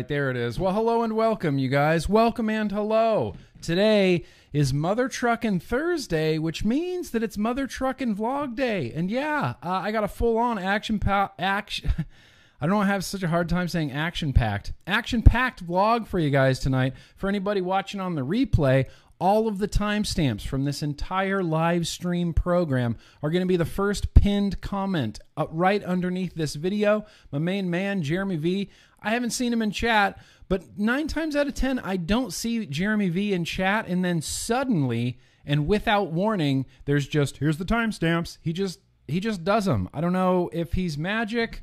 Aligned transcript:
right, 0.00 0.08
there 0.08 0.30
it 0.30 0.36
is. 0.38 0.58
Well, 0.58 0.72
hello 0.72 1.02
and 1.02 1.14
welcome, 1.14 1.58
you 1.58 1.68
guys. 1.68 2.08
Welcome 2.08 2.48
and 2.48 2.72
hello. 2.72 3.34
Today 3.60 4.24
is 4.50 4.72
Mother 4.72 5.10
Truckin' 5.10 5.60
Thursday, 5.60 6.38
which 6.38 6.64
means 6.64 7.10
that 7.10 7.22
it's 7.22 7.36
Mother 7.36 7.66
Truckin' 7.66 8.16
Vlog 8.16 8.56
Day. 8.56 8.94
And 8.94 9.10
yeah, 9.10 9.56
uh, 9.62 9.68
I 9.68 9.92
got 9.92 10.02
a 10.02 10.08
full 10.08 10.38
on 10.38 10.58
action 10.58 11.00
pa- 11.00 11.32
action. 11.38 11.92
I 12.62 12.66
don't 12.66 12.86
have 12.86 13.04
such 13.04 13.22
a 13.22 13.28
hard 13.28 13.50
time 13.50 13.68
saying 13.68 13.92
action 13.92 14.32
packed. 14.32 14.72
Action 14.86 15.20
packed 15.20 15.66
vlog 15.66 16.06
for 16.06 16.18
you 16.18 16.30
guys 16.30 16.58
tonight. 16.58 16.94
For 17.16 17.28
anybody 17.28 17.60
watching 17.60 18.00
on 18.00 18.14
the 18.14 18.24
replay, 18.24 18.86
all 19.20 19.46
of 19.46 19.58
the 19.58 19.68
timestamps 19.68 20.46
from 20.46 20.64
this 20.64 20.82
entire 20.82 21.42
live 21.42 21.86
stream 21.86 22.32
program 22.32 22.96
are 23.22 23.30
going 23.30 23.42
to 23.42 23.46
be 23.46 23.58
the 23.58 23.66
first 23.66 24.14
pinned 24.14 24.62
comment 24.62 25.20
uh, 25.36 25.46
right 25.50 25.84
underneath 25.84 26.34
this 26.34 26.54
video. 26.54 27.04
My 27.30 27.38
main 27.38 27.68
man, 27.68 28.02
Jeremy 28.02 28.36
V. 28.36 28.70
I 29.02 29.10
haven't 29.10 29.30
seen 29.30 29.52
him 29.52 29.62
in 29.62 29.70
chat, 29.70 30.18
but 30.48 30.78
nine 30.78 31.08
times 31.08 31.36
out 31.36 31.46
of 31.46 31.54
10, 31.54 31.78
I 31.78 31.96
don't 31.96 32.32
see 32.32 32.66
Jeremy 32.66 33.08
V 33.08 33.32
in 33.32 33.44
chat. 33.44 33.86
And 33.86 34.04
then 34.04 34.20
suddenly, 34.20 35.18
and 35.46 35.66
without 35.66 36.12
warning, 36.12 36.66
there's 36.84 37.06
just, 37.06 37.38
here's 37.38 37.58
the 37.58 37.64
timestamps. 37.64 38.38
He 38.42 38.52
just, 38.52 38.80
he 39.06 39.20
just 39.20 39.44
does 39.44 39.64
them. 39.64 39.88
I 39.94 40.00
don't 40.00 40.12
know 40.12 40.50
if 40.52 40.72
he's 40.72 40.98
magic 40.98 41.62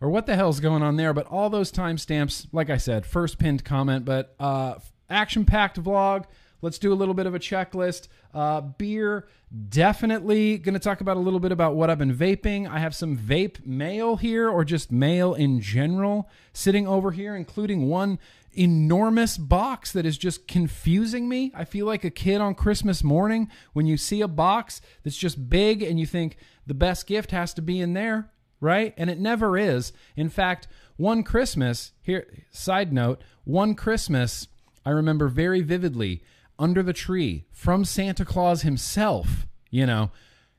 or 0.00 0.10
what 0.10 0.26
the 0.26 0.36
hell's 0.36 0.60
going 0.60 0.82
on 0.82 0.96
there, 0.96 1.12
but 1.12 1.26
all 1.26 1.50
those 1.50 1.72
timestamps, 1.72 2.46
like 2.52 2.70
I 2.70 2.76
said, 2.76 3.06
first 3.06 3.38
pinned 3.38 3.64
comment, 3.64 4.04
but 4.04 4.34
uh, 4.38 4.74
action 5.08 5.44
packed 5.44 5.82
vlog. 5.82 6.24
Let's 6.64 6.78
do 6.78 6.94
a 6.94 6.96
little 6.96 7.12
bit 7.12 7.26
of 7.26 7.34
a 7.34 7.38
checklist. 7.38 8.08
Uh, 8.32 8.62
beer, 8.62 9.28
definitely 9.68 10.56
going 10.56 10.72
to 10.72 10.78
talk 10.78 11.02
about 11.02 11.18
a 11.18 11.20
little 11.20 11.38
bit 11.38 11.52
about 11.52 11.74
what 11.74 11.90
I've 11.90 11.98
been 11.98 12.16
vaping. 12.16 12.66
I 12.66 12.78
have 12.78 12.94
some 12.94 13.18
vape 13.18 13.66
mail 13.66 14.16
here, 14.16 14.48
or 14.48 14.64
just 14.64 14.90
mail 14.90 15.34
in 15.34 15.60
general, 15.60 16.30
sitting 16.54 16.88
over 16.88 17.10
here, 17.10 17.36
including 17.36 17.86
one 17.86 18.18
enormous 18.54 19.36
box 19.36 19.92
that 19.92 20.06
is 20.06 20.16
just 20.16 20.48
confusing 20.48 21.28
me. 21.28 21.52
I 21.54 21.66
feel 21.66 21.84
like 21.84 22.02
a 22.02 22.08
kid 22.08 22.40
on 22.40 22.54
Christmas 22.54 23.04
morning 23.04 23.50
when 23.74 23.84
you 23.84 23.98
see 23.98 24.22
a 24.22 24.28
box 24.28 24.80
that's 25.02 25.18
just 25.18 25.50
big 25.50 25.82
and 25.82 26.00
you 26.00 26.06
think 26.06 26.38
the 26.66 26.72
best 26.72 27.06
gift 27.06 27.30
has 27.32 27.52
to 27.54 27.62
be 27.62 27.78
in 27.78 27.92
there, 27.92 28.30
right? 28.58 28.94
And 28.96 29.10
it 29.10 29.20
never 29.20 29.58
is. 29.58 29.92
In 30.16 30.30
fact, 30.30 30.66
one 30.96 31.24
Christmas, 31.24 31.92
here, 32.00 32.26
side 32.50 32.90
note, 32.90 33.20
one 33.44 33.74
Christmas, 33.74 34.48
I 34.86 34.90
remember 34.92 35.28
very 35.28 35.60
vividly 35.60 36.22
under 36.58 36.82
the 36.82 36.92
tree 36.92 37.46
from 37.50 37.84
Santa 37.84 38.24
Claus 38.24 38.62
himself, 38.62 39.46
you 39.70 39.86
know, 39.86 40.10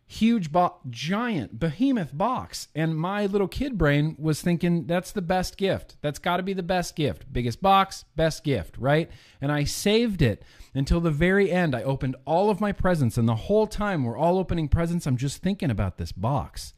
huge, 0.08 0.52
bo- 0.52 0.78
giant, 0.90 1.60
behemoth 1.60 2.16
box. 2.16 2.68
And 2.76 2.96
my 2.96 3.26
little 3.26 3.48
kid 3.48 3.78
brain 3.78 4.16
was 4.20 4.42
thinking, 4.42 4.86
that's 4.86 5.12
the 5.12 5.22
best 5.22 5.58
gift. 5.58 5.98
That's 6.02 6.20
got 6.20 6.38
to 6.38 6.44
be 6.44 6.54
the 6.54 6.64
best 6.64 6.96
gift. 6.96 7.32
Biggest 7.32 7.62
box, 7.62 8.06
best 8.16 8.44
gift, 8.44 8.78
right? 8.78 9.10
And 9.42 9.52
I 9.52 9.64
saved 9.64 10.22
it 10.22 10.44
until 10.74 11.00
the 11.00 11.12
very 11.12 11.52
end. 11.52 11.74
I 11.74 11.84
opened 11.84 12.16
all 12.26 12.50
of 12.50 12.62
my 12.62 12.72
presents, 12.72 13.18
and 13.18 13.28
the 13.28 13.36
whole 13.36 13.68
time 13.68 14.04
we're 14.04 14.18
all 14.18 14.38
opening 14.38 14.68
presents, 14.68 15.08
I'm 15.08 15.18
just 15.18 15.42
thinking 15.42 15.72
about 15.72 15.98
this 15.98 16.12
box. 16.12 16.74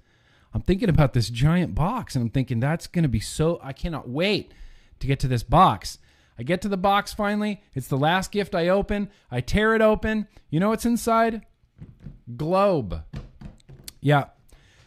I'm 0.54 0.62
thinking 0.62 0.90
about 0.90 1.14
this 1.14 1.30
giant 1.30 1.76
box, 1.76 2.16
and 2.16 2.24
I'm 2.24 2.30
thinking, 2.30 2.60
that's 2.60 2.88
going 2.88 3.04
to 3.04 3.10
be 3.10 3.20
so, 3.20 3.60
I 3.62 3.74
cannot 3.74 4.08
wait 4.08 4.54
to 5.00 5.08
get 5.08 5.20
to 5.20 5.28
this 5.28 5.44
box. 5.44 6.00
I 6.40 6.44
get 6.44 6.62
to 6.62 6.70
the 6.70 6.78
box 6.78 7.14
finally. 7.14 7.62
It's 7.74 7.88
the 7.88 7.98
last 7.98 8.32
gift 8.32 8.56
I 8.56 8.68
open. 8.68 9.10
I 9.32 9.42
tear 9.42 9.74
it 9.76 9.82
open. 9.82 10.28
You 10.50 10.60
know 10.60 10.70
what's 10.70 10.86
inside? 10.86 11.46
Globe. 12.36 13.04
Yeah. 14.02 14.26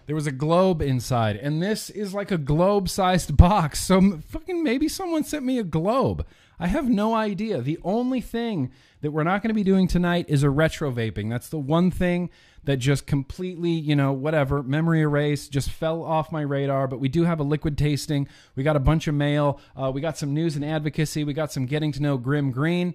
There 0.07 0.17
was 0.17 0.27
a 0.27 0.33
globe 0.33 0.83
inside, 0.83 1.37
and 1.37 1.63
this 1.63 1.89
is 1.89 2.13
like 2.13 2.33
a 2.33 2.39
globe 2.39 2.89
sized 2.89 3.37
box. 3.37 3.79
So 3.79 4.21
fucking 4.27 4.61
maybe 4.61 4.89
someone 4.89 5.23
sent 5.23 5.45
me 5.45 5.59
a 5.59 5.63
globe. 5.65 6.27
I 6.59 6.67
have 6.67 6.89
no 6.89 7.15
idea. 7.15 7.63
The 7.63 7.79
only 7.85 8.21
thing 8.21 8.73
that 9.03 9.13
we're 9.13 9.23
not 9.23 9.41
going 9.41 9.51
to 9.51 9.55
be 9.55 9.63
doing 9.63 9.87
tonight 9.87 10.27
is 10.29 10.43
a 10.43 10.51
retro 10.51 10.91
vaping. 10.91 11.31
That's 11.31 11.49
the 11.49 11.61
one 11.61 11.93
thing 11.93 12.29
that 12.65 12.77
just 12.77 13.07
completely, 13.07 13.71
you 13.71 13.97
know, 13.97 14.13
whatever, 14.13 14.63
memory 14.63 15.01
erase, 15.01 15.49
just 15.49 15.71
fell 15.71 16.03
off 16.03 16.31
my 16.31 16.43
radar. 16.43 16.87
But 16.87 17.01
we 17.01 17.09
do 17.09 17.25
have 17.25 17.41
a 17.41 17.43
liquid 17.43 17.79
tasting. 17.79 18.29
We 18.55 18.63
got 18.63 18.77
a 18.77 18.81
bunch 18.81 19.07
of 19.09 19.15
mail. 19.15 19.61
Uh, 19.75 19.91
we 19.93 20.01
got 20.01 20.19
some 20.19 20.35
news 20.35 20.57
and 20.57 20.65
advocacy. 20.65 21.25
We 21.25 21.33
got 21.33 21.53
some 21.53 21.67
getting 21.67 21.93
to 21.93 22.03
know 22.03 22.19
Grim 22.19 22.51
Green. 22.51 22.95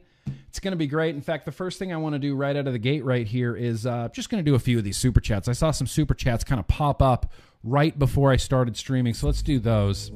It's 0.50 0.60
going 0.60 0.72
to 0.72 0.78
be 0.78 0.88
great. 0.88 1.16
In 1.16 1.22
fact, 1.22 1.46
the 1.46 1.52
first 1.52 1.78
thing 1.78 1.94
I 1.94 1.98
want 1.98 2.14
to 2.14 2.20
do 2.20 2.36
right 2.36 2.56
out 2.56 2.68
of 2.68 2.74
the 2.74 2.80
gate 2.80 3.04
right 3.04 3.28
here 3.28 3.56
is 3.56 3.86
uh, 3.86 4.10
just 4.12 4.30
going 4.30 4.44
to 4.44 4.50
do 4.50 4.56
a 4.56 4.60
few 4.60 4.78
of 4.78 4.84
these 4.84 4.98
super 4.98 5.20
chats. 5.20 5.48
I 5.48 5.54
saw 5.54 5.72
some 5.72 5.88
super 5.88 6.14
chats 6.14 6.44
kind 6.44 6.60
of 6.60 6.68
pop 6.68 7.02
up 7.02 7.32
right 7.64 7.98
before 7.98 8.32
I 8.32 8.38
started 8.38 8.78
streaming. 8.78 9.14
So 9.14 9.28
let's 9.28 9.42
do 9.42 9.60
those. 9.60 10.12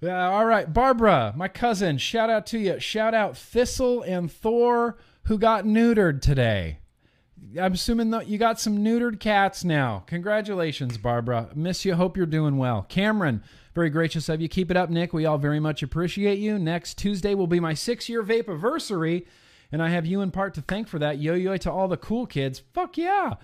Yeah, 0.00 0.30
all 0.30 0.46
right, 0.46 0.72
Barbara, 0.72 1.32
my 1.36 1.48
cousin. 1.48 1.98
Shout 1.98 2.30
out 2.30 2.46
to 2.46 2.58
you. 2.58 2.78
Shout 2.78 3.14
out 3.14 3.36
Thistle 3.36 4.02
and 4.02 4.30
Thor 4.30 4.96
who 5.24 5.38
got 5.38 5.64
neutered 5.64 6.22
today. 6.22 6.78
I'm 7.60 7.72
assuming 7.72 8.10
that 8.10 8.28
you 8.28 8.38
got 8.38 8.60
some 8.60 8.78
neutered 8.78 9.18
cats 9.18 9.64
now. 9.64 10.04
Congratulations, 10.06 10.98
Barbara. 10.98 11.48
Miss 11.54 11.84
you. 11.84 11.96
Hope 11.96 12.16
you're 12.16 12.26
doing 12.26 12.58
well. 12.58 12.82
Cameron, 12.88 13.42
very 13.74 13.90
gracious 13.90 14.28
of 14.28 14.40
you. 14.40 14.48
Keep 14.48 14.70
it 14.70 14.76
up, 14.76 14.88
Nick. 14.88 15.12
We 15.12 15.26
all 15.26 15.38
very 15.38 15.58
much 15.58 15.82
appreciate 15.82 16.38
you. 16.38 16.60
Next 16.60 16.96
Tuesday 16.96 17.34
will 17.34 17.46
be 17.48 17.60
my 17.60 17.74
six 17.74 18.08
year 18.08 18.22
vape 18.22 18.48
anniversary, 18.48 19.26
and 19.72 19.82
I 19.82 19.88
have 19.88 20.06
you 20.06 20.20
in 20.20 20.30
part 20.30 20.54
to 20.54 20.62
thank 20.62 20.86
for 20.86 21.00
that. 21.00 21.18
Yo 21.18 21.34
yo 21.34 21.56
to 21.56 21.72
all 21.72 21.88
the 21.88 21.96
cool 21.96 22.26
kids. 22.26 22.62
Fuck 22.72 22.96
yeah. 22.96 23.34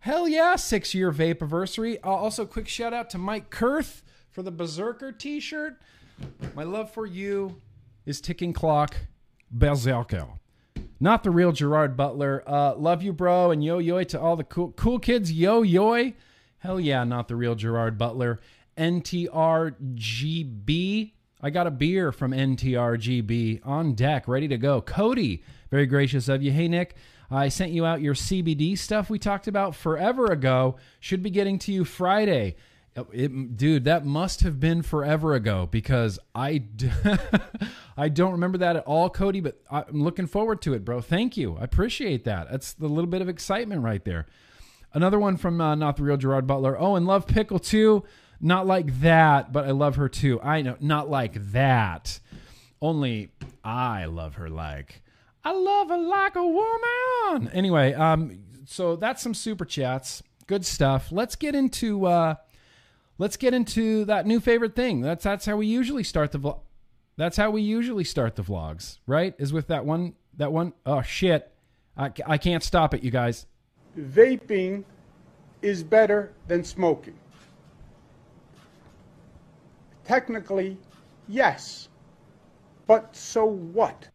Hell 0.00 0.26
yeah, 0.26 0.56
six 0.56 0.94
year 0.94 1.12
vape 1.12 1.40
anniversary. 1.40 2.02
Uh, 2.02 2.10
also, 2.10 2.44
quick 2.44 2.66
shout 2.66 2.92
out 2.92 3.08
to 3.10 3.18
Mike 3.18 3.50
Kurth 3.50 4.02
for 4.32 4.42
the 4.42 4.50
Berserker 4.50 5.12
t 5.12 5.38
shirt. 5.38 5.80
My 6.54 6.64
love 6.64 6.90
for 6.90 7.06
you 7.06 7.60
is 8.04 8.20
ticking 8.20 8.52
clock 8.52 8.96
Berserker. 9.50 10.26
Not 10.98 11.22
the 11.22 11.30
real 11.30 11.52
Gerard 11.52 11.96
Butler. 11.96 12.42
Uh, 12.46 12.74
love 12.76 13.02
you, 13.02 13.12
bro, 13.12 13.50
and 13.50 13.62
yo 13.62 13.78
yo 13.78 14.02
to 14.04 14.20
all 14.20 14.36
the 14.36 14.44
cool 14.44 14.72
cool 14.72 14.98
kids. 14.98 15.32
Yo 15.32 15.62
yo. 15.62 16.12
Hell 16.58 16.80
yeah, 16.80 17.04
not 17.04 17.28
the 17.28 17.36
real 17.36 17.54
Gerard 17.54 17.98
Butler. 17.98 18.40
NTRGB. 18.76 19.72
I 21.44 21.50
got 21.50 21.66
a 21.66 21.72
beer 21.72 22.12
from 22.12 22.30
NTRGB 22.30 23.66
on 23.66 23.94
deck, 23.94 24.28
ready 24.28 24.46
to 24.46 24.56
go. 24.56 24.80
Cody, 24.80 25.42
very 25.70 25.86
gracious 25.86 26.28
of 26.28 26.40
you. 26.40 26.52
Hey, 26.52 26.68
Nick, 26.68 26.94
I 27.28 27.48
sent 27.48 27.72
you 27.72 27.84
out 27.84 28.00
your 28.00 28.14
CBD 28.14 28.78
stuff 28.78 29.10
we 29.10 29.18
talked 29.18 29.48
about 29.48 29.74
forever 29.74 30.26
ago. 30.26 30.76
Should 31.00 31.20
be 31.22 31.30
getting 31.30 31.58
to 31.60 31.72
you 31.72 31.84
Friday. 31.84 32.54
It, 33.12 33.56
dude, 33.56 33.84
that 33.84 34.04
must 34.04 34.42
have 34.42 34.60
been 34.60 34.82
forever 34.82 35.32
ago 35.34 35.66
because 35.70 36.18
I, 36.34 36.58
d- 36.58 36.90
I 37.96 38.10
don't 38.10 38.32
remember 38.32 38.58
that 38.58 38.76
at 38.76 38.84
all, 38.84 39.08
Cody. 39.08 39.40
But 39.40 39.62
I'm 39.70 40.02
looking 40.02 40.26
forward 40.26 40.60
to 40.62 40.74
it, 40.74 40.84
bro. 40.84 41.00
Thank 41.00 41.36
you. 41.38 41.56
I 41.58 41.64
appreciate 41.64 42.24
that. 42.24 42.50
That's 42.50 42.74
the 42.74 42.88
little 42.88 43.08
bit 43.08 43.22
of 43.22 43.28
excitement 43.30 43.82
right 43.82 44.04
there. 44.04 44.26
Another 44.92 45.18
one 45.18 45.38
from 45.38 45.58
uh, 45.60 45.74
not 45.74 45.96
the 45.96 46.02
real 46.02 46.18
Gerard 46.18 46.46
Butler. 46.46 46.78
Oh, 46.78 46.96
and 46.96 47.06
love 47.06 47.26
pickle 47.26 47.58
too. 47.58 48.04
Not 48.40 48.66
like 48.66 49.00
that, 49.00 49.52
but 49.52 49.64
I 49.64 49.70
love 49.70 49.96
her 49.96 50.08
too. 50.08 50.40
I 50.42 50.60
know, 50.60 50.76
not 50.80 51.08
like 51.08 51.52
that. 51.52 52.20
Only 52.82 53.30
I 53.64 54.04
love 54.06 54.34
her 54.34 54.50
like 54.50 55.00
I 55.44 55.52
love 55.52 55.88
her 55.88 55.96
like 55.96 56.36
a 56.36 56.44
woman. 56.44 57.50
Anyway, 57.54 57.94
um, 57.94 58.40
so 58.66 58.96
that's 58.96 59.22
some 59.22 59.32
super 59.32 59.64
chats. 59.64 60.22
Good 60.46 60.66
stuff. 60.66 61.10
Let's 61.10 61.36
get 61.36 61.54
into. 61.54 62.04
Uh, 62.06 62.34
let's 63.22 63.36
get 63.36 63.54
into 63.54 64.04
that 64.06 64.26
new 64.26 64.40
favorite 64.40 64.74
thing. 64.74 65.00
That's 65.00 65.22
that's 65.22 65.46
how 65.46 65.56
we 65.56 65.66
usually 65.68 66.02
start 66.02 66.32
the 66.32 66.40
vlog. 66.40 66.58
That's 67.16 67.36
how 67.36 67.52
we 67.52 67.62
usually 67.62 68.02
start 68.02 68.34
the 68.34 68.42
vlogs, 68.42 68.98
right? 69.06 69.32
Is 69.38 69.52
with 69.52 69.68
that 69.68 69.86
one 69.86 70.14
that 70.38 70.50
one 70.52 70.72
oh 70.84 71.02
shit. 71.02 71.48
I, 71.96 72.10
I 72.26 72.36
can't 72.36 72.64
stop 72.64 72.94
it, 72.94 73.04
you 73.04 73.12
guys. 73.12 73.46
Vaping 73.96 74.82
is 75.60 75.84
better 75.84 76.32
than 76.48 76.64
smoking. 76.64 77.14
Technically, 80.04 80.76
yes. 81.28 81.90
But 82.88 83.14
so 83.14 83.44
what? 83.44 84.08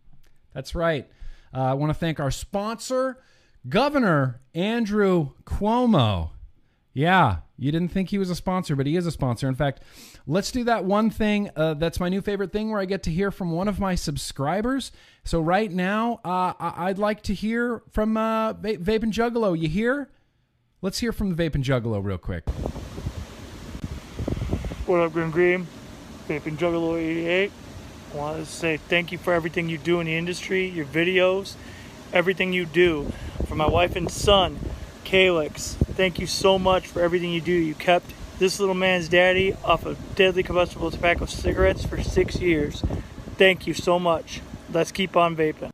That's 0.54 0.76
right. 0.76 1.08
Uh, 1.54 1.62
I 1.62 1.74
want 1.76 1.92
to 1.92 1.94
thank 1.94 2.20
our 2.20 2.32
sponsor, 2.32 3.24
Governor 3.70 4.42
Andrew 4.54 5.30
Cuomo. 5.46 6.32
Yeah, 6.98 7.42
you 7.60 7.72
didn't 7.72 7.90
think 7.90 8.10
he 8.10 8.18
was 8.18 8.32
a 8.32 8.36
sponsor, 8.36 8.76
but 8.76 8.88
he 8.88 8.96
is 8.96 9.06
a 9.06 9.12
sponsor. 9.12 9.48
In 9.48 9.54
fact, 9.54 9.84
let's 10.26 10.52
do 10.52 10.64
that 10.64 10.84
one 10.84 11.12
thing. 11.12 11.52
Uh, 11.56 11.76
that's 11.76 12.00
my 12.00 12.10
new 12.10 12.22
favorite 12.22 12.52
thing 12.52 12.72
where 12.72 12.80
I 12.80 12.86
get 12.86 13.04
to 13.04 13.12
hear 13.12 13.30
from 13.30 13.52
one 13.52 13.68
of 13.68 13.80
my 13.80 13.94
subscribers. 13.94 14.92
So, 15.24 15.40
right 15.40 15.72
now, 15.72 16.20
uh, 16.26 16.54
I'd 16.60 16.98
like 16.98 17.22
to 17.24 17.36
hear 17.36 17.84
from 17.92 18.18
uh, 18.18 18.54
Va- 18.54 18.78
Vape 18.78 19.04
and 19.04 19.14
Juggalo. 19.14 19.56
You 19.56 19.68
hear? 19.68 20.10
Let's 20.82 20.98
hear 20.98 21.12
from 21.12 21.36
the 21.36 21.36
Vape 21.36 21.54
and 21.54 21.64
Juggalo 21.64 22.04
real 22.04 22.18
quick. 22.18 22.50
What 24.88 25.02
up, 25.02 25.14
Grim 25.14 25.30
Green? 25.30 25.68
Vape 26.28 26.48
and 26.48 26.58
Juggalo 26.58 26.98
88. 27.00 27.52
I 28.12 28.18
want 28.18 28.44
to 28.44 28.46
say 28.52 28.78
thank 28.78 29.12
you 29.12 29.20
for 29.20 29.34
everything 29.34 29.70
you 29.70 29.78
do 29.78 30.00
in 30.00 30.08
the 30.08 30.16
industry, 30.16 30.68
your 30.68 30.88
videos, 30.88 31.58
everything 32.12 32.54
you 32.54 32.66
do. 32.66 33.12
For 33.46 33.54
my 33.54 33.70
wife 33.70 33.96
and 33.96 34.10
son, 34.10 34.60
Calix. 35.08 35.76
Thank 35.96 36.20
you 36.20 36.28
so 36.28 36.60
much 36.60 36.86
for 36.86 37.02
everything 37.02 37.32
you 37.32 37.40
do. 37.40 37.54
You 37.54 37.76
kept 37.76 38.14
this 38.40 38.60
little 38.60 38.76
man's 38.76 39.08
daddy 39.08 39.54
off 39.64 39.86
of 39.86 39.98
deadly 40.16 40.44
combustible 40.44 40.92
tobacco 40.92 41.26
cigarettes 41.26 41.86
for 41.86 42.04
six 42.04 42.42
years. 42.42 42.84
Thank 43.38 43.66
you 43.66 43.74
so 43.74 44.00
much. 44.00 44.42
Let's 44.70 44.92
keep 44.92 45.16
on 45.16 45.34
vaping. 45.34 45.70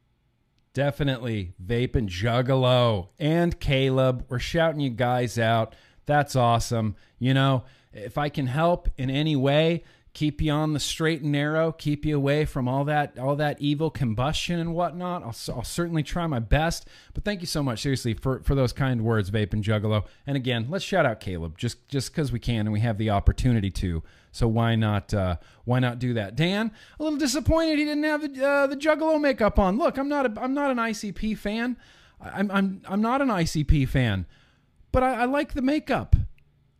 Definitely 0.75 1.53
vaping 1.65 2.09
Juggalo 2.09 3.07
and 3.18 3.59
Caleb. 3.59 4.24
We're 4.30 4.38
shouting 4.38 4.81
you 4.81 4.91
guys 4.91 5.39
out. 5.39 5.74
That's 6.06 6.35
awesome. 6.35 6.95
You 7.18 7.33
know, 7.33 7.63
if 7.91 8.19
I 8.19 8.30
can 8.30 8.45
help 8.45 8.88
in 9.00 9.09
any 9.09 9.35
way, 9.35 9.83
keep 10.13 10.42
you 10.42 10.51
on 10.51 10.74
the 10.74 10.80
straight 10.80 11.21
and 11.21 11.31
narrow, 11.31 11.71
keep 11.71 12.06
you 12.06 12.15
away 12.15 12.45
from 12.45 12.68
all 12.68 12.86
that 12.86 13.18
all 13.18 13.36
that 13.36 13.60
evil 13.60 13.89
combustion 13.89 14.60
and 14.60 14.74
whatnot. 14.74 15.24
I'll, 15.24 15.56
I'll 15.56 15.63
certainly 15.63 16.04
try 16.04 16.27
my 16.27 16.39
best. 16.39 16.88
But 17.13 17.24
thank 17.24 17.42
you 17.42 17.48
so 17.48 17.63
much, 17.63 17.81
seriously, 17.81 18.13
for, 18.13 18.42
for 18.42 18.56
those 18.56 18.74
kind 18.74 19.04
words, 19.04 19.31
Vape 19.31 19.54
and 19.54 19.63
Juggalo. 19.63 20.06
And 20.27 20.38
again, 20.38 20.68
let's 20.69 20.86
shout 20.86 21.06
out 21.06 21.19
Caleb 21.19 21.57
just 21.57 21.88
just 21.88 22.12
because 22.12 22.31
we 22.31 22.39
can 22.39 22.62
and 22.62 22.71
we 22.71 22.81
have 22.81 22.98
the 22.98 23.10
opportunity 23.10 23.71
to. 23.71 24.04
So 24.31 24.48
why 24.48 24.75
not 24.75 25.13
uh, 25.13 25.38
why 25.65 25.80
not 25.80 26.00
do 26.00 26.13
that? 26.13 26.36
Dan, 26.36 26.71
a 27.00 27.04
little 27.04 27.19
disappointed 27.19 27.80
he 27.80 27.86
didn't 27.86 28.04
have 28.04 28.21
the 28.21 28.45
uh, 28.45 28.68
the 28.68 28.77
Juggalo 28.77 29.19
makeup 29.19 29.57
on. 29.59 29.77
Look, 29.77 29.98
I'm 29.98 30.09
not 30.09 30.25
a, 30.25 30.42
I'm 30.42 30.54
not 30.54 30.71
an 30.71 30.77
ICP 30.77 31.38
fan. 31.38 31.77
I'm 32.21 32.50
I'm 32.51 32.81
I'm 32.88 33.01
not 33.01 33.21
an 33.21 33.30
ICP 33.30 33.88
fan, 33.89 34.25
but 34.92 35.04
I, 35.04 35.21
I 35.21 35.25
like 35.25 35.54
the 35.54 35.62
makeup, 35.62 36.16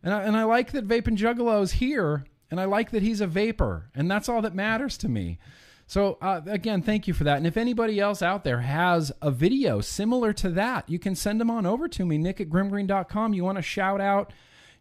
and 0.02 0.14
I, 0.14 0.22
and 0.22 0.36
I 0.36 0.44
like 0.44 0.72
that 0.72 0.88
Vape 0.88 1.06
and 1.06 1.18
Juggalo 1.18 1.62
is 1.62 1.72
here, 1.72 2.24
and 2.50 2.60
I 2.60 2.64
like 2.64 2.90
that 2.90 3.02
he's 3.02 3.20
a 3.20 3.26
vapor, 3.26 3.90
and 3.94 4.10
that's 4.10 4.28
all 4.28 4.42
that 4.42 4.54
matters 4.54 4.96
to 4.98 5.08
me. 5.08 5.38
So 5.86 6.18
uh, 6.22 6.40
again, 6.46 6.82
thank 6.82 7.06
you 7.06 7.14
for 7.14 7.24
that. 7.24 7.36
And 7.36 7.46
if 7.46 7.56
anybody 7.56 8.00
else 8.00 8.22
out 8.22 8.44
there 8.44 8.60
has 8.60 9.12
a 9.20 9.30
video 9.30 9.80
similar 9.80 10.32
to 10.34 10.50
that, 10.50 10.88
you 10.88 10.98
can 10.98 11.14
send 11.14 11.40
them 11.40 11.50
on 11.50 11.66
over 11.66 11.88
to 11.88 12.06
me, 12.06 12.16
nick 12.16 12.40
at 12.40 12.48
grimgreen.com. 12.48 13.34
You 13.34 13.44
want 13.44 13.58
to 13.58 13.62
shout 13.62 14.00
out 14.00 14.32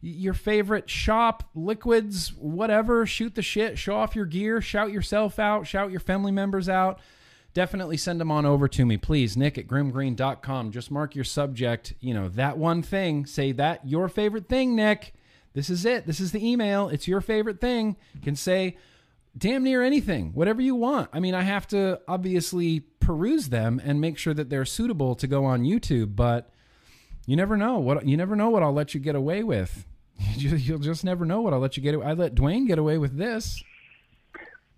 your 0.02 0.34
favorite 0.34 0.90
shop, 0.90 1.50
liquids, 1.56 2.34
whatever, 2.34 3.06
shoot 3.06 3.36
the 3.36 3.42
shit, 3.42 3.78
show 3.78 3.96
off 3.96 4.16
your 4.16 4.26
gear, 4.26 4.62
shout 4.62 4.92
yourself 4.92 5.40
out, 5.40 5.66
shout 5.66 5.92
your 5.92 6.00
family 6.00 6.32
members 6.32 6.68
out. 6.68 7.00
Definitely 7.54 7.98
send 7.98 8.20
them 8.20 8.32
on 8.32 8.46
over 8.46 8.68
to 8.68 8.86
me, 8.86 8.98
please. 8.98 9.38
Nick 9.38 9.58
at 9.58 9.68
grimgreen.com. 9.68 10.72
Just 10.72 10.90
mark 10.90 11.16
your 11.16 11.24
subject, 11.24 11.94
you 12.00 12.14
know, 12.14 12.28
that 12.30 12.58
one 12.58 12.82
thing. 12.82 13.26
Say 13.26 13.52
that 13.54 13.88
your 13.88 14.10
favorite 14.10 14.50
thing, 14.50 14.76
Nick. 14.76 15.14
This 15.54 15.70
is 15.70 15.86
it. 15.86 16.08
This 16.08 16.20
is 16.20 16.32
the 16.32 16.46
email. 16.46 16.90
It's 16.90 17.08
your 17.08 17.22
favorite 17.22 17.62
thing. 17.62 17.96
You 18.16 18.22
can 18.22 18.36
say 18.36 18.78
damn 19.38 19.64
near 19.64 19.84
anything, 19.84 20.32
whatever 20.34 20.62
you 20.62 20.76
want. 20.76 21.10
I 21.14 21.20
mean, 21.20 21.36
I 21.36 21.42
have 21.42 21.68
to 21.68 22.00
obviously 22.08 22.82
peruse 23.00 23.50
them 23.50 23.82
and 23.84 24.02
make 24.02 24.18
sure 24.18 24.34
that 24.34 24.50
they're 24.50 24.66
suitable 24.66 25.16
to 25.16 25.28
go 25.28 25.46
on 25.46 25.64
YouTube, 25.64 26.16
but 26.16 26.52
you 27.26 27.36
never 27.36 27.58
know 27.58 27.80
what 27.80 28.06
you 28.08 28.18
never 28.18 28.36
know 28.36 28.50
what 28.50 28.64
I'll 28.64 28.74
let 28.74 28.94
you 28.94 29.00
get 29.00 29.16
away 29.16 29.44
with. 29.44 29.86
You'll 30.36 30.80
just 30.80 31.04
never 31.04 31.26
know 31.26 31.42
what 31.42 31.54
I'll 31.54 31.60
let 31.60 31.78
you 31.78 31.84
get. 31.84 31.96
Away. 31.96 32.06
I 32.06 32.14
let 32.14 32.36
Dwayne 32.36 32.68
get 32.68 32.80
away 32.80 32.98
with 32.98 33.18
this. 33.18 33.64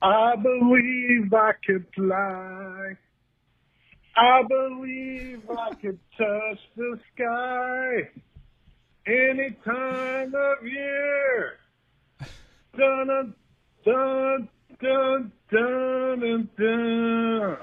I 0.01 0.36
believe 0.36 1.33
I 1.33 1.54
could 1.66 1.86
fly. 1.95 2.94
I 4.18 4.44
believe 4.44 5.42
I 5.50 5.74
could 5.75 6.00
touch 6.18 6.60
the 6.78 7.00
sky 7.13 8.10
any 9.07 9.52
time 9.63 10.34
of 10.36 10.68
year. 10.68 11.57
Dun 12.78 13.07
dun 13.07 14.50
dun 14.81 15.31
dun 15.50 16.19
dun 16.19 16.50
dun. 16.57 17.57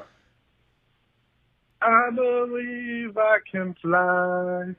I 1.82 2.10
believe 2.14 3.16
I 3.16 3.38
can 3.50 3.74
fly. 3.82 4.74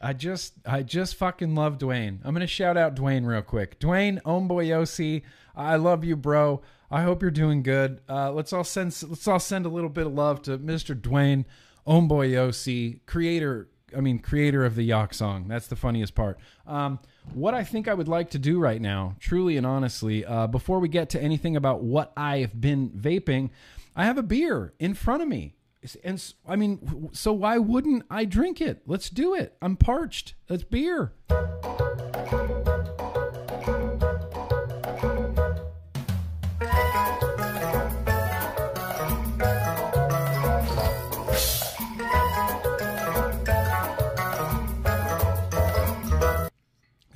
I 0.00 0.12
just 0.12 0.54
I 0.66 0.82
just 0.82 1.16
fucking 1.16 1.54
love 1.54 1.78
Dwayne. 1.78 2.20
I'm 2.24 2.34
gonna 2.34 2.46
shout 2.46 2.76
out 2.76 2.94
Dwayne 2.96 3.26
real 3.26 3.42
quick. 3.42 3.78
Dwayne 3.80 4.20
Omboyosi, 4.22 5.22
I 5.56 5.76
love 5.76 6.04
you, 6.04 6.16
bro. 6.16 6.62
I 6.90 7.02
hope 7.02 7.22
you're 7.22 7.30
doing 7.30 7.62
good. 7.62 8.00
Uh, 8.08 8.32
let's 8.32 8.52
all 8.52 8.64
send 8.64 8.96
let's 9.08 9.26
all 9.26 9.40
send 9.40 9.66
a 9.66 9.70
little 9.70 9.90
bit 9.90 10.06
of 10.06 10.14
love 10.14 10.42
to 10.42 10.58
Mr. 10.58 10.98
Dwayne 10.98 11.44
Omboyosi, 11.86 13.00
creator. 13.06 13.68
I 13.96 14.00
mean, 14.00 14.18
creator 14.18 14.64
of 14.64 14.74
the 14.74 14.82
Yak 14.82 15.14
song. 15.14 15.46
That's 15.48 15.66
the 15.66 15.76
funniest 15.76 16.14
part. 16.14 16.38
Um, 16.66 16.98
what 17.34 17.54
I 17.54 17.64
think 17.64 17.88
I 17.88 17.94
would 17.94 18.08
like 18.08 18.30
to 18.30 18.38
do 18.38 18.58
right 18.58 18.80
now, 18.80 19.16
truly 19.20 19.56
and 19.56 19.66
honestly, 19.66 20.24
uh, 20.24 20.46
before 20.46 20.78
we 20.78 20.88
get 20.88 21.10
to 21.10 21.22
anything 21.22 21.56
about 21.56 21.82
what 21.82 22.12
I 22.16 22.38
have 22.38 22.60
been 22.60 22.90
vaping, 22.90 23.50
I 23.96 24.04
have 24.04 24.18
a 24.18 24.22
beer 24.22 24.72
in 24.78 24.94
front 24.94 25.22
of 25.22 25.28
me. 25.28 25.54
And 26.02 26.22
I 26.46 26.56
mean, 26.56 27.10
so 27.12 27.32
why 27.32 27.58
wouldn't 27.58 28.04
I 28.10 28.24
drink 28.24 28.60
it? 28.60 28.82
Let's 28.86 29.10
do 29.10 29.34
it. 29.34 29.56
I'm 29.62 29.76
parched. 29.76 30.34
It's 30.48 30.64
beer. 30.64 31.12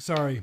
Sorry. 0.02 0.42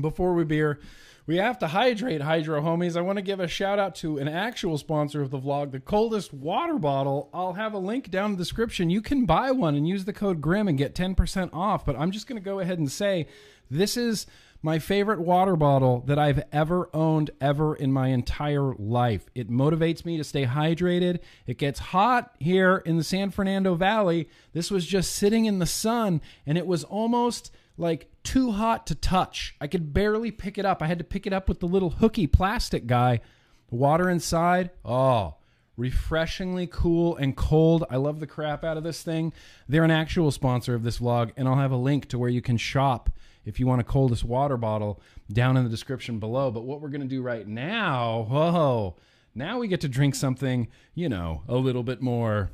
Before 0.00 0.32
we 0.32 0.44
beer, 0.44 0.80
we 1.26 1.36
have 1.36 1.58
to 1.58 1.66
hydrate, 1.66 2.22
Hydro 2.22 2.62
homies. 2.62 2.96
I 2.96 3.02
want 3.02 3.18
to 3.18 3.22
give 3.22 3.38
a 3.38 3.46
shout 3.46 3.78
out 3.78 3.94
to 3.96 4.16
an 4.16 4.26
actual 4.26 4.78
sponsor 4.78 5.20
of 5.20 5.30
the 5.30 5.38
vlog, 5.38 5.70
the 5.70 5.80
coldest 5.80 6.32
water 6.32 6.78
bottle. 6.78 7.28
I'll 7.34 7.52
have 7.52 7.74
a 7.74 7.78
link 7.78 8.10
down 8.10 8.30
in 8.30 8.36
the 8.38 8.42
description. 8.42 8.88
You 8.88 9.02
can 9.02 9.26
buy 9.26 9.50
one 9.50 9.74
and 9.74 9.86
use 9.86 10.06
the 10.06 10.14
code 10.14 10.40
GRIM 10.40 10.66
and 10.66 10.78
get 10.78 10.94
10% 10.94 11.50
off. 11.52 11.84
But 11.84 11.96
I'm 11.96 12.10
just 12.10 12.26
going 12.26 12.40
to 12.40 12.44
go 12.44 12.60
ahead 12.60 12.78
and 12.78 12.90
say 12.90 13.26
this 13.70 13.98
is 13.98 14.26
my 14.62 14.78
favorite 14.78 15.20
water 15.20 15.56
bottle 15.56 16.00
that 16.06 16.18
I've 16.18 16.42
ever 16.50 16.88
owned 16.94 17.32
ever 17.38 17.74
in 17.76 17.92
my 17.92 18.08
entire 18.08 18.72
life. 18.78 19.26
It 19.34 19.50
motivates 19.50 20.06
me 20.06 20.16
to 20.16 20.24
stay 20.24 20.46
hydrated. 20.46 21.20
It 21.46 21.58
gets 21.58 21.80
hot 21.80 22.34
here 22.38 22.78
in 22.86 22.96
the 22.96 23.04
San 23.04 23.30
Fernando 23.30 23.74
Valley. 23.74 24.30
This 24.54 24.70
was 24.70 24.86
just 24.86 25.14
sitting 25.14 25.44
in 25.44 25.58
the 25.58 25.66
sun 25.66 26.22
and 26.46 26.56
it 26.56 26.66
was 26.66 26.82
almost 26.82 27.52
like 27.76 28.09
too 28.22 28.52
hot 28.52 28.86
to 28.88 28.94
touch. 28.94 29.54
I 29.60 29.66
could 29.66 29.92
barely 29.92 30.30
pick 30.30 30.58
it 30.58 30.64
up. 30.64 30.82
I 30.82 30.86
had 30.86 30.98
to 30.98 31.04
pick 31.04 31.26
it 31.26 31.32
up 31.32 31.48
with 31.48 31.60
the 31.60 31.66
little 31.66 31.90
hooky 31.90 32.26
plastic 32.26 32.86
guy. 32.86 33.20
The 33.68 33.76
water 33.76 34.10
inside, 34.10 34.70
oh, 34.84 35.36
refreshingly 35.76 36.66
cool 36.66 37.16
and 37.16 37.36
cold. 37.36 37.84
I 37.90 37.96
love 37.96 38.20
the 38.20 38.26
crap 38.26 38.64
out 38.64 38.76
of 38.76 38.84
this 38.84 39.02
thing. 39.02 39.32
They're 39.68 39.84
an 39.84 39.90
actual 39.90 40.30
sponsor 40.30 40.74
of 40.74 40.82
this 40.82 40.98
vlog, 40.98 41.32
and 41.36 41.48
I'll 41.48 41.56
have 41.56 41.72
a 41.72 41.76
link 41.76 42.08
to 42.08 42.18
where 42.18 42.28
you 42.28 42.42
can 42.42 42.56
shop 42.56 43.10
if 43.44 43.58
you 43.58 43.66
want 43.66 43.80
a 43.80 43.84
coldest 43.84 44.24
water 44.24 44.56
bottle 44.56 45.00
down 45.32 45.56
in 45.56 45.64
the 45.64 45.70
description 45.70 46.18
below. 46.18 46.50
But 46.50 46.64
what 46.64 46.80
we're 46.80 46.88
going 46.88 47.00
to 47.00 47.06
do 47.06 47.22
right 47.22 47.46
now, 47.46 48.26
whoa, 48.28 48.96
now 49.34 49.58
we 49.58 49.68
get 49.68 49.80
to 49.80 49.88
drink 49.88 50.14
something, 50.14 50.68
you 50.94 51.08
know, 51.08 51.42
a 51.48 51.56
little 51.56 51.82
bit 51.82 52.02
more 52.02 52.50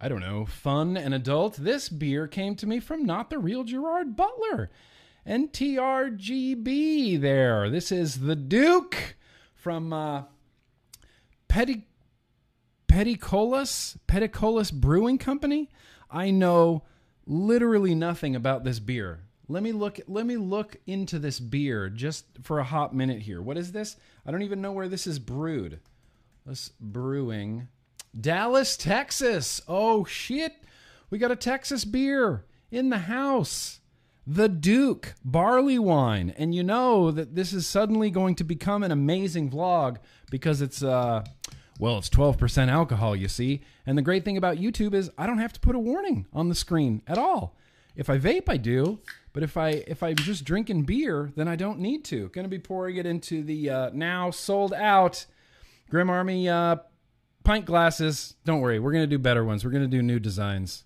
I 0.00 0.08
don't 0.08 0.20
know, 0.20 0.46
fun 0.46 0.96
and 0.96 1.12
adult. 1.12 1.56
This 1.56 1.90
beer 1.90 2.26
came 2.26 2.56
to 2.56 2.66
me 2.66 2.80
from 2.80 3.04
not 3.04 3.28
the 3.28 3.38
real 3.38 3.64
Gerard 3.64 4.16
Butler. 4.16 4.70
NTRGB 5.26 7.20
there. 7.20 7.68
This 7.68 7.92
is 7.92 8.20
the 8.20 8.34
Duke 8.34 9.16
from 9.54 9.92
uh, 9.92 10.22
Petty 11.48 11.86
Peticolas 12.88 13.98
Peticolas 14.08 14.72
Brewing 14.72 15.18
Company. 15.18 15.68
I 16.10 16.30
know 16.30 16.84
literally 17.26 17.94
nothing 17.94 18.34
about 18.34 18.64
this 18.64 18.78
beer. 18.78 19.20
Let 19.48 19.62
me 19.62 19.72
look 19.72 20.00
let 20.08 20.24
me 20.24 20.36
look 20.36 20.76
into 20.86 21.18
this 21.18 21.40
beer 21.40 21.90
just 21.90 22.24
for 22.42 22.58
a 22.58 22.64
hot 22.64 22.94
minute 22.94 23.22
here. 23.22 23.42
What 23.42 23.58
is 23.58 23.72
this? 23.72 23.96
I 24.24 24.30
don't 24.30 24.42
even 24.42 24.62
know 24.62 24.72
where 24.72 24.88
this 24.88 25.06
is 25.06 25.18
brewed. 25.18 25.80
This 26.46 26.70
brewing 26.80 27.68
Dallas, 28.18 28.76
Texas. 28.76 29.60
Oh 29.68 30.04
shit. 30.04 30.54
We 31.10 31.18
got 31.18 31.30
a 31.30 31.36
Texas 31.36 31.84
beer 31.84 32.44
in 32.70 32.88
the 32.90 32.98
house. 32.98 33.80
The 34.26 34.48
Duke 34.48 35.14
barley 35.24 35.78
wine. 35.78 36.34
And 36.36 36.54
you 36.54 36.62
know 36.62 37.10
that 37.10 37.34
this 37.34 37.52
is 37.52 37.66
suddenly 37.66 38.10
going 38.10 38.34
to 38.36 38.44
become 38.44 38.82
an 38.82 38.92
amazing 38.92 39.50
vlog 39.50 39.98
because 40.30 40.60
it's 40.60 40.82
uh 40.82 41.24
well, 41.78 41.96
it's 41.96 42.10
12% 42.10 42.68
alcohol, 42.68 43.16
you 43.16 43.26
see. 43.26 43.62
And 43.86 43.96
the 43.96 44.02
great 44.02 44.22
thing 44.22 44.36
about 44.36 44.58
YouTube 44.58 44.92
is 44.92 45.10
I 45.16 45.26
don't 45.26 45.38
have 45.38 45.54
to 45.54 45.60
put 45.60 45.74
a 45.74 45.78
warning 45.78 46.26
on 46.30 46.50
the 46.50 46.54
screen 46.54 47.02
at 47.06 47.16
all. 47.16 47.56
If 47.96 48.10
I 48.10 48.18
vape, 48.18 48.50
I 48.50 48.58
do, 48.58 49.00
but 49.32 49.42
if 49.42 49.56
I 49.56 49.70
if 49.86 50.02
I'm 50.02 50.16
just 50.16 50.44
drinking 50.44 50.82
beer, 50.82 51.32
then 51.36 51.48
I 51.48 51.56
don't 51.56 51.80
need 51.80 52.04
to. 52.06 52.28
Going 52.28 52.44
to 52.44 52.50
be 52.50 52.58
pouring 52.58 52.96
it 52.96 53.06
into 53.06 53.42
the 53.42 53.70
uh, 53.70 53.90
now 53.92 54.30
sold 54.30 54.74
out 54.74 55.24
Grim 55.88 56.10
Army 56.10 56.48
uh, 56.48 56.76
pint 57.44 57.64
glasses. 57.64 58.36
Don't 58.44 58.60
worry, 58.60 58.78
we're 58.78 58.92
gonna 58.92 59.06
do 59.06 59.18
better 59.18 59.44
ones. 59.44 59.64
We're 59.64 59.70
gonna 59.70 59.86
do 59.86 60.02
new 60.02 60.18
designs. 60.18 60.84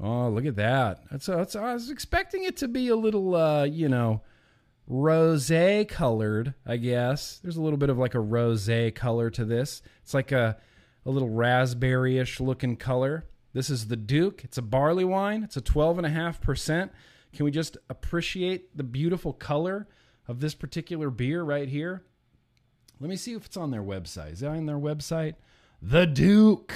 Oh, 0.00 0.28
look 0.28 0.46
at 0.46 0.56
that. 0.56 1.00
That's, 1.10 1.26
that's 1.26 1.54
I 1.54 1.74
was 1.74 1.90
expecting 1.90 2.44
it 2.44 2.56
to 2.58 2.68
be 2.68 2.88
a 2.88 2.96
little, 2.96 3.34
uh, 3.34 3.64
you 3.64 3.88
know, 3.88 4.22
rose 4.86 5.52
colored. 5.88 6.54
I 6.66 6.76
guess 6.76 7.38
there's 7.42 7.56
a 7.56 7.62
little 7.62 7.76
bit 7.76 7.90
of 7.90 7.98
like 7.98 8.14
a 8.14 8.20
rose 8.20 8.70
color 8.94 9.30
to 9.30 9.44
this. 9.44 9.82
It's 10.02 10.14
like 10.14 10.32
a 10.32 10.56
a 11.04 11.10
little 11.10 11.30
raspberry-ish 11.30 12.40
looking 12.40 12.76
color. 12.76 13.26
This 13.52 13.70
is 13.70 13.88
the 13.88 13.96
Duke. 13.96 14.44
It's 14.44 14.58
a 14.58 14.62
barley 14.62 15.04
wine. 15.04 15.42
It's 15.42 15.56
a 15.56 15.60
12.5%. 15.60 16.90
Can 17.32 17.44
we 17.44 17.50
just 17.50 17.76
appreciate 17.88 18.76
the 18.76 18.84
beautiful 18.84 19.32
color 19.32 19.88
of 20.28 20.40
this 20.40 20.54
particular 20.54 21.10
beer 21.10 21.42
right 21.42 21.68
here? 21.68 22.04
Let 23.00 23.10
me 23.10 23.16
see 23.16 23.34
if 23.34 23.46
it's 23.46 23.56
on 23.56 23.70
their 23.70 23.82
website. 23.82 24.34
Is 24.34 24.40
that 24.40 24.50
on 24.50 24.66
their 24.66 24.78
website? 24.78 25.34
The 25.84 26.06
Duke. 26.06 26.72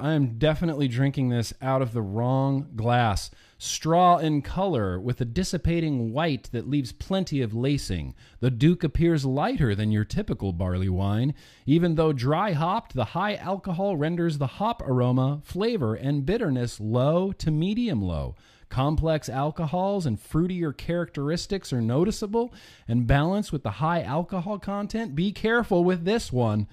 I 0.00 0.12
am 0.12 0.38
definitely 0.38 0.86
drinking 0.86 1.30
this 1.30 1.52
out 1.60 1.82
of 1.82 1.92
the 1.92 2.00
wrong 2.00 2.68
glass. 2.76 3.32
Straw 3.58 4.18
in 4.18 4.40
color 4.40 5.00
with 5.00 5.20
a 5.20 5.24
dissipating 5.24 6.12
white 6.12 6.48
that 6.52 6.68
leaves 6.68 6.92
plenty 6.92 7.42
of 7.42 7.54
lacing. 7.54 8.14
The 8.38 8.52
Duke 8.52 8.84
appears 8.84 9.24
lighter 9.24 9.74
than 9.74 9.90
your 9.90 10.04
typical 10.04 10.52
barley 10.52 10.88
wine. 10.88 11.34
Even 11.66 11.96
though 11.96 12.12
dry 12.12 12.52
hopped, 12.52 12.94
the 12.94 13.06
high 13.06 13.34
alcohol 13.34 13.96
renders 13.96 14.38
the 14.38 14.46
hop 14.46 14.80
aroma, 14.82 15.40
flavor, 15.42 15.96
and 15.96 16.24
bitterness 16.24 16.78
low 16.78 17.32
to 17.32 17.50
medium 17.50 18.00
low. 18.00 18.36
Complex 18.74 19.28
alcohols 19.28 20.04
and 20.04 20.18
fruitier 20.20 20.76
characteristics 20.76 21.72
are 21.72 21.80
noticeable 21.80 22.52
and 22.88 23.06
balanced 23.06 23.52
with 23.52 23.62
the 23.62 23.70
high 23.70 24.02
alcohol 24.02 24.58
content. 24.58 25.14
Be 25.14 25.30
careful 25.30 25.84
with 25.84 26.04
this 26.04 26.32
one. 26.32 26.66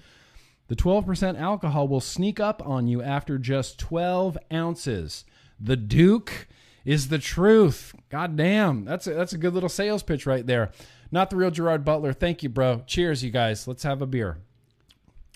The 0.66 0.74
12% 0.74 1.38
alcohol 1.38 1.86
will 1.86 2.00
sneak 2.00 2.40
up 2.40 2.60
on 2.66 2.88
you 2.88 3.02
after 3.02 3.38
just 3.38 3.78
12 3.78 4.36
ounces. 4.52 5.24
The 5.60 5.76
Duke 5.76 6.48
is 6.84 7.06
the 7.06 7.20
truth. 7.20 7.94
God 8.08 8.34
damn. 8.36 8.84
That's 8.84 9.06
a, 9.06 9.14
that's 9.14 9.32
a 9.32 9.38
good 9.38 9.54
little 9.54 9.68
sales 9.68 10.02
pitch 10.02 10.26
right 10.26 10.44
there. 10.44 10.72
Not 11.12 11.30
the 11.30 11.36
real 11.36 11.52
Gerard 11.52 11.84
Butler. 11.84 12.12
Thank 12.12 12.42
you, 12.42 12.48
bro. 12.48 12.82
Cheers, 12.84 13.22
you 13.22 13.30
guys. 13.30 13.68
Let's 13.68 13.84
have 13.84 14.02
a 14.02 14.06
beer. 14.06 14.38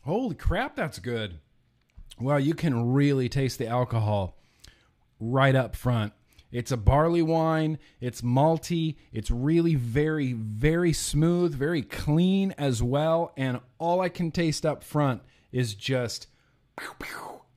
Holy 0.02 0.34
crap, 0.34 0.74
that's 0.74 0.98
good. 0.98 1.38
Well, 2.18 2.40
you 2.40 2.54
can 2.54 2.92
really 2.92 3.28
taste 3.28 3.60
the 3.60 3.68
alcohol 3.68 4.36
right 5.20 5.54
up 5.54 5.76
front. 5.76 6.12
It's 6.52 6.70
a 6.70 6.76
barley 6.76 7.22
wine. 7.22 7.78
It's 8.00 8.20
malty. 8.20 8.96
It's 9.12 9.30
really 9.30 9.74
very, 9.74 10.32
very 10.32 10.92
smooth, 10.92 11.54
very 11.54 11.82
clean 11.82 12.54
as 12.56 12.82
well. 12.82 13.32
And 13.36 13.60
all 13.78 14.00
I 14.00 14.08
can 14.08 14.30
taste 14.30 14.64
up 14.64 14.84
front 14.84 15.22
is 15.52 15.74
just 15.74 16.28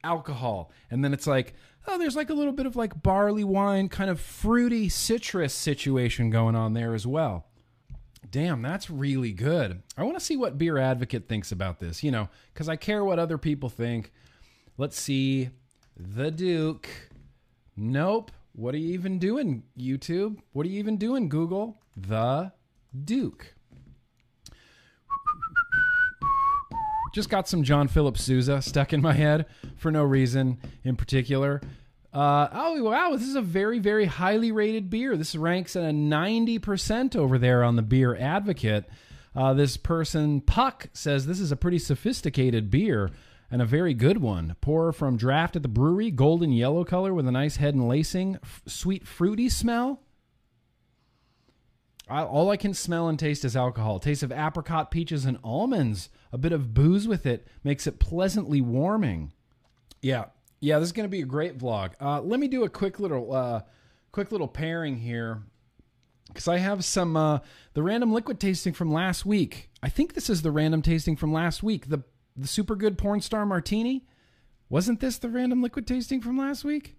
alcohol. 0.04 0.72
And 0.90 1.04
then 1.04 1.14
it's 1.14 1.28
like, 1.28 1.54
oh, 1.88 1.98
there's 1.98 2.16
like 2.16 2.30
a 2.30 2.34
little 2.34 2.54
bit 2.54 2.66
of 2.66 2.76
like 2.76 3.02
barley 3.02 3.44
wine, 3.44 3.90
kind 3.90 4.10
of 4.10 4.20
fruity 4.20 4.90
citrus 4.90 5.54
situation 5.54 6.30
going 6.30 6.56
on 6.56 6.74
there 6.74 6.94
as 6.94 7.06
well. 7.06 7.46
Damn, 8.30 8.62
that's 8.62 8.90
really 8.90 9.32
good. 9.32 9.82
I 9.98 10.04
want 10.04 10.18
to 10.20 10.24
see 10.24 10.36
what 10.38 10.58
Beer 10.58 10.78
Advocate 10.78 11.28
thinks 11.28 11.52
about 11.52 11.80
this, 11.80 12.04
you 12.04 12.12
know, 12.12 12.30
because 12.54 12.70
I 12.70 12.76
care 12.76 13.04
what 13.04 13.18
other 13.18 13.38
people 13.38 13.70
think. 13.70 14.12
Let's 14.78 15.00
see. 15.00 15.50
The 15.98 16.32
Duke. 16.32 16.90
Nope. 17.76 18.32
What 18.54 18.74
are 18.76 18.78
you 18.80 18.94
even 18.94 19.20
doing, 19.20 19.64
YouTube? 19.78 20.38
What 20.54 20.66
are 20.66 20.70
you 20.70 20.80
even 20.80 20.98
doing, 20.98 21.30
Google? 21.30 21.82
The 21.96 22.52
Duke. 23.06 23.56
Just 27.14 27.30
got 27.30 27.48
some 27.48 27.64
John 27.64 27.88
Philip 27.88 28.18
Sousa 28.18 28.62
stuck 28.62 28.94
in 28.94 29.02
my 29.02 29.14
head 29.14 29.46
for 29.78 29.92
no 29.92 30.04
reason 30.04 30.60
in 30.84 30.96
particular. 30.96 31.62
Uh, 32.14 32.48
oh, 32.52 32.84
wow. 32.84 33.12
This 33.14 33.28
is 33.28 33.36
a 33.36 33.42
very, 33.42 33.80
very 33.80 34.06
highly 34.06 34.52
rated 34.52 34.90
beer. 34.90 35.16
This 35.16 35.36
ranks 35.36 35.76
at 35.76 35.84
a 35.84 35.94
90% 35.94 37.16
over 37.16 37.38
there 37.38 37.64
on 37.64 37.76
the 37.76 37.82
Beer 37.82 38.16
Advocate. 38.16 38.86
Uh, 39.36 39.54
this 39.54 39.78
person, 39.78 40.42
Puck, 40.42 40.88
says 40.94 41.26
this 41.26 41.40
is 41.40 41.52
a 41.52 41.56
pretty 41.56 41.80
sophisticated 41.80 42.70
beer 42.70 43.12
and 43.52 43.62
a 43.62 43.66
very 43.66 43.94
good 43.94 44.20
one. 44.20 44.56
Pour 44.62 44.92
from 44.92 45.18
draft 45.18 45.56
at 45.56 45.62
the 45.64 45.68
brewery, 45.68 46.12
golden 46.12 46.52
yellow 46.52 46.84
color 46.84 47.14
with 47.14 47.28
a 47.28 47.32
nice 47.32 47.58
head 47.58 47.74
and 47.74 47.88
lacing, 47.88 48.38
f- 48.44 48.62
sweet 48.66 49.08
fruity 49.08 49.50
smell. 49.50 50.02
I, 52.08 52.24
all 52.24 52.50
I 52.50 52.58
can 52.58 52.74
smell 52.74 53.08
and 53.08 53.20
taste 53.20 53.46
is 53.46 53.56
alcohol. 53.56 54.00
Taste 54.00 54.24
of 54.24 54.32
apricot, 54.32 54.90
peaches, 54.90 55.26
and 55.26 55.38
almonds. 55.44 56.10
A 56.32 56.38
bit 56.38 56.52
of 56.52 56.74
booze 56.74 57.08
with 57.08 57.26
it 57.26 57.48
makes 57.64 57.86
it 57.86 58.00
pleasantly 58.00 58.62
warming. 58.62 59.32
Yeah, 60.02 60.26
yeah. 60.60 60.80
This 60.80 60.90
is 60.90 60.94
going 60.94 61.08
to 61.08 61.12
be 61.12 61.22
a 61.22 61.26
great 61.26 61.58
vlog. 61.58 61.94
Uh, 62.02 62.22
let 62.22 62.40
me 62.40 62.48
do 62.48 62.64
a 62.64 62.70
quick 62.70 63.00
little, 63.00 63.34
uh, 63.34 63.62
quick 64.12 64.32
little 64.32 64.48
pairing 64.48 64.98
here, 64.98 65.44
because 66.28 66.48
I 66.48 66.58
have 66.58 66.84
some 66.84 67.16
uh, 67.16 67.40
the 67.74 67.84
random 67.84 68.12
liquid 68.12 68.40
tasting 68.40 68.74
from 68.74 68.92
last 68.92 69.26
week. 69.26 69.70
I 69.84 69.90
think 69.90 70.14
this 70.14 70.30
is 70.30 70.42
the 70.42 70.52
random 70.52 70.82
tasting 70.82 71.16
from 71.16 71.32
last 71.32 71.62
week. 71.62 71.90
The 71.90 72.04
the 72.40 72.48
super 72.48 72.76
good 72.76 72.98
porn 72.98 73.22
star 73.22 73.46
martini. 73.46 74.06
Wasn't 74.70 75.00
this 75.00 75.18
the 75.18 75.30
random 75.30 75.62
liquid 75.62 75.88
tasting 75.88 76.22
from 76.22 76.38
last 76.38 76.64
week? 76.64 76.96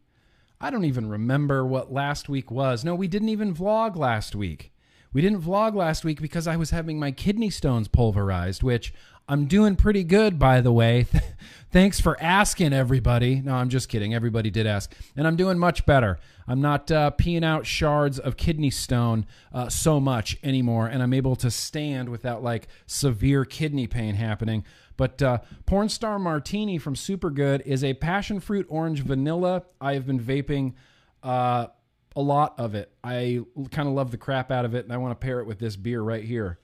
I 0.61 0.71
don't 0.71 0.85
even 0.85 1.09
remember 1.09 1.65
what 1.65 1.93
last 1.93 2.29
week 2.29 2.51
was. 2.51 2.85
No, 2.85 2.95
we 2.95 3.09
didn't 3.09 3.31
even 3.31 3.55
vlog 3.55 3.97
last 3.97 4.35
week. 4.35 4.73
We 5.13 5.23
didn't 5.23 5.41
vlog 5.41 5.75
last 5.75 6.05
week 6.05 6.21
because 6.21 6.47
I 6.47 6.57
was 6.57 6.71
having 6.71 6.99
my 6.99 7.11
kidney 7.11 7.51
stones 7.51 7.89
pulverized, 7.89 8.63
which 8.63 8.93
I'm 9.29 9.47
doing 9.47 9.77
pretty 9.77 10.05
good, 10.05 10.39
by 10.39 10.61
the 10.61 10.73
way. 10.73 11.07
Thanks 11.73 12.01
for 12.01 12.21
asking, 12.21 12.73
everybody. 12.73 13.41
No, 13.41 13.55
I'm 13.55 13.69
just 13.69 13.89
kidding. 13.89 14.13
Everybody 14.13 14.51
did 14.51 14.67
ask. 14.67 14.93
And 15.17 15.27
I'm 15.27 15.37
doing 15.37 15.57
much 15.57 15.87
better. 15.87 16.19
I'm 16.49 16.61
not 16.61 16.91
uh, 16.91 17.13
peeing 17.17 17.45
out 17.45 17.65
shards 17.65 18.19
of 18.19 18.37
kidney 18.37 18.71
stone 18.71 19.25
uh, 19.53 19.69
so 19.69 20.01
much 20.01 20.37
anymore, 20.43 20.89
and 20.89 21.01
I'm 21.01 21.15
able 21.15 21.37
to 21.37 21.51
stand 21.51 22.09
without 22.09 22.43
like 22.43 22.67
severe 22.87 23.45
kidney 23.45 23.87
pain 23.87 24.17
happening. 24.17 24.65
But 25.01 25.23
uh, 25.23 25.39
Porn 25.65 25.89
Star 25.89 26.19
Martini 26.19 26.77
from 26.77 26.95
Supergood 26.95 27.63
is 27.65 27.83
a 27.83 27.95
passion 27.95 28.39
fruit 28.39 28.67
orange 28.69 29.01
vanilla. 29.01 29.63
I 29.81 29.95
have 29.95 30.07
been 30.07 30.21
vaping 30.21 30.75
uh, 31.23 31.69
a 32.15 32.21
lot 32.21 32.61
of 32.61 32.75
it. 32.75 32.93
I 33.03 33.41
kind 33.71 33.89
of 33.89 33.95
love 33.95 34.11
the 34.11 34.19
crap 34.19 34.51
out 34.51 34.67
of 34.67 34.75
it, 34.75 34.85
and 34.85 34.93
I 34.93 34.99
want 34.99 35.19
to 35.19 35.25
pair 35.25 35.41
it 35.41 35.47
with 35.47 35.59
this 35.59 35.75
beer 35.75 36.03
right 36.03 36.23
here. 36.23 36.59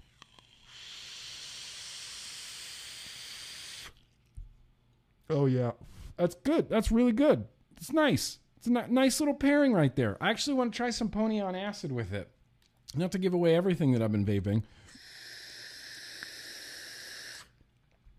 Oh 5.30 5.46
yeah, 5.46 5.70
that's 6.18 6.34
good. 6.34 6.68
That's 6.68 6.92
really 6.92 7.12
good. 7.12 7.46
It's 7.78 7.90
nice. 7.90 8.38
It's 8.58 8.66
a 8.66 8.70
nice 8.70 9.18
little 9.18 9.32
pairing 9.32 9.72
right 9.72 9.96
there. 9.96 10.18
I 10.20 10.28
actually 10.28 10.56
want 10.56 10.74
to 10.74 10.76
try 10.76 10.90
some 10.90 11.08
pony 11.08 11.40
on 11.40 11.54
acid 11.54 11.90
with 11.90 12.12
it. 12.12 12.28
Not 12.94 13.12
to 13.12 13.18
give 13.18 13.32
away 13.32 13.56
everything 13.56 13.92
that 13.92 14.02
I've 14.02 14.12
been 14.12 14.26
vaping. 14.26 14.62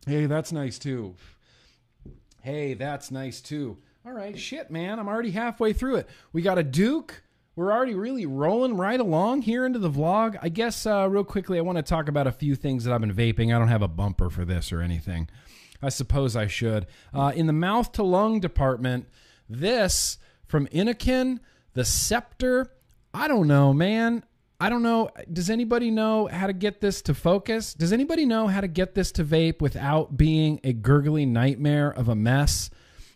Hey, 0.07 0.25
that's 0.25 0.53
nice 0.53 0.79
too. 0.79 1.15
Hey, 2.41 2.75
that's 2.75 3.11
nice 3.11 3.41
too. 3.41 3.77
All 4.05 4.13
right, 4.13 4.39
shit, 4.39 4.71
man. 4.71 4.99
I'm 4.99 5.09
already 5.09 5.31
halfway 5.31 5.73
through 5.73 5.97
it. 5.97 6.09
We 6.31 6.41
got 6.41 6.57
a 6.57 6.63
Duke. 6.63 7.23
We're 7.57 7.73
already 7.73 7.93
really 7.93 8.25
rolling 8.25 8.77
right 8.77 8.99
along 9.01 9.41
here 9.41 9.65
into 9.65 9.79
the 9.79 9.89
vlog. 9.89 10.37
I 10.41 10.47
guess, 10.47 10.85
uh, 10.85 11.09
real 11.09 11.25
quickly, 11.25 11.57
I 11.57 11.61
want 11.61 11.77
to 11.77 11.81
talk 11.81 12.07
about 12.07 12.25
a 12.25 12.31
few 12.31 12.55
things 12.55 12.85
that 12.85 12.93
I've 12.93 13.01
been 13.01 13.13
vaping. 13.13 13.53
I 13.53 13.59
don't 13.59 13.67
have 13.67 13.81
a 13.81 13.87
bumper 13.89 14.29
for 14.29 14.45
this 14.45 14.71
or 14.71 14.81
anything. 14.81 15.27
I 15.81 15.89
suppose 15.89 16.37
I 16.37 16.47
should. 16.47 16.87
Uh, 17.13 17.33
in 17.35 17.47
the 17.47 17.53
mouth 17.53 17.91
to 17.93 18.03
lung 18.03 18.39
department, 18.39 19.09
this 19.49 20.19
from 20.45 20.67
Innokin, 20.67 21.39
the 21.73 21.83
Sceptre. 21.83 22.71
I 23.13 23.27
don't 23.27 23.47
know, 23.47 23.73
man. 23.73 24.23
I 24.59 24.69
don't 24.69 24.81
know. 24.81 25.09
Does 25.31 25.51
anybody 25.51 25.91
know 25.91 26.27
how 26.27 26.47
to 26.47 26.53
get 26.53 26.81
this 26.81 27.03
to 27.03 27.13
focus? 27.13 27.75
Does 27.75 27.93
anybody 27.93 28.25
know 28.25 28.47
how 28.47 28.61
to 28.61 28.67
get 28.67 28.95
this 28.95 29.11
to 29.13 29.23
vape 29.23 29.61
without 29.61 30.17
being 30.17 30.59
a 30.63 30.73
gurgly 30.73 31.27
nightmare 31.27 31.91
of 31.91 32.07
a 32.07 32.15
mess? 32.15 32.71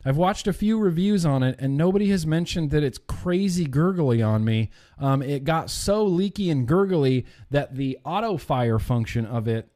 I've 0.06 0.18
watched 0.18 0.48
a 0.48 0.54
few 0.54 0.78
reviews 0.78 1.26
on 1.26 1.42
it, 1.42 1.56
and 1.60 1.78
nobody 1.78 2.10
has 2.10 2.28
mentioned 2.28 2.70
that 2.72 2.84
it's 2.84 3.00
crazy 3.00 3.66
gurgly 3.66 4.22
on 4.22 4.46
me. 4.46 4.70
Um, 5.00 5.24
it 5.24 5.44
got 5.44 5.72
so 5.72 6.04
leaky 6.04 6.52
and 6.52 6.68
gurgly 6.68 7.26
that 7.50 7.76
the 7.76 7.98
auto 8.04 8.38
fire 8.38 8.80
function 8.80 9.26
of 9.26 9.48
it 9.48 9.68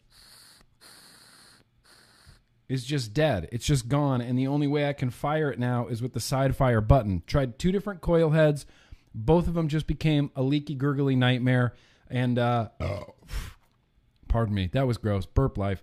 is 2.68 2.86
just 2.86 3.14
dead. 3.14 3.50
It's 3.52 3.66
just 3.66 3.88
gone, 3.88 4.22
and 4.22 4.38
the 4.38 4.48
only 4.48 4.68
way 4.68 4.88
I 4.88 4.94
can 4.94 5.10
fire 5.12 5.52
it 5.52 5.60
now 5.60 5.88
is 5.88 6.02
with 6.02 6.14
the 6.14 6.20
side 6.20 6.56
fire 6.56 6.82
button. 6.82 7.24
Tried 7.28 7.60
two 7.60 7.72
different 7.72 8.02
coil 8.02 8.32
heads, 8.32 8.66
both 9.16 9.48
of 9.48 9.54
them 9.54 9.70
just 9.70 9.88
became 9.88 10.30
a 10.36 10.44
leaky, 10.44 10.76
gurgly 10.76 11.16
nightmare. 11.16 11.74
And 12.10 12.38
uh, 12.38 12.70
oh, 12.82 13.16
pardon 14.28 14.54
me, 14.54 14.70
that 14.74 14.86
was 14.86 14.98
gross. 14.98 15.26
Burp 15.26 15.58
life. 15.58 15.82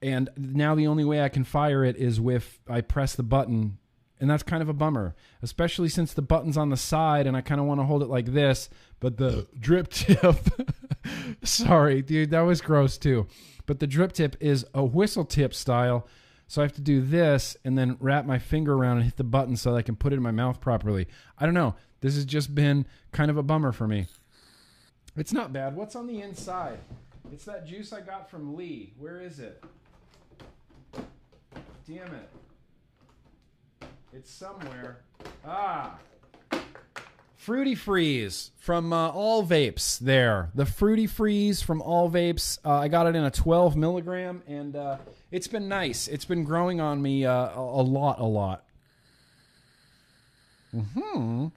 And 0.00 0.30
now 0.36 0.74
the 0.74 0.88
only 0.88 1.04
way 1.04 1.22
I 1.22 1.28
can 1.28 1.44
fire 1.44 1.84
it 1.84 1.96
is 1.96 2.20
with 2.20 2.58
I 2.68 2.80
press 2.80 3.14
the 3.14 3.22
button, 3.22 3.78
and 4.18 4.28
that's 4.28 4.42
kind 4.42 4.62
of 4.62 4.68
a 4.68 4.72
bummer, 4.72 5.14
especially 5.42 5.88
since 5.88 6.12
the 6.12 6.22
button's 6.22 6.56
on 6.56 6.70
the 6.70 6.76
side, 6.76 7.26
and 7.26 7.36
I 7.36 7.40
kind 7.40 7.60
of 7.60 7.66
want 7.66 7.78
to 7.80 7.84
hold 7.84 8.02
it 8.02 8.08
like 8.08 8.32
this, 8.32 8.68
but 8.98 9.18
the 9.18 9.46
drip 9.60 9.88
tip. 9.90 10.36
sorry, 11.44 12.02
dude, 12.02 12.30
that 12.30 12.40
was 12.40 12.60
gross 12.60 12.98
too. 12.98 13.28
But 13.66 13.78
the 13.78 13.86
drip 13.86 14.12
tip 14.12 14.36
is 14.40 14.66
a 14.74 14.84
whistle 14.84 15.24
tip 15.24 15.54
style. 15.54 16.08
So 16.52 16.60
I 16.60 16.66
have 16.66 16.74
to 16.74 16.82
do 16.82 17.00
this 17.00 17.56
and 17.64 17.78
then 17.78 17.96
wrap 17.98 18.26
my 18.26 18.38
finger 18.38 18.74
around 18.74 18.98
and 18.98 19.06
hit 19.06 19.16
the 19.16 19.24
button 19.24 19.56
so 19.56 19.70
that 19.72 19.78
I 19.78 19.80
can 19.80 19.96
put 19.96 20.12
it 20.12 20.16
in 20.16 20.22
my 20.22 20.32
mouth 20.32 20.60
properly. 20.60 21.08
I 21.38 21.46
don't 21.46 21.54
know. 21.54 21.76
This 22.02 22.14
has 22.14 22.26
just 22.26 22.54
been 22.54 22.84
kind 23.10 23.30
of 23.30 23.38
a 23.38 23.42
bummer 23.42 23.72
for 23.72 23.88
me. 23.88 24.08
It's 25.16 25.32
not 25.32 25.54
bad. 25.54 25.74
What's 25.74 25.96
on 25.96 26.06
the 26.06 26.20
inside? 26.20 26.78
It's 27.32 27.46
that 27.46 27.66
juice 27.66 27.94
I 27.94 28.02
got 28.02 28.28
from 28.28 28.54
Lee. 28.54 28.92
Where 28.98 29.18
is 29.18 29.38
it? 29.38 29.64
Damn 31.88 32.14
it. 32.16 32.28
It's 34.12 34.30
somewhere. 34.30 34.98
Ah. 35.46 35.96
Fruity 37.42 37.74
Freeze 37.74 38.52
from 38.56 38.92
uh, 38.92 39.08
All 39.08 39.44
Vapes. 39.44 39.98
There, 39.98 40.50
the 40.54 40.64
Fruity 40.64 41.08
Freeze 41.08 41.60
from 41.60 41.82
All 41.82 42.08
Vapes. 42.08 42.56
Uh, 42.64 42.74
I 42.74 42.86
got 42.86 43.08
it 43.08 43.16
in 43.16 43.24
a 43.24 43.32
12 43.32 43.74
milligram, 43.74 44.44
and 44.46 44.76
uh, 44.76 44.98
it's 45.32 45.48
been 45.48 45.66
nice. 45.66 46.06
It's 46.06 46.24
been 46.24 46.44
growing 46.44 46.80
on 46.80 47.02
me 47.02 47.26
uh, 47.26 47.32
a, 47.32 47.58
a 47.58 47.82
lot, 47.82 48.20
a 48.20 48.24
lot. 48.24 48.64
Hmm. 50.70 51.48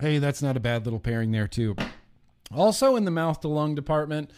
Hey, 0.00 0.16
that's 0.16 0.40
not 0.40 0.56
a 0.56 0.60
bad 0.60 0.86
little 0.86 1.00
pairing 1.00 1.32
there 1.32 1.48
too. 1.48 1.76
Also 2.50 2.96
in 2.96 3.04
the 3.04 3.10
mouth 3.10 3.42
to 3.42 3.48
lung 3.48 3.74
department, 3.74 4.30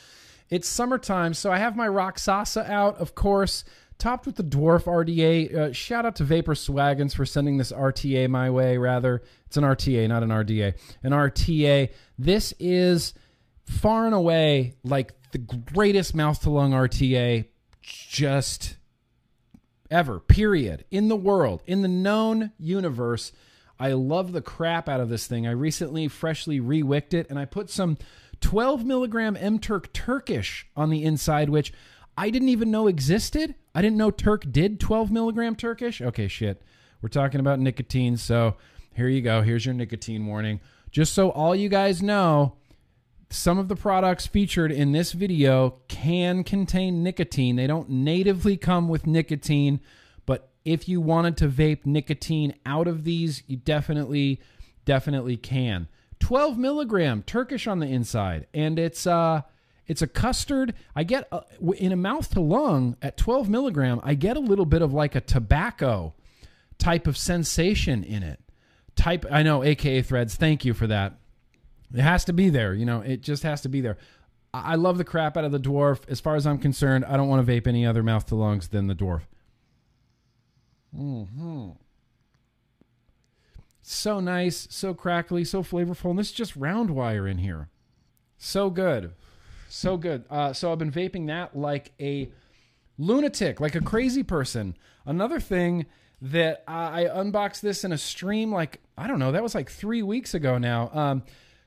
it's 0.48 0.68
summertime, 0.68 1.32
so 1.32 1.52
I 1.52 1.58
have 1.58 1.76
my 1.76 1.86
Roxasa 1.86 2.68
out, 2.68 2.96
of 2.96 3.14
course, 3.14 3.62
topped 4.00 4.26
with 4.26 4.36
the 4.36 4.42
Dwarf 4.42 4.84
RDA. 4.84 5.54
Uh, 5.54 5.72
shout 5.72 6.04
out 6.04 6.16
to 6.16 6.24
Vapor 6.24 6.54
Swagons 6.54 7.14
for 7.14 7.24
sending 7.24 7.56
this 7.58 7.70
RTA 7.70 8.28
my 8.28 8.50
way, 8.50 8.78
rather. 8.78 9.22
It's 9.46 9.56
an 9.56 9.64
RTA, 9.64 10.08
not 10.08 10.22
an 10.22 10.30
RDA. 10.30 10.74
An 11.02 11.12
RTA. 11.12 11.90
This 12.18 12.52
is 12.58 13.14
far 13.64 14.06
and 14.06 14.14
away 14.14 14.74
like 14.82 15.12
the 15.32 15.38
greatest 15.38 16.14
mouth 16.14 16.40
to 16.42 16.50
lung 16.50 16.72
RTA 16.72 17.46
just 17.82 18.76
ever, 19.90 20.20
period, 20.20 20.84
in 20.90 21.08
the 21.08 21.16
world, 21.16 21.62
in 21.66 21.82
the 21.82 21.88
known 21.88 22.52
universe. 22.58 23.32
I 23.78 23.92
love 23.92 24.32
the 24.32 24.42
crap 24.42 24.88
out 24.88 25.00
of 25.00 25.08
this 25.08 25.26
thing. 25.26 25.46
I 25.46 25.52
recently 25.52 26.08
freshly 26.08 26.60
rewicked 26.60 27.14
it 27.14 27.28
and 27.30 27.38
I 27.38 27.44
put 27.44 27.70
some 27.70 27.96
12 28.40 28.84
milligram 28.84 29.36
M 29.36 29.58
Turk 29.58 29.92
Turkish 29.92 30.66
on 30.76 30.90
the 30.90 31.04
inside, 31.04 31.48
which 31.48 31.72
I 32.16 32.30
didn't 32.30 32.50
even 32.50 32.70
know 32.70 32.86
existed. 32.86 33.54
I 33.74 33.82
didn't 33.82 33.98
know 33.98 34.10
Turk 34.10 34.50
did 34.50 34.80
12 34.80 35.10
milligram 35.10 35.56
Turkish. 35.56 36.00
Okay, 36.00 36.28
shit. 36.28 36.62
We're 37.02 37.08
talking 37.08 37.40
about 37.40 37.60
nicotine. 37.60 38.16
So 38.16 38.56
here 38.94 39.08
you 39.08 39.22
go. 39.22 39.42
Here's 39.42 39.64
your 39.64 39.74
nicotine 39.74 40.26
warning. 40.26 40.60
Just 40.90 41.12
so 41.14 41.30
all 41.30 41.54
you 41.54 41.68
guys 41.68 42.02
know, 42.02 42.56
some 43.30 43.58
of 43.58 43.68
the 43.68 43.76
products 43.76 44.26
featured 44.26 44.72
in 44.72 44.92
this 44.92 45.12
video 45.12 45.76
can 45.88 46.42
contain 46.42 47.02
nicotine. 47.02 47.56
They 47.56 47.68
don't 47.68 47.88
natively 47.88 48.56
come 48.56 48.88
with 48.88 49.06
nicotine, 49.06 49.80
but 50.26 50.50
if 50.64 50.88
you 50.88 51.00
wanted 51.00 51.36
to 51.38 51.48
vape 51.48 51.86
nicotine 51.86 52.54
out 52.66 52.88
of 52.88 53.04
these, 53.04 53.44
you 53.46 53.56
definitely, 53.56 54.40
definitely 54.84 55.36
can. 55.36 55.86
12 56.18 56.58
milligram 56.58 57.22
Turkish 57.22 57.66
on 57.66 57.78
the 57.78 57.86
inside, 57.86 58.46
and 58.52 58.78
it's 58.78 59.06
uh, 59.06 59.42
it's 59.90 60.02
a 60.02 60.06
custard. 60.06 60.74
I 60.94 61.02
get 61.02 61.26
a, 61.32 61.42
in 61.72 61.90
a 61.90 61.96
mouth 61.96 62.30
to 62.34 62.40
lung 62.40 62.96
at 63.02 63.16
12 63.16 63.50
milligram. 63.50 64.00
I 64.04 64.14
get 64.14 64.36
a 64.36 64.40
little 64.40 64.64
bit 64.64 64.82
of 64.82 64.92
like 64.92 65.16
a 65.16 65.20
tobacco 65.20 66.14
type 66.78 67.08
of 67.08 67.18
sensation 67.18 68.04
in 68.04 68.22
it. 68.22 68.38
Type 68.94 69.26
I 69.28 69.42
know, 69.42 69.64
AKA 69.64 70.02
threads. 70.02 70.36
Thank 70.36 70.64
you 70.64 70.74
for 70.74 70.86
that. 70.86 71.18
It 71.92 72.02
has 72.02 72.24
to 72.26 72.32
be 72.32 72.50
there. 72.50 72.72
You 72.72 72.86
know, 72.86 73.00
it 73.00 73.20
just 73.20 73.42
has 73.42 73.62
to 73.62 73.68
be 73.68 73.80
there. 73.80 73.98
I 74.54 74.76
love 74.76 74.96
the 74.96 75.04
crap 75.04 75.36
out 75.36 75.42
of 75.42 75.50
the 75.50 75.58
dwarf. 75.58 76.08
As 76.08 76.20
far 76.20 76.36
as 76.36 76.46
I'm 76.46 76.58
concerned, 76.58 77.04
I 77.04 77.16
don't 77.16 77.28
want 77.28 77.44
to 77.44 77.52
vape 77.52 77.66
any 77.66 77.84
other 77.84 78.04
mouth 78.04 78.26
to 78.26 78.36
lungs 78.36 78.68
than 78.68 78.86
the 78.86 78.94
dwarf. 78.94 79.22
Mm-hmm. 80.96 81.70
So 83.82 84.20
nice, 84.20 84.68
so 84.70 84.94
crackly, 84.94 85.44
so 85.44 85.64
flavorful, 85.64 86.10
and 86.10 86.18
this 86.20 86.28
is 86.28 86.32
just 86.32 86.54
round 86.54 86.90
wire 86.90 87.26
in 87.26 87.38
here. 87.38 87.70
So 88.38 88.70
good, 88.70 89.14
so 89.70 89.96
good. 89.96 90.24
Uh, 90.28 90.52
so 90.52 90.72
I've 90.72 90.78
been 90.78 90.92
vaping 90.92 91.28
that 91.28 91.56
like 91.56 91.92
a 92.00 92.30
lunatic, 92.98 93.60
like 93.60 93.74
a 93.74 93.80
crazy 93.80 94.22
person. 94.22 94.76
Another 95.06 95.40
thing 95.40 95.86
that 96.20 96.62
I, 96.68 97.04
I 97.04 97.20
unboxed 97.20 97.62
this 97.62 97.84
in 97.84 97.92
a 97.92 97.98
stream, 97.98 98.52
like 98.52 98.80
I 98.98 99.06
don't 99.06 99.18
know, 99.18 99.32
that 99.32 99.42
was 99.42 99.54
like 99.54 99.70
three 99.70 100.02
weeks 100.02 100.34
ago 100.34 100.58
now. 100.58 100.90
Um, 100.92 101.22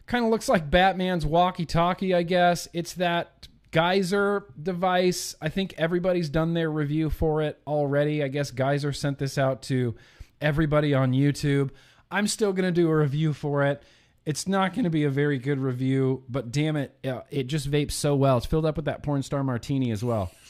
kind 0.06 0.24
of 0.24 0.32
looks 0.32 0.50
like 0.50 0.70
Batman's 0.70 1.26
walkie-talkie, 1.26 2.14
I 2.14 2.24
guess. 2.24 2.68
It's 2.74 2.94
that 2.94 3.48
Geyser 3.72 4.46
device. 4.62 5.36
I 5.42 5.50
think 5.50 5.74
everybody's 5.78 6.30
done 6.30 6.54
their 6.54 6.70
review 6.70 7.10
for 7.10 7.42
it 7.42 7.60
already. 7.66 8.24
I 8.24 8.28
guess 8.28 8.52
Geyser 8.52 8.94
sent 8.94 9.18
this 9.18 9.38
out 9.38 9.64
to 9.64 9.96
everybody 10.40 10.94
on 10.94 11.14
YouTube. 11.14 11.72
I'm 12.12 12.28
still 12.28 12.54
going 12.54 12.72
to 12.72 12.72
do 12.72 12.88
a 12.88 12.96
review 12.96 13.34
for 13.34 13.64
it. 13.64 13.82
It's 14.26 14.48
not 14.48 14.74
going 14.74 14.86
to 14.86 14.90
be 14.90 15.04
a 15.04 15.10
very 15.10 15.38
good 15.38 15.60
review, 15.60 16.24
but 16.30 16.52
damn 16.52 16.78
it, 16.78 16.98
it 17.30 17.48
just 17.48 17.70
vapes 17.70 17.92
so 17.92 18.16
well. 18.16 18.38
It's 18.38 18.46
filled 18.46 18.66
up 18.66 18.78
with 18.78 18.86
that 18.86 19.04
porn 19.04 19.22
star 19.22 19.44
martini 19.44 19.92
as 19.92 20.04
well. 20.04 20.32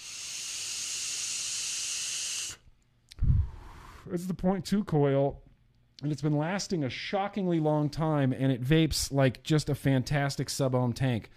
It's 4.11 4.25
the 4.27 4.33
point 4.33 4.65
two 4.65 4.83
coil, 4.83 5.41
and 6.03 6.11
it's 6.11 6.21
been 6.21 6.37
lasting 6.37 6.83
a 6.83 6.89
shockingly 6.89 7.59
long 7.59 7.89
time, 7.89 8.31
and 8.31 8.51
it 8.51 8.61
vapes 8.61 9.11
like 9.11 9.41
just 9.43 9.69
a 9.69 9.75
fantastic 9.75 10.49
sub 10.49 10.75
ohm 10.75 10.93
tank. 10.93 11.31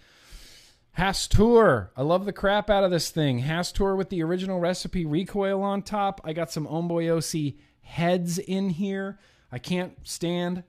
Hastur. 0.97 1.89
I 1.95 2.01
love 2.01 2.25
the 2.25 2.33
crap 2.33 2.69
out 2.69 2.83
of 2.83 2.91
this 2.91 3.09
thing. 3.09 3.41
Hastur 3.41 3.95
with 3.95 4.09
the 4.09 4.21
original 4.21 4.59
recipe 4.59 5.05
recoil 5.05 5.63
on 5.63 5.81
top. 5.81 6.19
I 6.23 6.33
got 6.33 6.51
some 6.51 6.67
Omboyosi 6.67 7.57
heads 7.81 8.37
in 8.37 8.69
here. 8.69 9.17
I 9.51 9.59
can't 9.59 9.93
stand 10.03 10.63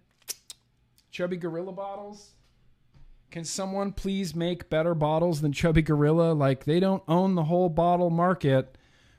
Chubby 1.11 1.37
Gorilla 1.37 1.73
bottles. 1.73 2.33
Can 3.31 3.45
someone 3.45 3.93
please 3.93 4.35
make 4.35 4.71
better 4.71 4.95
bottles 4.95 5.41
than 5.41 5.53
Chubby 5.53 5.83
Gorilla? 5.83 6.33
Like 6.33 6.65
they 6.65 6.81
don't 6.81 7.03
own 7.07 7.35
the 7.35 7.45
whole 7.45 7.69
bottle 7.69 8.11
market. 8.11 8.77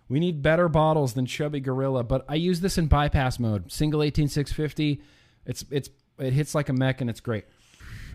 We 0.07 0.19
need 0.19 0.41
better 0.41 0.67
bottles 0.67 1.13
than 1.13 1.27
Chubby 1.27 1.59
Gorilla. 1.59 2.03
But 2.03 2.25
I 2.27 2.35
use 2.35 2.61
this 2.61 2.77
in 2.77 2.87
bypass 2.87 3.39
mode. 3.39 3.71
Single 3.71 4.01
18650. 4.01 5.01
It's 5.45 5.63
it's 5.69 5.89
it 6.17 6.33
hits 6.33 6.55
like 6.55 6.69
a 6.69 6.73
mech 6.73 7.01
and 7.01 7.09
it's 7.09 7.19
great. 7.19 7.45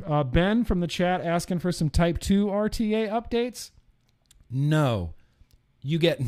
Uh, 0.06 0.24
ben 0.24 0.64
from 0.64 0.80
the 0.80 0.87
chat 0.87 1.24
asking 1.24 1.60
for 1.60 1.70
some 1.70 1.88
Type 1.88 2.18
2 2.18 2.46
RTA 2.46 3.08
updates. 3.08 3.70
No, 4.50 5.14
you 5.82 5.98
get 5.98 6.20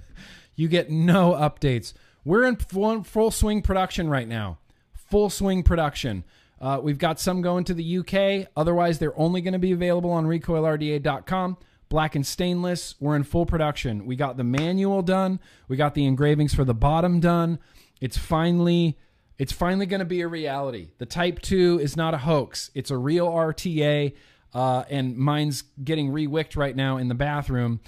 you 0.56 0.68
get 0.68 0.90
no 0.90 1.32
updates. 1.32 1.92
We're 2.24 2.44
in 2.44 2.56
full, 2.56 3.02
full 3.04 3.30
swing 3.30 3.62
production 3.62 4.08
right 4.08 4.28
now. 4.28 4.58
Full 4.92 5.30
swing 5.30 5.62
production. 5.62 6.24
Uh, 6.60 6.80
we've 6.82 6.98
got 6.98 7.20
some 7.20 7.40
going 7.40 7.64
to 7.64 7.74
the 7.74 7.98
UK. 7.98 8.48
Otherwise, 8.56 8.98
they're 8.98 9.18
only 9.18 9.40
going 9.40 9.52
to 9.52 9.58
be 9.58 9.72
available 9.72 10.10
on 10.10 10.26
recoilrda.com. 10.26 11.56
Black 11.88 12.14
and 12.14 12.26
stainless. 12.26 12.94
We're 13.00 13.16
in 13.16 13.22
full 13.22 13.46
production. 13.46 14.04
We 14.04 14.16
got 14.16 14.36
the 14.36 14.44
manual 14.44 15.02
done. 15.02 15.40
We 15.68 15.76
got 15.76 15.94
the 15.94 16.04
engravings 16.04 16.54
for 16.54 16.64
the 16.64 16.74
bottom 16.74 17.20
done. 17.20 17.58
It's 18.00 18.18
finally 18.18 18.98
it's 19.38 19.52
finally 19.52 19.86
going 19.86 20.00
to 20.00 20.06
be 20.06 20.20
a 20.20 20.28
reality. 20.28 20.88
The 20.98 21.06
Type 21.06 21.40
2 21.40 21.78
is 21.80 21.96
not 21.96 22.12
a 22.12 22.18
hoax. 22.18 22.70
It's 22.74 22.90
a 22.90 22.96
real 22.96 23.28
RTA, 23.28 24.14
uh, 24.52 24.84
and 24.90 25.16
mine's 25.16 25.62
getting 25.82 26.10
rewicked 26.10 26.56
right 26.56 26.74
now 26.74 26.96
in 26.96 27.08
the 27.08 27.14
bathroom. 27.14 27.80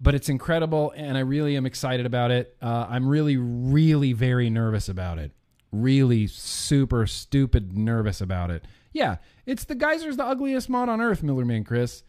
But 0.00 0.14
it's 0.14 0.28
incredible, 0.28 0.92
and 0.96 1.16
I 1.16 1.20
really 1.20 1.56
am 1.56 1.66
excited 1.66 2.06
about 2.06 2.30
it. 2.30 2.56
Uh, 2.60 2.86
I'm 2.88 3.06
really, 3.06 3.36
really 3.36 4.12
very 4.12 4.50
nervous 4.50 4.88
about 4.88 5.18
it. 5.18 5.30
Really 5.70 6.26
super 6.26 7.06
stupid 7.06 7.76
nervous 7.76 8.20
about 8.20 8.50
it. 8.50 8.64
Yeah, 8.92 9.16
it's 9.46 9.64
the 9.64 9.74
Geyser's 9.74 10.16
the 10.16 10.24
ugliest 10.24 10.68
mod 10.68 10.88
on 10.88 11.00
earth, 11.00 11.22
Millerman 11.22 11.66
Chris. 11.66 12.02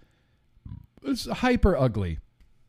It's 1.03 1.27
hyper 1.27 1.77
ugly. 1.77 2.19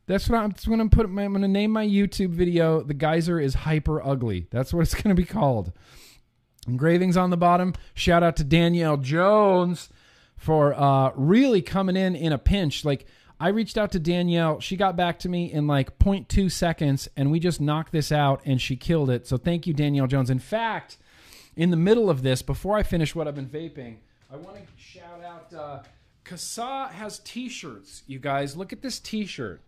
That's 0.07 0.27
what 0.29 0.39
I'm. 0.39 0.49
That's 0.49 0.67
what 0.67 0.79
I'm 0.79 0.89
putting. 0.89 1.17
I'm 1.17 1.31
going 1.31 1.41
to 1.41 1.47
name 1.47 1.71
my 1.71 1.85
YouTube 1.85 2.31
video. 2.31 2.81
The 2.81 2.93
Geyser 2.93 3.39
is 3.39 3.53
hyper 3.53 4.05
ugly. 4.05 4.47
That's 4.51 4.73
what 4.73 4.81
it's 4.81 4.93
going 5.01 5.15
to 5.15 5.19
be 5.19 5.25
called. 5.25 5.71
Engravings 6.67 7.17
on 7.17 7.29
the 7.29 7.37
bottom. 7.37 7.73
Shout 7.93 8.21
out 8.21 8.35
to 8.37 8.43
Danielle 8.43 8.97
Jones 8.97 9.89
for 10.35 10.73
uh, 10.73 11.11
really 11.15 11.61
coming 11.61 11.95
in 11.95 12.15
in 12.15 12.33
a 12.33 12.37
pinch. 12.37 12.83
Like 12.83 13.05
I 13.41 13.47
reached 13.47 13.75
out 13.75 13.91
to 13.93 13.99
Danielle. 13.99 14.59
She 14.59 14.77
got 14.77 14.95
back 14.95 15.17
to 15.19 15.29
me 15.29 15.51
in 15.51 15.65
like 15.65 15.97
0.2 15.97 16.51
seconds, 16.51 17.09
and 17.17 17.31
we 17.31 17.39
just 17.39 17.59
knocked 17.59 17.91
this 17.91 18.11
out, 18.11 18.39
and 18.45 18.61
she 18.61 18.75
killed 18.75 19.09
it. 19.09 19.25
So 19.25 19.35
thank 19.35 19.65
you, 19.65 19.73
Danielle 19.73 20.05
Jones. 20.05 20.29
In 20.29 20.37
fact, 20.37 20.99
in 21.55 21.71
the 21.71 21.77
middle 21.77 22.07
of 22.07 22.21
this, 22.21 22.43
before 22.43 22.77
I 22.77 22.83
finish 22.83 23.15
what 23.15 23.27
I've 23.27 23.33
been 23.33 23.49
vaping, 23.49 23.95
I 24.31 24.35
want 24.35 24.57
to 24.57 24.61
shout 24.77 25.23
out. 25.25 25.51
Uh, 25.51 25.79
CASAA 26.23 26.91
has 26.91 27.17
T-shirts. 27.17 28.03
You 28.05 28.19
guys, 28.19 28.55
look 28.55 28.71
at 28.71 28.83
this 28.83 28.99
T-shirt. 28.99 29.59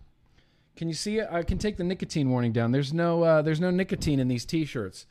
Can 0.76 0.88
you 0.88 0.94
see 0.94 1.18
it? 1.18 1.28
I 1.32 1.42
can 1.42 1.58
take 1.58 1.78
the 1.78 1.84
nicotine 1.84 2.30
warning 2.30 2.52
down. 2.52 2.72
There's 2.72 2.94
no 2.94 3.24
uh, 3.24 3.42
there's 3.42 3.60
no 3.60 3.72
nicotine 3.72 4.20
in 4.20 4.28
these 4.28 4.46
T-shirts. 4.46 5.08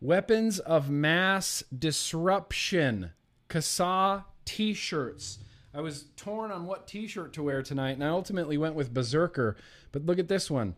Weapons 0.00 0.58
of 0.58 0.90
mass 0.90 1.62
disruption. 1.76 3.12
CASAA 3.48 4.24
T-shirts. 4.44 5.38
I 5.74 5.80
was 5.80 6.06
torn 6.16 6.50
on 6.50 6.66
what 6.66 6.86
T-shirt 6.86 7.32
to 7.34 7.42
wear 7.42 7.62
tonight, 7.62 7.92
and 7.92 8.04
I 8.04 8.08
ultimately 8.08 8.58
went 8.58 8.74
with 8.74 8.92
Berserker. 8.92 9.56
But 9.90 10.04
look 10.04 10.18
at 10.18 10.28
this 10.28 10.50
one. 10.50 10.74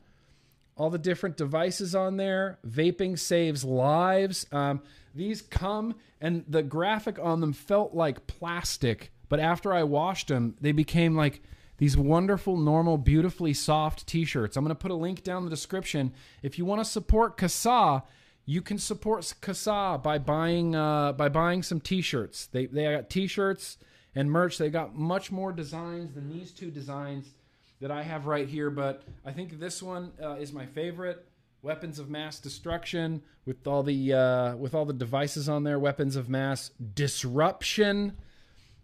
All 0.77 0.91
the 0.91 0.99
different 0.99 1.37
devices 1.37 1.95
on 1.95 2.17
there. 2.17 2.59
Vaping 2.67 3.19
saves 3.19 3.65
lives. 3.65 4.47
Um, 4.53 4.83
these 5.15 5.43
come, 5.43 5.95
and 6.21 6.45
the 6.49 6.63
graphic 6.63 7.19
on 7.19 7.41
them 7.41 7.53
felt 7.53 7.95
like 7.95 8.27
plastic. 8.27 9.13
But 9.29 9.41
after 9.41 9.73
I 9.73 9.83
washed 9.83 10.29
them, 10.29 10.57
they 10.61 10.73
became 10.73 11.17
like 11.17 11.43
these 11.79 11.97
wonderful, 11.97 12.57
normal, 12.57 12.97
beautifully 12.99 13.53
soft 13.53 14.07
t-shirts. 14.07 14.57
I'm 14.57 14.65
going 14.65 14.75
to 14.75 14.81
put 14.81 14.93
a 14.93 14.97
link 14.97 15.25
down 15.25 15.39
in 15.39 15.45
the 15.45 15.51
description. 15.51 16.13
If 16.43 16.57
you 16.57 16.65
want 16.65 16.81
to 16.81 16.85
support 16.85 17.37
CASAA, 17.37 18.05
you 18.47 18.63
can 18.63 18.79
support 18.79 19.23
CASAA 19.23 20.03
by 20.03 20.19
buying 20.19 20.77
uh, 20.77 21.13
by 21.13 21.29
buying 21.29 21.65
some 21.65 21.81
t-shirts. 21.81 22.47
They 22.47 22.67
they 22.67 22.85
got 22.85 23.11
t-shirts 23.11 23.79
and 24.15 24.31
merch. 24.31 24.59
They 24.59 24.71
got 24.71 24.95
much 24.95 25.31
more 25.33 25.53
designs 25.53 26.15
than 26.15 26.29
these 26.29 26.51
two 26.51 26.71
designs 26.71 27.35
that 27.81 27.91
I 27.91 28.03
have 28.03 28.27
right 28.27 28.49
here, 28.49 28.71
but 28.71 29.03
I 29.25 29.33
think 29.33 29.59
this 29.59 29.83
one 29.83 30.13
uh, 30.23 30.35
is 30.35 30.53
my 30.53 30.67
favorite. 30.67 31.27
Weapons 31.63 31.99
of 31.99 32.11
mass 32.11 32.39
destruction 32.39 33.23
with 33.47 33.67
all 33.67 33.83
the 33.83 34.13
uh, 34.13 34.57
with 34.57 34.75
all 34.75 34.85
the 34.85 34.93
devices 34.93 35.49
on 35.49 35.65
there. 35.65 35.79
Weapons 35.79 36.15
of 36.15 36.29
mass 36.29 36.71
disruption 36.95 38.19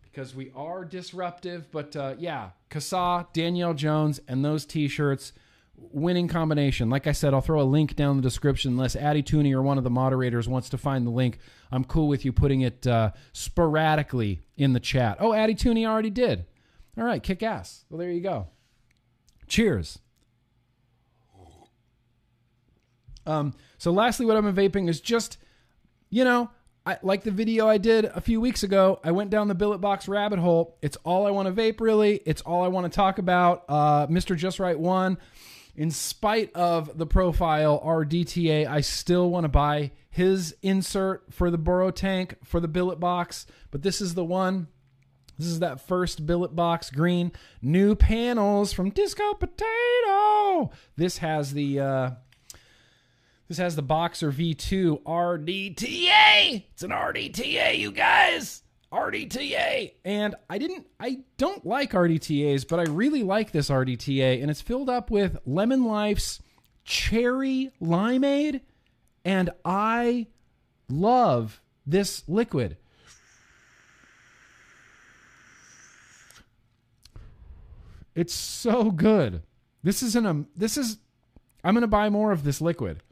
because 0.02 0.34
we 0.34 0.50
are 0.56 0.84
disruptive. 0.84 1.70
But 1.70 1.94
uh, 1.94 2.14
yeah, 2.18 2.50
CASAA, 2.70 3.32
Danielle 3.32 3.74
Jones, 3.74 4.20
and 4.26 4.44
those 4.44 4.64
T-shirts, 4.64 5.32
winning 5.92 6.28
combination. 6.28 6.90
Like 6.90 7.06
I 7.06 7.12
said, 7.12 7.34
I'll 7.34 7.40
throw 7.40 7.60
a 7.60 7.64
link 7.64 7.96
down 7.96 8.16
the 8.16 8.22
description 8.22 8.72
unless 8.72 8.96
Addy 8.96 9.22
Tooney 9.22 9.52
or 9.52 9.62
one 9.62 9.78
of 9.78 9.84
the 9.84 9.90
moderators 9.90 10.48
wants 10.48 10.68
to 10.70 10.78
find 10.78 11.06
the 11.06 11.10
link. 11.10 11.38
I'm 11.72 11.84
cool 11.84 12.08
with 12.08 12.24
you 12.24 12.32
putting 12.32 12.60
it 12.60 12.86
uh, 12.86 13.12
sporadically 13.32 14.40
in 14.56 14.72
the 14.72 14.80
chat. 14.80 15.16
Oh, 15.20 15.32
Addy 15.32 15.54
Tooney 15.54 15.86
already 15.86 16.10
did. 16.10 16.44
All 16.96 17.04
right, 17.04 17.22
kick 17.22 17.42
ass. 17.42 17.84
Well, 17.88 17.98
there 17.98 18.10
you 18.10 18.20
go. 18.20 18.48
Cheers. 19.46 19.98
Um, 23.26 23.54
so, 23.78 23.90
lastly, 23.90 24.26
what 24.26 24.40
been 24.40 24.54
vaping 24.54 24.88
is 24.88 25.00
just, 25.00 25.38
you 26.08 26.24
know, 26.24 26.50
I, 26.86 26.98
like 27.02 27.22
the 27.22 27.30
video 27.30 27.68
I 27.68 27.78
did 27.78 28.06
a 28.06 28.20
few 28.20 28.40
weeks 28.40 28.62
ago. 28.62 29.00
I 29.04 29.12
went 29.12 29.30
down 29.30 29.48
the 29.48 29.54
billet 29.54 29.78
box 29.78 30.08
rabbit 30.08 30.38
hole. 30.38 30.78
It's 30.82 30.96
all 31.04 31.26
I 31.26 31.30
want 31.30 31.46
to 31.46 31.52
vape, 31.52 31.80
really. 31.80 32.20
It's 32.24 32.42
all 32.42 32.64
I 32.64 32.68
want 32.68 32.90
to 32.90 32.94
talk 32.94 33.18
about. 33.18 33.64
Uh, 33.68 34.06
Mr. 34.06 34.36
Just 34.36 34.58
Right 34.58 34.78
One, 34.78 35.18
in 35.76 35.90
spite 35.90 36.54
of 36.54 36.98
the 36.98 37.06
profile 37.06 37.80
RDTA, 37.84 38.66
I 38.66 38.80
still 38.80 39.30
want 39.30 39.44
to 39.44 39.48
buy 39.48 39.92
his 40.10 40.54
insert 40.62 41.32
for 41.32 41.50
the 41.50 41.58
Boro 41.58 41.90
tank 41.90 42.36
for 42.44 42.60
the 42.60 42.68
billet 42.68 43.00
box. 43.00 43.46
But 43.70 43.82
this 43.82 44.00
is 44.00 44.14
the 44.14 44.24
one. 44.24 44.68
This 45.38 45.48
is 45.48 45.60
that 45.60 45.80
first 45.80 46.26
billet 46.26 46.54
box 46.54 46.90
green. 46.90 47.32
New 47.62 47.94
panels 47.94 48.72
from 48.72 48.90
Disco 48.90 49.34
Potato. 49.34 50.70
This 50.96 51.18
has 51.18 51.52
the. 51.52 51.80
Uh, 51.80 52.10
this 53.48 53.58
has 53.58 53.74
the 53.74 53.82
Boxer 53.82 54.30
V2 54.30 55.02
RDTA. 55.02 56.64
It's 56.72 56.84
an 56.84 56.90
RDTA, 56.90 57.78
you 57.78 57.90
guys. 57.90 58.62
RDTA. 58.92 59.92
And 60.04 60.34
I 60.48 60.58
didn't 60.58 60.86
I 60.98 61.20
don't 61.38 61.64
like 61.64 61.92
RDTAs, 61.92 62.66
but 62.68 62.80
I 62.80 62.84
really 62.84 63.22
like 63.22 63.52
this 63.52 63.70
RDTA 63.70 64.42
and 64.42 64.50
it's 64.50 64.60
filled 64.60 64.90
up 64.90 65.10
with 65.10 65.38
Lemon 65.46 65.84
Life's 65.84 66.40
cherry 66.84 67.70
limeade 67.80 68.62
and 69.24 69.50
I 69.64 70.26
love 70.88 71.60
this 71.86 72.24
liquid. 72.28 72.76
It's 78.14 78.34
so 78.34 78.90
good. 78.90 79.42
This 79.82 80.02
is 80.02 80.16
an 80.16 80.26
um, 80.26 80.48
this 80.56 80.76
is 80.76 80.98
I'm 81.62 81.74
going 81.74 81.82
to 81.82 81.88
buy 81.88 82.08
more 82.08 82.32
of 82.32 82.44
this 82.44 82.60
liquid. 82.60 83.02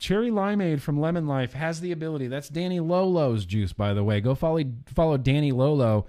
Cherry 0.00 0.30
limeade 0.30 0.80
from 0.80 0.98
Lemon 0.98 1.26
Life 1.26 1.52
has 1.52 1.80
the 1.80 1.92
ability. 1.92 2.26
That's 2.26 2.48
Danny 2.48 2.80
Lolo's 2.80 3.44
juice, 3.44 3.74
by 3.74 3.92
the 3.92 4.02
way. 4.02 4.22
Go 4.22 4.34
follow 4.34 4.64
follow 4.86 5.18
Danny 5.18 5.52
Lolo 5.52 6.06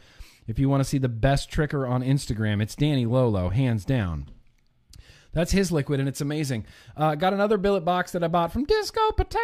if 0.47 0.57
you 0.57 0.69
want 0.69 0.79
to 0.79 0.89
see 0.89 0.97
the 0.97 1.09
best 1.09 1.51
tricker 1.51 1.87
on 1.87 2.01
Instagram. 2.01 2.61
It's 2.61 2.75
Danny 2.75 3.05
Lolo, 3.05 3.49
hands 3.49 3.83
down. 3.83 4.29
That's 5.33 5.51
his 5.51 5.71
liquid, 5.71 5.99
and 5.99 6.09
it's 6.09 6.21
amazing. 6.21 6.65
Uh, 6.95 7.15
got 7.15 7.33
another 7.33 7.57
billet 7.57 7.85
box 7.85 8.13
that 8.13 8.23
I 8.23 8.27
bought 8.27 8.51
from 8.51 8.65
Disco 8.65 9.11
Potato. 9.11 9.39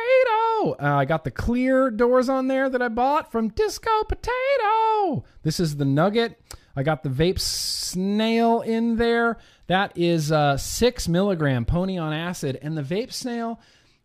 Uh, 0.63 0.75
I 0.79 1.05
got 1.05 1.23
the 1.23 1.31
clear 1.31 1.89
doors 1.91 2.29
on 2.29 2.47
there 2.47 2.69
that 2.69 2.81
I 2.81 2.88
bought 2.88 3.31
from 3.31 3.49
Disco 3.49 4.03
Potato. 4.03 5.25
This 5.43 5.60
is 5.60 5.77
the 5.77 5.86
Nugget. 5.86 6.39
I 6.75 6.83
got 6.83 7.03
the 7.03 7.10
vape 7.10 7.39
snail 7.39 8.62
in 8.62 8.97
there. 8.97 9.38
That 9.67 9.97
is 9.97 10.31
uh, 10.31 10.57
six 10.57 11.07
milligram 11.07 11.65
pony 11.65 11.97
on 11.97 12.13
acid, 12.13 12.60
and 12.62 12.77
the 12.77 12.83
vape 12.83 13.12
snail 13.12 13.60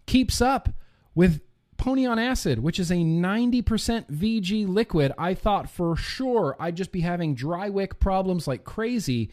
keeps 0.06 0.40
up 0.40 0.68
with 1.14 1.40
pony 1.76 2.06
on 2.06 2.18
acid, 2.18 2.60
which 2.60 2.78
is 2.78 2.90
a 2.90 2.96
90% 2.96 3.62
VG 4.08 4.68
liquid. 4.68 5.12
I 5.18 5.34
thought 5.34 5.68
for 5.68 5.96
sure 5.96 6.56
I'd 6.60 6.76
just 6.76 6.92
be 6.92 7.00
having 7.00 7.34
dry 7.34 7.68
wick 7.68 7.98
problems 7.98 8.46
like 8.46 8.64
crazy, 8.64 9.32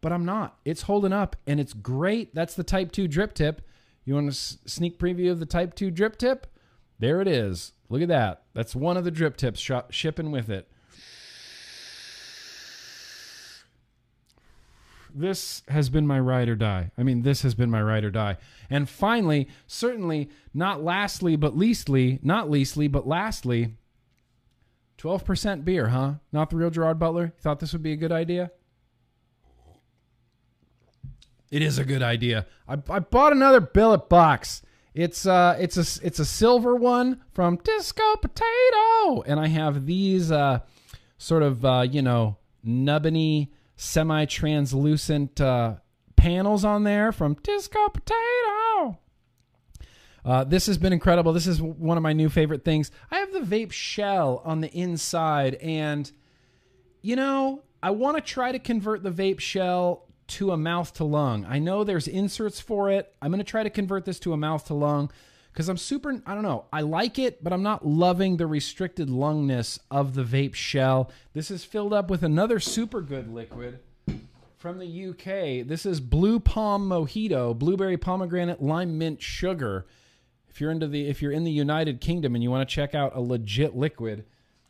but 0.00 0.12
I'm 0.12 0.24
not. 0.24 0.58
It's 0.64 0.82
holding 0.82 1.12
up 1.12 1.36
and 1.46 1.60
it's 1.60 1.72
great. 1.72 2.34
That's 2.34 2.54
the 2.54 2.64
Type 2.64 2.90
2 2.90 3.06
drip 3.06 3.32
tip. 3.34 3.62
You 4.04 4.14
want 4.14 4.28
a 4.28 4.32
sneak 4.32 4.98
preview 4.98 5.30
of 5.30 5.38
the 5.38 5.46
Type 5.46 5.74
2 5.74 5.90
drip 5.90 6.16
tip? 6.18 6.46
There 6.98 7.20
it 7.20 7.28
is. 7.28 7.72
Look 7.88 8.02
at 8.02 8.08
that. 8.08 8.42
That's 8.54 8.74
one 8.74 8.96
of 8.96 9.04
the 9.04 9.10
drip 9.10 9.36
tips 9.36 9.60
sh- 9.60 9.70
shipping 9.90 10.30
with 10.30 10.50
it. 10.50 10.68
This 15.14 15.62
has 15.68 15.88
been 15.88 16.06
my 16.06 16.18
ride 16.18 16.48
or 16.48 16.56
die. 16.56 16.90
I 16.98 17.02
mean, 17.02 17.22
this 17.22 17.42
has 17.42 17.54
been 17.54 17.70
my 17.70 17.80
ride 17.80 18.04
or 18.04 18.10
die. 18.10 18.36
And 18.68 18.88
finally, 18.88 19.48
certainly 19.66 20.28
not 20.52 20.82
lastly, 20.82 21.36
but 21.36 21.56
leastly, 21.56 22.18
not 22.22 22.50
leastly, 22.50 22.88
but 22.88 23.06
lastly, 23.06 23.76
12% 24.98 25.64
beer, 25.64 25.88
huh? 25.88 26.14
Not 26.32 26.50
the 26.50 26.56
real 26.56 26.70
Gerard 26.70 26.98
Butler? 26.98 27.26
You 27.36 27.40
thought 27.40 27.60
this 27.60 27.72
would 27.72 27.82
be 27.82 27.92
a 27.92 27.96
good 27.96 28.12
idea? 28.12 28.50
It 31.50 31.62
is 31.62 31.78
a 31.78 31.84
good 31.84 32.02
idea. 32.02 32.46
I, 32.66 32.78
I 32.90 32.98
bought 32.98 33.32
another 33.32 33.60
billet 33.60 34.08
box. 34.08 34.62
It's 34.92 35.26
uh 35.26 35.56
it's 35.58 35.76
a 35.76 36.06
it's 36.06 36.20
a 36.20 36.24
silver 36.24 36.76
one 36.76 37.20
from 37.32 37.56
Disco 37.56 38.16
Potato, 38.16 39.22
and 39.26 39.40
I 39.40 39.48
have 39.48 39.86
these 39.86 40.30
uh 40.30 40.60
sort 41.18 41.42
of 41.42 41.64
uh 41.64 41.86
you 41.88 42.00
know 42.00 42.36
nubbiny 42.64 43.48
semi 43.76 44.24
translucent 44.24 45.40
uh, 45.40 45.76
panels 46.16 46.64
on 46.64 46.84
there 46.84 47.12
from 47.12 47.34
Disco 47.42 47.88
Potato. 47.88 48.98
Uh, 50.24 50.42
this 50.44 50.66
has 50.66 50.78
been 50.78 50.92
incredible. 50.92 51.32
This 51.32 51.46
is 51.46 51.60
one 51.60 51.96
of 51.98 52.02
my 52.02 52.14
new 52.14 52.30
favorite 52.30 52.64
things. 52.64 52.90
I 53.10 53.18
have 53.18 53.32
the 53.32 53.40
vape 53.40 53.72
shell 53.72 54.40
on 54.44 54.60
the 54.60 54.72
inside, 54.72 55.56
and 55.56 56.10
you 57.02 57.16
know, 57.16 57.62
I 57.82 57.90
want 57.90 58.16
to 58.16 58.22
try 58.22 58.50
to 58.50 58.58
convert 58.58 59.02
the 59.02 59.10
vape 59.10 59.40
shell 59.40 60.06
to 60.26 60.52
a 60.52 60.56
mouth 60.56 60.94
to 60.94 61.04
lung. 61.04 61.44
I 61.46 61.58
know 61.58 61.84
there's 61.84 62.08
inserts 62.08 62.58
for 62.58 62.90
it. 62.90 63.14
I'm 63.20 63.30
going 63.30 63.38
to 63.38 63.44
try 63.44 63.62
to 63.62 63.70
convert 63.70 64.06
this 64.06 64.18
to 64.20 64.32
a 64.32 64.38
mouth 64.38 64.64
to 64.66 64.74
lung 64.74 65.10
because 65.54 65.68
I'm 65.68 65.76
super, 65.76 66.20
I 66.26 66.34
don't 66.34 66.42
know, 66.42 66.64
I 66.72 66.80
like 66.80 67.16
it, 67.16 67.44
but 67.44 67.52
I'm 67.52 67.62
not 67.62 67.86
loving 67.86 68.38
the 68.38 68.46
restricted 68.46 69.08
lungness 69.08 69.78
of 69.88 70.14
the 70.14 70.24
vape 70.24 70.56
shell. 70.56 71.12
This 71.32 71.48
is 71.48 71.64
filled 71.64 71.92
up 71.92 72.10
with 72.10 72.24
another 72.24 72.58
super 72.58 73.00
good 73.00 73.32
liquid 73.32 73.78
from 74.56 74.80
the 74.80 75.08
UK. 75.10 75.64
This 75.64 75.86
is 75.86 76.00
Blue 76.00 76.40
Palm 76.40 76.88
Mojito, 76.88 77.56
blueberry 77.56 77.96
pomegranate 77.96 78.60
lime 78.60 78.98
mint 78.98 79.22
sugar. 79.22 79.86
If 80.48 80.60
you're 80.60 80.72
into 80.72 80.88
the 80.88 81.06
if 81.06 81.22
you're 81.22 81.32
in 81.32 81.44
the 81.44 81.52
United 81.52 82.00
Kingdom 82.00 82.34
and 82.34 82.42
you 82.42 82.50
want 82.50 82.68
to 82.68 82.74
check 82.74 82.96
out 82.96 83.14
a 83.14 83.20
legit 83.20 83.76
liquid, 83.76 84.24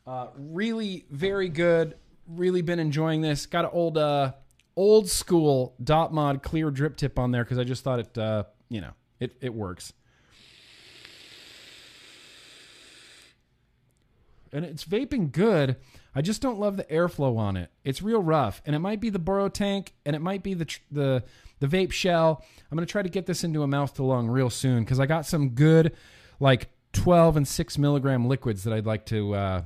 uh, 0.06 0.28
really 0.36 1.06
very 1.10 1.48
good. 1.48 1.96
Really 2.26 2.60
been 2.60 2.78
enjoying 2.78 3.22
this. 3.22 3.46
Got 3.46 3.66
an 3.66 3.70
old 3.72 3.96
uh, 3.96 4.32
old 4.76 5.08
school 5.08 5.74
dot 5.82 6.12
mod 6.12 6.42
clear 6.42 6.70
drip 6.70 6.96
tip 6.96 7.18
on 7.18 7.30
there 7.30 7.44
because 7.44 7.58
I 7.58 7.64
just 7.64 7.84
thought 7.84 8.00
it 8.00 8.18
uh, 8.18 8.44
you 8.68 8.82
know 8.82 8.92
it 9.18 9.36
it 9.40 9.54
works. 9.54 9.94
And 14.54 14.64
it's 14.64 14.84
vaping 14.84 15.32
good. 15.32 15.76
I 16.14 16.22
just 16.22 16.40
don't 16.40 16.60
love 16.60 16.76
the 16.76 16.84
airflow 16.84 17.36
on 17.36 17.56
it. 17.56 17.70
It's 17.82 18.00
real 18.00 18.22
rough, 18.22 18.62
and 18.64 18.74
it 18.74 18.78
might 18.78 19.00
be 19.00 19.10
the 19.10 19.18
Boro 19.18 19.48
tank, 19.48 19.92
and 20.06 20.14
it 20.14 20.22
might 20.22 20.42
be 20.42 20.54
the 20.54 20.78
the 20.90 21.24
the 21.58 21.66
vape 21.66 21.92
shell. 21.92 22.42
I'm 22.70 22.76
gonna 22.76 22.86
try 22.86 23.02
to 23.02 23.08
get 23.08 23.26
this 23.26 23.42
into 23.42 23.62
a 23.62 23.66
mouth 23.66 23.94
to 23.94 24.04
lung 24.04 24.28
real 24.28 24.48
soon 24.48 24.84
because 24.84 25.00
I 25.00 25.06
got 25.06 25.26
some 25.26 25.50
good, 25.50 25.94
like 26.38 26.68
12 26.92 27.36
and 27.36 27.48
six 27.48 27.76
milligram 27.76 28.26
liquids 28.26 28.62
that 28.64 28.72
I'd 28.72 28.86
like 28.86 29.06
to, 29.06 29.34
uh, 29.34 29.62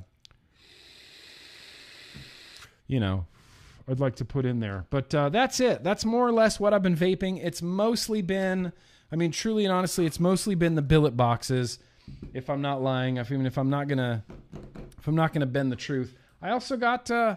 you 2.87 2.99
know, 2.99 3.27
I'd 3.87 4.01
like 4.01 4.17
to 4.17 4.25
put 4.25 4.47
in 4.47 4.61
there. 4.61 4.87
But 4.89 5.15
uh, 5.15 5.29
that's 5.29 5.61
it. 5.61 5.85
That's 5.85 6.07
more 6.07 6.27
or 6.27 6.33
less 6.33 6.59
what 6.59 6.73
I've 6.73 6.83
been 6.83 6.97
vaping. 6.97 7.45
It's 7.45 7.61
mostly 7.61 8.23
been, 8.23 8.73
I 9.13 9.17
mean, 9.17 9.33
truly 9.33 9.65
and 9.67 9.73
honestly, 9.73 10.07
it's 10.07 10.19
mostly 10.19 10.55
been 10.55 10.77
the 10.77 10.83
billet 10.83 11.17
boxes. 11.17 11.79
If 12.35 12.51
I'm 12.51 12.63
not 12.63 12.83
lying, 12.83 13.17
if 13.17 13.31
even 13.33 13.47
if 13.47 13.59
I'm 13.59 13.71
not 13.71 13.89
gonna, 13.89 14.25
if 14.99 15.07
I'm 15.07 15.15
not 15.15 15.33
gonna 15.33 15.47
bend 15.47 15.73
the 15.73 15.77
truth, 15.77 16.15
I 16.41 16.51
also 16.51 16.77
got 16.77 17.11
uh, 17.11 17.37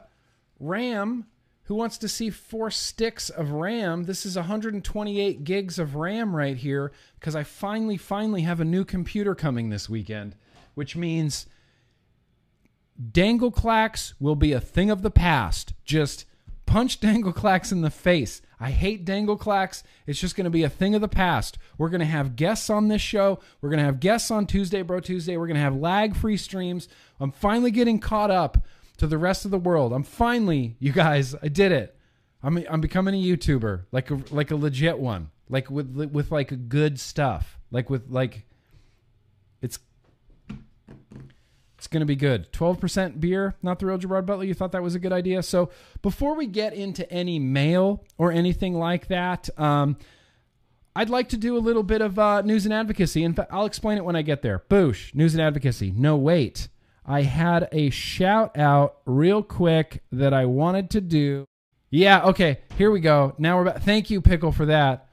RAM. 0.60 1.26
Who 1.66 1.76
wants 1.76 1.98
to 2.00 2.10
see 2.10 2.30
four 2.30 2.70
sticks 2.70 3.30
of 3.30 3.52
RAM? 3.52 4.04
This 4.04 4.26
is 4.26 4.36
128 4.36 5.44
gigs 5.44 5.80
of 5.80 5.96
RAM 5.96 6.36
right 6.36 6.58
here 6.58 6.92
because 7.20 7.36
I 7.36 7.44
finally, 7.44 7.96
finally 7.96 8.42
have 8.42 8.60
a 8.60 8.66
new 8.66 8.84
computer 8.84 9.36
coming 9.36 9.70
this 9.70 9.88
weekend, 9.88 10.36
which 10.74 10.98
means 10.98 11.46
dangle 13.12 13.52
clacks 13.52 14.16
will 14.20 14.36
be 14.36 14.52
a 14.52 14.60
thing 14.60 14.90
of 14.90 15.02
the 15.02 15.12
past. 15.12 15.74
Just 15.86 16.26
punch 16.66 17.00
Dangleclax 17.00 17.72
in 17.72 17.82
the 17.82 17.90
face. 17.90 18.42
I 18.60 18.72
hate 18.72 19.06
Dangleclax. 19.06 19.84
It's 20.06 20.20
just 20.20 20.36
going 20.36 20.46
to 20.46 20.52
be 20.52 20.64
a 20.64 20.70
thing 20.70 20.96
of 20.96 21.02
the 21.02 21.08
past. 21.08 21.58
We're 21.78 21.90
going 21.90 22.00
to 22.00 22.06
have 22.06 22.36
guests 22.36 22.70
on 22.70 22.88
this 22.88 23.02
show. 23.02 23.40
We're 23.60 23.70
going 23.70 23.80
to 23.80 23.86
have 23.86 24.00
guests 24.00 24.30
on 24.32 24.46
Tuesday, 24.46 24.82
Bro 24.82 25.02
Tuesday. 25.02 25.36
We're 25.36 25.48
going 25.48 25.56
to 25.56 25.62
have 25.62 25.76
lag 25.76 26.16
free 26.16 26.38
streams. 26.38 26.88
I'm 27.20 27.32
finally 27.32 27.72
getting 27.72 28.00
caught 28.00 28.32
up 28.32 28.66
to 28.98 29.08
the 29.08 29.18
rest 29.18 29.46
of 29.46 29.52
the 29.52 29.58
world. 29.58 29.94
I'm 29.94 30.04
finally, 30.04 30.76
you 30.80 30.92
guys, 30.92 31.36
I 31.42 31.48
did 31.48 31.72
it. 31.72 31.98
I'm 32.44 32.64
I'm 32.70 32.82
becoming 32.82 33.16
a 33.16 33.24
YouTuber, 33.24 33.86
like 33.92 34.10
a 34.10 34.20
like 34.32 34.52
a 34.52 34.56
legit 34.56 34.98
one, 34.98 35.30
like 35.50 35.70
with 35.70 35.96
with 35.96 36.32
like 36.32 36.70
good 36.70 37.00
stuff, 37.00 37.60
like 37.70 37.90
with 37.90 38.10
like 38.10 38.46
it's 39.62 39.80
it's 41.82 41.88
going 41.88 42.02
to 42.02 42.06
be 42.06 42.16
good. 42.16 42.54
12% 42.54 43.20
beer, 43.20 43.56
not 43.64 43.80
the 43.80 43.88
real 43.88 43.98
Gerard 43.98 44.28
Butler. 44.28 44.44
You 44.44 44.54
thought 44.54 44.72
that 44.74 44.84
was 44.84 44.94
a 44.94 45.00
good 45.00 45.12
idea. 45.12 45.42
So 45.42 45.72
before 46.04 46.36
we 46.36 46.46
get 46.46 46.76
into 46.76 47.12
any 47.12 47.40
mail 47.40 48.06
or 48.20 48.32
anything 48.32 48.76
like 48.76 49.08
that, 49.08 49.50
um, 49.58 49.98
I'd 50.96 51.10
like 51.10 51.30
to 51.30 51.38
do 51.38 51.58
a 51.58 51.60
little 51.60 51.82
bit 51.82 52.02
of 52.02 52.20
uh, 52.20 52.42
news 52.42 52.66
and 52.66 52.74
advocacy. 52.74 53.24
In 53.24 53.34
fact, 53.34 53.52
I'll 53.52 53.66
explain 53.66 53.98
it 53.98 54.06
when 54.06 54.16
I 54.16 54.22
get 54.22 54.44
there. 54.44 54.64
Boosh, 54.70 55.16
news 55.16 55.34
and 55.34 55.42
advocacy. 55.42 55.92
No, 55.92 56.18
wait. 56.18 56.68
I 57.04 57.24
had 57.24 57.68
a 57.72 57.90
shout 57.90 58.56
out 58.60 58.98
real 59.08 59.42
quick 59.42 60.04
that 60.12 60.36
I 60.36 60.46
wanted 60.46 60.92
to 60.92 61.02
do. 61.02 61.48
Yeah, 61.90 62.26
okay, 62.26 62.60
here 62.78 62.92
we 62.92 63.00
go. 63.00 63.34
Now 63.40 63.58
we're 63.58 63.66
back. 63.66 63.82
Thank 63.82 64.12
you, 64.12 64.22
Pickle, 64.22 64.52
for 64.52 64.68
that. 64.68 65.10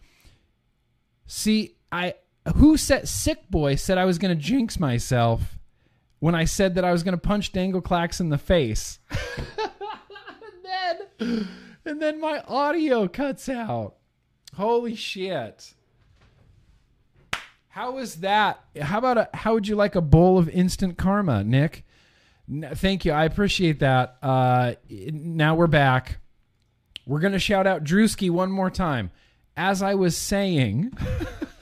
See, 1.24 1.76
I 1.90 2.16
who 2.56 2.76
said 2.76 3.08
Sick 3.08 3.50
Boy 3.50 3.76
said 3.76 3.96
I 3.96 4.04
was 4.04 4.18
to 4.18 4.34
jinx 4.34 4.78
myself 4.78 5.57
when 6.20 6.34
I 6.34 6.44
said 6.44 6.74
that 6.74 6.84
I 6.84 6.92
was 6.92 7.02
going 7.02 7.12
to 7.12 7.18
punch 7.18 7.52
Dangleclax 7.52 8.20
in 8.20 8.28
the 8.28 8.38
face. 8.38 8.98
and 9.10 10.64
then 10.64 11.48
and 11.84 12.02
then 12.02 12.20
my 12.20 12.40
audio 12.46 13.08
cuts 13.08 13.48
out. 13.48 13.94
Holy 14.56 14.94
shit. 14.94 15.74
How 17.68 17.98
is 17.98 18.16
that? 18.16 18.60
How 18.80 18.98
about 18.98 19.18
a 19.18 19.28
how 19.34 19.54
would 19.54 19.68
you 19.68 19.76
like 19.76 19.94
a 19.94 20.00
bowl 20.00 20.38
of 20.38 20.48
instant 20.48 20.98
karma, 20.98 21.44
Nick? 21.44 21.84
Thank 22.50 23.04
you. 23.04 23.12
I 23.12 23.24
appreciate 23.24 23.80
that. 23.80 24.16
Uh 24.22 24.74
now 24.90 25.54
we're 25.54 25.66
back. 25.66 26.18
We're 27.06 27.20
going 27.20 27.32
to 27.32 27.38
shout 27.38 27.66
out 27.66 27.84
Drewski 27.84 28.30
one 28.30 28.50
more 28.50 28.70
time. 28.70 29.10
As 29.56 29.80
I 29.82 29.94
was 29.94 30.14
saying, 30.14 30.92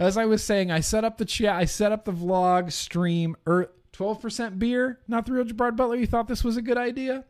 as 0.00 0.16
I 0.16 0.24
was 0.24 0.42
saying, 0.42 0.70
I 0.70 0.80
set 0.80 1.04
up 1.04 1.18
the 1.18 1.26
chat, 1.26 1.54
I 1.54 1.66
set 1.66 1.92
up 1.92 2.06
the 2.06 2.12
vlog 2.12 2.72
stream. 2.72 3.36
Er, 3.46 3.70
12% 3.92 4.58
beer, 4.58 4.98
not 5.06 5.26
the 5.26 5.32
real 5.32 5.44
Gerard 5.44 5.76
Butler. 5.76 5.96
You 5.96 6.06
thought 6.06 6.26
this 6.26 6.42
was 6.42 6.56
a 6.56 6.62
good 6.62 6.78
idea? 6.78 7.26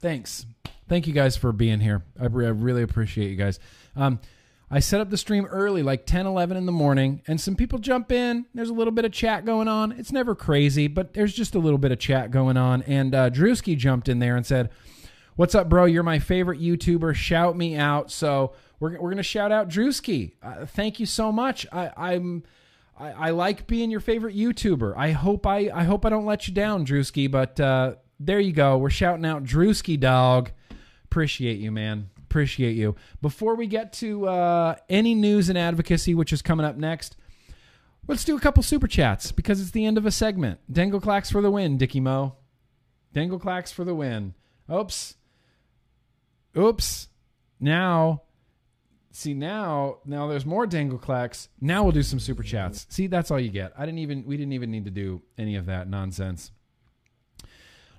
Thanks. 0.00 0.46
Thank 0.88 1.08
you 1.08 1.12
guys 1.12 1.36
for 1.36 1.52
being 1.52 1.80
here. 1.80 2.04
I, 2.20 2.26
re- 2.26 2.46
I 2.46 2.50
really 2.50 2.82
appreciate 2.82 3.30
you 3.30 3.36
guys. 3.36 3.58
Um, 3.96 4.20
I 4.70 4.78
set 4.78 5.00
up 5.00 5.10
the 5.10 5.16
stream 5.16 5.46
early, 5.46 5.82
like 5.82 6.06
10, 6.06 6.26
11 6.26 6.56
in 6.56 6.64
the 6.64 6.72
morning, 6.72 7.20
and 7.26 7.40
some 7.40 7.56
people 7.56 7.80
jump 7.80 8.12
in. 8.12 8.46
There's 8.54 8.70
a 8.70 8.74
little 8.74 8.92
bit 8.92 9.04
of 9.04 9.10
chat 9.10 9.44
going 9.44 9.66
on. 9.66 9.90
It's 9.92 10.12
never 10.12 10.36
crazy, 10.36 10.86
but 10.86 11.12
there's 11.12 11.34
just 11.34 11.56
a 11.56 11.58
little 11.58 11.78
bit 11.78 11.90
of 11.90 11.98
chat 11.98 12.30
going 12.30 12.56
on. 12.56 12.82
And 12.82 13.14
uh, 13.14 13.30
Drewski 13.30 13.76
jumped 13.76 14.08
in 14.08 14.20
there 14.20 14.36
and 14.36 14.46
said, 14.46 14.70
What's 15.34 15.54
up, 15.54 15.70
bro? 15.70 15.86
You're 15.86 16.02
my 16.02 16.18
favorite 16.18 16.60
YouTuber. 16.60 17.14
Shout 17.14 17.56
me 17.56 17.74
out. 17.74 18.10
So 18.10 18.52
we're, 18.82 19.00
we're 19.00 19.14
to 19.14 19.22
shout 19.22 19.52
out 19.52 19.68
Drewski. 19.68 20.32
Uh, 20.42 20.66
thank 20.66 20.98
you 20.98 21.06
so 21.06 21.30
much. 21.30 21.66
I, 21.72 21.92
I'm. 21.96 22.42
I, 22.98 23.10
I 23.12 23.30
like 23.30 23.68
being 23.68 23.92
your 23.92 24.00
favorite 24.00 24.36
YouTuber. 24.36 24.94
I 24.96 25.12
hope 25.12 25.46
I 25.46 25.70
I 25.72 25.84
hope 25.84 26.04
I 26.04 26.08
don't 26.08 26.26
let 26.26 26.48
you 26.48 26.52
down, 26.52 26.84
Drewski. 26.84 27.30
But 27.30 27.60
uh, 27.60 27.94
there 28.18 28.40
you 28.40 28.52
go. 28.52 28.76
We're 28.78 28.90
shouting 28.90 29.24
out 29.24 29.44
Drewski 29.44 30.00
dog. 30.00 30.50
Appreciate 31.04 31.58
you, 31.58 31.70
man. 31.70 32.10
Appreciate 32.18 32.72
you. 32.72 32.96
Before 33.20 33.54
we 33.54 33.68
get 33.68 33.92
to 33.94 34.26
uh, 34.26 34.74
any 34.88 35.14
news 35.14 35.48
and 35.48 35.56
advocacy, 35.56 36.16
which 36.16 36.32
is 36.32 36.42
coming 36.42 36.66
up 36.66 36.76
next, 36.76 37.16
let's 38.08 38.24
do 38.24 38.36
a 38.36 38.40
couple 38.40 38.64
super 38.64 38.88
chats 38.88 39.30
because 39.30 39.60
it's 39.60 39.70
the 39.70 39.86
end 39.86 39.96
of 39.96 40.06
a 40.06 40.10
segment. 40.10 40.58
Dangle 40.70 41.00
clacks 41.00 41.30
for 41.30 41.40
the 41.40 41.52
win, 41.52 41.78
Dicky 41.78 42.00
Mo. 42.00 42.34
Dangle 43.12 43.38
clacks 43.38 43.70
for 43.70 43.84
the 43.84 43.94
win. 43.94 44.34
Oops. 44.68 45.14
Oops. 46.56 47.08
Now 47.60 48.22
See 49.12 49.34
now, 49.34 49.98
now 50.04 50.26
there's 50.26 50.46
more 50.46 50.66
dangle 50.66 50.98
clacks. 50.98 51.48
Now 51.60 51.82
we'll 51.82 51.92
do 51.92 52.02
some 52.02 52.18
super 52.18 52.42
chats. 52.42 52.86
See, 52.88 53.06
that's 53.06 53.30
all 53.30 53.38
you 53.38 53.50
get. 53.50 53.72
I 53.76 53.84
didn't 53.84 53.98
even 54.00 54.24
we 54.24 54.36
didn't 54.36 54.54
even 54.54 54.70
need 54.70 54.86
to 54.86 54.90
do 54.90 55.22
any 55.38 55.56
of 55.56 55.66
that 55.66 55.88
nonsense. 55.88 56.50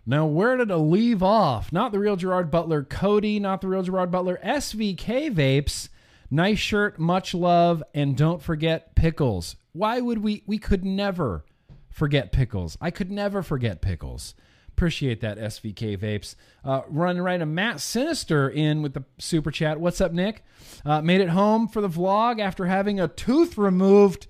Now, 0.06 0.26
where 0.26 0.58
did 0.58 0.69
it 0.69 0.76
leave 0.76 1.23
off? 1.23 1.71
Not 1.71 1.93
the 1.93 1.99
real 1.99 2.17
Gerard 2.17 2.52
Butler, 2.52 2.84
Cody, 2.84 3.39
not 3.39 3.62
the 3.62 3.69
real 3.69 3.84
Gerard 3.84 4.12
Butler, 4.12 4.38
SVK 4.43 5.34
vapes. 5.34 5.88
Nice 6.30 6.60
shirt, 6.60 6.99
much 6.99 7.34
love, 7.34 7.82
and 7.93 8.17
don't 8.17 8.41
forget 8.41 8.95
pickles. 8.95 9.56
Why 9.71 10.02
would 10.02 10.17
we 10.17 10.43
we 10.45 10.58
could 10.58 10.84
never 10.84 11.45
forget 11.93 12.32
pickles. 12.32 12.78
I 12.82 12.91
could 12.91 13.12
never 13.12 13.41
forget 13.41 13.82
pickles. 13.82 14.36
Appreciate 14.76 15.22
that, 15.22 15.38
SVK 15.38 15.98
Vapes. 15.98 16.36
Uh, 16.66 16.82
running 16.90 17.22
right 17.22 17.40
a 17.40 17.46
Matt 17.46 17.80
Sinister 17.80 18.50
in 18.50 18.82
with 18.82 18.94
the 18.94 19.04
super 19.20 19.52
chat. 19.52 19.80
What's 19.80 20.02
up, 20.02 20.12
Nick? 20.12 20.44
Uh, 20.84 21.02
made 21.02 21.22
it 21.22 21.30
home 21.30 21.68
for 21.68 21.80
the 21.80 21.90
vlog 21.90 22.42
after 22.42 22.66
having 22.66 23.00
a 23.00 23.08
tooth 23.08 23.58
removed. 23.58 24.26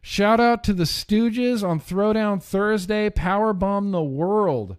Shout 0.00 0.38
out 0.38 0.62
to 0.64 0.72
the 0.72 0.84
Stooges 0.84 1.66
on 1.66 1.80
Throwdown 1.80 2.42
Thursday. 2.42 3.10
Power 3.10 3.52
bomb 3.52 3.90
the 3.90 4.02
world. 4.02 4.76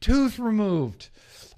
Tooth 0.00 0.38
removed. 0.38 1.08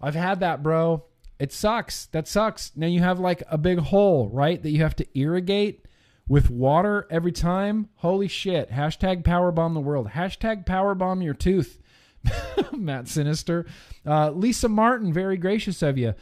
I've 0.01 0.15
had 0.15 0.41
that, 0.41 0.63
bro. 0.63 1.05
It 1.41 1.53
sucks. 1.53 2.07
That 2.07 2.29
sucks. 2.29 2.71
Now 2.77 2.87
you 2.87 3.01
have 3.01 3.19
like 3.19 3.43
a 3.51 3.59
big 3.59 3.79
hole, 3.79 4.29
right? 4.29 4.63
That 4.63 4.71
you 4.71 4.83
have 4.83 4.97
to 4.97 5.19
irrigate 5.19 5.87
with 6.29 6.51
water 6.51 7.09
every 7.11 7.33
time. 7.33 7.89
Holy 7.97 8.29
shit. 8.29 8.71
Hashtag 8.71 9.25
powerbomb 9.25 9.75
the 9.75 9.81
world. 9.81 10.11
Hashtag 10.11 10.65
powerbomb 10.65 11.25
your 11.25 11.35
tooth. 11.35 11.80
Matt 12.73 13.09
Sinister. 13.09 13.67
Uh, 14.07 14.31
Lisa 14.31 14.69
Martin, 14.69 15.13
very 15.13 15.37
gracious 15.37 15.83
of 15.83 15.99
you. 15.99 16.15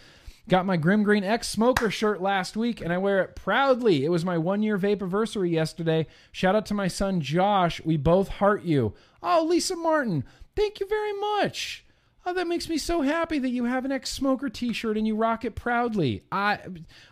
Got 0.48 0.64
my 0.64 0.78
Grim 0.78 1.02
Green 1.02 1.24
X 1.24 1.46
Smoker 1.46 1.90
shirt 1.90 2.22
last 2.22 2.56
week, 2.56 2.80
and 2.80 2.90
I 2.90 2.96
wear 2.96 3.22
it 3.22 3.36
proudly. 3.36 4.06
It 4.06 4.08
was 4.08 4.24
my 4.24 4.38
one 4.38 4.62
year 4.62 4.78
vape 4.78 5.02
anniversary 5.02 5.50
yesterday. 5.50 6.06
Shout 6.32 6.54
out 6.56 6.64
to 6.66 6.74
my 6.74 6.88
son 6.88 7.20
Josh. 7.20 7.82
We 7.84 7.98
both 7.98 8.28
heart 8.28 8.62
you. 8.62 8.94
Oh, 9.22 9.44
Lisa 9.46 9.76
Martin, 9.76 10.24
thank 10.56 10.80
you 10.80 10.86
very 10.86 11.12
much. 11.12 11.84
Oh, 12.28 12.34
that 12.34 12.46
makes 12.46 12.68
me 12.68 12.76
so 12.76 13.00
happy 13.00 13.38
that 13.38 13.48
you 13.48 13.64
have 13.64 13.86
an 13.86 13.92
ex 13.92 14.10
smoker 14.10 14.50
t 14.50 14.74
shirt 14.74 14.98
and 14.98 15.06
you 15.06 15.16
rock 15.16 15.46
it 15.46 15.54
proudly. 15.54 16.24
I 16.30 16.58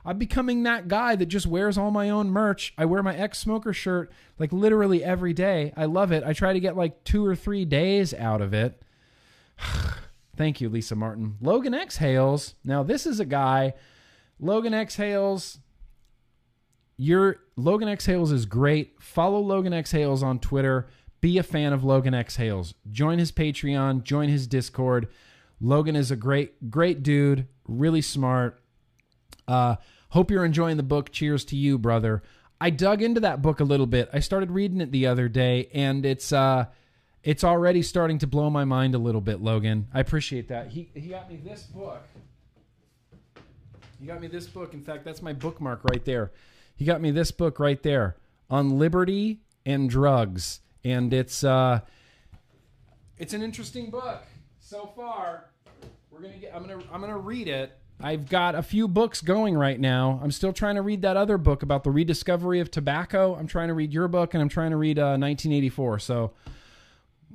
I'm 0.05 0.18
becoming 0.18 0.64
that 0.64 0.88
guy 0.88 1.16
that 1.16 1.24
just 1.24 1.46
wears 1.46 1.79
all 1.79 1.90
my 1.90 2.11
own 2.11 2.29
merch. 2.29 2.74
I 2.76 2.85
wear 2.85 3.02
my 3.02 3.16
ex 3.16 3.38
smoker 3.38 3.72
shirt 3.72 4.12
like 4.38 4.52
literally 4.52 5.02
every 5.02 5.33
day. 5.33 5.72
I 5.74 5.87
love 5.87 6.12
it. 6.12 6.22
I 6.22 6.35
try 6.35 6.52
to 6.52 6.61
get 6.61 6.76
like 6.76 7.02
two 7.05 7.24
or 7.24 7.35
three 7.35 7.64
days 7.64 8.12
out 8.12 8.42
of 8.42 8.52
it. 8.52 8.83
Thank 10.37 10.61
you, 10.61 10.68
Lisa 10.68 10.94
Martin. 10.94 11.38
Logan 11.40 11.72
Exhales. 11.72 12.55
Now, 12.62 12.83
this 12.83 13.07
is 13.07 13.18
a 13.18 13.24
guy. 13.24 13.72
Logan 14.38 14.74
Exhales. 14.74 15.61
Your 16.98 17.37
Logan 17.57 17.88
Exhales 17.88 18.33
is 18.33 18.44
great. 18.44 19.00
Follow 19.00 19.40
Logan 19.40 19.72
Exhales 19.72 20.22
on 20.22 20.40
Twitter. 20.40 20.88
Be 21.26 21.38
a 21.38 21.42
fan 21.42 21.72
of 21.72 21.82
Logan 21.82 22.14
Exhales. 22.14 22.74
Join 22.92 23.18
his 23.18 23.32
Patreon. 23.32 24.04
Join 24.04 24.28
his 24.28 24.46
Discord. 24.46 25.08
Logan 25.60 25.96
is 25.96 26.12
a 26.12 26.14
great, 26.14 26.70
great 26.70 27.02
dude. 27.02 27.48
Really 27.64 28.00
smart. 28.00 28.60
Uh, 29.48 29.74
hope 30.10 30.30
you're 30.30 30.44
enjoying 30.44 30.76
the 30.76 30.84
book. 30.84 31.10
Cheers 31.10 31.44
to 31.46 31.56
you, 31.56 31.78
brother. 31.78 32.22
I 32.60 32.70
dug 32.70 33.02
into 33.02 33.18
that 33.22 33.42
book 33.42 33.58
a 33.58 33.64
little 33.64 33.88
bit. 33.88 34.08
I 34.12 34.20
started 34.20 34.52
reading 34.52 34.80
it 34.80 34.92
the 34.92 35.08
other 35.08 35.28
day, 35.28 35.68
and 35.74 36.06
it's 36.06 36.32
uh, 36.32 36.66
it's 37.24 37.42
already 37.42 37.82
starting 37.82 38.18
to 38.18 38.28
blow 38.28 38.48
my 38.48 38.64
mind 38.64 38.94
a 38.94 38.98
little 38.98 39.20
bit, 39.20 39.40
Logan. 39.40 39.88
I 39.92 39.98
appreciate 39.98 40.46
that. 40.46 40.68
He 40.68 40.90
he 40.94 41.08
got 41.08 41.28
me 41.28 41.40
this 41.42 41.64
book. 41.64 42.04
He 43.98 44.06
got 44.06 44.20
me 44.20 44.28
this 44.28 44.46
book. 44.46 44.74
In 44.74 44.84
fact, 44.84 45.04
that's 45.04 45.22
my 45.22 45.32
bookmark 45.32 45.80
right 45.90 46.04
there. 46.04 46.30
He 46.76 46.84
got 46.84 47.00
me 47.00 47.10
this 47.10 47.32
book 47.32 47.58
right 47.58 47.82
there 47.82 48.14
on 48.48 48.78
liberty 48.78 49.40
and 49.64 49.90
drugs, 49.90 50.60
and 50.87 51.12
it's 51.12 51.42
uh, 51.42 51.81
it's 53.18 53.35
an 53.35 53.42
interesting 53.42 53.90
book 53.90 54.22
so 54.61 54.92
far. 54.96 55.51
We're 56.11 56.20
gonna 56.20 56.38
get. 56.38 56.55
I'm 56.55 56.66
gonna 56.66 56.83
I'm 56.92 57.01
gonna 57.01 57.18
read 57.18 57.49
it. 57.49 57.77
I've 58.01 58.29
got 58.29 58.55
a 58.55 58.62
few 58.62 58.88
books 58.88 59.22
going 59.22 59.57
right 59.57 59.81
now. 59.81 60.20
I'm 60.22 60.31
still 60.31 60.53
trying 60.53 60.75
to 60.75 60.83
read 60.83 61.03
that 61.03 61.16
other 61.16 61.38
book 61.38 61.62
about 61.62 61.83
the 61.83 61.90
rediscovery 61.90 62.61
of 62.61 62.70
tobacco. 62.70 63.35
I'm 63.35 63.46
trying 63.46 63.68
to 63.68 63.75
read 63.75 63.92
your 63.92 64.07
book, 64.07 64.35
and 64.35 64.42
I'm 64.42 64.51
trying 64.51 64.70
to 64.70 64.77
read 64.77 64.99
uh, 64.99 65.16
1984. 65.16 65.99
So 66.01 66.33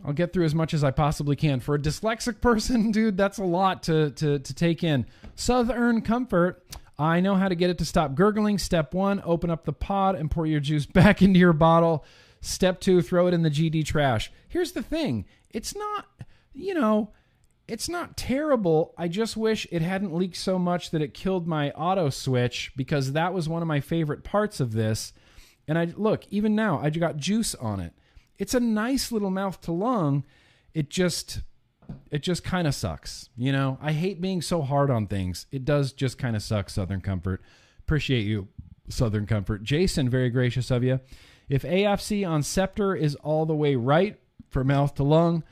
I'll 0.06 0.14
get 0.14 0.34
through 0.34 0.46
as 0.46 0.54
much 0.54 0.74
as 0.74 0.84
I 0.84 0.92
possibly 0.92 1.36
can. 1.36 1.60
For 1.60 1.76
a 1.76 1.80
dyslexic 1.80 2.42
person, 2.42 2.92
dude, 2.92 3.18
that's 3.18 3.40
a 3.40 3.44
lot 3.44 3.84
to, 3.84 4.12
to, 4.12 4.40
to 4.40 4.54
take 4.54 4.84
in. 4.84 5.06
Southern 5.36 6.02
Comfort. 6.02 6.64
I 7.00 7.20
know 7.20 7.34
how 7.34 7.48
to 7.48 7.56
get 7.56 7.72
it 7.72 7.80
to 7.80 7.86
stop 7.86 8.14
gurgling. 8.14 8.60
Step 8.60 8.94
one, 8.94 9.24
open 9.26 9.50
up 9.50 9.66
the 9.66 9.74
pod 9.74 10.14
and 10.16 10.30
pour 10.30 10.46
your 10.46 10.60
juice 10.60 10.86
back 10.88 11.24
into 11.24 11.40
your 11.40 11.54
bottle. 11.54 12.06
Step 12.42 12.82
two, 12.82 13.02
throw 13.02 13.28
it 13.28 13.34
in 13.34 13.44
the 13.44 13.50
GD 13.50 13.86
trash. 13.86 14.32
Here's 14.48 14.74
the 14.74 14.84
thing 14.84 15.26
it's 15.50 15.76
not 15.76 16.08
you 16.54 16.74
know, 16.74 17.12
it's 17.68 17.88
not 17.88 18.18
terrible. 18.18 18.94
I 18.98 19.08
just 19.08 19.38
wish 19.38 19.68
it 19.72 19.82
hadn't 19.82 20.14
leaked 20.14 20.36
so 20.36 20.60
much 20.60 20.92
that 20.92 21.02
it 21.02 21.14
killed 21.14 21.48
my 21.48 21.72
auto 21.72 22.10
switch 22.10 22.74
because 22.76 23.14
that 23.14 23.34
was 23.34 23.48
one 23.48 23.62
of 23.62 23.68
my 23.68 23.80
favorite 23.80 24.24
parts 24.24 24.60
of 24.60 24.74
this. 24.74 25.14
And 25.68 25.78
I 25.78 25.86
look, 25.96 26.26
even 26.30 26.56
now, 26.56 26.80
I 26.80 26.90
got 26.90 27.18
juice 27.18 27.56
on 27.56 27.80
it. 27.80 27.94
It's 28.38 28.54
a 28.54 28.60
nice 28.60 29.12
little 29.12 29.30
mouth 29.30 29.62
to 29.62 29.72
lung. 29.72 30.26
It 30.74 30.90
just 30.90 31.42
it 32.10 32.24
just 32.24 32.44
kind 32.44 32.68
of 32.68 32.76
sucks. 32.76 33.30
You 33.38 33.52
know, 33.52 33.78
I 33.82 33.92
hate 33.92 34.22
being 34.22 34.42
so 34.42 34.62
hard 34.62 34.90
on 34.90 35.08
things. 35.08 35.46
It 35.52 35.66
does 35.66 35.94
just 35.94 36.18
kind 36.18 36.36
of 36.36 36.42
suck, 36.42 36.70
Southern 36.70 37.02
Comfort. 37.02 37.42
Appreciate 37.80 38.26
you, 38.26 38.48
Southern 38.90 39.28
Comfort. 39.28 39.64
Jason, 39.64 40.10
very 40.10 40.30
gracious 40.30 40.72
of 40.72 40.84
you. 40.84 41.00
If 41.52 41.64
AFC 41.64 42.26
on 42.26 42.44
Sceptre 42.44 42.96
is 42.96 43.16
all 43.16 43.46
the 43.46 43.54
way 43.54 43.76
right 43.76 44.18
for 44.48 44.64
mouth 44.64 44.96
to 44.96 45.04
lung, 45.04 45.44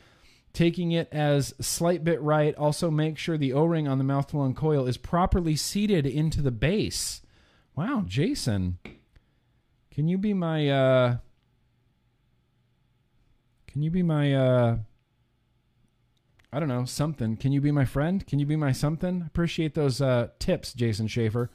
taking 0.54 0.94
it 0.94 1.10
as 1.12 1.54
slight 1.60 2.06
bit 2.06 2.22
right, 2.22 2.56
also 2.56 2.90
make 2.90 3.18
sure 3.18 3.38
the 3.38 3.52
O-ring 3.52 3.86
on 3.86 3.98
the 3.98 4.06
mouth 4.06 4.28
to 4.28 4.38
lung 4.38 4.54
coil 4.54 4.86
is 4.86 4.96
properly 4.96 5.58
seated 5.58 6.06
into 6.06 6.42
the 6.42 6.52
base. 6.52 7.22
Wow, 7.76 8.06
Jason. 8.08 8.78
Can 9.92 10.08
you 10.08 10.18
be 10.18 10.34
my 10.34 10.70
uh 10.70 11.18
Can 13.68 13.84
you 13.84 13.92
be 13.92 14.02
my 14.02 14.34
uh 14.34 14.78
I 16.54 16.60
don't 16.62 16.70
know, 16.70 16.86
something. 16.86 17.36
Can 17.36 17.52
you 17.52 17.60
be 17.60 17.74
my 17.74 17.84
friend? 17.84 18.26
Can 18.26 18.40
you 18.40 18.46
be 18.46 18.56
my 18.56 18.72
something? 18.72 19.24
Appreciate 19.28 19.76
those 19.76 20.02
uh, 20.02 20.30
tips, 20.40 20.74
Jason 20.74 21.08
Schaefer. 21.08 21.52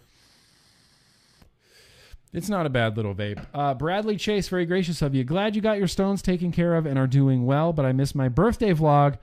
It's 2.34 2.48
not 2.48 2.66
a 2.66 2.70
bad 2.70 2.96
little 2.96 3.14
vape. 3.14 3.46
Uh, 3.54 3.74
Bradley 3.74 4.16
Chase, 4.16 4.48
very 4.48 4.66
gracious 4.66 5.00
of 5.02 5.14
you. 5.14 5.22
Glad 5.22 5.54
you 5.54 5.62
got 5.62 5.78
your 5.78 5.86
stones 5.86 6.20
taken 6.20 6.50
care 6.50 6.74
of 6.74 6.84
and 6.84 6.98
are 6.98 7.06
doing 7.06 7.46
well, 7.46 7.72
but 7.72 7.84
I 7.84 7.92
missed 7.92 8.16
my 8.16 8.28
birthday 8.28 8.74
vlog. 8.74 9.18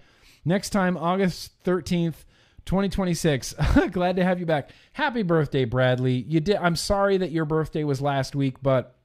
Next 0.46 0.70
time, 0.70 0.96
August 0.96 1.62
13th, 1.66 2.24
2026. 2.64 3.54
Glad 3.92 4.16
to 4.16 4.24
have 4.24 4.40
you 4.40 4.46
back. 4.46 4.70
Happy 4.94 5.24
birthday, 5.24 5.66
Bradley. 5.66 6.24
You 6.28 6.40
did 6.40 6.56
I'm 6.56 6.78
sorry 6.78 7.18
that 7.18 7.32
your 7.32 7.44
birthday 7.44 7.84
was 7.84 8.02
last 8.02 8.34
week, 8.34 8.62
but 8.62 8.96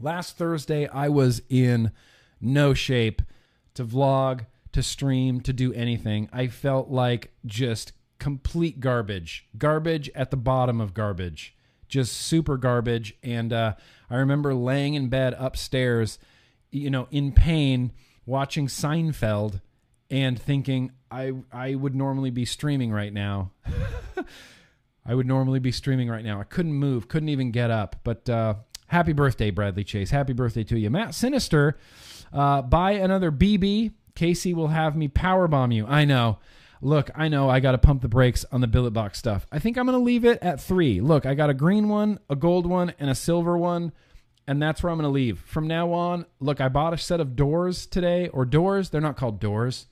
last 0.00 0.38
Thursday 0.38 0.88
I 0.88 1.08
was 1.08 1.42
in 1.50 1.92
no 2.40 2.72
shape 2.72 3.20
to 3.74 3.84
vlog 3.84 4.46
to 4.72 4.82
stream, 4.82 5.42
to 5.42 5.52
do 5.52 5.72
anything. 5.74 6.30
I 6.32 6.46
felt 6.46 6.88
like 6.88 7.32
just 7.44 7.92
complete 8.18 8.80
garbage. 8.80 9.46
Garbage 9.58 10.10
at 10.14 10.30
the 10.30 10.36
bottom 10.38 10.80
of 10.80 10.94
garbage. 10.94 11.53
Just 11.94 12.14
super 12.14 12.56
garbage. 12.56 13.16
And 13.22 13.52
uh, 13.52 13.74
I 14.10 14.16
remember 14.16 14.52
laying 14.52 14.94
in 14.94 15.08
bed 15.08 15.36
upstairs, 15.38 16.18
you 16.72 16.90
know, 16.90 17.06
in 17.12 17.30
pain, 17.30 17.92
watching 18.26 18.66
Seinfeld 18.66 19.60
and 20.10 20.36
thinking 20.36 20.90
I 21.08 21.34
I 21.52 21.76
would 21.76 21.94
normally 21.94 22.30
be 22.30 22.46
streaming 22.46 22.90
right 22.90 23.12
now. 23.12 23.52
I 25.06 25.14
would 25.14 25.28
normally 25.28 25.60
be 25.60 25.70
streaming 25.70 26.08
right 26.08 26.24
now. 26.24 26.40
I 26.40 26.44
couldn't 26.44 26.72
move, 26.72 27.06
couldn't 27.06 27.28
even 27.28 27.52
get 27.52 27.70
up. 27.70 27.94
But 28.02 28.28
uh, 28.28 28.54
happy 28.88 29.12
birthday, 29.12 29.52
Bradley 29.52 29.84
Chase. 29.84 30.10
Happy 30.10 30.32
birthday 30.32 30.64
to 30.64 30.76
you. 30.76 30.90
Matt 30.90 31.14
Sinister, 31.14 31.78
uh, 32.32 32.62
buy 32.62 32.94
another 32.94 33.30
BB 33.30 33.92
Casey 34.14 34.54
will 34.54 34.68
have 34.68 34.96
me 34.96 35.08
power 35.08 35.48
bomb 35.48 35.72
you. 35.72 35.86
I 35.86 36.04
know. 36.04 36.38
Look, 36.84 37.10
I 37.14 37.28
know 37.28 37.48
I 37.48 37.60
got 37.60 37.72
to 37.72 37.78
pump 37.78 38.02
the 38.02 38.08
brakes 38.08 38.44
on 38.52 38.60
the 38.60 38.66
billet 38.66 38.90
box 38.90 39.18
stuff. 39.18 39.46
I 39.50 39.58
think 39.58 39.78
I'm 39.78 39.86
going 39.86 39.98
to 39.98 40.04
leave 40.04 40.26
it 40.26 40.38
at 40.42 40.60
three. 40.60 41.00
Look, 41.00 41.24
I 41.24 41.32
got 41.32 41.48
a 41.48 41.54
green 41.54 41.88
one, 41.88 42.18
a 42.28 42.36
gold 42.36 42.66
one, 42.66 42.92
and 42.98 43.08
a 43.08 43.14
silver 43.14 43.56
one, 43.56 43.92
and 44.46 44.60
that's 44.60 44.82
where 44.82 44.92
I'm 44.92 44.98
going 44.98 45.08
to 45.08 45.14
leave. 45.14 45.40
From 45.40 45.66
now 45.66 45.92
on, 45.92 46.26
look, 46.40 46.60
I 46.60 46.68
bought 46.68 46.92
a 46.92 46.98
set 46.98 47.20
of 47.20 47.36
doors 47.36 47.86
today, 47.86 48.28
or 48.28 48.44
doors. 48.44 48.90
They're 48.90 49.00
not 49.00 49.16
called 49.16 49.40
doors, 49.40 49.86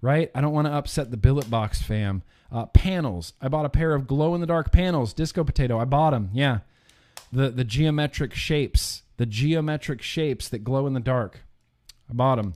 right? 0.00 0.32
I 0.34 0.40
don't 0.40 0.52
want 0.52 0.66
to 0.66 0.72
upset 0.72 1.12
the 1.12 1.16
billet 1.16 1.48
box 1.48 1.80
fam. 1.80 2.24
Uh, 2.50 2.66
panels. 2.66 3.34
I 3.40 3.46
bought 3.46 3.64
a 3.64 3.70
pair 3.70 3.94
of 3.94 4.08
glow 4.08 4.34
in 4.34 4.40
the 4.40 4.46
dark 4.48 4.72
panels. 4.72 5.14
Disco 5.14 5.44
potato. 5.44 5.78
I 5.78 5.84
bought 5.84 6.10
them. 6.10 6.28
Yeah. 6.34 6.58
The 7.32 7.50
the 7.50 7.64
geometric 7.64 8.34
shapes. 8.34 9.04
The 9.16 9.26
geometric 9.26 10.02
shapes 10.02 10.48
that 10.48 10.64
glow 10.64 10.88
in 10.88 10.92
the 10.92 11.00
dark. 11.00 11.44
I 12.10 12.14
bought 12.14 12.36
them. 12.36 12.54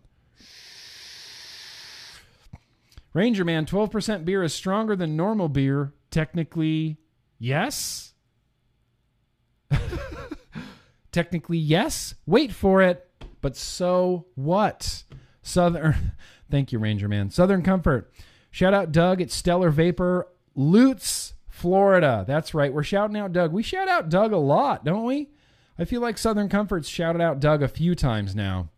Ranger 3.16 3.46
Man, 3.46 3.64
12% 3.64 4.26
beer 4.26 4.42
is 4.42 4.52
stronger 4.52 4.94
than 4.94 5.16
normal 5.16 5.48
beer. 5.48 5.94
Technically, 6.11 6.98
yes. 7.38 8.12
Technically, 11.12 11.57
yes. 11.57 12.14
Wait 12.26 12.52
for 12.52 12.83
it. 12.83 13.09
But 13.40 13.57
so 13.57 14.26
what? 14.35 15.05
Southern. 15.40 16.12
Thank 16.50 16.72
you, 16.72 16.79
Ranger 16.79 17.09
Man. 17.09 17.31
Southern 17.31 17.62
Comfort. 17.62 18.12
Shout 18.50 18.74
out 18.74 18.92
Doug 18.92 19.22
at 19.22 19.31
Stellar 19.31 19.70
Vapor, 19.70 20.29
Lutz, 20.55 21.33
Florida. 21.48 22.22
That's 22.29 22.52
right. 22.52 22.70
We're 22.70 22.83
shouting 22.83 23.16
out 23.16 23.33
Doug. 23.33 23.50
We 23.50 23.62
shout 23.62 23.88
out 23.88 24.11
Doug 24.11 24.35
a 24.35 24.37
lot, 24.37 24.85
don't 24.85 25.07
we? 25.07 25.31
I 25.79 25.87
feel 25.87 26.02
like 26.02 26.18
Southern 26.18 26.50
Comfort's 26.50 26.87
shouted 26.87 27.22
out 27.22 27.40
Doug 27.40 27.62
a 27.62 27.68
few 27.68 27.94
times 27.94 28.35
now. 28.35 28.68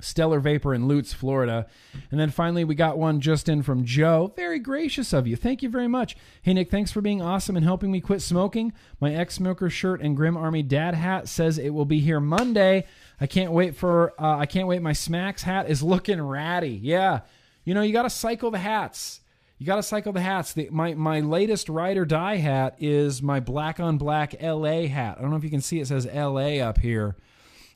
Stellar 0.00 0.40
Vapor 0.40 0.74
in 0.74 0.86
Lutz, 0.86 1.12
Florida. 1.12 1.66
And 2.10 2.20
then 2.20 2.30
finally, 2.30 2.64
we 2.64 2.74
got 2.74 2.98
one 2.98 3.20
just 3.20 3.48
in 3.48 3.62
from 3.62 3.84
Joe. 3.84 4.32
Very 4.36 4.58
gracious 4.58 5.12
of 5.12 5.26
you. 5.26 5.36
Thank 5.36 5.62
you 5.62 5.68
very 5.68 5.88
much. 5.88 6.16
Hey, 6.42 6.52
Nick, 6.52 6.70
thanks 6.70 6.92
for 6.92 7.00
being 7.00 7.22
awesome 7.22 7.56
and 7.56 7.64
helping 7.64 7.90
me 7.90 8.00
quit 8.00 8.20
smoking. 8.20 8.72
My 9.00 9.14
ex 9.14 9.34
smoker 9.34 9.70
shirt 9.70 10.00
and 10.00 10.16
Grimm 10.16 10.36
Army 10.36 10.62
dad 10.62 10.94
hat 10.94 11.28
says 11.28 11.58
it 11.58 11.70
will 11.70 11.84
be 11.84 12.00
here 12.00 12.20
Monday. 12.20 12.86
I 13.20 13.26
can't 13.26 13.52
wait 13.52 13.76
for, 13.76 14.12
uh, 14.20 14.36
I 14.36 14.46
can't 14.46 14.68
wait. 14.68 14.82
My 14.82 14.92
Smacks 14.92 15.42
hat 15.42 15.70
is 15.70 15.82
looking 15.82 16.20
ratty. 16.20 16.78
Yeah. 16.82 17.20
You 17.64 17.74
know, 17.74 17.82
you 17.82 17.92
got 17.92 18.02
to 18.02 18.10
cycle 18.10 18.50
the 18.50 18.58
hats. 18.58 19.20
You 19.58 19.66
got 19.66 19.76
to 19.76 19.82
cycle 19.82 20.12
the 20.12 20.20
hats. 20.20 20.52
The, 20.52 20.68
my, 20.70 20.92
my 20.94 21.20
latest 21.20 21.70
ride 21.70 21.96
or 21.96 22.04
die 22.04 22.36
hat 22.36 22.76
is 22.78 23.22
my 23.22 23.40
black 23.40 23.80
on 23.80 23.96
black 23.96 24.34
LA 24.42 24.82
hat. 24.82 25.16
I 25.18 25.22
don't 25.22 25.30
know 25.30 25.36
if 25.36 25.44
you 25.44 25.50
can 25.50 25.62
see 25.62 25.80
it 25.80 25.86
says 25.86 26.06
LA 26.06 26.58
up 26.58 26.78
here. 26.78 27.16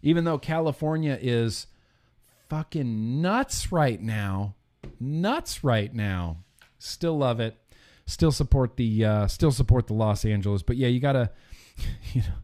Even 0.03 0.25
though 0.25 0.39
California 0.39 1.19
is 1.21 1.67
fucking 2.51 3.23
nuts 3.23 3.71
right 3.71 4.03
now. 4.03 4.57
Nuts 4.99 5.65
right 5.65 5.95
now. 5.95 6.39
Still 6.79 7.17
love 7.17 7.41
it. 7.41 7.57
Still 8.07 8.33
support 8.33 8.77
the 8.77 9.05
uh, 9.05 9.27
still 9.29 9.53
support 9.53 9.87
the 9.87 9.95
Los 9.95 10.25
Angeles. 10.25 10.63
But 10.63 10.77
yeah, 10.77 10.89
you 10.89 10.99
gotta 10.99 11.31
you 12.13 12.23
know 12.23 12.35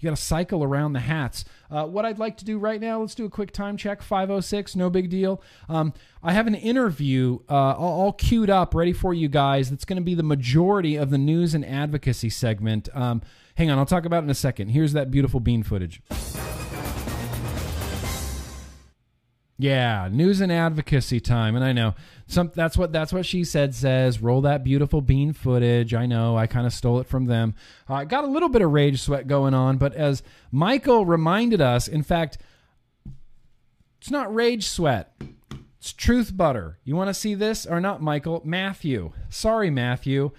you 0.00 0.10
gotta 0.10 0.20
cycle 0.20 0.64
around 0.64 0.92
the 0.92 1.00
hats. 1.00 1.44
Uh, 1.70 1.86
what 1.86 2.04
I'd 2.04 2.18
like 2.18 2.36
to 2.38 2.44
do 2.44 2.58
right 2.58 2.80
now, 2.80 3.00
let's 3.00 3.14
do 3.14 3.24
a 3.24 3.30
quick 3.30 3.52
time 3.52 3.76
check. 3.76 4.02
506, 4.02 4.74
no 4.74 4.90
big 4.90 5.08
deal. 5.08 5.40
Um, 5.68 5.94
I 6.22 6.32
have 6.32 6.48
an 6.48 6.56
interview 6.56 7.38
uh, 7.48 7.54
all, 7.54 8.00
all 8.00 8.12
queued 8.12 8.50
up, 8.50 8.74
ready 8.74 8.92
for 8.92 9.14
you 9.14 9.28
guys. 9.28 9.70
That's 9.70 9.84
going 9.84 9.96
to 9.96 10.02
be 10.02 10.14
the 10.14 10.22
majority 10.24 10.96
of 10.96 11.10
the 11.10 11.18
news 11.18 11.54
and 11.54 11.64
advocacy 11.64 12.30
segment. 12.30 12.88
Um, 12.92 13.22
hang 13.54 13.70
on, 13.70 13.78
I'll 13.78 13.86
talk 13.86 14.04
about 14.04 14.22
it 14.22 14.24
in 14.24 14.30
a 14.30 14.34
second. 14.34 14.68
Here's 14.68 14.92
that 14.94 15.10
beautiful 15.10 15.40
bean 15.40 15.62
footage. 15.62 16.02
Yeah, 19.56 20.08
news 20.10 20.40
and 20.40 20.50
advocacy 20.50 21.20
time, 21.20 21.54
and 21.54 21.64
I 21.64 21.72
know 21.72 21.94
some. 22.26 22.50
That's 22.54 22.76
what 22.76 22.92
that's 22.92 23.12
what 23.12 23.24
she 23.24 23.44
said. 23.44 23.72
Says 23.72 24.20
roll 24.20 24.40
that 24.40 24.64
beautiful 24.64 25.00
bean 25.00 25.32
footage. 25.32 25.94
I 25.94 26.06
know 26.06 26.36
I 26.36 26.48
kind 26.48 26.66
of 26.66 26.72
stole 26.72 26.98
it 26.98 27.06
from 27.06 27.26
them. 27.26 27.54
I 27.88 28.02
uh, 28.02 28.04
got 28.04 28.24
a 28.24 28.28
little 28.28 28.48
bit 28.48 28.62
of 28.62 28.72
rage 28.72 29.00
sweat 29.00 29.28
going 29.28 29.54
on, 29.54 29.76
but 29.76 29.94
as 29.94 30.24
Michael 30.50 31.06
reminded 31.06 31.60
us, 31.60 31.86
in 31.86 32.02
fact, 32.02 32.38
it's 34.00 34.10
not 34.10 34.34
rage 34.34 34.66
sweat. 34.66 35.14
It's 35.78 35.92
truth 35.92 36.36
butter. 36.36 36.78
You 36.82 36.96
want 36.96 37.08
to 37.08 37.14
see 37.14 37.34
this 37.34 37.64
or 37.64 37.80
not, 37.80 38.02
Michael? 38.02 38.42
Matthew. 38.44 39.12
Sorry, 39.28 39.70
Matthew. 39.70 40.32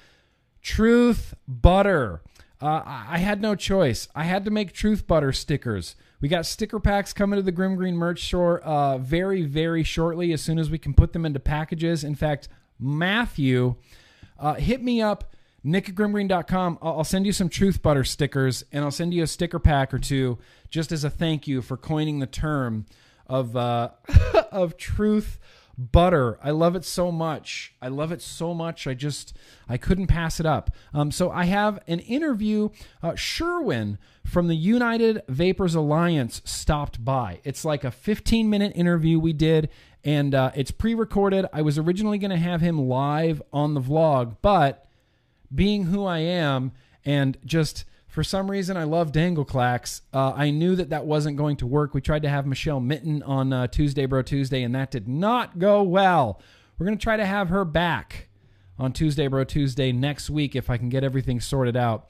Truth 0.62 1.36
butter. 1.48 2.22
Uh, 2.62 2.82
I 2.84 3.20
had 3.20 3.42
no 3.42 3.56
choice. 3.56 4.10
I 4.14 4.24
had 4.24 4.44
to 4.46 4.52
make 4.52 4.74
truth 4.74 5.08
butter 5.08 5.32
stickers. 5.32 5.96
We 6.22 6.30
got 6.30 6.46
sticker 6.46 6.80
packs 6.80 7.14
coming 7.14 7.38
to 7.38 7.44
the 7.44 7.52
Grimm 7.52 7.76
Green 7.76 7.96
merch 7.96 8.26
store 8.26 8.60
uh, 8.62 8.98
very, 8.98 9.44
very 9.44 9.84
shortly 9.84 10.32
as 10.34 10.42
soon 10.42 10.60
as 10.60 10.70
we 10.70 10.78
can 10.78 10.94
put 10.94 11.14
them 11.14 11.26
into 11.26 11.40
packages. 11.40 12.04
In 12.04 12.16
fact, 12.16 12.48
Matthew, 12.80 13.76
uh, 14.40 14.56
hit 14.56 14.82
me 14.82 15.02
up, 15.02 15.36
nick 15.64 15.90
at 15.90 15.96
grimmgreen.com. 15.96 16.80
I'll, 16.82 16.98
I'll 17.00 17.04
send 17.04 17.26
you 17.26 17.32
some 17.32 17.50
Truth 17.50 17.82
Butter 17.82 18.04
stickers 18.04 18.64
and 18.72 18.84
I'll 18.84 18.92
send 18.92 19.14
you 19.14 19.24
a 19.24 19.28
sticker 19.28 19.60
pack 19.60 19.94
or 19.94 20.00
two 20.00 20.38
just 20.70 20.92
as 20.92 21.04
a 21.04 21.10
thank 21.10 21.48
you 21.48 21.62
for 21.62 21.78
coining 21.78 22.20
the 22.20 22.28
term 22.28 22.86
of, 23.28 23.56
uh, 23.56 23.90
of 24.52 24.78
truth 24.78 25.40
butter. 25.78 26.40
I 26.44 26.52
love 26.52 26.76
it 26.76 26.86
so 26.86 27.12
much. 27.12 27.74
I 27.82 27.88
love 27.88 28.12
it 28.12 28.22
so 28.22 28.54
much. 28.54 28.88
I 28.88 28.94
just 28.94 29.36
I 29.68 29.78
couldn't 29.78 30.08
pass 30.08 30.40
it 30.40 30.46
up. 30.46 30.72
Um, 30.94 31.12
so 31.12 31.30
I 31.30 31.46
have 31.46 31.80
an 31.88 32.00
interview. 32.00 32.70
Uh, 33.04 33.16
Sherwin 33.16 33.98
from 34.26 34.48
the 34.48 34.56
United 34.56 35.24
Vapors 35.28 35.76
Alliance 35.76 36.42
stopped 36.46 37.04
by. 37.04 37.40
It's 37.44 37.66
like 37.66 37.84
a 37.84 37.92
15 37.92 38.50
minute 38.50 38.74
interview 38.76 39.20
we 39.20 39.34
did, 39.34 39.70
and 40.04 40.34
uh, 40.34 40.52
it's 40.56 40.72
pre 40.72 40.94
recorded. 40.94 41.46
I 41.54 41.62
was 41.62 41.78
originally 41.78 42.18
going 42.18 42.32
to 42.32 42.38
have 42.38 42.62
him 42.62 42.88
live 42.88 43.42
on 43.52 43.74
the 43.74 43.82
vlog, 43.82 44.38
but 44.42 44.88
being 45.54 45.86
who 45.86 46.06
I 46.06 46.20
am 46.20 46.72
and 47.04 47.38
just 47.46 47.86
for 48.16 48.24
some 48.24 48.50
reason, 48.50 48.78
I 48.78 48.86
love 48.86 49.12
Dangleclax. 49.12 50.00
Uh, 50.14 50.32
I 50.34 50.50
knew 50.50 50.78
that 50.78 50.92
that 50.92 51.06
wasn't 51.06 51.36
going 51.36 51.58
to 51.58 51.68
work. 51.68 51.94
We 51.94 52.00
tried 52.00 52.22
to 52.22 52.30
have 52.30 52.48
Michelle 52.48 52.80
Minton 52.80 53.22
on 53.24 53.52
uh, 53.52 53.68
Tuesday, 53.68 54.06
Bro 54.06 54.22
Tuesday, 54.22 54.64
and 54.64 54.74
that 54.74 54.90
did 54.90 55.06
not 55.06 55.60
go 55.60 55.84
well. 55.84 56.42
we're 56.78 56.86
going 56.86 56.98
to 56.98 57.04
try 57.04 57.18
to 57.18 57.26
have 57.26 57.50
her 57.50 57.66
back 57.66 58.30
on 58.80 58.94
Tuesday 58.94 59.28
Bro 59.28 59.44
Tuesday 59.44 59.92
next 59.92 60.30
week 60.30 60.56
if 60.56 60.70
I 60.70 60.78
can 60.78 60.88
get 60.88 61.04
everything 61.04 61.42
sorted 61.42 61.76
out. 61.76 62.08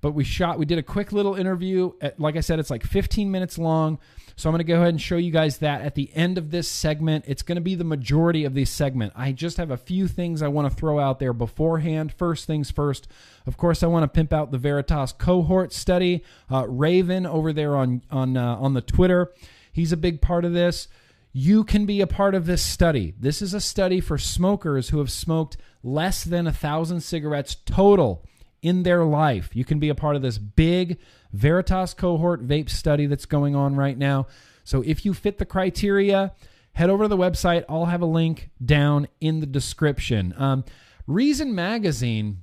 But 0.00 0.12
we 0.12 0.24
shot, 0.24 0.58
we 0.58 0.66
did 0.66 0.78
a 0.78 0.82
quick 0.82 1.12
little 1.12 1.34
interview. 1.34 1.92
At, 2.00 2.20
like 2.20 2.36
I 2.36 2.40
said, 2.40 2.58
it's 2.58 2.70
like 2.70 2.84
15 2.84 3.30
minutes 3.30 3.58
long. 3.58 3.98
So 4.38 4.50
I'm 4.50 4.52
going 4.52 4.58
to 4.58 4.64
go 4.64 4.76
ahead 4.76 4.90
and 4.90 5.00
show 5.00 5.16
you 5.16 5.30
guys 5.30 5.58
that 5.58 5.80
at 5.80 5.94
the 5.94 6.10
end 6.14 6.36
of 6.36 6.50
this 6.50 6.68
segment. 6.68 7.24
It's 7.26 7.40
going 7.42 7.56
to 7.56 7.62
be 7.62 7.74
the 7.74 7.84
majority 7.84 8.44
of 8.44 8.52
this 8.52 8.70
segment. 8.70 9.14
I 9.16 9.32
just 9.32 9.56
have 9.56 9.70
a 9.70 9.78
few 9.78 10.06
things 10.06 10.42
I 10.42 10.48
want 10.48 10.70
to 10.70 10.76
throw 10.76 10.98
out 10.98 11.18
there 11.20 11.32
beforehand. 11.32 12.12
First 12.12 12.46
things 12.46 12.70
first, 12.70 13.08
of 13.46 13.56
course, 13.56 13.82
I 13.82 13.86
want 13.86 14.02
to 14.02 14.08
pimp 14.08 14.34
out 14.34 14.50
the 14.50 14.58
Veritas 14.58 15.12
cohort 15.12 15.72
study. 15.72 16.22
Uh, 16.50 16.68
Raven 16.68 17.24
over 17.24 17.52
there 17.52 17.76
on 17.76 18.02
on 18.10 18.36
uh, 18.36 18.56
on 18.56 18.74
the 18.74 18.82
Twitter, 18.82 19.32
he's 19.72 19.92
a 19.92 19.96
big 19.96 20.20
part 20.20 20.44
of 20.44 20.52
this. 20.52 20.88
You 21.32 21.64
can 21.64 21.86
be 21.86 22.02
a 22.02 22.06
part 22.06 22.34
of 22.34 22.44
this 22.46 22.62
study. 22.62 23.14
This 23.18 23.40
is 23.40 23.54
a 23.54 23.60
study 23.60 24.00
for 24.00 24.18
smokers 24.18 24.90
who 24.90 24.98
have 24.98 25.10
smoked 25.10 25.56
less 25.82 26.24
than 26.24 26.46
a 26.46 26.52
thousand 26.52 27.00
cigarettes 27.00 27.56
total 27.64 28.22
in 28.66 28.82
their 28.82 29.04
life. 29.04 29.54
You 29.54 29.64
can 29.64 29.78
be 29.78 29.90
a 29.90 29.94
part 29.94 30.16
of 30.16 30.22
this 30.22 30.38
big 30.38 30.98
Veritas 31.32 31.94
cohort 31.94 32.44
vape 32.44 32.68
study 32.68 33.06
that's 33.06 33.24
going 33.24 33.54
on 33.54 33.76
right 33.76 33.96
now. 33.96 34.26
So 34.64 34.82
if 34.82 35.04
you 35.04 35.14
fit 35.14 35.38
the 35.38 35.44
criteria, 35.44 36.32
head 36.72 36.90
over 36.90 37.04
to 37.04 37.08
the 37.08 37.16
website. 37.16 37.64
I'll 37.68 37.84
have 37.84 38.02
a 38.02 38.06
link 38.06 38.50
down 38.64 39.06
in 39.20 39.38
the 39.38 39.46
description. 39.46 40.34
Um, 40.36 40.64
Reason 41.06 41.54
Magazine 41.54 42.42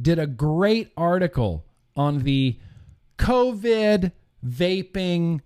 did 0.00 0.18
a 0.18 0.26
great 0.26 0.92
article 0.98 1.64
on 1.96 2.24
the 2.24 2.58
COVID 3.16 4.12
vaping, 4.46 5.40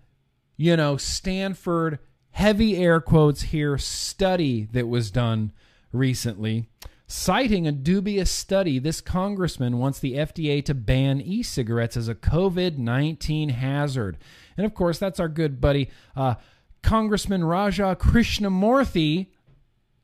you 0.57 0.76
know, 0.76 0.97
Stanford 0.97 2.01
heavy 2.32 2.76
air 2.76 3.01
quotes 3.01 3.43
here 3.43 3.78
study 3.78 4.68
that 4.72 4.89
was 4.89 5.12
done 5.12 5.53
recently. 5.93 6.68
Citing 7.09 7.68
a 7.68 7.72
dubious 7.72 8.32
study, 8.32 8.80
this 8.80 9.00
congressman 9.00 9.78
wants 9.78 10.00
the 10.00 10.14
FDA 10.14 10.64
to 10.64 10.74
ban 10.74 11.20
e 11.20 11.40
cigarettes 11.40 11.96
as 11.96 12.09
a 12.09 12.16
COVID 12.16 12.78
19 12.78 13.50
hazard. 13.50 14.18
And 14.57 14.66
of 14.66 14.74
course, 14.74 14.98
that's 14.98 15.20
our 15.20 15.28
good 15.28 15.61
buddy, 15.61 15.88
uh, 16.16 16.34
Congressman 16.82 17.44
Raja 17.44 17.96
Krishnamoorthi, 17.98 19.28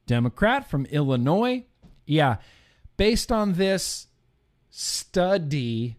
Democrat 0.07 0.71
from 0.71 0.87
Illinois. 0.87 1.65
Yeah, 2.07 2.37
based 2.97 3.33
on 3.33 3.55
this 3.55 4.07
study, 4.71 5.97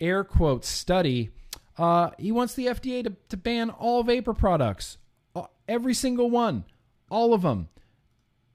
air 0.00 0.24
quote 0.24 0.64
study, 0.64 1.30
uh, 1.78 2.10
he 2.18 2.32
wants 2.32 2.54
the 2.54 2.66
FDA 2.66 3.04
to, 3.04 3.12
to 3.28 3.36
ban 3.36 3.70
all 3.70 4.02
vapor 4.02 4.34
products, 4.34 4.98
uh, 5.36 5.44
every 5.68 5.94
single 5.94 6.28
one, 6.28 6.64
all 7.08 7.34
of 7.34 7.42
them 7.42 7.68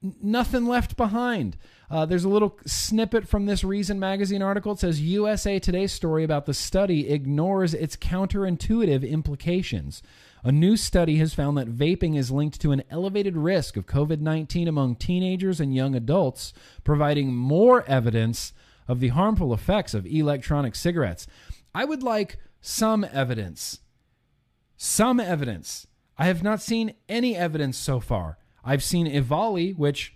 nothing 0.01 0.65
left 0.65 0.95
behind. 0.95 1.57
Uh, 1.89 2.05
there's 2.05 2.23
a 2.23 2.29
little 2.29 2.57
snippet 2.65 3.27
from 3.27 3.45
this 3.45 3.63
Reason 3.63 3.99
magazine 3.99 4.41
article. 4.41 4.73
It 4.73 4.79
says 4.79 5.01
USA 5.01 5.59
Today's 5.59 5.91
story 5.91 6.23
about 6.23 6.45
the 6.45 6.53
study 6.53 7.09
ignores 7.09 7.73
its 7.73 7.95
counterintuitive 7.95 9.07
implications. 9.09 10.01
A 10.43 10.51
new 10.51 10.77
study 10.77 11.17
has 11.17 11.33
found 11.33 11.57
that 11.57 11.67
vaping 11.67 12.17
is 12.17 12.31
linked 12.31 12.61
to 12.61 12.71
an 12.71 12.83
elevated 12.89 13.35
risk 13.35 13.75
of 13.75 13.85
COVID 13.85 14.21
19 14.21 14.67
among 14.67 14.95
teenagers 14.95 15.59
and 15.59 15.75
young 15.75 15.95
adults, 15.95 16.53
providing 16.83 17.33
more 17.33 17.83
evidence 17.85 18.53
of 18.87 18.99
the 18.99 19.09
harmful 19.09 19.53
effects 19.53 19.93
of 19.93 20.05
electronic 20.05 20.75
cigarettes. 20.75 21.27
I 21.75 21.85
would 21.85 22.03
like 22.03 22.37
some 22.61 23.05
evidence. 23.11 23.79
Some 24.77 25.19
evidence. 25.19 25.87
I 26.17 26.25
have 26.25 26.43
not 26.43 26.61
seen 26.61 26.93
any 27.07 27.35
evidence 27.35 27.77
so 27.77 27.99
far. 27.99 28.37
I've 28.69 28.83
seen 28.83 29.07
EVALI, 29.07 29.75
which, 29.75 30.13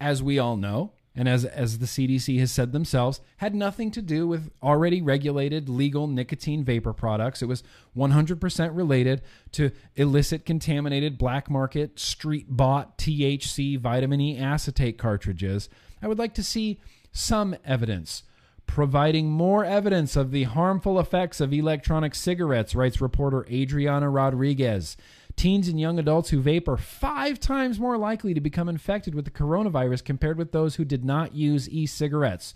as 0.00 0.22
we 0.22 0.38
all 0.38 0.56
know, 0.56 0.92
and 1.16 1.28
as, 1.28 1.44
as 1.44 1.80
the 1.80 1.86
CDC 1.86 2.38
has 2.38 2.52
said 2.52 2.70
themselves, 2.70 3.20
had 3.38 3.56
nothing 3.56 3.90
to 3.90 4.00
do 4.00 4.28
with 4.28 4.52
already 4.62 5.02
regulated 5.02 5.68
legal 5.68 6.06
nicotine 6.06 6.62
vapor 6.62 6.92
products. 6.92 7.42
It 7.42 7.46
was 7.46 7.64
100% 7.96 8.76
related 8.76 9.20
to 9.50 9.72
illicit, 9.96 10.46
contaminated, 10.46 11.18
black 11.18 11.50
market, 11.50 11.98
street 11.98 12.46
bought 12.48 12.98
THC 12.98 13.80
vitamin 13.80 14.20
E 14.20 14.38
acetate 14.38 14.96
cartridges. 14.96 15.68
I 16.00 16.06
would 16.06 16.20
like 16.20 16.34
to 16.34 16.44
see 16.44 16.78
some 17.10 17.56
evidence. 17.64 18.22
Providing 18.68 19.28
more 19.28 19.64
evidence 19.64 20.14
of 20.14 20.30
the 20.30 20.44
harmful 20.44 21.00
effects 21.00 21.40
of 21.40 21.52
electronic 21.52 22.14
cigarettes, 22.14 22.76
writes 22.76 23.00
reporter 23.00 23.44
Adrianna 23.50 24.08
Rodriguez. 24.08 24.96
Teens 25.36 25.68
and 25.68 25.80
young 25.80 25.98
adults 25.98 26.30
who 26.30 26.42
vape 26.42 26.68
are 26.68 26.76
five 26.76 27.40
times 27.40 27.80
more 27.80 27.96
likely 27.96 28.34
to 28.34 28.40
become 28.40 28.68
infected 28.68 29.14
with 29.14 29.24
the 29.24 29.30
coronavirus 29.30 30.04
compared 30.04 30.38
with 30.38 30.52
those 30.52 30.76
who 30.76 30.84
did 30.84 31.04
not 31.04 31.34
use 31.34 31.68
e 31.68 31.86
cigarettes. 31.86 32.54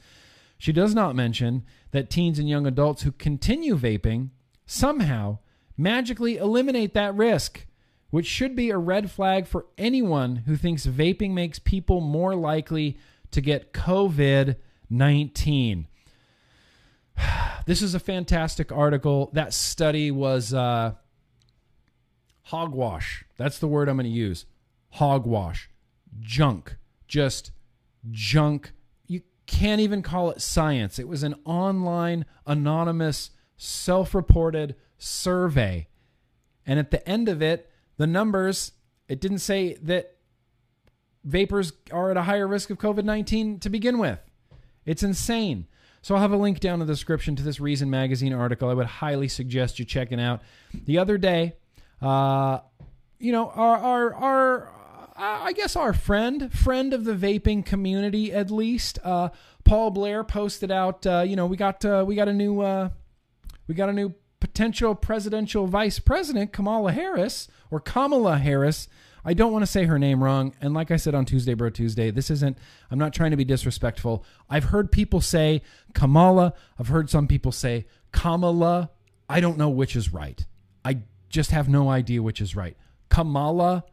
She 0.59 0.73
does 0.73 0.95
not 0.95 1.17
mention 1.17 1.65
that 1.91 2.11
teens 2.11 2.39
and 2.39 2.49
young 2.49 2.67
adults 2.67 3.03
who 3.03 3.13
continue 3.13 3.77
vaping 3.77 4.31
somehow 4.67 5.39
magically 5.77 6.37
eliminate 6.37 6.95
that 6.95 7.15
risk, 7.15 7.67
which 8.11 8.27
should 8.27 8.57
be 8.57 8.71
a 8.71 8.79
red 8.79 9.11
flag 9.11 9.47
for 9.47 9.67
anyone 9.77 10.37
who 10.47 10.57
thinks 10.57 10.87
vaping 10.87 11.33
makes 11.33 11.59
people 11.59 12.01
more 12.01 12.35
likely 12.35 12.99
to 13.31 13.41
get 13.41 13.73
COVID 13.73 14.57
19. 14.89 15.89
This 17.67 17.83
is 17.83 17.97
a 17.97 17.99
fantastic 17.99 18.71
article. 18.71 19.29
That 19.33 19.53
study 19.53 20.13
was. 20.13 20.55
Uh, 20.55 20.93
hogwash. 22.47 23.25
That's 23.37 23.59
the 23.59 23.67
word 23.67 23.89
I'm 23.89 23.97
going 23.97 24.05
to 24.05 24.11
use. 24.11 24.47
Hogwash. 24.91 25.69
Junk. 26.21 26.77
Just 27.09 27.51
junk. 28.11 28.73
You 29.07 29.23
can't 29.47 29.81
even 29.81 30.01
call 30.03 30.31
it 30.31 30.41
science. 30.41 30.99
It 30.99 31.09
was 31.09 31.23
an 31.23 31.35
online, 31.45 32.25
anonymous, 32.47 33.31
self 33.57 34.15
reported 34.15 34.77
survey. 34.97 35.89
And 36.65 36.79
at 36.79 36.91
the 36.91 37.07
end 37.09 37.29
of 37.29 37.43
it, 37.43 37.71
the 37.97 38.07
numbers, 38.07 38.73
it 39.09 39.21
didn't 39.21 39.39
say 39.39 39.75
that 39.83 40.17
vapors 41.25 41.73
are 41.91 42.13
at 42.13 42.17
a 42.17 42.23
higher 42.23 42.47
risk 42.47 42.71
of 42.71 42.79
COVID 42.79 43.05
19 43.05 43.59
to 43.61 43.69
begin 43.69 43.99
with. 43.99 44.21
It's 44.85 45.03
insane. 45.03 45.67
So 46.01 46.15
I'll 46.15 46.21
have 46.21 46.33
a 46.33 46.37
link 46.37 46.61
down 46.61 46.81
in 46.81 46.87
the 46.87 46.93
description 46.93 47.35
to 47.35 47.43
this 47.43 47.59
Reason 47.59 47.91
Magazine 47.91 48.33
article. 48.33 48.69
I 48.69 48.75
would 48.75 48.87
highly 48.87 49.27
suggest 49.27 49.81
you 49.81 49.85
checking 49.85 50.21
out. 50.21 50.43
The 50.73 50.99
other 50.99 51.19
day, 51.19 51.57
uh, 52.01 52.61
you 53.19 53.33
know, 53.33 53.51
our 53.51 53.77
our 53.79 54.15
our 54.15 54.73
I 55.19 55.53
guess 55.53 55.77
our 55.77 55.93
friend, 55.93 56.53
friend 56.53 56.93
of 56.93 57.05
the 57.05 57.15
vaping 57.15 57.65
community 57.65 58.33
at 58.33 58.51
least, 58.51 58.99
uh, 59.03 59.31
Paul 59.65 59.91
Blair 59.91 60.23
posted 60.25 60.71
out. 60.71 61.07
Uh, 61.07 61.25
you 61.27 61.37
know, 61.37 61.47
we 61.47 61.57
got 61.57 61.85
uh, 61.85 62.05
we 62.07 62.15
got 62.15 62.29
a 62.29 62.33
new 62.33 62.61
uh, 62.61 62.91
we 63.67 63.75
got 63.75 63.89
a 63.89 63.93
new 63.93 64.15
potential 64.41 64.95
presidential 64.95 65.67
vice 65.67 65.99
president, 65.99 66.53
Kamala 66.53 66.93
Harris 66.93 67.49
or 67.71 67.81
Kamala 67.81 68.39
Harris. 68.39 68.89
I 69.25 69.35
don't 69.35 69.51
want 69.51 69.65
to 69.65 69.67
say 69.67 69.87
her 69.87 69.99
name 69.99 70.23
wrong. 70.23 70.55
And 70.61 70.73
like 70.73 70.93
I 70.93 70.97
said 70.97 71.15
on 71.15 71.25
Tuesday, 71.25 71.55
Bro 71.55 71.71
Tuesday, 71.71 72.13
this 72.13 72.31
isn't, 72.31 72.57
I'm 72.93 72.99
not 72.99 73.13
trying 73.13 73.33
to 73.33 73.37
be 73.37 73.45
disrespectful. 73.45 74.25
I've 74.49 74.65
heard 74.65 74.93
people 74.93 75.21
say 75.21 75.63
Kamala. 75.95 76.55
I've 76.79 76.89
heard 76.89 77.11
some 77.11 77.27
people 77.27 77.51
say 77.51 77.87
Kamala. 78.13 78.91
I 79.29 79.41
don't 79.41 79.59
know 79.59 79.69
which 79.69 79.97
is 79.97 80.13
right. 80.13 80.47
I 80.85 80.99
just 81.37 81.51
have 81.51 81.69
no 81.69 81.91
idea 81.91 82.23
which 82.23 82.41
is 82.41 82.57
right. 82.57 82.79
Kamala, 83.11 83.85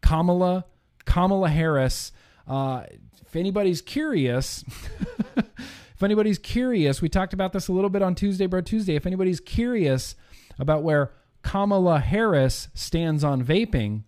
Kamala, 0.00 0.64
Kamala 1.04 1.50
Harris. 1.50 2.10
Uh, 2.48 2.84
if 3.20 3.36
anybody's 3.36 3.82
curious, 3.82 4.64
if 5.36 6.02
anybody's 6.02 6.38
curious, 6.38 7.02
we 7.02 7.10
talked 7.10 7.34
about 7.34 7.52
this 7.52 7.68
a 7.68 7.72
little 7.72 7.90
bit 7.90 8.00
on 8.00 8.14
Tuesday, 8.14 8.46
Bro 8.46 8.62
Tuesday. 8.62 8.96
If 8.96 9.04
anybody's 9.04 9.40
curious 9.40 10.16
about 10.58 10.82
where 10.82 11.12
Kamala 11.42 12.00
Harris 12.00 12.68
stands 12.72 13.22
on 13.22 13.44
vaping, 13.44 14.04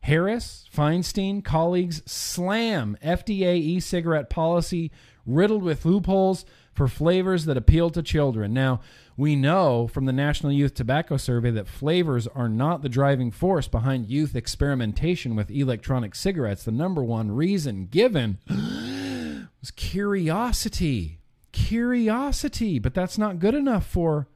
Harris, 0.00 0.66
Feinstein, 0.74 1.44
colleagues 1.44 2.02
slam 2.10 2.96
FDA 3.04 3.56
e 3.56 3.80
cigarette 3.80 4.30
policy 4.30 4.90
riddled 5.26 5.62
with 5.62 5.84
loopholes 5.84 6.46
for 6.72 6.88
flavors 6.88 7.44
that 7.44 7.58
appeal 7.58 7.90
to 7.90 8.02
children. 8.02 8.54
Now, 8.54 8.80
we 9.16 9.36
know 9.36 9.86
from 9.86 10.06
the 10.06 10.12
National 10.12 10.52
Youth 10.52 10.74
Tobacco 10.74 11.16
Survey 11.16 11.50
that 11.52 11.68
flavors 11.68 12.26
are 12.26 12.48
not 12.48 12.82
the 12.82 12.88
driving 12.88 13.30
force 13.30 13.68
behind 13.68 14.08
youth 14.08 14.34
experimentation 14.34 15.36
with 15.36 15.50
electronic 15.50 16.14
cigarettes. 16.14 16.64
The 16.64 16.72
number 16.72 17.02
one 17.04 17.30
reason 17.30 17.86
given 17.86 18.38
was 18.48 19.70
curiosity. 19.70 21.20
Curiosity. 21.52 22.78
But 22.80 22.94
that's 22.94 23.16
not 23.16 23.38
good 23.38 23.54
enough 23.54 23.86
for 23.86 24.26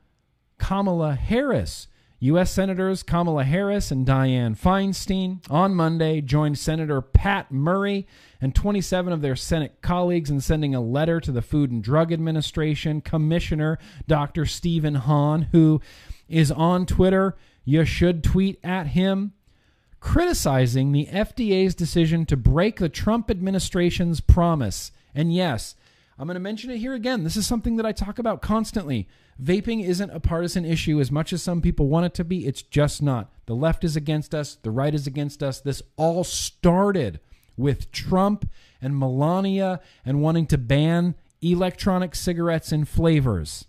Kamala 0.59 1.14
Harris. 1.16 1.89
U.S. 2.21 2.51
Senators 2.51 3.05
Kamala 3.05 3.45
Harris 3.45 3.93
and 3.93 4.05
Dianne 4.05 4.59
Feinstein 4.59 5.39
on 5.49 5.75
Monday 5.75 6.21
joined 6.21 6.59
Senator 6.59 7.01
Pat 7.01 7.53
Murray 7.53 8.09
and 8.41 8.55
27 8.55 9.12
of 9.12 9.21
their 9.23 9.37
Senate 9.37 9.79
colleagues 9.83 10.29
in 10.29 10.41
sending 10.41 10.75
a 10.75 10.81
letter 10.81 11.21
to 11.21 11.31
the 11.31 11.43
Food 11.43 11.71
and 11.71 11.83
Drug 11.83 12.12
Administration 12.12 13.01
Commissioner 13.01 13.79
Dr. 14.09 14.47
Stephen 14.47 14.97
Hahn, 14.97 15.43
who 15.53 15.81
is 16.29 16.51
on 16.51 16.87
Twitter. 16.87 17.37
You 17.64 17.85
should 17.85 18.25
tweet 18.25 18.59
at 18.64 18.89
him. 18.89 19.35
criticizing 20.01 20.93
the 20.93 21.07
FDA's 21.07 21.75
decision 21.75 22.25
to 22.27 22.37
break 22.37 22.79
the 22.79 22.89
Trump 22.89 23.31
administration's 23.31 24.21
promise. 24.21 24.93
And 25.14 25.35
yes, 25.35 25.75
I'm 26.19 26.27
going 26.27 26.35
to 26.35 26.41
mention 26.41 26.71
it 26.71 26.79
here 26.79 26.95
again. 26.95 27.23
This 27.23 27.37
is 27.37 27.47
something 27.47 27.77
that 27.77 27.87
I 27.87 27.93
talk 27.93 28.19
about 28.19 28.43
constantly. 28.43 29.07
Vaping 29.41 29.85
isn't 29.85 30.11
a 30.11 30.19
partisan 30.19 30.64
issue 30.64 31.01
as 31.01 31.12
much 31.12 31.33
as 31.33 31.43
some 31.43 31.62
people 31.62 31.87
want 31.87 32.07
it 32.07 32.14
to 32.14 32.25
be. 32.25 32.45
It's 32.45 32.62
just 32.62 33.01
not. 33.01 33.31
The 33.47 33.55
left 33.55 33.85
is 33.85 33.95
against 33.95 34.35
us, 34.35 34.57
the 34.57 34.73
right 34.73 34.93
is 34.93 35.07
against 35.07 35.45
us. 35.45 35.61
This 35.61 35.81
all 35.97 36.25
started 36.25 37.21
with 37.57 37.93
Trump 37.93 38.51
and 38.83 38.99
Melania 38.99 39.81
and 40.05 40.21
wanting 40.21 40.47
to 40.47 40.59
ban 40.59 41.14
electronic 41.41 42.16
cigarettes 42.16 42.73
and 42.73 42.89
flavors. 42.89 43.66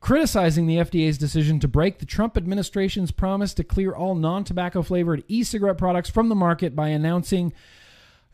Criticizing 0.00 0.66
the 0.66 0.76
FDA's 0.76 1.16
decision 1.16 1.58
to 1.60 1.68
break 1.68 1.98
the 1.98 2.06
Trump 2.06 2.36
administration's 2.36 3.10
promise 3.10 3.54
to 3.54 3.64
clear 3.64 3.92
all 3.92 4.14
non 4.14 4.44
tobacco 4.44 4.82
flavored 4.82 5.24
e 5.28 5.42
cigarette 5.42 5.78
products 5.78 6.10
from 6.10 6.28
the 6.28 6.34
market 6.34 6.76
by 6.76 6.88
announcing 6.88 7.54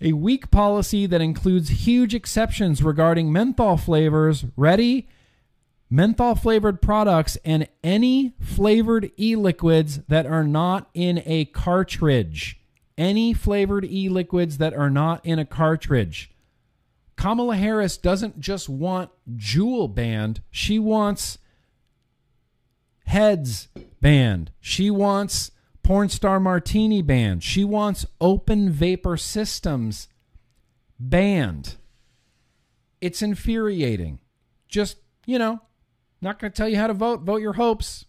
a 0.02 0.12
weak 0.12 0.50
policy 0.50 1.06
that 1.06 1.20
includes 1.20 1.86
huge 1.86 2.14
exceptions 2.14 2.82
regarding 2.82 3.32
menthol 3.32 3.76
flavors, 3.76 4.44
ready, 4.56 5.08
menthol 5.88 6.34
flavored 6.34 6.82
products, 6.82 7.38
and 7.44 7.68
any 7.84 8.34
flavored 8.40 9.10
e 9.18 9.36
liquids 9.36 10.00
that 10.08 10.26
are 10.26 10.44
not 10.44 10.88
in 10.94 11.22
a 11.24 11.44
cartridge. 11.46 12.60
Any 12.98 13.32
flavored 13.32 13.84
e 13.84 14.08
liquids 14.08 14.58
that 14.58 14.74
are 14.74 14.90
not 14.90 15.24
in 15.24 15.38
a 15.38 15.46
cartridge. 15.46 16.30
Kamala 17.16 17.56
Harris 17.56 17.96
doesn't 17.96 18.40
just 18.40 18.68
want 18.68 19.10
Juul 19.36 19.94
banned, 19.94 20.42
she 20.50 20.78
wants 20.78 21.38
Heads 23.12 23.68
banned. 24.00 24.52
She 24.58 24.90
wants 24.90 25.50
Porn 25.82 26.08
Star 26.08 26.38
Martini 26.38 27.02
banned. 27.02 27.42
She 27.42 27.64
wants 27.64 28.06
open 28.20 28.70
vapor 28.70 29.16
systems 29.16 30.08
banned. 30.98 31.76
It's 33.00 33.22
infuriating. 33.22 34.20
Just, 34.68 34.98
you 35.26 35.38
know, 35.38 35.60
not 36.20 36.38
going 36.38 36.52
to 36.52 36.56
tell 36.56 36.68
you 36.68 36.76
how 36.76 36.86
to 36.86 36.94
vote. 36.94 37.22
Vote 37.22 37.42
your 37.42 37.54
hopes. 37.54 38.06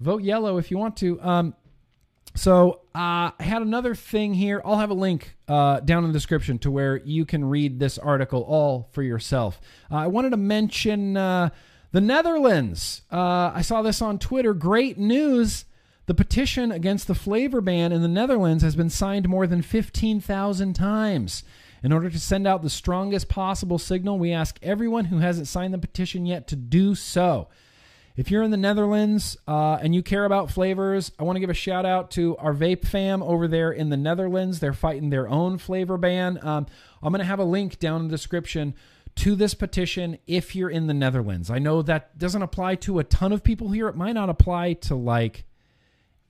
Vote 0.00 0.22
yellow 0.22 0.56
if 0.56 0.70
you 0.70 0.78
want 0.78 0.96
to. 0.96 1.20
Um, 1.22 1.54
so 2.34 2.80
uh, 2.94 3.30
I 3.38 3.42
had 3.42 3.60
another 3.60 3.94
thing 3.94 4.32
here. 4.32 4.62
I'll 4.64 4.78
have 4.78 4.90
a 4.90 4.94
link 4.94 5.36
uh, 5.48 5.80
down 5.80 6.04
in 6.04 6.10
the 6.10 6.14
description 6.14 6.58
to 6.60 6.70
where 6.70 6.96
you 7.04 7.26
can 7.26 7.44
read 7.44 7.78
this 7.78 7.98
article 7.98 8.42
all 8.42 8.88
for 8.92 9.02
yourself. 9.02 9.60
Uh, 9.90 9.96
I 9.96 10.06
wanted 10.06 10.30
to 10.30 10.38
mention 10.38 11.16
uh, 11.16 11.50
the 11.92 12.00
Netherlands. 12.00 13.02
Uh, 13.12 13.52
I 13.54 13.60
saw 13.60 13.82
this 13.82 14.00
on 14.00 14.18
Twitter. 14.18 14.54
Great 14.54 14.96
news. 14.98 15.66
The 16.12 16.24
petition 16.24 16.70
against 16.70 17.06
the 17.06 17.14
flavor 17.14 17.62
ban 17.62 17.90
in 17.90 18.02
the 18.02 18.06
Netherlands 18.06 18.62
has 18.62 18.76
been 18.76 18.90
signed 18.90 19.30
more 19.30 19.46
than 19.46 19.62
15,000 19.62 20.74
times. 20.74 21.42
In 21.82 21.90
order 21.90 22.10
to 22.10 22.20
send 22.20 22.46
out 22.46 22.60
the 22.60 22.68
strongest 22.68 23.30
possible 23.30 23.78
signal, 23.78 24.18
we 24.18 24.30
ask 24.30 24.58
everyone 24.62 25.06
who 25.06 25.20
hasn't 25.20 25.48
signed 25.48 25.72
the 25.72 25.78
petition 25.78 26.26
yet 26.26 26.46
to 26.48 26.54
do 26.54 26.94
so. 26.94 27.48
If 28.14 28.30
you're 28.30 28.42
in 28.42 28.50
the 28.50 28.58
Netherlands 28.58 29.38
uh, 29.48 29.78
and 29.80 29.94
you 29.94 30.02
care 30.02 30.26
about 30.26 30.50
flavors, 30.50 31.12
I 31.18 31.22
want 31.22 31.36
to 31.36 31.40
give 31.40 31.48
a 31.48 31.54
shout 31.54 31.86
out 31.86 32.10
to 32.10 32.36
our 32.36 32.52
vape 32.52 32.86
fam 32.86 33.22
over 33.22 33.48
there 33.48 33.72
in 33.72 33.88
the 33.88 33.96
Netherlands. 33.96 34.60
They're 34.60 34.74
fighting 34.74 35.08
their 35.08 35.30
own 35.30 35.56
flavor 35.56 35.96
ban. 35.96 36.38
Um, 36.42 36.66
I'm 37.02 37.10
going 37.10 37.20
to 37.20 37.24
have 37.24 37.38
a 37.38 37.44
link 37.44 37.78
down 37.78 38.02
in 38.02 38.08
the 38.08 38.14
description 38.14 38.74
to 39.14 39.34
this 39.34 39.54
petition 39.54 40.18
if 40.26 40.54
you're 40.54 40.68
in 40.68 40.88
the 40.88 40.94
Netherlands. 40.94 41.50
I 41.50 41.58
know 41.58 41.80
that 41.80 42.18
doesn't 42.18 42.42
apply 42.42 42.74
to 42.74 42.98
a 42.98 43.04
ton 43.04 43.32
of 43.32 43.42
people 43.42 43.70
here. 43.70 43.88
It 43.88 43.96
might 43.96 44.12
not 44.12 44.28
apply 44.28 44.74
to 44.74 44.94
like 44.94 45.46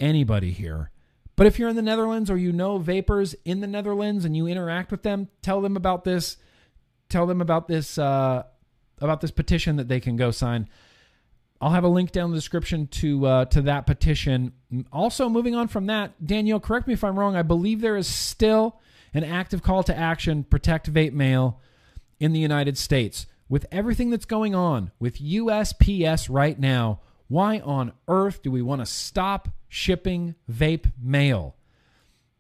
anybody 0.03 0.51
here. 0.51 0.91
But 1.37 1.47
if 1.47 1.59
you're 1.59 1.69
in 1.69 1.77
the 1.77 1.83
Netherlands 1.83 2.31
or 2.31 2.37
you 2.37 2.53
know 2.53 2.77
vapors 2.79 3.35
in 3.45 3.61
the 3.61 3.67
Netherlands 3.67 4.25
and 4.25 4.37
you 4.37 4.47
interact 4.47 4.91
with 4.91 5.03
them, 5.03 5.29
tell 5.41 5.63
them 5.63 5.77
about 5.77 6.05
this. 6.05 6.37
Tell 7.09 7.27
them 7.27 7.41
about 7.41 7.69
this 7.69 7.97
uh, 7.97 8.43
about 9.01 9.21
this 9.21 9.31
petition 9.31 9.77
that 9.77 9.89
they 9.89 10.01
can 10.01 10.17
go 10.17 10.31
sign. 10.31 10.69
I'll 11.61 11.71
have 11.71 11.85
a 11.85 11.89
link 11.89 12.11
down 12.11 12.27
in 12.27 12.31
the 12.33 12.39
description 12.39 12.87
to 12.89 13.27
uh, 13.27 13.45
to 13.47 13.63
that 13.63 13.87
petition. 13.87 14.53
Also, 14.93 15.29
moving 15.29 15.55
on 15.55 15.69
from 15.69 15.87
that, 15.87 16.27
Danielle, 16.27 16.61
correct 16.61 16.87
me 16.87 16.95
if 16.95 17.05
I'm 17.05 17.19
wrong. 17.19 17.37
I 17.37 17.43
believe 17.43 17.81
there 17.81 17.97
is 17.97 18.07
still 18.07 18.81
an 19.15 19.25
active 19.25 19.63
call 19.63 19.83
to 19.85 19.97
action: 19.97 20.45
protect 20.45 20.93
vape 20.93 21.13
mail 21.13 21.61
in 22.19 22.33
the 22.33 22.41
United 22.41 22.77
States. 22.77 23.27
With 23.49 23.67
everything 23.71 24.11
that's 24.11 24.25
going 24.25 24.55
on 24.55 24.91
with 24.99 25.19
USPS 25.19 26.29
right 26.31 26.59
now, 26.59 27.01
why 27.29 27.59
on 27.61 27.93
earth 28.09 28.43
do 28.43 28.51
we 28.51 28.63
want 28.63 28.81
to 28.81 28.87
stop 28.87 29.49
shipping 29.73 30.35
vape 30.51 30.93
mail? 31.01 31.57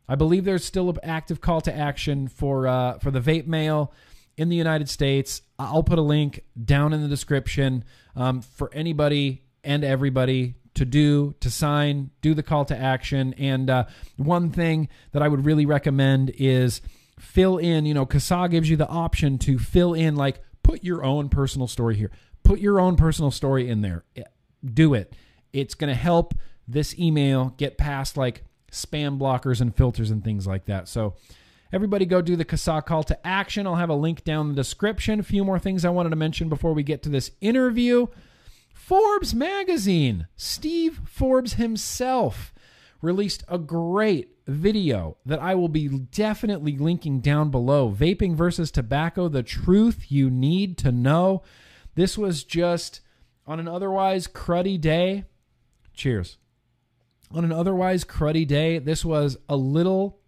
I 0.06 0.16
believe 0.16 0.44
there's 0.44 0.64
still 0.64 0.90
an 0.90 0.98
active 1.02 1.40
call 1.40 1.62
to 1.62 1.74
action 1.74 2.28
for 2.28 2.68
uh, 2.68 2.98
for 2.98 3.10
the 3.10 3.20
vape 3.20 3.46
mail 3.46 3.92
in 4.36 4.50
the 4.50 4.56
United 4.56 4.90
States. 4.90 5.40
I'll 5.58 5.82
put 5.82 5.98
a 5.98 6.02
link 6.02 6.44
down 6.62 6.92
in 6.92 7.00
the 7.00 7.08
description 7.08 7.84
um, 8.14 8.42
for 8.42 8.70
anybody 8.74 9.44
and 9.64 9.82
everybody 9.82 10.56
to 10.74 10.84
do, 10.84 11.34
to 11.40 11.50
sign, 11.50 12.10
do 12.20 12.34
the 12.34 12.42
call 12.42 12.64
to 12.66 12.76
action. 12.76 13.34
And 13.38 13.70
uh, 13.70 13.84
one 14.16 14.50
thing 14.50 14.88
that 15.12 15.22
I 15.22 15.28
would 15.28 15.46
really 15.46 15.66
recommend 15.66 16.32
is 16.36 16.82
fill 17.18 17.58
in, 17.58 17.86
you 17.86 17.94
know, 17.94 18.06
CASAA 18.06 18.50
gives 18.50 18.68
you 18.68 18.76
the 18.76 18.88
option 18.88 19.38
to 19.38 19.58
fill 19.58 19.94
in, 19.94 20.16
like, 20.16 20.40
put 20.62 20.82
your 20.82 21.04
own 21.04 21.28
personal 21.28 21.68
story 21.68 21.96
here. 21.96 22.10
Put 22.42 22.58
your 22.58 22.80
own 22.80 22.96
personal 22.96 23.30
story 23.30 23.68
in 23.68 23.82
there. 23.82 24.04
Do 24.64 24.94
it. 24.94 25.14
It's 25.52 25.74
going 25.74 25.88
to 25.88 25.98
help 25.98 26.34
this 26.66 26.98
email 26.98 27.54
get 27.56 27.78
past 27.78 28.16
like 28.16 28.44
spam 28.70 29.18
blockers 29.18 29.60
and 29.60 29.74
filters 29.74 30.10
and 30.10 30.24
things 30.24 30.46
like 30.46 30.64
that. 30.66 30.88
So, 30.88 31.14
everybody 31.72 32.06
go 32.06 32.20
do 32.22 32.36
the 32.36 32.44
CASAA 32.44 32.84
call 32.84 33.02
to 33.04 33.26
action. 33.26 33.66
I'll 33.66 33.76
have 33.76 33.90
a 33.90 33.94
link 33.94 34.24
down 34.24 34.48
in 34.48 34.54
the 34.54 34.60
description. 34.60 35.20
A 35.20 35.24
few 35.24 35.44
more 35.44 35.58
things 35.58 35.84
I 35.84 35.90
wanted 35.90 36.10
to 36.10 36.16
mention 36.16 36.48
before 36.48 36.72
we 36.72 36.82
get 36.82 37.02
to 37.02 37.08
this 37.08 37.30
interview. 37.40 38.06
Forbes 38.72 39.34
magazine, 39.34 40.26
Steve 40.36 41.00
Forbes 41.06 41.54
himself 41.54 42.52
released 43.00 43.44
a 43.48 43.58
great 43.58 44.30
video 44.46 45.16
that 45.24 45.40
I 45.40 45.54
will 45.54 45.68
be 45.68 45.88
definitely 45.88 46.76
linking 46.76 47.20
down 47.20 47.50
below. 47.50 47.90
Vaping 47.90 48.34
versus 48.34 48.70
tobacco, 48.70 49.28
the 49.28 49.42
truth 49.42 50.10
you 50.10 50.30
need 50.30 50.78
to 50.78 50.92
know. 50.92 51.42
This 51.94 52.18
was 52.18 52.44
just 52.44 53.00
on 53.46 53.60
an 53.60 53.68
otherwise 53.68 54.26
cruddy 54.26 54.80
day. 54.80 55.24
Cheers. 55.94 56.38
On 57.34 57.44
an 57.44 57.52
otherwise 57.52 58.04
cruddy 58.04 58.46
day, 58.46 58.78
this 58.78 59.04
was 59.04 59.38
a 59.48 59.56
little 59.56 60.18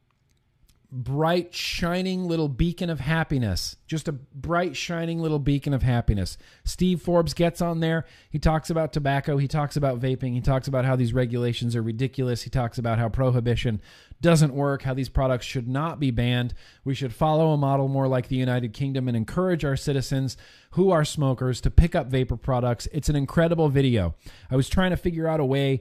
bright, 0.91 1.53
shining 1.53 2.25
little 2.25 2.49
beacon 2.49 2.89
of 2.89 3.01
happiness. 3.01 3.77
Just 3.87 4.07
a 4.07 4.13
bright, 4.13 4.77
shining 4.77 5.19
little 5.19 5.41
beacon 5.41 5.75
of 5.75 5.83
happiness. 5.83 6.39
Steve 6.65 7.03
Forbes 7.03 7.35
gets 7.35 7.61
on 7.61 7.81
there. 7.81 8.07
He 8.31 8.39
talks 8.39 8.71
about 8.71 8.93
tobacco. 8.93 9.37
He 9.37 9.49
talks 9.49 9.77
about 9.77 9.99
vaping. 9.99 10.35
He 10.35 10.41
talks 10.41 10.69
about 10.69 10.85
how 10.85 10.95
these 10.95 11.13
regulations 11.13 11.75
are 11.75 11.83
ridiculous. 11.83 12.43
He 12.43 12.51
talks 12.51 12.79
about 12.79 13.01
how 13.01 13.09
prohibition 13.09 13.81
doesn't 14.21 14.55
work, 14.55 14.83
how 14.83 14.95
these 14.95 15.09
products 15.09 15.45
should 15.45 15.67
not 15.67 15.99
be 15.99 16.13
banned. 16.13 16.55
We 16.85 16.95
should 16.95 17.13
follow 17.13 17.51
a 17.51 17.57
model 17.57 17.89
more 17.89 18.07
like 18.07 18.29
the 18.29 18.37
United 18.37 18.73
Kingdom 18.73 19.09
and 19.09 19.17
encourage 19.17 19.65
our 19.65 19.77
citizens 19.77 20.37
who 20.71 20.93
are 20.93 21.05
smokers 21.05 21.61
to 21.63 21.73
pick 21.73 21.97
up 21.97 22.07
vapor 22.07 22.37
products. 22.37 22.87
It's 22.93 23.09
an 23.09 23.17
incredible 23.17 23.69
video. 23.69 24.15
I 24.49 24.55
was 24.55 24.69
trying 24.69 24.91
to 24.91 24.97
figure 24.97 25.27
out 25.27 25.41
a 25.41 25.45
way 25.45 25.81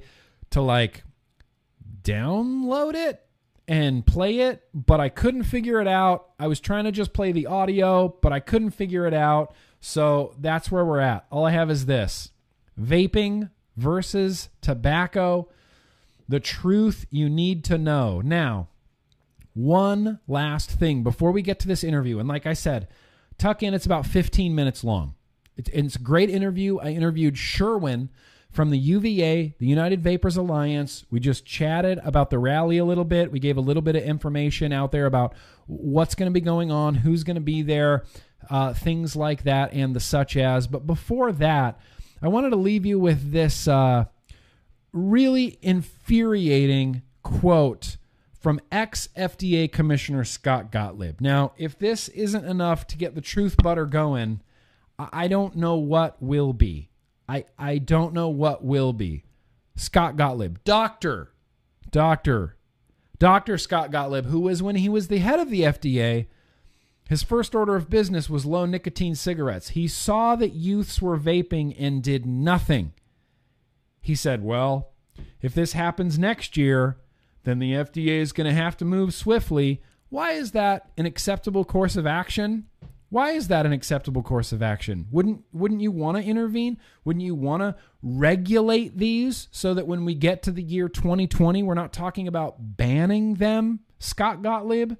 to 0.50 0.62
like 0.62 1.04
download 2.04 2.96
it 2.96 3.26
and 3.68 4.06
play 4.06 4.40
it, 4.40 4.64
but 4.74 5.00
I 5.00 5.10
couldn't 5.10 5.44
figure 5.44 5.80
it 5.80 5.88
out. 5.88 6.30
I 6.40 6.48
was 6.48 6.60
trying 6.60 6.84
to 6.86 6.92
just 6.92 7.14
play 7.14 7.32
the 7.32 7.48
audio, 7.48 8.10
but 8.22 8.34
I 8.34 8.40
couldn't 8.40 8.72
figure 8.72 9.08
it 9.08 9.14
out. 9.14 9.54
So 9.80 10.36
that's 10.40 10.72
where 10.72 10.86
we're 10.86 11.00
at. 11.00 11.26
All 11.32 11.46
I 11.46 11.52
have 11.52 11.72
is 11.72 11.86
this 11.86 12.32
vaping 12.80 13.50
versus 13.78 14.50
tobacco. 14.62 15.50
The 16.28 16.40
truth 16.40 17.06
you 17.10 17.30
need 17.30 17.64
to 17.66 17.78
know. 17.78 18.22
Now, 18.22 18.70
one 19.54 20.20
last 20.28 20.72
thing 20.72 21.04
before 21.04 21.32
we 21.32 21.42
get 21.42 21.60
to 21.60 21.68
this 21.68 21.84
interview. 21.84 22.20
And 22.20 22.28
like 22.28 22.46
I 22.46 22.54
said, 22.54 22.88
tuck 23.38 23.64
in, 23.64 23.74
it's 23.74 23.86
about 23.86 24.06
15 24.06 24.54
minutes 24.56 24.84
long. 24.84 25.16
It's, 25.56 25.70
it's 25.70 25.96
a 25.96 26.00
great 26.00 26.30
interview. 26.30 26.80
I 26.80 26.90
interviewed 26.90 27.38
Sherwin 27.38 28.10
from 28.54 28.70
the 28.70 28.78
UVA, 28.78 29.56
the 29.58 29.66
United 29.66 30.02
Vapors 30.02 30.38
Alliance. 30.38 31.06
We 31.10 31.20
just 31.20 31.44
chatted 31.46 32.00
about 32.04 32.30
the 32.30 32.38
rally 32.38 32.78
a 32.78 32.86
little 32.86 33.04
bit. 33.04 33.32
We 33.32 33.40
gave 33.40 33.58
a 33.58 33.62
little 33.62 33.82
bit 33.82 33.96
of 33.96 34.04
information 34.04 34.72
out 34.72 34.92
there 34.92 35.08
about 35.08 35.34
what's 35.66 36.14
going 36.16 36.28
to 36.28 36.34
be 36.34 36.42
going 36.42 36.72
on, 36.72 36.94
who's 36.96 37.24
going 37.24 37.36
to 37.36 37.42
be 37.42 37.64
there, 37.64 38.04
uh, 38.50 38.74
things 38.74 39.16
like 39.16 39.44
that, 39.44 39.74
and 39.74 39.96
the 39.96 40.00
such 40.00 40.38
as. 40.38 40.68
But 40.68 40.86
before 40.86 41.32
that, 41.34 41.80
I 42.22 42.28
wanted 42.28 42.52
to 42.52 42.56
leave 42.56 42.86
you 42.86 43.00
with 43.00 43.32
this 43.32 43.68
uh, 43.68 44.06
really 44.94 45.58
infuriating 45.64 47.02
quote 47.24 47.98
from 48.40 48.62
ex 48.72 49.10
FDA 49.18 49.72
Commissioner 49.72 50.24
Scott 50.24 50.72
Gottlieb. 50.72 51.22
Now, 51.22 51.54
if 51.58 51.80
this 51.80 52.08
isn't 52.10 52.46
enough 52.46 52.86
to 52.88 52.98
get 52.98 53.16
the 53.16 53.22
truth 53.22 53.56
butter 53.58 53.88
going, 53.88 54.42
I 55.00 55.28
don't 55.28 55.56
know 55.56 55.76
what 55.76 56.22
will 56.22 56.54
be. 56.54 56.90
I, 57.28 57.46
I 57.58 57.78
don't 57.78 58.14
know 58.14 58.30
what 58.30 58.64
will 58.64 58.94
be. 58.94 59.24
Scott 59.76 60.18
Gottlieb, 60.18 60.58
doctor, 60.64 61.32
doctor, 61.90 62.58
Dr. 63.20 63.58
Scott 63.58 63.92
Gottlieb, 63.92 64.26
who 64.26 64.42
was 64.42 64.62
when 64.62 64.76
he 64.76 64.90
was 64.90 65.08
the 65.08 65.20
head 65.20 65.40
of 65.40 65.50
the 65.50 65.62
FDA, 65.62 66.28
his 67.08 67.24
first 67.24 67.54
order 67.56 67.76
of 67.76 67.90
business 67.90 68.30
was 68.30 68.46
low 68.46 68.66
nicotine 68.66 69.16
cigarettes. 69.16 69.70
He 69.70 69.88
saw 69.88 70.36
that 70.36 70.54
youths 70.54 71.02
were 71.02 71.18
vaping 71.18 71.76
and 71.78 72.04
did 72.04 72.26
nothing. 72.26 72.94
He 74.02 74.16
said, 74.16 74.44
Well, 74.44 74.90
if 75.42 75.54
this 75.54 75.74
happens 75.74 76.20
next 76.20 76.58
year, 76.58 76.98
then 77.44 77.60
the 77.60 77.74
FDA 77.74 78.20
is 78.20 78.32
going 78.32 78.48
to 78.48 78.62
have 78.62 78.78
to 78.78 78.86
move 78.86 79.14
swiftly. 79.14 79.82
Why 80.10 80.32
is 80.32 80.52
that 80.52 80.92
an 80.98 81.06
acceptable 81.06 81.66
course 81.66 81.96
of 81.96 82.08
action? 82.08 82.68
Why 83.14 83.34
is 83.34 83.48
that 83.50 83.68
an 83.68 83.74
acceptable 83.74 84.24
course 84.24 84.52
of 84.52 84.64
action? 84.64 85.06
Wouldn't 85.12 85.44
wouldn't 85.54 85.82
you 85.82 85.92
want 85.92 86.18
to 86.18 86.24
intervene? 86.24 86.80
Wouldn't 87.06 87.24
you 87.24 87.36
want 87.36 87.62
to 87.62 87.76
regulate 88.02 88.98
these 88.98 89.50
so 89.52 89.76
that 89.76 89.86
when 89.86 90.04
we 90.04 90.16
get 90.16 90.42
to 90.42 90.52
the 90.52 90.64
year 90.64 90.90
2020, 90.90 91.62
we're 91.62 91.76
not 91.76 91.94
talking 91.94 92.28
about 92.28 92.76
banning 92.76 93.36
them? 93.36 93.82
Scott 94.00 94.42
Gottlieb, 94.42 94.94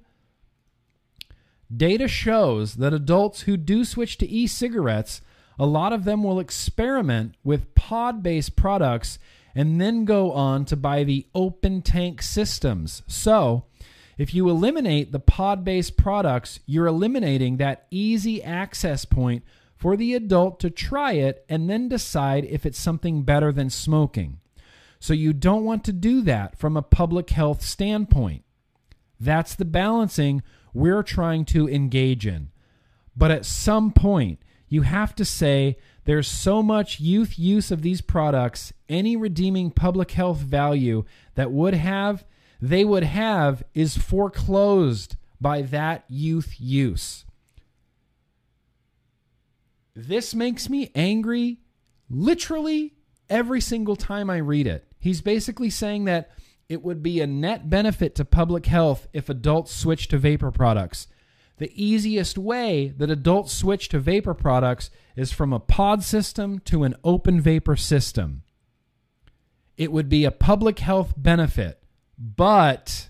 Data 1.76 2.06
shows 2.06 2.76
that 2.76 2.94
adults 2.94 3.40
who 3.40 3.56
do 3.56 3.84
switch 3.84 4.16
to 4.18 4.28
e 4.28 4.46
cigarettes, 4.46 5.20
a 5.58 5.66
lot 5.66 5.92
of 5.92 6.04
them 6.04 6.22
will 6.22 6.38
experiment 6.38 7.34
with 7.42 7.74
pod 7.74 8.22
based 8.22 8.54
products 8.54 9.18
and 9.56 9.80
then 9.80 10.04
go 10.04 10.30
on 10.30 10.64
to 10.66 10.76
buy 10.76 11.02
the 11.02 11.26
open 11.34 11.82
tank 11.82 12.22
systems. 12.22 13.02
So, 13.08 13.64
if 14.18 14.34
you 14.34 14.48
eliminate 14.48 15.12
the 15.12 15.20
pod 15.20 15.64
based 15.64 15.96
products, 15.96 16.60
you're 16.66 16.86
eliminating 16.86 17.56
that 17.56 17.86
easy 17.90 18.42
access 18.42 19.04
point 19.04 19.44
for 19.76 19.96
the 19.96 20.14
adult 20.14 20.60
to 20.60 20.70
try 20.70 21.12
it 21.12 21.44
and 21.48 21.68
then 21.68 21.88
decide 21.88 22.44
if 22.44 22.64
it's 22.64 22.78
something 22.78 23.22
better 23.22 23.52
than 23.52 23.70
smoking. 23.70 24.38
So, 25.00 25.12
you 25.12 25.32
don't 25.32 25.64
want 25.64 25.84
to 25.84 25.92
do 25.92 26.22
that 26.22 26.58
from 26.58 26.76
a 26.76 26.82
public 26.82 27.30
health 27.30 27.62
standpoint. 27.62 28.44
That's 29.20 29.54
the 29.54 29.64
balancing 29.66 30.42
we're 30.72 31.02
trying 31.02 31.44
to 31.46 31.68
engage 31.68 32.26
in. 32.26 32.50
But 33.16 33.30
at 33.30 33.44
some 33.44 33.92
point, 33.92 34.40
you 34.68 34.82
have 34.82 35.14
to 35.16 35.24
say 35.24 35.76
there's 36.04 36.28
so 36.28 36.62
much 36.62 37.00
youth 37.00 37.38
use 37.38 37.70
of 37.70 37.82
these 37.82 38.00
products, 38.00 38.72
any 38.88 39.16
redeeming 39.16 39.70
public 39.70 40.10
health 40.10 40.38
value 40.38 41.04
that 41.34 41.52
would 41.52 41.74
have 41.74 42.24
they 42.64 42.82
would 42.82 43.04
have 43.04 43.62
is 43.74 43.94
foreclosed 43.94 45.16
by 45.38 45.60
that 45.60 46.02
youth 46.08 46.54
use. 46.58 47.26
This 49.94 50.34
makes 50.34 50.70
me 50.70 50.90
angry 50.94 51.58
literally 52.08 52.94
every 53.28 53.60
single 53.60 53.96
time 53.96 54.30
I 54.30 54.38
read 54.38 54.66
it. 54.66 54.86
He's 54.98 55.20
basically 55.20 55.68
saying 55.68 56.06
that 56.06 56.30
it 56.66 56.82
would 56.82 57.02
be 57.02 57.20
a 57.20 57.26
net 57.26 57.68
benefit 57.68 58.14
to 58.14 58.24
public 58.24 58.64
health 58.64 59.08
if 59.12 59.28
adults 59.28 59.76
switch 59.76 60.08
to 60.08 60.16
vapor 60.16 60.50
products. 60.50 61.06
The 61.58 61.70
easiest 61.74 62.38
way 62.38 62.94
that 62.96 63.10
adults 63.10 63.52
switch 63.52 63.90
to 63.90 63.98
vapor 63.98 64.32
products 64.32 64.88
is 65.16 65.32
from 65.32 65.52
a 65.52 65.60
pod 65.60 66.02
system 66.02 66.60
to 66.60 66.84
an 66.84 66.94
open 67.04 67.42
vapor 67.42 67.76
system. 67.76 68.42
It 69.76 69.92
would 69.92 70.08
be 70.08 70.24
a 70.24 70.30
public 70.30 70.78
health 70.78 71.12
benefit, 71.18 71.83
but 72.18 73.08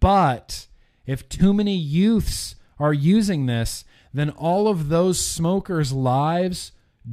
but 0.00 0.66
if 1.04 1.28
too 1.28 1.52
many 1.52 1.76
youths 1.76 2.54
are 2.78 2.92
using 2.92 3.46
this, 3.46 3.84
then 4.12 4.30
all 4.30 4.68
of 4.68 4.88
those 4.88 5.20
smokers' 5.20 5.92
lives 5.92 6.72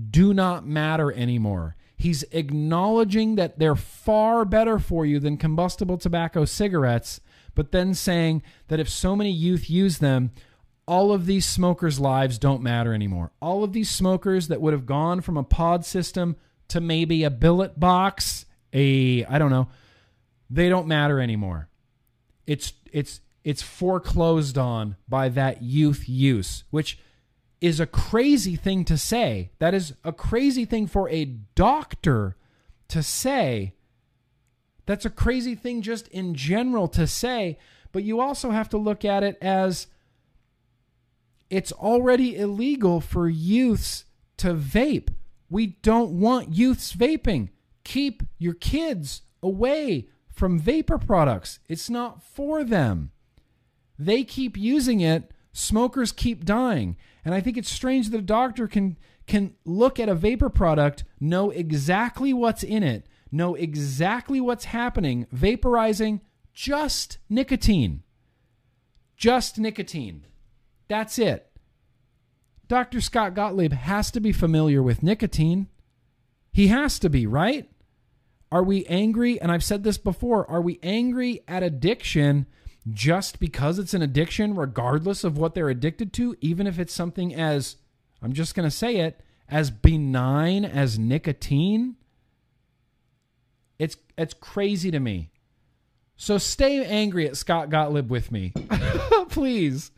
do 0.09 0.33
not 0.33 0.65
matter 0.65 1.11
anymore. 1.11 1.75
He's 1.95 2.23
acknowledging 2.31 3.35
that 3.35 3.59
they're 3.59 3.75
far 3.75 4.45
better 4.45 4.79
for 4.79 5.05
you 5.05 5.19
than 5.19 5.37
combustible 5.37 5.97
tobacco 5.97 6.45
cigarettes, 6.45 7.21
but 7.55 7.71
then 7.71 7.93
saying 7.93 8.41
that 8.67 8.79
if 8.79 8.89
so 8.89 9.15
many 9.15 9.31
youth 9.31 9.69
use 9.69 9.99
them, 9.99 10.31
all 10.85 11.13
of 11.13 11.25
these 11.25 11.45
smokers' 11.45 11.99
lives 11.99 12.37
don't 12.37 12.61
matter 12.61 12.93
anymore. 12.93 13.31
All 13.41 13.63
of 13.63 13.71
these 13.73 13.89
smokers 13.89 14.47
that 14.49 14.59
would 14.59 14.73
have 14.73 14.85
gone 14.85 15.21
from 15.21 15.37
a 15.37 15.43
pod 15.43 15.85
system 15.85 16.35
to 16.69 16.81
maybe 16.81 17.23
a 17.23 17.29
billet 17.29 17.79
box, 17.79 18.45
a 18.73 19.23
I 19.25 19.37
don't 19.37 19.51
know, 19.51 19.69
they 20.53 20.69
don't 20.69 20.87
matter 20.87 21.19
anymore. 21.19 21.67
It's 22.45 22.73
it's 22.91 23.21
it's 23.43 23.63
foreclosed 23.63 24.57
on 24.57 24.95
by 25.09 25.29
that 25.29 25.63
youth 25.63 26.07
use, 26.07 26.63
which 26.69 26.99
is 27.59 27.79
a 27.79 27.87
crazy 27.87 28.55
thing 28.55 28.85
to 28.85 28.97
say. 28.97 29.51
That 29.59 29.73
is 29.73 29.93
a 30.03 30.13
crazy 30.13 30.65
thing 30.65 30.85
for 30.85 31.09
a 31.09 31.25
doctor 31.25 32.35
to 32.89 33.01
say. 33.01 33.73
That's 34.85 35.05
a 35.05 35.09
crazy 35.09 35.55
thing 35.55 35.81
just 35.81 36.07
in 36.09 36.35
general 36.35 36.87
to 36.89 37.07
say, 37.07 37.57
but 37.91 38.03
you 38.03 38.19
also 38.19 38.51
have 38.51 38.69
to 38.69 38.77
look 38.77 39.03
at 39.03 39.23
it 39.23 39.37
as 39.41 39.87
it's 41.49 41.71
already 41.71 42.35
illegal 42.35 43.01
for 43.01 43.27
youths 43.27 44.05
to 44.37 44.53
vape. 44.53 45.09
We 45.49 45.67
don't 45.67 46.19
want 46.19 46.53
youths 46.53 46.93
vaping. 46.93 47.49
Keep 47.83 48.23
your 48.37 48.53
kids 48.53 49.21
away 49.41 50.09
from 50.33 50.59
vapor 50.59 50.97
products. 50.97 51.59
It's 51.69 51.89
not 51.89 52.21
for 52.21 52.63
them. 52.63 53.11
They 53.97 54.23
keep 54.23 54.57
using 54.57 54.99
it, 54.99 55.31
smokers 55.53 56.11
keep 56.11 56.43
dying. 56.43 56.97
And 57.23 57.33
I 57.33 57.39
think 57.39 57.57
it's 57.57 57.71
strange 57.71 58.09
that 58.09 58.17
a 58.17 58.23
doctor 58.23 58.67
can 58.67 58.97
can 59.25 59.55
look 59.63 60.01
at 60.01 60.09
a 60.09 60.15
vapor 60.15 60.49
product, 60.49 61.05
know 61.17 61.49
exactly 61.49 62.33
what's 62.33 62.61
in 62.61 62.83
it, 62.83 63.07
know 63.31 63.55
exactly 63.55 64.41
what's 64.41 64.65
happening, 64.65 65.27
vaporizing 65.33 66.19
just 66.53 67.19
nicotine. 67.29 68.03
Just 69.15 69.57
nicotine. 69.57 70.25
That's 70.87 71.17
it. 71.17 71.49
Dr. 72.67 73.01
Scott 73.01 73.33
Gottlieb 73.33 73.73
has 73.73 74.11
to 74.11 74.19
be 74.19 74.31
familiar 74.31 74.83
with 74.83 75.03
nicotine. 75.03 75.67
He 76.51 76.67
has 76.67 76.99
to 76.99 77.09
be, 77.09 77.25
right? 77.25 77.69
Are 78.53 78.61
we 78.61 78.85
angry? 78.85 79.41
And 79.41 79.51
I've 79.51 79.63
said 79.63 79.83
this 79.83 79.97
before 79.97 80.47
are 80.47 80.61
we 80.61 80.79
angry 80.83 81.41
at 81.47 81.63
addiction 81.63 82.45
just 82.91 83.39
because 83.39 83.79
it's 83.79 83.95
an 83.95 84.03
addiction, 84.03 84.53
regardless 84.53 85.23
of 85.23 85.39
what 85.39 85.55
they're 85.55 85.69
addicted 85.69 86.13
to, 86.13 86.35
even 86.39 86.67
if 86.67 86.77
it's 86.77 86.93
something 86.93 87.33
as, 87.33 87.77
I'm 88.21 88.33
just 88.33 88.53
going 88.53 88.69
to 88.69 88.75
say 88.75 88.97
it, 88.97 89.21
as 89.49 89.71
benign 89.71 90.65
as 90.65 90.99
nicotine. 90.99 91.95
It's, 93.79 93.97
it's 94.19 94.35
crazy 94.35 94.91
to 94.91 94.99
me. 94.99 95.31
So 96.15 96.37
stay 96.37 96.85
angry 96.85 97.27
at 97.27 97.37
Scott 97.37 97.71
Gottlieb 97.71 98.11
with 98.11 98.31
me. 98.31 98.53
Please. 99.29 99.89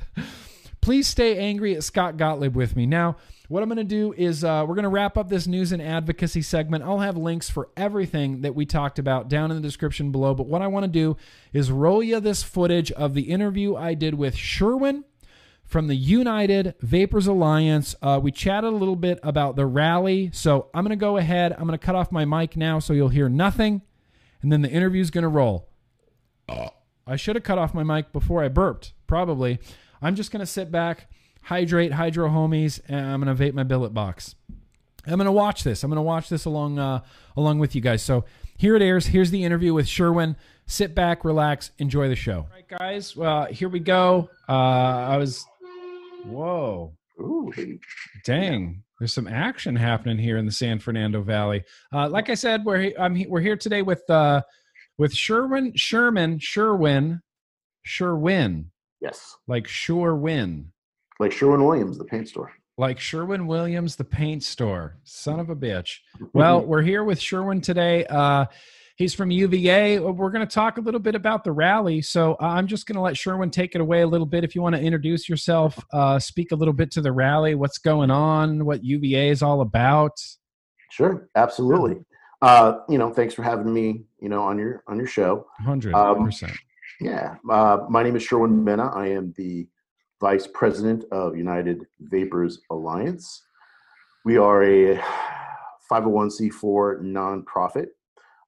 Please 0.85 1.07
stay 1.07 1.39
angry 1.39 1.75
at 1.75 1.83
Scott 1.83 2.15
Gottlieb 2.15 2.55
with 2.55 2.75
me. 2.75 2.85
Now, 2.85 3.17
what 3.47 3.63
I'm 3.63 3.69
going 3.69 3.77
to 3.77 3.83
do 3.83 4.13
is 4.15 4.43
uh, 4.43 4.63
we're 4.67 4.75
going 4.75 4.83
to 4.83 4.89
wrap 4.89 5.17
up 5.17 5.29
this 5.29 5.47
news 5.47 5.71
and 5.71 5.81
advocacy 5.81 6.43
segment. 6.43 6.83
I'll 6.83 6.99
have 6.99 7.17
links 7.17 7.49
for 7.49 7.69
everything 7.75 8.41
that 8.41 8.53
we 8.53 8.67
talked 8.67 8.99
about 8.99 9.27
down 9.27 9.49
in 9.49 9.57
the 9.57 9.63
description 9.63 10.11
below. 10.11 10.35
But 10.35 10.45
what 10.45 10.61
I 10.61 10.67
want 10.67 10.83
to 10.83 10.87
do 10.87 11.17
is 11.53 11.71
roll 11.71 12.03
you 12.03 12.19
this 12.19 12.43
footage 12.43 12.91
of 12.91 13.15
the 13.15 13.23
interview 13.23 13.75
I 13.75 13.95
did 13.95 14.13
with 14.13 14.35
Sherwin 14.35 15.05
from 15.63 15.87
the 15.87 15.95
United 15.95 16.75
Vapors 16.81 17.25
Alliance. 17.25 17.95
Uh, 18.03 18.19
we 18.21 18.31
chatted 18.31 18.71
a 18.71 18.77
little 18.77 18.95
bit 18.95 19.17
about 19.23 19.55
the 19.55 19.65
rally. 19.65 20.29
So 20.33 20.69
I'm 20.71 20.83
going 20.83 20.91
to 20.91 21.03
go 21.03 21.17
ahead. 21.17 21.51
I'm 21.53 21.65
going 21.65 21.71
to 21.71 21.83
cut 21.83 21.95
off 21.95 22.11
my 22.11 22.25
mic 22.25 22.55
now 22.55 22.77
so 22.77 22.93
you'll 22.93 23.09
hear 23.09 23.27
nothing. 23.27 23.81
And 24.43 24.51
then 24.51 24.61
the 24.61 24.69
interview 24.69 25.01
is 25.01 25.09
going 25.09 25.23
to 25.23 25.29
roll. 25.29 25.67
I 27.07 27.15
should 27.15 27.35
have 27.35 27.43
cut 27.43 27.57
off 27.57 27.73
my 27.73 27.81
mic 27.81 28.13
before 28.13 28.43
I 28.43 28.49
burped, 28.49 28.93
probably. 29.07 29.57
I'm 30.05 30.13
just 30.15 30.31
going 30.31 30.41
to 30.41 30.45
sit 30.45 30.71
back 30.71 31.09
hydrate 31.41 31.91
hydro 31.91 32.29
homies 32.29 32.79
and 32.87 33.05
i'm 33.07 33.21
going 33.21 33.35
to 33.35 33.43
vape 33.43 33.53
my 33.53 33.63
billet 33.63 33.91
box. 33.93 34.35
I'm 35.07 35.15
going 35.15 35.25
to 35.25 35.31
watch 35.31 35.63
this. 35.63 35.83
I'm 35.83 35.89
going 35.89 35.97
to 35.97 36.01
watch 36.03 36.29
this 36.29 36.45
along 36.45 36.77
uh, 36.79 37.01
along 37.35 37.57
with 37.59 37.75
you 37.75 37.81
guys. 37.81 38.01
So 38.03 38.25
here 38.57 38.75
it 38.75 38.81
airs. 38.83 39.07
Here's 39.07 39.31
the 39.31 39.43
interview 39.43 39.73
with 39.73 39.87
sherwin. 39.87 40.35
Sit 40.67 40.93
back 40.95 41.25
relax 41.25 41.71
enjoy 41.79 42.07
the 42.07 42.15
show. 42.15 42.37
All 42.39 42.49
right 42.53 42.67
guys. 42.67 43.15
Well 43.15 43.45
here 43.45 43.67
we 43.67 43.79
go. 43.79 44.29
Uh 44.47 44.51
i 44.51 45.17
was 45.17 45.43
whoa. 46.23 46.93
Ooh, 47.19 47.51
hey. 47.55 47.79
dang. 48.25 48.83
There's 48.99 49.13
some 49.13 49.27
action 49.27 49.75
happening 49.75 50.19
here 50.19 50.37
in 50.37 50.45
the 50.45 50.51
san 50.51 50.77
fernando 50.77 51.21
valley. 51.23 51.63
Uh 51.91 52.09
like 52.09 52.29
i 52.29 52.35
said 52.35 52.63
we're 52.63 52.79
he- 52.79 52.97
I'm 52.97 53.15
he- 53.15 53.27
we're 53.27 53.41
here 53.41 53.57
today 53.57 53.81
with 53.81 54.07
uh 54.09 54.43
with 54.99 55.13
sherwin 55.15 55.73
sherman 55.75 56.37
sherwin 56.39 57.21
sherwin 57.83 58.71
yes, 59.05 59.37
like 59.47 59.67
sure 59.67 60.15
win 60.15 60.71
like 61.19 61.31
Sherwin 61.31 61.63
Williams, 61.63 61.97
the 61.97 62.03
paint 62.05 62.27
store. 62.27 62.51
like 62.77 62.99
Sherwin 62.99 63.47
Williams, 63.47 63.95
the 63.95 64.03
paint 64.03 64.43
store. 64.43 64.97
Son 65.03 65.39
of 65.39 65.49
a 65.49 65.55
bitch. 65.55 65.99
Well, 66.33 66.61
we're 66.65 66.81
here 66.81 67.03
with 67.03 67.19
Sherwin 67.19 67.61
today. 67.61 68.05
Uh, 68.05 68.45
he's 68.97 69.13
from 69.13 69.31
UVA. 69.31 69.99
We're 69.99 70.29
going 70.29 70.45
to 70.45 70.53
talk 70.53 70.77
a 70.77 70.81
little 70.81 70.99
bit 70.99 71.15
about 71.15 71.45
the 71.45 71.53
rally. 71.53 72.01
So 72.01 72.33
uh, 72.33 72.47
I'm 72.47 72.67
just 72.67 72.85
going 72.85 72.95
to 72.95 73.01
let 73.01 73.15
Sherwin 73.17 73.49
take 73.49 73.75
it 73.75 73.81
away 73.81 74.01
a 74.01 74.07
little 74.07 74.25
bit. 74.25 74.43
If 74.43 74.55
you 74.55 74.61
want 74.61 74.75
to 74.75 74.81
introduce 74.81 75.29
yourself, 75.29 75.79
uh, 75.93 76.19
speak 76.19 76.51
a 76.51 76.55
little 76.55 76.73
bit 76.73 76.91
to 76.91 77.01
the 77.01 77.13
rally, 77.13 77.55
what's 77.55 77.77
going 77.77 78.11
on, 78.11 78.65
what 78.65 78.83
UVA 78.83 79.29
is 79.29 79.41
all 79.41 79.61
about. 79.61 80.19
Sure, 80.91 81.29
absolutely. 81.35 82.03
Uh, 82.41 82.79
you 82.89 82.97
know, 82.97 83.09
thanks 83.09 83.33
for 83.33 83.43
having 83.43 83.73
me. 83.73 84.03
You 84.19 84.29
know, 84.29 84.43
on 84.43 84.59
your 84.59 84.83
on 84.87 84.97
your 84.97 85.07
show. 85.07 85.47
100%. 85.65 85.93
Um, 85.93 86.29
Yeah. 86.99 87.35
Uh, 87.49 87.79
my 87.89 88.03
name 88.03 88.15
is 88.15 88.23
Sherwin 88.23 88.63
Mena. 88.63 88.89
I 88.93 89.07
am 89.07 89.33
the 89.37 89.67
Vice 90.21 90.47
President 90.53 91.03
of 91.11 91.35
United 91.35 91.85
Vapors 91.99 92.61
Alliance. 92.71 93.43
We 94.23 94.37
are 94.37 94.63
a 94.63 95.01
501c4 95.91 97.01
nonprofit. 97.01 97.87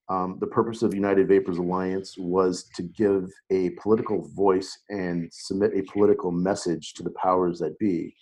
Um, 0.10 0.38
the 0.40 0.48
purpose 0.48 0.84
of 0.84 0.94
United 0.94 1.28
Vapors 1.28 1.58
Alliance 1.58 2.16
was 2.18 2.70
to 2.76 2.84
give 2.84 3.30
a 3.50 3.72
political 3.72 4.30
voice 4.30 4.80
and 4.90 5.30
submit 5.34 5.72
a 5.76 5.84
political 5.92 6.32
message 6.32 6.94
to 6.94 7.04
the 7.04 7.12
powers 7.12 7.60
that 7.60 7.78
be. 7.78 8.16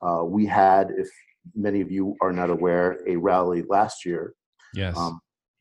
Uh, 0.00 0.24
we 0.24 0.46
had, 0.46 0.88
if 0.96 1.08
many 1.54 1.82
of 1.82 1.90
you 1.90 2.16
are 2.22 2.32
not 2.32 2.48
aware, 2.48 3.00
a 3.06 3.16
rally 3.16 3.62
last 3.68 4.06
year. 4.06 4.34
Yes. 4.72 4.96
Um, 4.96 5.20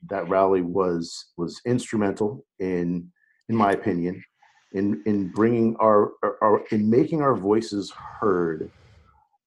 that 0.09 0.29
rally 0.29 0.61
was 0.61 1.31
was 1.37 1.59
instrumental 1.65 2.45
in, 2.59 3.11
in 3.49 3.55
my 3.55 3.71
opinion, 3.71 4.23
in 4.73 5.01
in 5.05 5.29
bringing 5.29 5.75
our, 5.77 6.11
our, 6.41 6.63
in 6.71 6.89
making 6.89 7.21
our 7.21 7.35
voices 7.35 7.91
heard, 7.91 8.69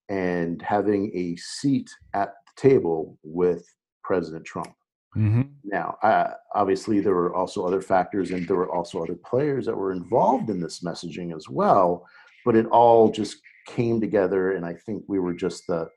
and 0.09 0.61
having 0.62 1.11
a 1.14 1.36
seat 1.36 1.90
at 2.14 2.34
the 2.46 2.68
table 2.68 3.18
with 3.22 3.64
President 4.03 4.44
Trump. 4.44 4.74
hmm 5.14 5.42
Now, 5.64 5.96
uh, 6.03 6.34
obviously, 6.55 7.01
there 7.01 7.14
were 7.14 7.34
also 7.34 7.66
other 7.66 7.82
factors, 7.82 8.30
and 8.30 8.46
there 8.46 8.57
were 8.57 8.74
also 8.74 9.03
other 9.03 9.16
players 9.16 9.66
that 9.66 9.76
were 9.76 9.92
involved 9.92 10.51
in 10.51 10.61
this 10.61 10.80
messaging 10.80 11.34
as 11.36 11.48
well. 11.48 12.07
But 12.44 12.57
it 12.57 12.66
all 12.66 13.11
just 13.11 13.36
came 13.66 14.01
together, 14.01 14.53
and 14.53 14.64
I 14.64 14.74
think 14.74 15.05
we 15.07 15.18
were 15.18 15.34
just 15.34 15.66
the 15.66 15.88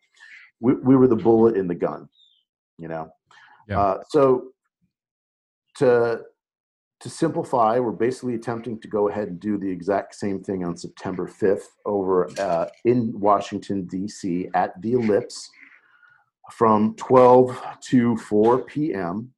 we, 0.60 0.74
we 0.76 0.95
were 0.95 1.08
the 1.08 1.16
bullet 1.16 1.56
in 1.56 1.68
the 1.68 1.76
gun, 1.76 2.08
you 2.78 2.88
know. 2.88 3.10
Yeah. 3.68 3.80
Uh, 3.80 4.04
so 4.10 4.51
to 5.76 6.22
to 7.04 7.10
simplify, 7.10 7.78
we're 7.80 7.91
basically 7.91 8.36
attempting 8.36 8.80
to 8.80 8.88
go 8.88 9.10
ahead 9.10 9.28
and 9.28 9.38
do 9.38 9.58
the 9.58 9.70
exact 9.70 10.16
same 10.16 10.41
thing 10.41 10.64
on 10.64 10.78
September 10.78 11.28
5th 11.28 11.66
over 11.86 12.30
uh, 12.39 12.68
in 12.86 13.12
Washington 13.20 13.84
D.C. 13.84 14.47
at 14.54 14.82
the 14.82 14.93
Ellipse 14.93 15.49
from 16.54 16.95
12 16.95 17.62
to 17.89 18.16
4 18.16 18.64
p.m. 18.64 19.34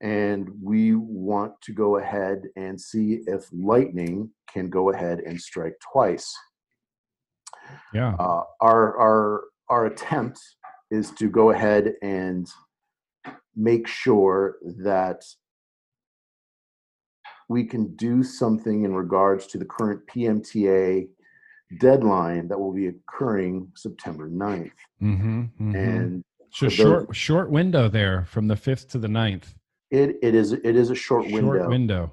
And 0.00 0.48
we 0.60 0.96
want 0.96 1.52
to 1.62 1.72
go 1.72 1.98
ahead 1.98 2.48
and 2.56 2.80
see 2.80 3.20
if 3.28 3.46
lightning 3.52 4.30
can 4.52 4.68
go 4.68 4.90
ahead 4.90 5.20
and 5.20 5.40
strike 5.40 5.74
twice. 5.92 6.36
Yeah. 7.94 8.14
Uh, 8.18 8.42
our 8.60 8.98
our 8.98 9.44
our 9.68 9.86
attempt 9.86 10.40
is 10.90 11.12
to 11.12 11.28
go 11.30 11.50
ahead 11.50 11.94
and 12.02 12.48
make 13.54 13.86
sure 13.86 14.56
that 14.82 15.22
we 17.48 17.64
can 17.64 17.94
do 17.96 18.22
something 18.22 18.84
in 18.84 18.94
regards 18.94 19.46
to 19.48 19.58
the 19.58 19.64
current 19.64 20.06
PMTA 20.06 21.08
deadline 21.80 22.48
that 22.48 22.58
will 22.58 22.72
be 22.72 22.86
occurring 22.88 23.70
September 23.74 24.28
9th. 24.28 24.70
hmm 25.00 25.44
And 25.58 26.22
so 26.50 26.68
short 26.68 27.14
short 27.14 27.50
window 27.50 27.88
there 27.88 28.24
from 28.24 28.48
the 28.48 28.56
fifth 28.56 28.88
to 28.90 28.98
the 28.98 29.08
9th. 29.08 29.54
it, 29.90 30.16
it 30.22 30.34
is 30.34 30.52
it 30.52 30.76
is 30.76 30.90
a 30.90 30.94
short 30.94 31.24
window. 31.26 31.58
Short 31.58 31.68
window. 31.68 32.12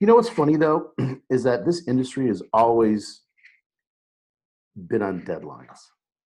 You 0.00 0.06
know 0.06 0.14
what's 0.14 0.28
funny 0.30 0.56
though 0.56 0.92
is 1.30 1.42
that 1.44 1.64
this 1.66 1.86
industry 1.88 2.26
has 2.28 2.42
always 2.52 3.22
been 4.76 5.02
on 5.02 5.20
deadlines. 5.22 5.78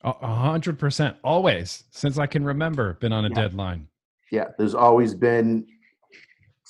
A 0.05 0.11
a 0.23 0.35
hundred 0.35 0.79
percent. 0.79 1.17
Always 1.25 1.85
since 1.91 2.19
I 2.19 2.27
can 2.27 2.45
remember, 2.45 2.95
been 2.95 3.13
on 3.13 3.25
a 3.25 3.29
Yeah. 3.29 3.35
deadline. 3.43 3.89
yeah, 4.31 4.49
there's 4.59 4.75
always 4.75 5.15
been 5.15 5.67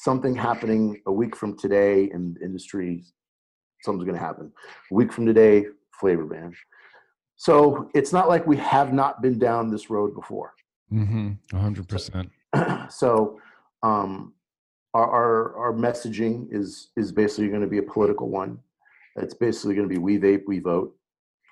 something 0.03 0.34
happening 0.34 1.00
a 1.07 1.12
week 1.12 1.36
from 1.36 1.57
today 1.57 2.11
in 2.12 2.34
the 2.34 2.44
industry. 2.44 3.05
Something's 3.82 4.05
going 4.05 4.18
to 4.18 4.24
happen. 4.24 4.53
A 4.90 4.94
week 4.94 5.12
from 5.12 5.26
today, 5.26 5.66
flavor 6.00 6.26
ban. 6.26 6.53
So 7.36 7.88
it's 7.94 8.12
not 8.12 8.28
like 8.28 8.44
we 8.46 8.57
have 8.57 8.92
not 8.92 9.22
been 9.22 9.38
down 9.38 9.70
this 9.70 9.90
road 9.90 10.14
before. 10.14 10.55
Mm-hmm. 10.92 11.57
Hundred 11.57 11.88
percent. 11.88 12.30
so 12.88 13.40
um, 13.84 14.34
our, 14.92 15.09
our 15.09 15.57
our 15.57 15.72
messaging 15.72 16.48
is 16.50 16.90
is 16.96 17.12
basically 17.12 17.48
going 17.48 17.62
to 17.62 17.68
be 17.68 17.78
a 17.78 17.82
political 17.82 18.28
one. 18.28 18.59
It's 19.16 19.34
basically 19.34 19.74
going 19.76 19.88
to 19.88 19.94
be 19.94 19.98
we 19.98 20.18
vape, 20.18 20.42
we 20.46 20.59
vote. 20.59 20.94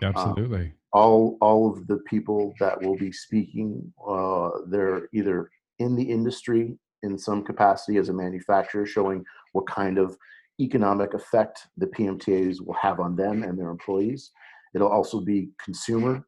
Absolutely. 0.02 0.72
all 0.92 1.36
all 1.40 1.70
of 1.70 1.86
the 1.86 1.98
people 1.98 2.54
that 2.58 2.80
will 2.82 2.96
be 2.96 3.12
speaking 3.12 3.92
uh, 4.08 4.48
they're 4.68 5.08
either 5.12 5.50
in 5.78 5.94
the 5.94 6.02
industry 6.02 6.78
in 7.02 7.18
some 7.18 7.42
capacity 7.42 7.96
as 7.98 8.08
a 8.08 8.12
manufacturer 8.12 8.86
showing 8.86 9.24
what 9.52 9.66
kind 9.66 9.98
of 9.98 10.16
economic 10.60 11.14
effect 11.14 11.66
the 11.78 11.86
pmtas 11.86 12.60
will 12.60 12.74
have 12.74 13.00
on 13.00 13.16
them 13.16 13.42
and 13.42 13.58
their 13.58 13.70
employees 13.70 14.30
it'll 14.74 14.88
also 14.88 15.20
be 15.20 15.50
consumer 15.62 16.26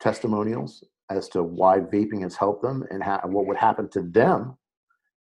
testimonials 0.00 0.82
as 1.10 1.28
to 1.28 1.42
why 1.42 1.78
vaping 1.78 2.22
has 2.22 2.36
helped 2.36 2.62
them 2.62 2.84
and 2.90 3.02
ha- 3.02 3.20
what 3.24 3.46
would 3.46 3.56
happen 3.56 3.88
to 3.88 4.02
them 4.02 4.56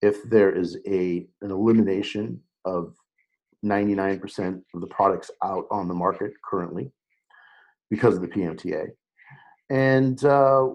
if 0.03 0.22
there 0.24 0.55
is 0.55 0.78
a 0.87 1.26
an 1.43 1.51
elimination 1.51 2.41
of 2.64 2.95
99% 3.64 4.62
of 4.74 4.80
the 4.80 4.87
products 4.89 5.30
out 5.43 5.64
on 5.70 5.89
the 5.89 5.95
market 5.95 6.32
currently 6.45 6.93
because 7.91 8.16
of 8.16 8.20
the 8.20 8.28
PMTA. 8.28 8.89
And 9.70 10.22
uh, 10.24 10.68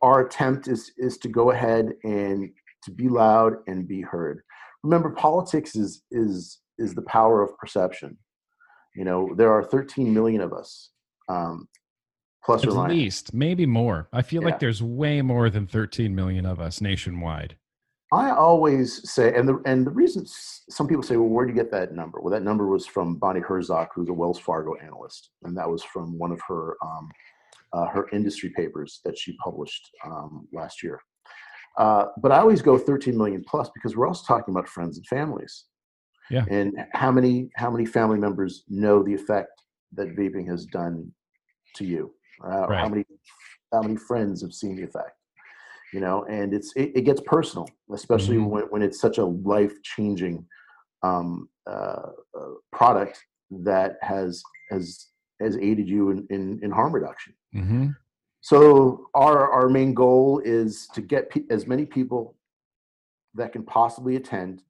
our 0.00 0.26
attempt 0.26 0.66
is 0.68 0.92
is 0.96 1.18
to 1.18 1.28
go 1.28 1.50
ahead 1.50 1.92
and 2.04 2.50
to 2.84 2.90
be 2.90 3.08
loud 3.08 3.54
and 3.66 3.86
be 3.86 4.00
heard. 4.00 4.42
Remember, 4.82 5.10
politics 5.10 5.76
is 5.76 6.02
is 6.10 6.60
is 6.78 6.94
the 6.94 7.02
power 7.02 7.42
of 7.42 7.56
perception. 7.58 8.16
You 8.96 9.04
know, 9.04 9.34
there 9.36 9.52
are 9.52 9.62
13 9.62 10.12
million 10.12 10.40
of 10.40 10.52
us, 10.52 10.90
um, 11.28 11.68
plus 12.44 12.64
or 12.64 12.70
At 12.70 12.74
minus. 12.76 12.96
least, 12.96 13.34
maybe 13.34 13.66
more. 13.66 14.08
I 14.12 14.22
feel 14.22 14.42
Yeah. 14.42 14.48
like 14.50 14.58
there's 14.58 14.82
way 14.82 15.22
more 15.22 15.50
than 15.50 15.66
13 15.66 16.14
million 16.14 16.44
of 16.46 16.58
us 16.60 16.80
nationwide. 16.80 17.56
I 18.12 18.30
always 18.30 19.08
say, 19.08 19.32
and 19.36 19.48
the 19.48 19.62
and 19.66 19.86
the 19.86 19.90
reason 19.92 20.26
some 20.26 20.88
people 20.88 21.04
say, 21.04 21.16
well, 21.16 21.28
where 21.28 21.46
do 21.46 21.52
you 21.52 21.56
get 21.56 21.70
that 21.70 21.94
number? 21.94 22.20
Well, 22.20 22.32
that 22.32 22.42
number 22.42 22.66
was 22.66 22.84
from 22.84 23.16
Bonnie 23.16 23.38
Herzog, 23.40 23.88
who's 23.94 24.08
a 24.08 24.12
Wells 24.12 24.38
Fargo 24.40 24.74
analyst, 24.82 25.30
and 25.44 25.56
that 25.56 25.68
was 25.70 25.84
from 25.84 26.18
one 26.18 26.32
of 26.32 26.40
her 26.48 26.76
um, 26.82 27.08
uh, 27.72 27.86
her 27.86 28.08
industry 28.12 28.50
papers 28.56 29.00
that 29.04 29.16
she 29.16 29.36
published 29.44 29.88
um, 30.04 30.48
last 30.52 30.82
year. 30.82 30.98
Uh, 31.80 32.04
but 32.22 32.30
I 32.30 32.38
always 32.44 32.60
go 32.60 32.76
13 32.76 33.16
million 33.16 33.42
plus 33.50 33.70
because 33.74 33.96
we're 33.96 34.06
also 34.06 34.24
talking 34.26 34.52
about 34.54 34.68
friends 34.68 34.98
and 34.98 35.06
families. 35.06 35.64
Yeah. 36.30 36.44
And 36.50 36.68
how 36.92 37.10
many 37.10 37.34
how 37.56 37.70
many 37.70 37.86
family 37.86 38.18
members 38.26 38.52
know 38.68 39.02
the 39.02 39.14
effect 39.14 39.54
that 39.98 40.08
vaping 40.20 40.46
has 40.48 40.66
done 40.66 40.96
to 41.76 41.84
you? 41.92 42.02
Uh, 42.44 42.66
or 42.68 42.74
How 42.82 42.88
many 42.88 43.04
how 43.72 43.82
many 43.86 43.96
friends 43.96 44.42
have 44.42 44.52
seen 44.52 44.76
the 44.76 44.84
effect? 44.90 45.14
you 45.92 46.00
know 46.06 46.24
and 46.36 46.54
it's 46.54 46.70
it, 46.76 46.88
it 46.98 47.04
gets 47.08 47.20
personal 47.36 47.66
especially 48.00 48.36
Mhm. 48.36 48.48
when, 48.52 48.64
when 48.72 48.82
it's 48.86 49.00
such 49.06 49.18
a 49.18 49.24
life 49.54 49.74
changing 49.82 50.36
um, 51.08 51.48
uh, 51.74 52.10
uh, 52.38 52.52
product 52.78 53.16
that 53.70 53.90
has 54.00 54.30
has 54.70 54.84
has 55.40 55.56
aided 55.68 55.88
you 55.88 56.02
in, 56.12 56.18
in, 56.34 56.42
in 56.64 56.70
harm 56.78 56.92
reduction 56.98 57.32
Mm-hmm. 57.60 57.86
So 58.40 59.06
our 59.14 59.50
our 59.50 59.68
main 59.68 59.92
goal 59.94 60.40
is 60.44 60.88
to 60.94 61.00
get 61.00 61.30
pe- 61.30 61.44
as 61.50 61.66
many 61.66 61.84
people 61.84 62.36
that 63.34 63.52
can 63.52 63.62
possibly 63.62 64.16
attend 64.16 64.62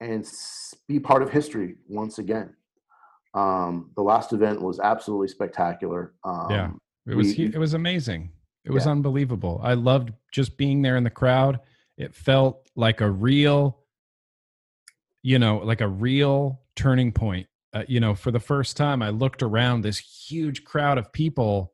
and 0.00 0.24
s- 0.24 0.74
be 0.86 0.98
part 1.00 1.22
of 1.22 1.30
history 1.30 1.76
once 1.88 2.18
again 2.18 2.54
um, 3.34 3.90
the 3.96 4.02
last 4.02 4.32
event 4.32 4.60
was 4.62 4.80
absolutely 4.80 5.28
spectacular 5.28 6.14
um, 6.24 6.46
Yeah. 6.50 6.70
It 7.06 7.14
was 7.14 7.36
we- 7.36 7.46
it 7.46 7.58
was 7.58 7.74
amazing. 7.74 8.32
It 8.64 8.70
was 8.70 8.84
Yeah. 8.84 8.92
unbelievable. 8.92 9.60
I 9.62 9.72
loved 9.74 10.12
just 10.30 10.56
being 10.58 10.82
there 10.82 10.96
in 10.98 11.04
the 11.04 11.10
crowd. 11.10 11.60
It 11.96 12.14
felt 12.14 12.68
like 12.76 13.00
a 13.00 13.10
real, 13.10 13.78
you 15.22 15.38
know, 15.38 15.58
like 15.58 15.80
a 15.80 15.88
real 15.88 16.60
turning 16.76 17.12
point. 17.12 17.46
Uh, 17.72 17.84
you 17.88 17.98
know, 18.00 18.14
for 18.14 18.30
the 18.30 18.40
first 18.40 18.76
time, 18.76 19.00
I 19.02 19.08
looked 19.10 19.42
around 19.42 19.80
this 19.82 19.98
huge 19.98 20.64
crowd 20.64 20.98
of 20.98 21.12
people, 21.12 21.72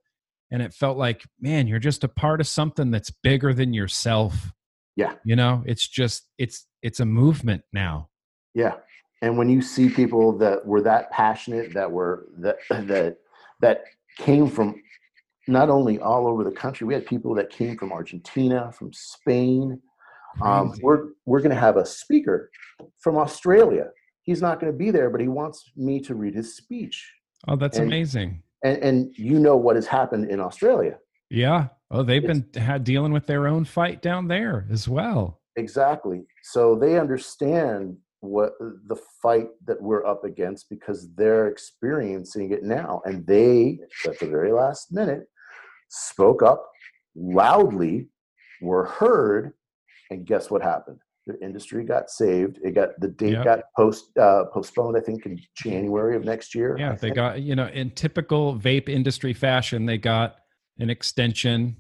and 0.55 0.63
it 0.63 0.73
felt 0.73 0.97
like, 0.97 1.25
man, 1.41 1.67
you're 1.67 1.81
just 1.81 2.05
a 2.05 2.09
part 2.09 2.41
of 2.41 2.47
something 2.47 2.93
that's 2.93 3.11
bigger 3.11 3.53
than 3.53 3.75
yourself. 3.75 4.53
Yeah. 4.95 5.15
You 5.25 5.35
know, 5.35 5.65
it's 5.67 5.89
just 5.89 6.29
it's 6.39 6.69
it's 6.81 7.01
a 7.01 7.05
movement 7.05 7.63
now. 7.73 8.09
Yeah. 8.55 8.75
And 9.21 9.37
when 9.37 9.49
you 9.49 9.61
see 9.61 9.89
people 9.89 10.39
that 10.39 10.65
were 10.65 10.81
that 10.83 11.11
passionate, 11.11 11.75
that 11.75 11.91
were 11.91 12.29
that 12.39 12.59
that 12.71 13.17
that 13.63 13.83
came 14.17 14.49
from 14.49 14.81
not 15.49 15.71
only 15.71 15.99
all 15.99 16.29
over 16.29 16.45
the 16.45 16.53
country, 16.53 16.87
we 16.87 16.95
had 16.95 17.05
people 17.05 17.35
that 17.35 17.51
came 17.51 17.77
from 17.77 17.91
Argentina, 17.91 18.71
from 18.71 18.93
Spain. 18.93 19.83
Um, 20.41 20.73
we're 20.83 21.09
we're 21.27 21.41
going 21.41 21.51
to 21.51 21.61
have 21.61 21.79
a 21.79 21.85
speaker 21.85 22.53
from 23.01 23.17
Australia. 23.17 23.89
He's 24.23 24.41
not 24.41 24.61
going 24.61 24.73
to 24.73 24.79
be 24.79 24.93
there, 24.93 25.11
but 25.11 25.21
he 25.21 25.27
wants 25.27 25.73
me 25.77 25.99
to 26.03 26.15
read 26.15 26.37
his 26.37 26.57
speech. 26.57 27.13
Oh, 27.49 27.57
that's 27.57 27.79
and- 27.79 27.89
amazing. 27.89 28.44
And 28.65 28.79
and 28.83 29.15
you 29.17 29.39
know 29.39 29.57
what 29.57 29.77
has 29.77 29.87
happened 29.87 30.31
in 30.31 30.41
Australia. 30.41 30.99
Yeah. 31.31 31.69
Oh, 31.91 32.03
they've 32.03 32.25
It's- 32.25 32.41
been 32.41 32.63
had 32.63 32.83
dealing 32.83 33.13
with 33.13 33.27
their 33.27 33.47
own 33.47 33.65
fight 33.65 34.03
down 34.03 34.27
there 34.27 34.67
as 34.71 34.89
well. 34.89 35.41
Exactly. 35.57 36.27
So 36.43 36.75
they 36.75 36.99
understand 36.99 37.97
what 38.21 38.55
the 38.59 38.97
fight 39.23 39.49
that 39.67 39.81
we're 39.81 40.05
up 40.07 40.25
against 40.25 40.71
because 40.71 41.15
they're 41.15 41.47
experiencing 41.49 42.53
it 42.53 42.63
now 42.65 43.03
and 43.05 43.27
they 43.27 43.79
at 44.07 44.19
the 44.19 44.27
very 44.27 44.51
last 44.51 44.91
minute 44.91 45.25
spoke 45.91 46.43
up 46.43 46.67
loudly 47.15 48.09
were 48.63 48.87
heard 48.87 49.53
and 50.11 50.25
guess 50.27 50.51
what 50.51 50.63
happened 50.63 50.99
the 51.27 51.39
industry 51.43 51.85
got 51.85 52.11
saved 52.11 52.59
it 52.63 52.73
got 52.75 52.91
the 53.01 53.09
date 53.09 53.33
Yep. 53.33 53.45
got 53.45 53.61
post 53.77 54.17
uh, 54.19 54.45
postponed 54.53 54.97
i 54.97 55.01
think 55.01 55.25
in 55.27 55.39
january 55.57 56.17
of 56.17 56.25
next 56.25 56.55
year 56.55 56.77
Yeah, 56.79 56.95
they 56.95 57.11
got 57.11 57.41
you 57.43 57.55
know 57.57 57.67
in 57.69 57.91
typical 57.91 58.57
vape 58.59 58.89
industry 58.89 59.33
fashion, 59.33 59.87
they 59.87 59.99
got 59.99 60.37
an 60.79 60.91
extension. 60.91 61.77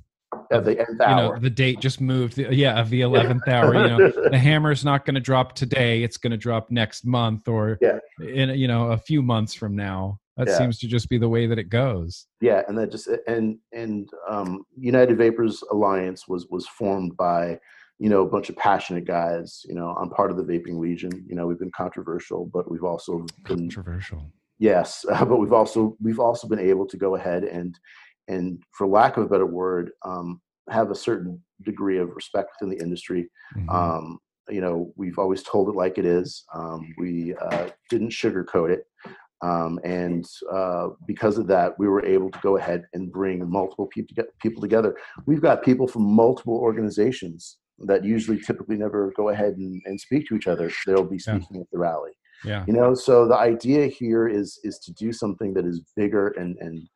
at 0.52 0.64
the 0.64 0.78
nth 0.78 0.88
You 0.90 0.96
hour 1.06 1.34
know, 1.34 1.38
the 1.38 1.50
date 1.50 1.80
just 1.80 2.00
moved. 2.00 2.38
Yeah, 2.38 2.80
of 2.80 2.88
the 2.90 3.02
eleventh 3.02 3.46
hour. 3.48 3.74
You 3.74 3.88
know, 3.90 4.12
the 4.30 4.38
hammer's 4.38 4.84
not 4.84 5.04
going 5.04 5.14
to 5.16 5.20
drop 5.20 5.54
today. 5.54 6.02
It's 6.02 6.16
going 6.16 6.30
to 6.32 6.36
drop 6.36 6.70
next 6.70 7.04
month 7.04 7.46
or 7.48 7.78
Yeah. 7.80 7.98
in 8.20 8.50
you 8.58 8.68
know 8.68 8.90
a 8.92 8.98
few 8.98 9.20
months 9.22 9.52
from 9.54 9.74
now. 9.76 10.18
That 10.36 10.48
Yeah. 10.48 10.58
seems 10.58 10.78
to 10.80 10.86
just 10.88 11.08
be 11.08 11.18
the 11.18 11.28
way 11.28 11.46
that 11.46 11.58
it 11.58 11.68
goes. 11.68 12.26
yeah 12.40 12.62
and 12.66 12.76
that 12.78 12.90
just 12.90 13.08
and 13.28 13.58
and 13.72 14.08
um 14.28 14.64
united 14.92 15.16
vapors 15.18 15.62
alliance 15.70 16.20
was 16.28 16.42
was 16.54 16.66
formed 16.66 17.12
by 17.16 17.58
you 17.98 18.08
know 18.08 18.22
a 18.22 18.28
bunch 18.28 18.48
of 18.50 18.56
passionate 18.56 19.06
guys 19.06 19.62
you 19.68 19.74
know 19.74 19.90
i'm 20.00 20.10
part 20.10 20.30
of 20.30 20.36
the 20.36 20.42
vaping 20.42 20.78
legion 20.78 21.10
you 21.28 21.34
know 21.36 21.46
we've 21.46 21.58
been 21.58 21.70
controversial 21.76 22.50
but 22.52 22.70
we've 22.70 22.84
also 22.84 23.24
been 23.44 23.58
Controversial. 23.70 24.30
yes 24.58 25.04
but 25.08 25.36
we've 25.38 25.52
also 25.52 25.96
we've 26.02 26.20
also 26.20 26.48
been 26.48 26.58
able 26.58 26.86
to 26.86 26.96
go 26.96 27.14
ahead 27.16 27.44
and 27.44 27.78
and 28.28 28.62
for 28.76 28.86
lack 28.86 29.16
of 29.16 29.24
a 29.24 29.28
better 29.28 29.46
word 29.46 29.90
um 30.04 30.40
have 30.70 30.90
a 30.90 30.94
certain 30.94 31.40
degree 31.64 31.98
of 31.98 32.08
respect 32.14 32.50
within 32.60 32.76
the 32.76 32.82
industry 32.82 33.28
Mhm. 33.56 33.70
um, 33.72 34.18
you 34.50 34.60
know, 34.60 34.92
we've 34.96 35.18
always 35.18 35.42
told 35.42 35.70
it 35.70 35.74
like 35.74 35.96
it 35.96 36.04
is. 36.04 36.44
Um, 36.54 36.94
we 36.98 37.34
uh, 37.34 37.68
didn't 37.88 38.10
sugarcoat 38.10 38.70
it. 38.70 38.84
Um, 39.40 39.80
and 39.84 40.24
uh, 40.52 40.88
because 41.06 41.38
of 41.38 41.46
that, 41.46 41.78
we 41.78 41.88
were 41.88 42.04
able 42.04 42.30
to 42.30 42.38
go 42.42 42.58
ahead 42.58 42.84
and 42.92 43.10
bring 43.10 43.48
multiple 43.48 43.86
people, 43.86 44.14
people 44.42 44.60
together. 44.60 44.96
We've 45.26 45.40
got 45.40 45.62
people 45.62 45.86
from 45.88 46.02
multiple 46.02 46.56
organizations 46.58 47.56
that 47.78 48.04
usually 48.04 48.38
typically 48.40 48.76
never 48.76 49.12
go 49.16 49.30
ahead 49.30 49.54
and, 49.56 49.82
and 49.84 50.00
speak 50.00 50.26
to 50.28 50.36
each 50.36 50.46
other. 50.46 50.70
They'll 50.86 51.04
be 51.04 51.16
Yeah. 51.16 51.36
speaking 51.38 51.60
at 51.60 51.70
the 51.72 51.78
rally. 51.78 52.12
yeah. 52.44 52.64
You 52.66 52.72
know, 52.74 52.94
so 52.94 53.26
the 53.26 53.36
idea 53.36 53.86
here 53.86 54.28
is 54.28 54.58
is 54.64 54.78
to 54.80 54.92
do 54.92 55.12
something 55.12 55.54
that 55.54 55.64
is 55.66 55.80
bigger 55.96 56.28
and, 56.40 56.56
and 56.58 56.86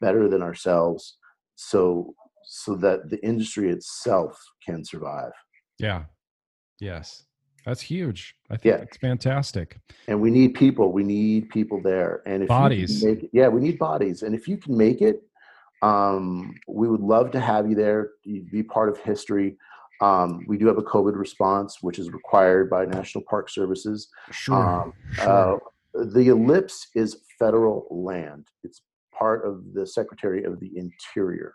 better 0.00 0.28
than 0.28 0.42
ourselves 0.42 1.18
so 1.56 2.14
so 2.44 2.74
that 2.76 3.10
the 3.10 3.20
industry 3.24 3.68
itself 3.70 4.40
can 4.64 4.84
survive. 4.84 5.32
Yeah. 5.78 6.04
Yes. 6.80 7.24
That's 7.66 7.80
huge. 7.82 8.34
I 8.50 8.56
think 8.56 8.74
Yeah. 8.76 8.82
it's 8.82 8.96
fantastic. 8.96 9.76
and 10.06 10.20
we 10.20 10.30
need 10.30 10.54
people 10.54 10.92
we 10.92 11.02
need 11.04 11.48
people 11.50 11.80
there 11.82 12.22
and 12.26 12.42
if 12.44 12.48
Bodies. 12.48 13.04
make 13.04 13.24
it, 13.24 13.30
yeah 13.32 13.48
we 13.48 13.60
need 13.60 13.78
bodies 13.78 14.22
and 14.22 14.34
if 14.34 14.46
you 14.48 14.56
can 14.56 14.76
make 14.76 15.00
it 15.02 15.22
um, 15.82 16.54
we 16.66 16.88
would 16.88 17.00
love 17.00 17.30
to 17.32 17.40
have 17.40 17.68
you 17.68 17.76
there 17.76 18.10
You'd 18.24 18.50
be 18.50 18.62
part 18.62 18.88
of 18.88 18.98
history 18.98 19.56
um, 20.00 20.44
we 20.46 20.56
do 20.58 20.66
have 20.66 20.78
a 20.78 20.82
covid 20.82 21.16
response 21.16 21.78
which 21.82 21.98
is 21.98 22.10
required 22.10 22.68
by 22.70 22.84
national 22.84 23.24
park 23.28 23.48
services 23.50 24.08
Sure. 24.30 24.54
Um, 24.56 24.92
sure. 25.12 25.56
uh, 25.56 26.04
the 26.04 26.28
ellipse 26.28 26.88
is 26.94 27.22
federal 27.38 27.86
land 27.90 28.46
it's 28.64 28.82
part 29.16 29.44
of 29.44 29.62
the 29.74 29.86
secretary 29.86 30.44
of 30.44 30.60
the 30.60 30.70
interior 30.76 31.54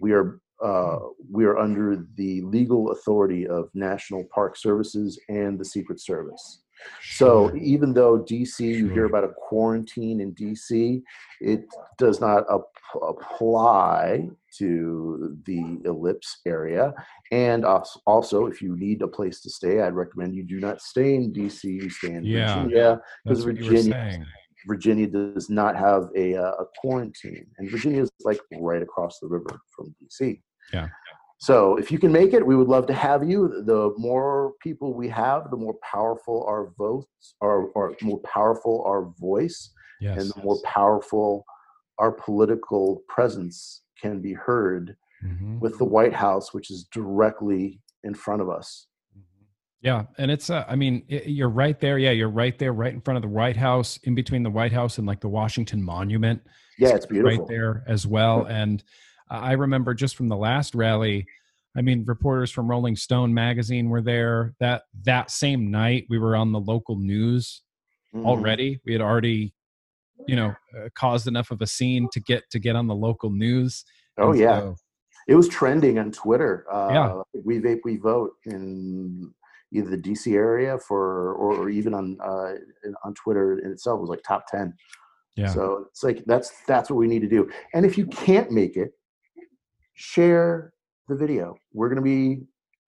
we 0.00 0.12
are 0.12 0.40
uh, 0.64 0.98
we 1.30 1.44
are 1.44 1.58
under 1.58 2.02
the 2.16 2.40
legal 2.42 2.90
authority 2.92 3.46
of 3.46 3.68
national 3.74 4.24
park 4.34 4.56
services 4.56 5.20
and 5.28 5.58
the 5.58 5.64
secret 5.64 6.00
service 6.00 6.62
Sure. 7.00 7.50
so 7.50 7.56
even 7.56 7.94
though 7.94 8.18
DC, 8.22 8.60
you 8.60 8.88
hear 8.90 9.06
about 9.06 9.24
a 9.24 9.28
quarantine 9.48 10.20
in 10.20 10.34
DC, 10.34 11.00
it 11.40 11.64
does 11.96 12.20
not 12.20 12.44
ap- 12.52 13.02
apply 13.02 14.28
to 14.58 15.36
the 15.44 15.80
ellipse 15.84 16.40
area. 16.46 16.92
And 17.32 17.64
also, 17.64 18.46
if 18.46 18.60
you 18.62 18.76
need 18.76 19.02
a 19.02 19.08
place 19.08 19.40
to 19.42 19.50
stay, 19.50 19.80
I'd 19.82 19.94
recommend 19.94 20.34
you 20.34 20.42
do 20.44 20.60
not 20.60 20.80
stay 20.80 21.14
in 21.16 21.32
DC. 21.32 21.64
You 21.64 21.90
stay 21.90 22.12
in 22.14 22.24
Yeah. 22.24 22.62
Virginia. 22.62 23.00
because 23.24 23.46
what 23.46 23.56
you 23.56 23.64
were 23.64 23.70
Virginia- 23.70 24.26
Virginia 24.66 25.06
does 25.06 25.48
not 25.48 25.76
have 25.76 26.10
a, 26.16 26.34
uh, 26.34 26.52
a 26.58 26.64
quarantine, 26.80 27.46
and 27.58 27.70
Virginia 27.70 28.02
is 28.02 28.10
like 28.24 28.40
right 28.60 28.82
across 28.82 29.20
the 29.20 29.28
river 29.28 29.60
from 29.74 29.94
DC. 30.02 30.42
Yeah. 30.72 30.88
So 31.38 31.76
if 31.76 31.92
you 31.92 31.98
can 31.98 32.10
make 32.10 32.32
it, 32.32 32.44
we 32.44 32.56
would 32.56 32.66
love 32.66 32.86
to 32.86 32.94
have 32.94 33.22
you. 33.28 33.62
The 33.64 33.92
more 33.98 34.54
people 34.62 34.94
we 34.94 35.08
have, 35.10 35.50
the 35.50 35.56
more 35.56 35.74
powerful 35.82 36.44
our 36.48 36.72
votes, 36.78 37.34
are, 37.42 37.66
or 37.76 37.94
more 38.02 38.18
powerful 38.20 38.82
our 38.86 39.02
voice, 39.20 39.70
Yes. 40.00 40.18
and 40.20 40.32
the 40.34 40.42
more 40.42 40.58
powerful 40.64 41.44
our 41.98 42.10
political 42.12 43.02
presence 43.08 43.82
can 44.00 44.20
be 44.20 44.32
heard 44.34 44.96
Mhm. 45.24 45.60
with 45.60 45.78
the 45.78 45.84
White 45.84 46.12
House, 46.12 46.52
which 46.52 46.70
is 46.70 46.84
directly 46.84 47.80
in 48.04 48.14
front 48.14 48.42
of 48.42 48.48
us. 48.50 48.86
Yeah, 49.80 50.04
and 50.18 50.30
it's 50.30 50.50
uh, 50.50 50.64
I 50.68 50.74
mean, 50.76 51.04
i 51.10 51.22
you're 51.26 51.48
right 51.50 51.78
there. 51.78 51.98
Yeah, 51.98 52.10
you're 52.10 52.30
right 52.30 52.58
there, 52.58 52.72
right 52.72 52.92
in 52.92 53.00
front 53.00 53.16
of 53.16 53.22
the 53.22 53.28
White 53.28 53.56
House, 53.56 53.98
in 54.04 54.14
between 54.14 54.42
the 54.42 54.50
White 54.50 54.72
House 54.72 54.98
and 54.98 55.06
like 55.06 55.20
the 55.20 55.28
Washington 55.28 55.82
Monument. 55.82 56.42
Yeah, 56.78 56.94
it's 56.94 57.06
beautiful. 57.06 57.38
right 57.38 57.48
there 57.48 57.84
as 57.86 58.06
well. 58.06 58.46
And 58.50 58.82
I 59.28 59.52
remember 59.52 59.92
just 59.94 60.16
from 60.16 60.28
the 60.28 60.36
last 60.36 60.74
rally, 60.74 61.26
I 61.76 61.82
mean, 61.82 62.04
reporters 62.04 62.50
from 62.50 62.68
Rolling 62.70 62.96
Stone 62.96 63.34
magazine 63.34 63.88
were 63.88 64.00
there. 64.02 64.54
That 64.60 64.84
that 65.04 65.30
same 65.30 65.70
night, 65.70 66.06
we 66.08 66.18
were 66.18 66.36
on 66.36 66.52
the 66.52 66.60
local 66.60 66.96
news 66.96 67.62
Mhm. 68.14 68.24
already. 68.24 68.80
We 68.86 68.92
had 68.92 69.02
already, 69.02 69.52
you 70.26 70.36
know, 70.36 70.54
uh, 70.76 70.88
caused 70.94 71.26
enough 71.26 71.50
of 71.50 71.60
a 71.62 71.66
scene 71.66 72.08
to 72.12 72.20
get 72.20 72.48
to 72.50 72.58
get 72.58 72.76
on 72.76 72.86
the 72.86 72.94
local 72.94 73.30
news. 73.30 73.84
Oh 74.18 74.30
And 74.30 74.40
yeah. 74.40 74.60
so- 74.60 74.76
It 75.28 75.34
was 75.34 75.48
trending 75.48 75.98
on 75.98 76.12
Twitter. 76.12 76.64
Uh, 76.72 76.88
Yeah. 76.92 77.22
We 77.44 77.58
vape, 77.58 77.80
we 77.84 77.96
vote 77.96 78.32
in 78.44 79.32
either 79.72 79.90
the 79.90 79.98
DC 79.98 80.32
area 80.34 80.78
for, 80.78 81.32
or, 81.34 81.54
or 81.56 81.68
even 81.70 81.92
on 81.94 82.16
uh, 82.22 82.54
on 83.04 83.14
Twitter 83.14 83.58
in 83.58 83.70
itself 83.72 83.98
it 83.98 84.00
was 84.02 84.10
like 84.10 84.22
top 84.22 84.46
ten. 84.48 84.72
yeah. 85.36 85.48
So 85.52 85.86
it's 85.90 86.02
like 86.04 86.24
that's 86.26 86.50
that's 86.66 86.88
what 86.90 86.96
we 86.96 87.08
need 87.08 87.22
to 87.22 87.28
do. 87.28 87.50
And 87.74 87.84
if 87.84 87.98
you 87.98 88.06
can't 88.06 88.50
make 88.50 88.76
it, 88.76 88.92
share 89.94 90.72
the 91.08 91.16
video. 91.16 91.56
We're 91.72 91.88
going 91.88 91.96
to 91.96 92.02
be 92.02 92.42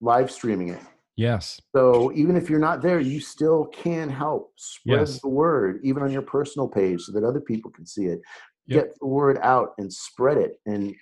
live 0.00 0.30
streaming 0.30 0.68
it. 0.70 0.80
Yes. 1.16 1.60
So 1.74 2.12
even 2.14 2.36
if 2.36 2.48
you're 2.50 2.58
not 2.58 2.82
there, 2.82 3.00
you 3.00 3.20
still 3.20 3.66
can 3.66 4.08
help 4.08 4.52
spread 4.56 5.00
Yes. 5.00 5.20
the 5.20 5.28
word, 5.28 5.80
even 5.82 6.02
on 6.02 6.10
your 6.10 6.22
personal 6.22 6.68
page, 6.68 7.02
so 7.02 7.12
that 7.12 7.24
other 7.24 7.40
people 7.40 7.70
can 7.70 7.86
see 7.86 8.06
it. 8.06 8.20
Yep. 8.66 8.84
Get 8.84 8.98
the 9.00 9.06
word 9.06 9.38
out 9.42 9.70
and 9.78 9.92
spread 9.92 10.36
it. 10.38 10.60
And 10.66 10.94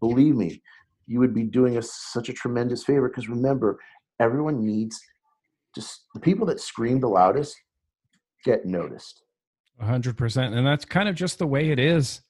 believe 0.00 0.36
me, 0.36 0.62
you 1.06 1.18
would 1.18 1.34
be 1.34 1.44
doing 1.44 1.76
us 1.76 1.90
such 2.12 2.28
a 2.28 2.32
tremendous 2.32 2.84
favor. 2.84 3.08
Because 3.08 3.28
remember, 3.28 3.78
everyone 4.20 4.64
needs 4.64 5.00
just 5.74 6.06
the 6.14 6.20
people 6.20 6.46
that 6.46 6.60
scream 6.60 7.00
the 7.00 7.08
loudest 7.08 7.56
get 8.44 8.64
noticed. 8.64 9.22
Hundred 9.80 10.16
percent, 10.16 10.54
and 10.54 10.66
that's 10.66 10.86
kind 10.86 11.06
of 11.08 11.14
just 11.14 11.38
the 11.38 11.46
way 11.46 11.70
it 11.70 11.78
is 11.78 12.22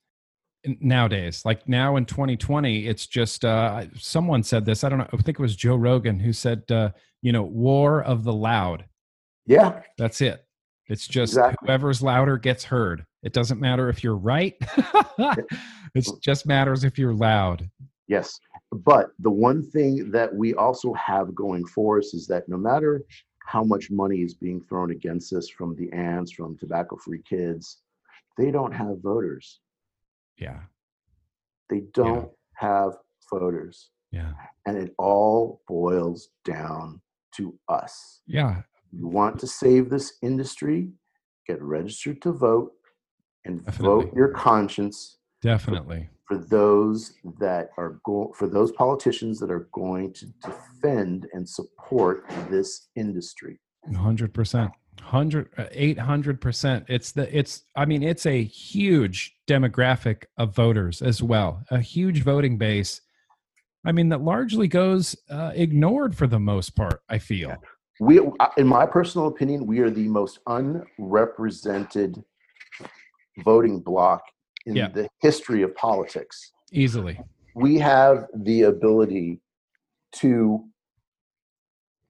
nowadays. 0.80 1.42
Like 1.44 1.68
now 1.68 1.96
in 1.96 2.04
2020, 2.04 2.86
it's 2.86 3.06
just 3.06 3.44
uh, 3.44 3.86
someone 3.96 4.42
said 4.42 4.64
this. 4.64 4.84
I 4.84 4.88
don't 4.88 4.98
know. 4.98 5.08
I 5.12 5.16
think 5.18 5.38
it 5.38 5.42
was 5.42 5.56
Joe 5.56 5.76
Rogan 5.76 6.20
who 6.20 6.32
said, 6.32 6.70
uh, 6.70 6.90
you 7.22 7.32
know, 7.32 7.42
war 7.42 8.02
of 8.02 8.24
the 8.24 8.32
loud. 8.32 8.84
Yeah, 9.46 9.82
That's 9.96 10.20
it. 10.20 10.44
It's 10.88 11.06
just 11.06 11.32
Exactly. 11.32 11.66
whoever's 11.66 12.02
louder 12.02 12.36
gets 12.36 12.64
heard. 12.64 13.04
It 13.22 13.32
doesn't 13.32 13.60
matter 13.60 13.88
if 13.88 14.04
you're 14.04 14.16
right. 14.16 14.54
it 15.18 16.06
just 16.20 16.46
matters 16.46 16.84
if 16.84 16.98
you're 16.98 17.14
loud. 17.14 17.68
Yes. 18.08 18.38
But 18.72 19.10
the 19.18 19.30
one 19.30 19.62
thing 19.62 20.10
that 20.10 20.32
we 20.34 20.54
also 20.54 20.92
have 20.94 21.34
going 21.34 21.66
for 21.66 21.98
us 21.98 22.14
is 22.14 22.26
that 22.28 22.48
no 22.48 22.56
matter 22.56 23.02
how 23.44 23.64
much 23.64 23.90
money 23.90 24.18
is 24.18 24.34
being 24.34 24.60
thrown 24.60 24.90
against 24.90 25.32
us 25.32 25.48
from 25.48 25.74
the 25.76 25.90
ants, 25.92 26.32
from 26.32 26.56
tobacco 26.58 26.96
free 26.96 27.22
kids, 27.28 27.78
they 28.36 28.50
don't 28.50 28.72
have 28.72 29.00
voters. 29.00 29.60
Yeah. 30.38 30.60
They 31.70 31.82
don't 31.94 32.30
have 32.54 32.92
voters. 33.32 33.90
Yeah. 34.12 34.32
And 34.66 34.76
it 34.76 34.94
all 34.98 35.62
boils 35.68 36.28
down 36.44 37.00
to 37.36 37.58
us. 37.68 38.20
Yeah. 38.26 38.62
You 38.92 39.08
want 39.08 39.38
to 39.40 39.46
save 39.46 39.90
this 39.90 40.14
industry, 40.22 40.90
get 41.46 41.60
registered 41.60 42.22
to 42.22 42.32
vote 42.32 42.72
and 43.44 43.62
vote 43.76 44.12
your 44.14 44.28
conscience 44.28 45.18
Definitely. 45.42 46.08
for 46.26 46.38
those 46.38 47.14
that 47.38 47.70
are 47.76 48.00
go 48.04 48.32
for 48.36 48.48
those 48.48 48.72
politicians 48.72 49.38
that 49.40 49.50
are 49.50 49.68
going 49.72 50.12
to 50.14 50.26
defend 50.42 51.26
and 51.32 51.48
support 51.48 52.24
this 52.50 52.88
industry. 52.96 53.60
hundred 53.94 54.32
percent. 54.32 54.72
Hundred, 55.10 55.50
uh, 55.56 55.66
eight 55.70 55.98
hundred 56.00 56.40
percent. 56.40 56.84
It's 56.88 57.12
the, 57.12 57.24
it's, 57.36 57.62
I 57.76 57.84
mean, 57.84 58.02
it's 58.02 58.26
a 58.26 58.42
huge 58.42 59.36
demographic 59.46 60.24
of 60.36 60.52
voters 60.52 61.00
as 61.00 61.22
well. 61.22 61.62
A 61.70 61.78
huge 61.78 62.22
voting 62.24 62.58
base. 62.58 63.02
I 63.84 63.92
mean, 63.92 64.08
that 64.08 64.22
largely 64.22 64.66
goes 64.66 65.14
uh, 65.30 65.52
ignored 65.54 66.16
for 66.16 66.26
the 66.26 66.40
most 66.40 66.74
part, 66.74 67.02
I 67.08 67.18
feel. 67.18 67.54
we, 68.00 68.18
in 68.56 68.66
my 68.66 68.84
personal 68.84 69.28
opinion, 69.28 69.64
we 69.64 69.78
are 69.78 69.90
the 69.90 70.08
most 70.08 70.40
unrepresented 70.48 72.20
voting 73.44 73.78
bloc 73.78 74.22
in 74.66 74.74
Yeah. 74.74 74.88
the 74.88 75.08
history 75.20 75.62
of 75.62 75.72
politics. 75.76 76.50
Easily. 76.72 77.20
We 77.54 77.78
have 77.78 78.26
the 78.34 78.62
ability 78.62 79.40
to 80.16 80.64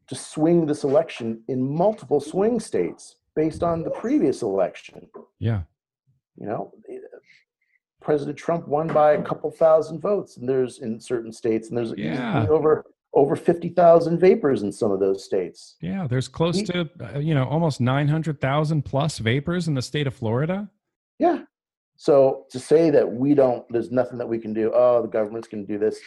to 0.09 0.15
swing 0.15 0.67
this 0.67 0.85
election 0.85 1.43
in 1.49 1.61
multiple 1.61 2.21
swing 2.21 2.61
states 2.61 3.17
based 3.35 3.63
on 3.63 3.83
the 3.83 3.91
previous 3.91 4.43
election. 4.43 5.09
Yeah. 5.39 5.63
You 6.39 6.47
know, 6.47 6.73
President 8.01 8.37
Trump 8.37 8.69
won 8.69 8.87
by 8.89 9.13
a 9.13 9.23
couple 9.23 9.51
thousand 9.51 10.01
votes, 10.01 10.37
and 10.37 10.49
there's 10.49 10.79
in 10.79 11.01
certain 11.01 11.33
states, 11.33 11.69
and 11.69 11.77
there's 11.79 11.93
Yeah. 11.97 12.47
over 12.49 12.85
over 13.15 13.35
fifty 13.35 13.71
thousand 13.71 14.19
vapors 14.19 14.63
in 14.63 14.71
some 14.71 14.91
of 14.93 15.01
those 15.01 15.25
states. 15.25 15.77
Yeah. 15.81 16.07
There's 16.07 16.29
close 16.29 16.57
We- 16.57 16.65
to, 16.67 16.91
uh, 17.01 17.19
you 17.19 17.33
know, 17.35 17.45
almost 17.49 17.81
900,000 17.81 18.83
plus 18.85 19.19
vapors 19.19 19.69
in 19.69 19.75
the 19.75 19.81
state 19.81 20.07
of 20.07 20.13
Florida. 20.15 20.71
Yeah. 21.19 21.45
So 21.97 22.45
to 22.51 22.59
say 22.59 22.91
that 22.91 23.11
we 23.11 23.33
don't, 23.33 23.65
there's 23.71 23.91
nothing 23.91 24.19
that 24.19 24.29
we 24.29 24.39
can 24.39 24.53
do. 24.53 24.71
Oh, 24.75 25.01
the 25.01 25.09
government's 25.09 25.49
going 25.49 25.67
to 25.67 25.73
do 25.73 25.79
this, 25.79 25.99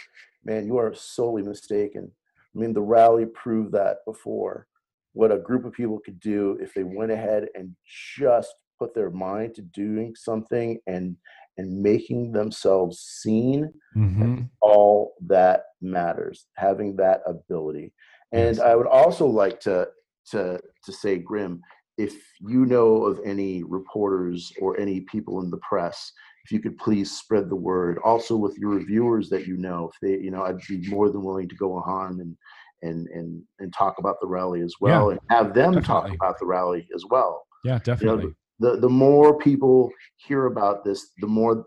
man. 0.45 0.67
You 0.67 0.77
are 0.77 0.93
solely 0.93 1.41
mistaken. 1.41 2.11
I 2.55 2.59
mean, 2.59 2.73
the 2.73 2.81
rally 2.81 3.25
proved 3.25 3.71
that 3.73 3.97
before. 4.05 4.67
What 5.13 5.31
a 5.31 5.37
group 5.37 5.65
of 5.65 5.73
people 5.73 5.99
could 5.99 6.19
do 6.19 6.57
if 6.61 6.73
they 6.73 6.83
went 6.83 7.11
ahead 7.11 7.47
and 7.55 7.75
just 8.17 8.53
put 8.77 8.93
their 8.95 9.09
mind 9.11 9.55
to 9.55 9.61
doing 9.61 10.15
something 10.15 10.79
and 10.87 11.15
and 11.57 11.81
making 11.81 12.31
themselves 12.31 12.99
seen 12.99 13.71
Mm-hmm. 13.97 14.43
all 14.61 15.15
that 15.27 15.63
matters 15.81 16.45
having 16.55 16.95
that 16.97 17.21
ability 17.25 17.91
and 18.31 18.59
i 18.59 18.75
would 18.75 18.85
also 18.87 19.25
like 19.25 19.59
to 19.61 19.87
to 20.31 20.59
to 20.85 20.91
say 20.93 21.17
Grimm 21.17 21.61
if 21.97 22.13
you 22.39 22.65
know 22.65 23.03
of 23.03 23.19
any 23.25 23.63
reporters 23.63 24.53
or 24.61 24.79
any 24.79 25.01
people 25.01 25.41
in 25.41 25.49
the 25.49 25.57
press 25.57 26.13
if 26.49 26.53
you 26.53 26.59
could 26.59 26.77
please 26.79 27.11
spread 27.11 27.47
the 27.47 27.55
word 27.55 27.99
also 28.03 28.35
with 28.35 28.57
your 28.57 28.71
reviewers 28.71 29.29
that 29.29 29.45
you 29.45 29.55
know 29.55 29.89
if 29.93 29.99
they 30.01 30.23
you 30.23 30.31
know 30.31 30.43
i'd 30.43 30.57
be 30.67 30.87
more 30.89 31.09
than 31.09 31.23
willing 31.23 31.47
to 31.47 31.55
go 31.55 31.73
on 31.73 32.19
and 32.19 32.35
and 32.81 33.07
and 33.09 33.43
and 33.59 33.71
talk 33.71 33.99
about 33.99 34.19
the 34.19 34.27
rally 34.27 34.61
as 34.61 34.73
well 34.81 35.11
Yeah, 35.11 35.17
and 35.17 35.19
have 35.29 35.53
them 35.53 35.81
talk 35.83 36.11
about 36.11 36.39
the 36.39 36.47
rally 36.47 36.87
as 36.95 37.03
well 37.09 37.45
Yeah, 37.63 37.73
you 37.73 37.77
know, 37.77 37.83
definitely. 37.83 38.35
the 38.59 38.77
the 38.77 38.89
more 38.89 39.37
people 39.37 39.91
hear 40.27 40.47
about 40.47 40.83
this, 40.83 41.11
the 41.19 41.27
more 41.27 41.65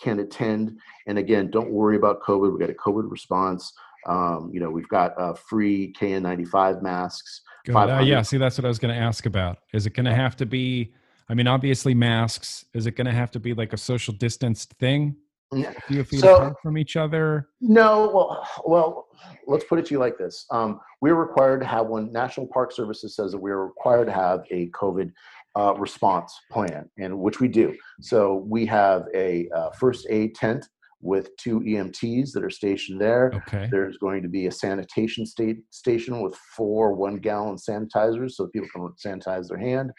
can 0.00 0.20
attend. 0.20 0.78
And 1.06 1.18
again, 1.18 1.50
don't 1.50 1.70
worry 1.70 1.96
about 1.96 2.20
COVID. 2.22 2.52
We 2.52 2.58
got 2.58 2.70
a 2.70 2.74
COVID 2.74 3.10
response. 3.10 3.72
Um, 4.06 4.50
you 4.52 4.60
know, 4.60 4.70
we've 4.70 4.88
got 4.88 5.18
uh, 5.18 5.32
free 5.32 5.94
KN95 5.98 6.82
masks. 6.82 7.40
Good. 7.64 7.74
Uh, 7.74 8.00
yeah, 8.00 8.22
see, 8.22 8.36
that's 8.36 8.56
what 8.58 8.64
I 8.64 8.68
was 8.68 8.78
going 8.78 8.94
to 8.94 9.00
ask 9.00 9.26
about. 9.26 9.58
Is 9.72 9.86
it 9.86 9.94
going 9.94 10.06
to 10.06 10.14
have 10.14 10.36
to 10.36 10.46
be? 10.46 10.92
I 11.28 11.34
mean, 11.34 11.46
obviously 11.46 11.94
masks. 11.94 12.66
Is 12.72 12.86
it 12.86 12.92
going 12.92 13.06
to 13.06 13.12
have 13.12 13.30
to 13.32 13.40
be 13.40 13.54
like 13.54 13.72
a 13.72 13.76
social 13.76 14.14
distanced 14.14 14.72
thing? 14.74 15.16
Yeah. 15.52 15.72
A 15.76 15.80
few 15.82 16.04
feet 16.04 16.20
So- 16.20 16.36
apart 16.36 16.56
from 16.62 16.76
each 16.78 16.96
other. 16.96 17.48
No, 17.60 18.10
well, 18.12 18.48
well, 18.64 19.06
let's 19.46 19.64
put 19.64 19.78
it 19.78 19.86
to 19.86 19.94
you 19.94 19.98
like 19.98 20.18
this: 20.18 20.44
um, 20.50 20.80
we're 21.00 21.14
required 21.14 21.60
to 21.60 21.66
have 21.66 21.86
one. 21.86 22.12
National 22.12 22.46
Park 22.48 22.72
Services 22.72 23.14
says 23.14 23.32
that 23.32 23.38
we're 23.38 23.66
required 23.66 24.06
to 24.06 24.12
have 24.12 24.44
a 24.50 24.68
COVID 24.70 25.12
uh, 25.56 25.74
response 25.78 26.34
plan, 26.50 26.88
and 26.98 27.16
which 27.18 27.40
we 27.40 27.48
do. 27.48 27.76
So 28.00 28.44
we 28.48 28.66
have 28.66 29.04
a 29.14 29.48
uh, 29.54 29.70
first 29.70 30.06
aid 30.10 30.34
tent 30.34 30.66
with 31.00 31.36
two 31.36 31.60
EMTs 31.60 32.32
that 32.32 32.42
are 32.42 32.50
stationed 32.50 33.00
there. 33.00 33.30
Okay. 33.34 33.68
There's 33.70 33.98
going 33.98 34.22
to 34.22 34.28
be 34.28 34.46
a 34.46 34.52
sanitation 34.52 35.24
state 35.26 35.58
station 35.70 36.20
with 36.20 36.34
four 36.56 36.92
one 36.94 37.18
gallon 37.18 37.56
sanitizers 37.56 38.32
so 38.32 38.48
people 38.48 38.68
can 38.74 38.92
sanitize 39.20 39.48
their 39.48 39.58
hand. 39.58 39.92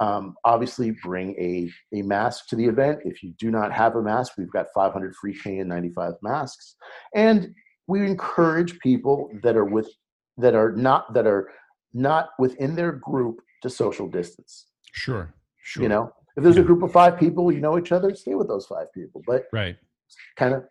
Um, 0.00 0.34
obviously, 0.44 0.92
bring 1.02 1.34
a, 1.38 1.70
a 1.96 2.02
mask 2.02 2.46
to 2.48 2.56
the 2.56 2.64
event. 2.66 3.00
If 3.04 3.22
you 3.22 3.32
do 3.38 3.50
not 3.50 3.72
have 3.72 3.96
a 3.96 4.02
mask, 4.02 4.34
we've 4.38 4.50
got 4.52 4.66
500 4.74 5.14
free 5.16 5.36
KN95 5.36 6.14
masks. 6.22 6.76
And 7.14 7.54
we 7.88 8.06
encourage 8.06 8.78
people 8.78 9.30
that 9.42 9.56
are 9.56 9.64
with 9.64 9.88
that 10.36 10.54
are 10.54 10.72
not 10.72 11.12
that 11.14 11.26
are 11.26 11.50
not 11.92 12.30
within 12.38 12.76
their 12.76 12.92
group 12.92 13.40
to 13.62 13.70
social 13.70 14.08
distance. 14.08 14.66
Sure. 14.92 15.34
Sure. 15.62 15.82
You 15.82 15.88
know, 15.88 16.12
if 16.36 16.44
there's 16.44 16.56
a 16.58 16.62
group 16.62 16.82
of 16.82 16.92
five 16.92 17.18
people, 17.18 17.50
you 17.50 17.60
know 17.60 17.76
each 17.78 17.90
other, 17.90 18.14
stay 18.14 18.34
with 18.34 18.46
those 18.46 18.66
five 18.66 18.92
people, 18.92 19.22
but 19.26 19.46
Right. 19.52 19.76
kind 20.36 20.54
of 20.54 20.64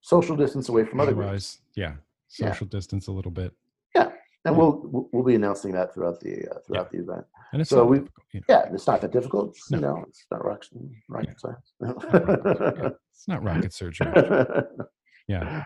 social 0.00 0.36
distance 0.36 0.68
away 0.68 0.84
from 0.84 1.00
other 1.00 1.12
groups. 1.12 1.24
Otherwise, 1.26 1.58
yeah. 1.74 1.94
Yeah. 2.38 2.52
Social 2.52 2.66
distance 2.66 3.08
a 3.08 3.12
little 3.12 3.30
bit. 3.32 3.52
Yeah. 3.94 4.10
We'll 4.50 4.80
we'll- 4.84 5.08
we'll 5.12 5.24
be 5.24 5.34
announcing 5.34 5.72
that 5.72 5.94
throughout 5.94 6.20
the 6.20 6.48
uh, 6.50 6.58
throughout 6.66 6.90
the 6.90 6.98
event. 6.98 7.24
And 7.52 7.60
it's 7.60 7.70
So 7.70 7.84
we 7.84 7.98
you 8.32 8.40
know. 8.40 8.40
yeah, 8.48 8.70
it's 8.72 8.86
not 8.86 9.00
that 9.02 9.12
difficult. 9.12 9.50
It's, 9.50 9.70
no. 9.70 9.78
You 9.78 9.82
know, 9.82 10.04
it's 10.08 10.26
not 10.30 10.44
rocket, 10.44 10.68
rocket 11.08 11.28
yeah. 11.28 11.34
science. 11.38 12.94
it's 13.12 13.28
not 13.28 13.42
rocket 13.44 13.72
surgery. 13.72 14.10
yeah. 15.28 15.62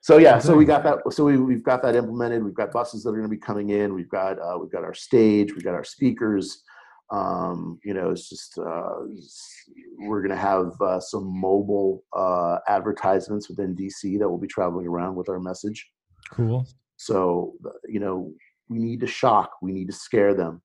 So 0.00 0.18
yeah, 0.18 0.38
so 0.38 0.56
we 0.56 0.64
got 0.64 0.82
that. 0.82 0.98
So 1.12 1.24
we 1.24 1.38
we've 1.38 1.62
got 1.62 1.82
that 1.82 1.94
implemented. 1.96 2.44
We've 2.44 2.54
got 2.54 2.72
buses 2.72 3.02
that 3.04 3.10
are 3.10 3.12
going 3.12 3.22
to 3.22 3.28
be 3.28 3.38
coming 3.38 3.70
in. 3.70 3.94
We've 3.94 4.08
got 4.10 4.38
uh, 4.38 4.58
we've 4.60 4.72
got 4.72 4.84
our 4.84 4.94
stage. 4.94 5.52
We've 5.54 5.64
got 5.64 5.74
our 5.74 5.84
speakers. 5.84 6.62
Um, 7.10 7.78
you 7.84 7.92
know, 7.94 8.10
it's 8.10 8.28
just 8.28 8.58
uh, 8.58 8.94
we're 9.98 10.22
going 10.22 10.30
to 10.30 10.36
have 10.36 10.72
uh, 10.80 10.98
some 10.98 11.24
mobile 11.38 12.04
uh, 12.16 12.58
advertisements 12.68 13.48
within 13.50 13.76
DC 13.76 14.18
that 14.18 14.28
will 14.28 14.38
be 14.38 14.48
traveling 14.48 14.86
around 14.86 15.14
with 15.14 15.28
our 15.28 15.38
message. 15.38 15.90
Cool. 16.30 16.66
So 17.04 17.54
uh, 17.66 17.70
you 17.88 18.00
know, 18.00 18.32
we 18.68 18.78
need 18.78 19.00
to 19.00 19.06
shock. 19.06 19.50
We 19.60 19.72
need 19.72 19.86
to 19.88 19.92
scare 19.92 20.34
them. 20.34 20.62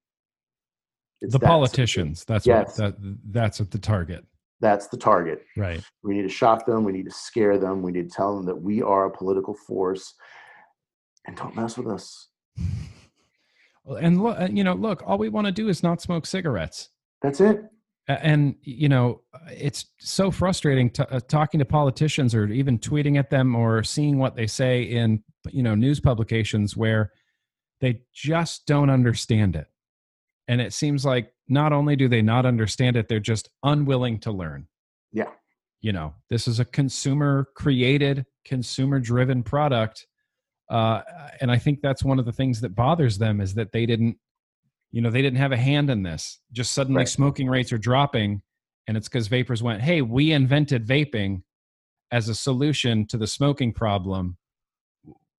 It's 1.22 1.34
the 1.34 1.40
that 1.40 1.48
politicians. 1.48 2.26
That's 2.26 2.46
Yes. 2.46 2.78
what 2.78 3.00
that 3.00 3.18
that's 3.32 3.60
at 3.60 3.72
the 3.72 3.80
target. 3.80 4.26
That's 4.60 4.88
the 4.88 4.98
target. 4.98 5.44
Right. 5.56 5.84
We 6.04 6.16
need 6.16 6.24
to 6.24 6.30
shock 6.30 6.66
them. 6.66 6.84
We 6.84 6.92
need 6.92 7.06
to 7.06 7.12
scare 7.12 7.58
them. 7.58 7.82
We 7.82 7.92
need 7.92 8.10
to 8.10 8.16
tell 8.16 8.36
them 8.36 8.46
that 8.46 8.56
we 8.60 8.82
are 8.82 9.06
a 9.06 9.12
political 9.12 9.54
force, 9.54 10.14
and 11.26 11.36
don't 11.36 11.56
mess 11.56 11.78
with 11.78 11.88
us. 11.88 12.30
And 14.02 14.22
look, 14.22 14.38
you 14.52 14.66
know, 14.66 14.74
look, 14.74 15.02
all 15.06 15.18
we 15.18 15.30
want 15.30 15.48
to 15.48 15.54
do 15.54 15.70
is 15.70 15.82
not 15.82 16.02
smoke 16.02 16.26
cigarettes. 16.26 16.90
That's 17.22 17.40
it. 17.40 17.64
And 18.08 18.56
you 18.62 18.88
know, 18.90 19.22
it's 19.50 19.86
so 20.00 20.32
frustrating 20.32 20.90
to, 20.92 21.10
uh, 21.12 21.20
talking 21.28 21.60
to 21.60 21.66
politicians 21.66 22.34
or 22.34 22.48
even 22.48 22.80
tweeting 22.80 23.18
at 23.18 23.30
them 23.30 23.56
or 23.56 23.84
seeing 23.84 24.18
what 24.18 24.36
they 24.36 24.48
say 24.48 24.84
in 24.84 25.24
you 25.52 25.62
know 25.62 25.76
news 25.76 26.00
publications 26.00 26.78
where 26.78 27.12
they 27.82 28.02
just 28.14 28.66
don't 28.66 28.90
understand 28.90 29.56
it. 29.56 29.68
And 30.48 30.62
it 30.62 30.74
seems 30.74 31.06
like 31.06 31.34
not 31.48 31.74
only 31.74 31.96
do 31.96 32.08
they 32.08 32.22
not 32.22 32.46
understand 32.46 32.96
it, 32.96 33.08
they're 33.08 33.20
just 33.20 33.50
unwilling 33.64 34.20
to 34.22 34.32
learn. 34.32 34.68
Yeah. 35.12 35.30
You 35.82 35.92
know, 35.92 36.16
this 36.30 36.48
is 36.48 36.60
a 36.60 36.66
consumer 36.66 37.50
created, 37.56 38.26
consumer 38.46 39.00
driven 39.00 39.44
product. 39.44 40.08
Uh, 40.70 41.02
and 41.40 41.52
I 41.52 41.58
think 41.58 41.82
that's 41.82 42.04
one 42.04 42.20
of 42.20 42.26
the 42.26 42.32
things 42.32 42.62
that 42.62 42.76
bothers 42.76 43.18
them 43.18 43.40
is 43.42 43.54
that 43.54 43.72
they 43.72 43.86
didn't, 43.86 44.18
you 44.92 45.02
know, 45.02 45.10
they 45.10 45.22
didn't 45.22 45.40
have 45.40 45.52
a 45.52 45.58
hand 45.58 45.90
in 45.90 46.04
this. 46.04 46.40
Just 46.52 46.72
suddenly 46.72 47.00
Right. 47.00 47.10
smoking 47.10 47.48
rates 47.48 47.72
are 47.74 47.78
dropping. 47.78 48.42
And 48.88 48.96
it's 48.96 49.10
because 49.10 49.28
vapors 49.28 49.62
went, 49.62 49.82
hey, 49.82 50.02
we 50.02 50.32
invented 50.32 50.88
vaping 50.88 51.42
as 52.12 52.30
a 52.30 52.36
solution 52.36 53.06
to 53.08 53.18
the 53.18 53.28
smoking 53.28 53.74
problem. 53.74 54.38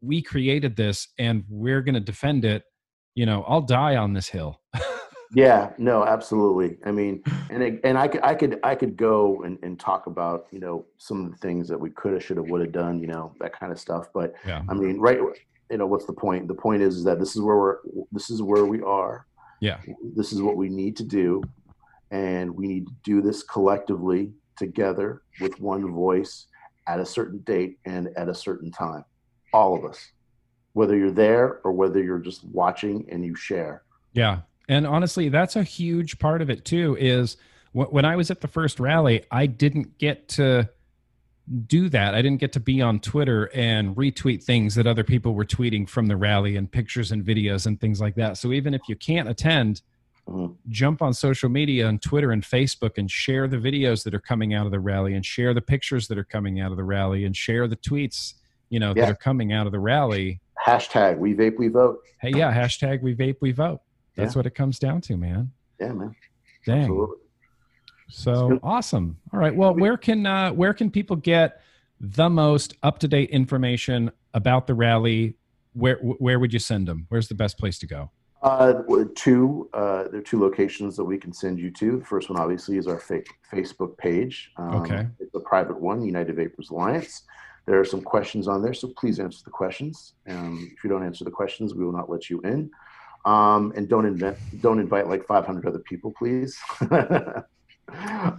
We 0.02 0.22
created 0.22 0.76
this 0.76 1.08
and 1.18 1.44
we're 1.48 1.80
going 1.82 1.94
to 1.94 2.00
defend 2.00 2.44
it. 2.44 2.62
You 3.14 3.26
know, 3.26 3.42
I'll 3.48 3.62
die 3.62 3.96
on 3.96 4.12
this 4.12 4.28
hill. 4.28 4.60
Yeah. 5.34 5.72
No. 5.76 6.04
Absolutely. 6.04 6.78
I 6.86 6.90
mean, 6.90 7.22
and 7.50 7.62
it, 7.62 7.80
and 7.84 7.98
I 7.98 8.08
could 8.08 8.22
I 8.22 8.34
could 8.34 8.58
I 8.62 8.74
could 8.74 8.96
go 8.96 9.42
and, 9.42 9.58
and 9.62 9.78
talk 9.78 10.06
about 10.06 10.46
you 10.50 10.58
know 10.58 10.86
some 10.96 11.22
of 11.24 11.30
the 11.30 11.36
things 11.36 11.68
that 11.68 11.78
we 11.78 11.90
could 11.90 12.14
have 12.14 12.24
should 12.24 12.38
have 12.38 12.48
would 12.48 12.62
have 12.62 12.72
done 12.72 12.98
you 12.98 13.08
know 13.08 13.34
that 13.40 13.52
kind 13.52 13.70
of 13.70 13.78
stuff. 13.78 14.06
But 14.14 14.32
yeah. 14.46 14.62
I 14.68 14.74
mean, 14.74 14.98
right. 14.98 15.18
You 15.70 15.76
know, 15.76 15.86
what's 15.86 16.06
the 16.06 16.14
point? 16.14 16.48
The 16.48 16.54
point 16.54 16.80
is, 16.80 16.96
is 16.96 17.04
that 17.04 17.18
this 17.18 17.36
is 17.36 17.42
where 17.42 17.58
we're 17.58 17.76
this 18.10 18.30
is 18.30 18.40
where 18.40 18.64
we 18.64 18.80
are. 18.80 19.26
Yeah. 19.60 19.78
This 20.16 20.32
is 20.32 20.40
what 20.42 20.56
we 20.56 20.68
need 20.68 20.96
to 20.96 21.04
do, 21.04 21.42
and 22.10 22.54
we 22.54 22.66
need 22.66 22.86
to 22.86 22.92
do 23.04 23.20
this 23.20 23.42
collectively 23.42 24.32
together 24.56 25.22
with 25.40 25.58
one 25.60 25.92
voice 25.92 26.46
at 26.86 27.00
a 27.00 27.06
certain 27.06 27.38
date 27.40 27.78
and 27.84 28.08
at 28.16 28.28
a 28.28 28.34
certain 28.34 28.70
time. 28.70 29.04
All 29.52 29.76
of 29.76 29.84
us, 29.84 30.12
whether 30.72 30.96
you're 30.96 31.10
there 31.10 31.60
or 31.64 31.72
whether 31.72 32.02
you're 32.02 32.18
just 32.18 32.44
watching 32.44 33.06
and 33.10 33.24
you 33.24 33.34
share. 33.34 33.82
Yeah. 34.12 34.40
And 34.68 34.86
honestly, 34.86 35.28
that's 35.28 35.56
a 35.56 35.62
huge 35.62 36.18
part 36.18 36.42
of 36.42 36.50
it 36.50 36.64
too. 36.64 36.96
Is 37.00 37.36
when 37.72 38.04
I 38.04 38.16
was 38.16 38.30
at 38.30 38.40
the 38.40 38.48
first 38.48 38.80
rally, 38.80 39.24
I 39.30 39.46
didn't 39.46 39.98
get 39.98 40.28
to 40.30 40.68
do 41.66 41.88
that. 41.88 42.14
I 42.14 42.22
didn't 42.22 42.40
get 42.40 42.52
to 42.54 42.60
be 42.60 42.82
on 42.82 43.00
Twitter 43.00 43.50
and 43.54 43.96
retweet 43.96 44.42
things 44.44 44.74
that 44.74 44.86
other 44.86 45.04
people 45.04 45.34
were 45.34 45.44
tweeting 45.44 45.88
from 45.88 46.06
the 46.06 46.16
rally 46.16 46.56
and 46.56 46.70
pictures 46.70 47.10
and 47.10 47.24
videos 47.24 47.66
and 47.66 47.80
things 47.80 48.00
like 48.00 48.14
that. 48.16 48.36
So 48.36 48.52
even 48.52 48.74
if 48.74 48.82
you 48.88 48.96
can't 48.96 49.28
attend, 49.28 49.82
Mhm. 50.28 50.56
jump 50.68 51.00
on 51.00 51.14
social 51.14 51.48
media 51.48 51.88
and 51.88 52.02
Twitter 52.02 52.32
and 52.32 52.42
Facebook 52.42 52.98
and 52.98 53.10
share 53.10 53.48
the 53.48 53.56
videos 53.56 54.04
that 54.04 54.12
are 54.12 54.20
coming 54.20 54.52
out 54.52 54.66
of 54.66 54.72
the 54.72 54.80
rally 54.80 55.14
and 55.14 55.24
share 55.24 55.54
the 55.54 55.62
pictures 55.62 56.06
that 56.08 56.18
are 56.18 56.24
coming 56.24 56.60
out 56.60 56.70
of 56.70 56.76
the 56.76 56.84
rally 56.84 57.24
and 57.24 57.34
share 57.34 57.66
the 57.66 57.76
tweets, 57.76 58.34
you 58.68 58.78
know, 58.78 58.92
Yeah. 58.94 59.06
that 59.06 59.12
are 59.12 59.16
coming 59.16 59.52
out 59.52 59.64
of 59.66 59.72
the 59.72 59.80
rally. 59.80 60.40
hashtag 60.66 61.16
we 61.18 61.34
vape 61.34 61.56
we 61.56 61.68
vote. 61.68 62.00
Hey, 62.20 62.30
yeah, 62.34 62.52
hashtag 62.52 63.00
we 63.00 63.14
vape, 63.14 63.36
we 63.40 63.52
vote. 63.52 63.80
That's 64.16 64.34
Yeah. 64.34 64.40
what 64.40 64.46
it 64.46 64.54
comes 64.54 64.78
down 64.78 65.00
to, 65.02 65.16
man. 65.16 65.52
Yeah, 65.80 65.92
man. 65.92 66.14
Dang. 66.66 66.80
Absolutely. 66.80 67.16
So 68.08 68.58
awesome. 68.62 69.18
All 69.32 69.40
right. 69.40 69.54
Well, 69.54 69.74
where 69.74 69.96
can 69.96 70.26
uh, 70.26 70.50
where 70.50 70.74
can 70.74 70.90
people 70.90 71.16
get 71.16 71.60
the 72.00 72.28
most 72.28 72.74
up 72.82 72.98
to 73.00 73.08
date 73.08 73.30
information 73.30 74.10
about 74.34 74.66
the 74.66 74.74
rally? 74.74 75.36
Where 75.74 75.96
where 75.96 76.38
would 76.38 76.52
you 76.52 76.58
send 76.58 76.88
them? 76.88 77.06
Where's 77.08 77.28
the 77.28 77.34
best 77.34 77.58
place 77.58 77.78
to 77.80 77.86
go? 77.86 78.10
Uh, 78.40 78.82
two, 79.16 79.68
uh, 79.74 80.04
there 80.08 80.20
are 80.20 80.22
two 80.22 80.40
locations 80.40 80.96
that 80.96 81.04
we 81.04 81.18
can 81.18 81.32
send 81.32 81.58
you 81.58 81.70
to. 81.72 81.98
The 81.98 82.04
first 82.04 82.30
one, 82.30 82.38
obviously, 82.38 82.76
is 82.76 82.86
our 82.86 82.98
fa- 82.98 83.24
Facebook 83.52 83.98
page. 83.98 84.52
Um, 84.56 84.76
Okay. 84.76 85.06
It's 85.18 85.34
a 85.34 85.40
private 85.40 85.80
one, 85.80 86.02
United 86.02 86.36
Vapers 86.36 86.70
Alliance. 86.70 87.24
There 87.66 87.80
are 87.80 87.84
some 87.84 88.00
questions 88.00 88.46
on 88.46 88.62
there, 88.62 88.72
so 88.74 88.92
please 88.96 89.18
answer 89.18 89.40
the 89.44 89.50
questions. 89.50 90.14
Um, 90.28 90.70
if 90.74 90.84
you 90.84 90.88
don't 90.88 91.04
answer 91.04 91.24
the 91.24 91.32
questions, 91.32 91.74
we 91.74 91.84
will 91.84 91.92
not 91.92 92.08
let 92.08 92.30
you 92.30 92.40
in. 92.42 92.70
Um, 93.24 93.72
and 93.76 93.88
don't 93.88 94.06
invent, 94.06 94.38
don't 94.62 94.78
invite 94.78 95.08
like 95.08 95.26
500 95.26 95.66
other 95.66 95.80
people, 95.80 96.14
please. 96.16 96.56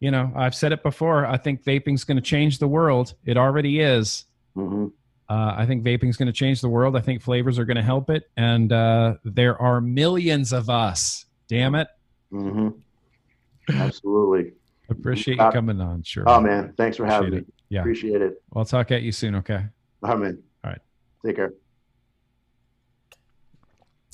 you 0.00 0.10
know, 0.10 0.32
I've 0.34 0.54
said 0.54 0.72
it 0.72 0.82
before. 0.82 1.26
I 1.26 1.36
think 1.36 1.64
vaping's 1.64 2.04
going 2.04 2.16
to 2.16 2.22
change 2.22 2.58
the 2.58 2.68
world. 2.68 3.12
It 3.26 3.36
already 3.36 3.80
is. 3.80 4.24
hmm 4.54 4.86
Uh, 5.28 5.54
I 5.56 5.66
think 5.66 5.84
vaping's 5.84 6.16
going 6.16 6.28
to 6.28 6.32
change 6.32 6.62
the 6.62 6.68
world. 6.70 6.96
I 6.96 7.00
think 7.00 7.20
flavors 7.20 7.58
are 7.58 7.66
going 7.66 7.76
to 7.76 7.82
help 7.82 8.08
it. 8.08 8.30
And 8.38 8.72
uh, 8.72 9.16
there 9.22 9.60
are 9.60 9.82
millions 9.82 10.54
of 10.54 10.70
us. 10.70 11.26
Damn 11.48 11.74
it. 11.74 11.88
hmm 12.30 12.68
Absolutely. 13.68 14.52
Appreciate 14.92 15.38
you 15.38 15.50
coming 15.50 15.80
on. 15.80 16.02
Sure. 16.02 16.24
Oh 16.26 16.40
man, 16.40 16.74
thanks 16.76 16.96
for 16.96 17.06
having 17.06 17.28
Appreciate 17.28 17.48
me. 17.48 17.54
it. 17.58 17.64
Yeah. 17.68 17.80
Appreciate 17.80 18.22
it. 18.22 18.42
Well, 18.50 18.60
I'll 18.60 18.64
talk 18.64 18.90
at 18.90 19.02
you 19.02 19.12
soon. 19.12 19.34
Okay. 19.36 19.64
Oh 20.02 20.16
man. 20.16 20.42
All 20.64 20.70
right. 20.70 20.80
Take 21.24 21.36
care. 21.36 21.54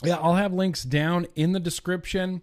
Yeah, 0.05 0.17
I'll 0.17 0.35
have 0.37 0.53
links 0.53 0.85
down 0.85 1.27
in 1.35 1.53
the 1.53 1.61
description 1.61 2.43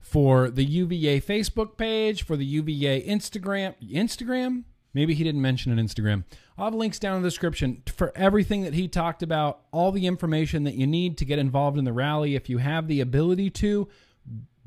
for 0.00 0.50
the 0.50 0.64
UVA 0.64 1.20
Facebook 1.20 1.76
page, 1.76 2.24
for 2.24 2.36
the 2.36 2.44
UVA 2.44 3.02
Instagram. 3.06 3.74
Instagram? 3.82 4.64
Maybe 4.92 5.14
he 5.14 5.24
didn't 5.24 5.40
mention 5.40 5.76
an 5.76 5.84
Instagram. 5.84 6.24
I'll 6.58 6.66
have 6.66 6.74
links 6.74 6.98
down 6.98 7.16
in 7.16 7.22
the 7.22 7.28
description 7.28 7.82
for 7.86 8.12
everything 8.16 8.62
that 8.62 8.74
he 8.74 8.88
talked 8.88 9.22
about, 9.22 9.60
all 9.70 9.92
the 9.92 10.06
information 10.06 10.64
that 10.64 10.74
you 10.74 10.86
need 10.86 11.16
to 11.18 11.24
get 11.24 11.38
involved 11.38 11.78
in 11.78 11.84
the 11.84 11.92
rally. 11.92 12.34
If 12.34 12.50
you 12.50 12.58
have 12.58 12.88
the 12.88 13.00
ability 13.00 13.50
to, 13.50 13.88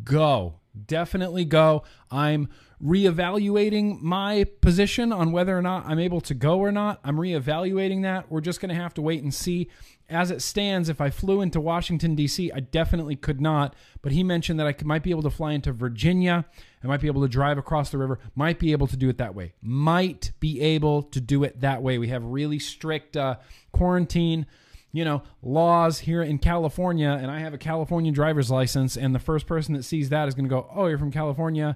go. 0.04 0.60
Definitely 0.86 1.46
go. 1.46 1.84
I'm 2.10 2.50
reevaluating 2.84 4.02
my 4.02 4.46
position 4.62 5.14
on 5.14 5.32
whether 5.32 5.58
or 5.58 5.62
not 5.62 5.86
I'm 5.86 6.00
able 6.00 6.20
to 6.22 6.34
go 6.34 6.60
or 6.60 6.72
not. 6.72 7.00
I'm 7.04 7.18
reevaluating 7.18 8.02
that. 8.04 8.32
We're 8.32 8.42
just 8.42 8.60
going 8.60 8.76
to 8.76 8.82
have 8.82 8.94
to 8.96 9.02
wait 9.02 9.24
and 9.24 9.34
see. 9.34 9.70
As 10.10 10.32
it 10.32 10.42
stands, 10.42 10.90
if 10.90 11.00
I 11.00 11.10
flew 11.10 11.42
into 11.42 11.62
Washington, 11.62 12.14
D.C., 12.14 12.52
I 12.52 12.60
definitely 12.60 13.16
could 13.16 13.40
not. 13.40 13.76
But 14.02 14.12
he 14.12 14.22
mentioned 14.22 14.60
that 14.60 14.68
I 14.68 14.76
might 14.84 15.02
be 15.02 15.12
able 15.12 15.22
to 15.24 15.30
fly 15.30 15.54
into 15.54 15.72
Virginia. 15.72 16.46
I 16.84 16.88
might 16.88 17.00
be 17.00 17.08
able 17.08 17.22
to 17.22 17.30
drive 17.30 17.58
across 17.58 17.90
the 17.90 17.98
river. 17.98 18.20
Might 18.36 18.60
be 18.60 18.74
able 18.74 18.88
to 18.88 18.98
do 18.98 19.08
it 19.08 19.18
that 19.20 19.34
way. 19.34 19.54
Might 19.62 20.32
be 20.40 20.60
able 20.60 21.04
to 21.04 21.22
do 21.22 21.44
it 21.44 21.62
that 21.62 21.82
way. 21.82 21.98
We 21.98 22.10
have 22.10 22.24
really 22.26 22.60
strict 22.60 23.16
uh, 23.16 23.38
quarantine 23.72 24.46
you 24.94 25.04
know, 25.04 25.24
laws 25.42 26.00
here 26.00 26.22
in 26.22 26.38
California, 26.38 27.10
and 27.10 27.30
I 27.30 27.40
have 27.40 27.54
a 27.54 27.58
California 27.58 28.12
driver's 28.12 28.52
license, 28.52 28.96
and 28.96 29.14
the 29.14 29.20
first 29.20 29.48
person 29.48 29.74
that 29.74 29.84
sees 29.84 30.10
that 30.10 30.28
is 30.28 30.36
going 30.36 30.46
to 30.46 30.50
go, 30.50 30.70
"Oh, 30.74 30.86
you're 30.86 31.00
from 31.00 31.12
California. 31.12 31.76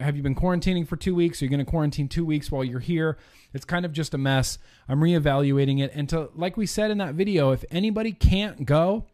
Have 0.00 0.16
you 0.16 0.22
been 0.22 0.34
quarantining 0.34 0.88
for 0.88 0.96
two 0.96 1.14
weeks? 1.14 1.42
Are 1.42 1.44
you 1.44 1.50
going 1.50 1.64
to 1.64 1.70
quarantine 1.70 2.08
two 2.08 2.24
weeks 2.24 2.50
while 2.50 2.64
you're 2.64 2.80
here?" 2.80 3.18
It's 3.52 3.66
kind 3.66 3.84
of 3.84 3.92
just 3.92 4.14
a 4.14 4.18
mess. 4.18 4.58
I'm 4.88 5.00
reevaluating 5.00 5.80
it, 5.80 5.92
and 5.94 6.08
to 6.08 6.30
like 6.34 6.56
we 6.56 6.64
said 6.64 6.90
in 6.90 6.98
that 6.98 7.14
video, 7.14 7.52
if 7.52 7.66
anybody 7.70 8.12
can't 8.12 8.64
go, 8.64 9.04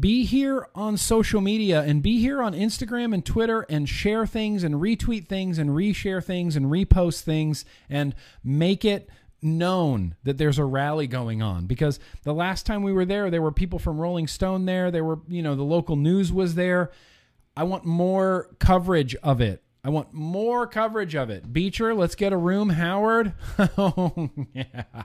be 0.00 0.24
here 0.24 0.68
on 0.74 0.96
social 0.96 1.40
media 1.40 1.82
and 1.82 2.02
be 2.02 2.20
here 2.20 2.40
on 2.40 2.54
Instagram 2.54 3.14
and 3.14 3.24
Twitter 3.24 3.66
and 3.68 3.88
share 3.88 4.26
things 4.26 4.64
and 4.64 4.76
retweet 4.76 5.26
things 5.26 5.58
and 5.58 5.70
reshare 5.70 6.22
things 6.22 6.56
and 6.56 6.66
repost 6.66 7.22
things 7.22 7.64
and 7.88 8.14
make 8.42 8.84
it 8.84 9.08
known 9.46 10.16
that 10.24 10.38
there's 10.38 10.58
a 10.58 10.64
rally 10.64 11.06
going 11.06 11.40
on 11.42 11.66
because 11.66 11.98
the 12.24 12.34
last 12.34 12.66
time 12.66 12.82
we 12.82 12.92
were 12.92 13.04
there 13.04 13.30
there 13.30 13.42
were 13.42 13.52
people 13.52 13.78
from 13.78 13.98
Rolling 13.98 14.26
Stone 14.26 14.66
there 14.66 14.90
there 14.90 15.04
were 15.04 15.20
you 15.28 15.42
know 15.42 15.54
the 15.54 15.62
local 15.62 15.96
news 15.96 16.32
was 16.32 16.54
there 16.54 16.90
I 17.56 17.64
want 17.64 17.84
more 17.84 18.50
coverage 18.58 19.14
of 19.16 19.40
it 19.40 19.62
I 19.84 19.90
want 19.90 20.12
more 20.12 20.66
coverage 20.66 21.14
of 21.14 21.30
it 21.30 21.52
Beecher 21.52 21.94
let's 21.94 22.14
get 22.14 22.32
a 22.32 22.36
room 22.36 22.70
Howard 22.70 23.32
oh 23.78 24.30
yeah 24.52 25.04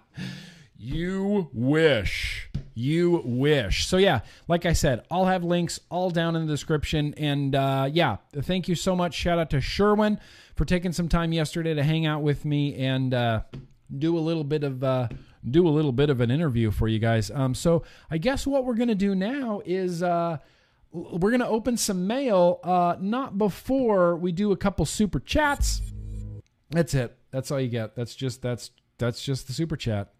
you 0.84 1.48
wish. 1.54 2.50
You 2.74 3.22
wish. 3.24 3.86
So, 3.86 3.98
yeah, 3.98 4.22
like 4.48 4.66
I 4.66 4.74
said, 4.74 5.06
I'll 5.12 5.28
have 5.28 5.44
links 5.44 5.80
all 5.92 6.10
down 6.10 6.36
in 6.36 6.48
the 6.48 6.52
description. 6.52 7.14
And 7.18 7.54
uh, 7.54 7.88
yeah, 7.92 8.18
thank 8.36 8.68
you 8.68 8.74
so 8.74 8.96
much. 8.96 9.14
Shout 9.14 9.38
out 9.38 9.52
to 9.52 9.62
Sherwin 9.62 10.20
for 10.56 10.66
taking 10.66 10.92
some 10.92 11.08
time 11.08 11.34
yesterday 11.34 11.76
to 11.76 11.84
hang 11.84 12.08
out 12.08 12.24
with 12.24 12.46
me 12.46 12.74
and 12.84 13.14
uh, 13.14 13.42
do 13.98 14.18
a 14.18 14.20
little 14.20 14.44
bit 14.44 14.64
of. 14.64 14.84
Uh, 14.84 15.08
do 15.50 15.68
a 15.68 15.70
little 15.70 15.92
bit 15.92 16.10
of 16.10 16.22
an 16.22 16.30
interview 16.30 16.70
for 16.70 16.88
you 16.88 17.00
guys. 17.00 17.32
Um, 17.32 17.56
so 17.56 17.84
I 18.12 18.20
guess 18.20 18.46
what 18.46 18.64
we're 18.64 18.76
gonna 18.76 18.94
do 18.94 19.16
now 19.16 19.62
is 19.66 20.04
uh, 20.04 20.38
we're 20.92 21.32
gonna 21.32 21.50
open 21.50 21.78
some 21.78 22.06
mail. 22.06 22.60
Uh, 22.64 22.96
not 23.00 23.38
before 23.38 24.16
we 24.16 24.32
do 24.32 24.52
a 24.52 24.58
couple 24.58 24.86
super 24.86 25.20
chats. 25.20 25.82
That's 26.70 26.94
it. 26.94 27.18
That's 27.32 27.50
all 27.50 27.60
you 27.60 27.70
get. 27.70 27.96
That's 27.96 28.14
just 28.16 28.42
that's 28.42 28.72
that's 28.98 29.24
just 29.24 29.48
the 29.48 29.54
super 29.54 29.76
chat. 29.76 30.14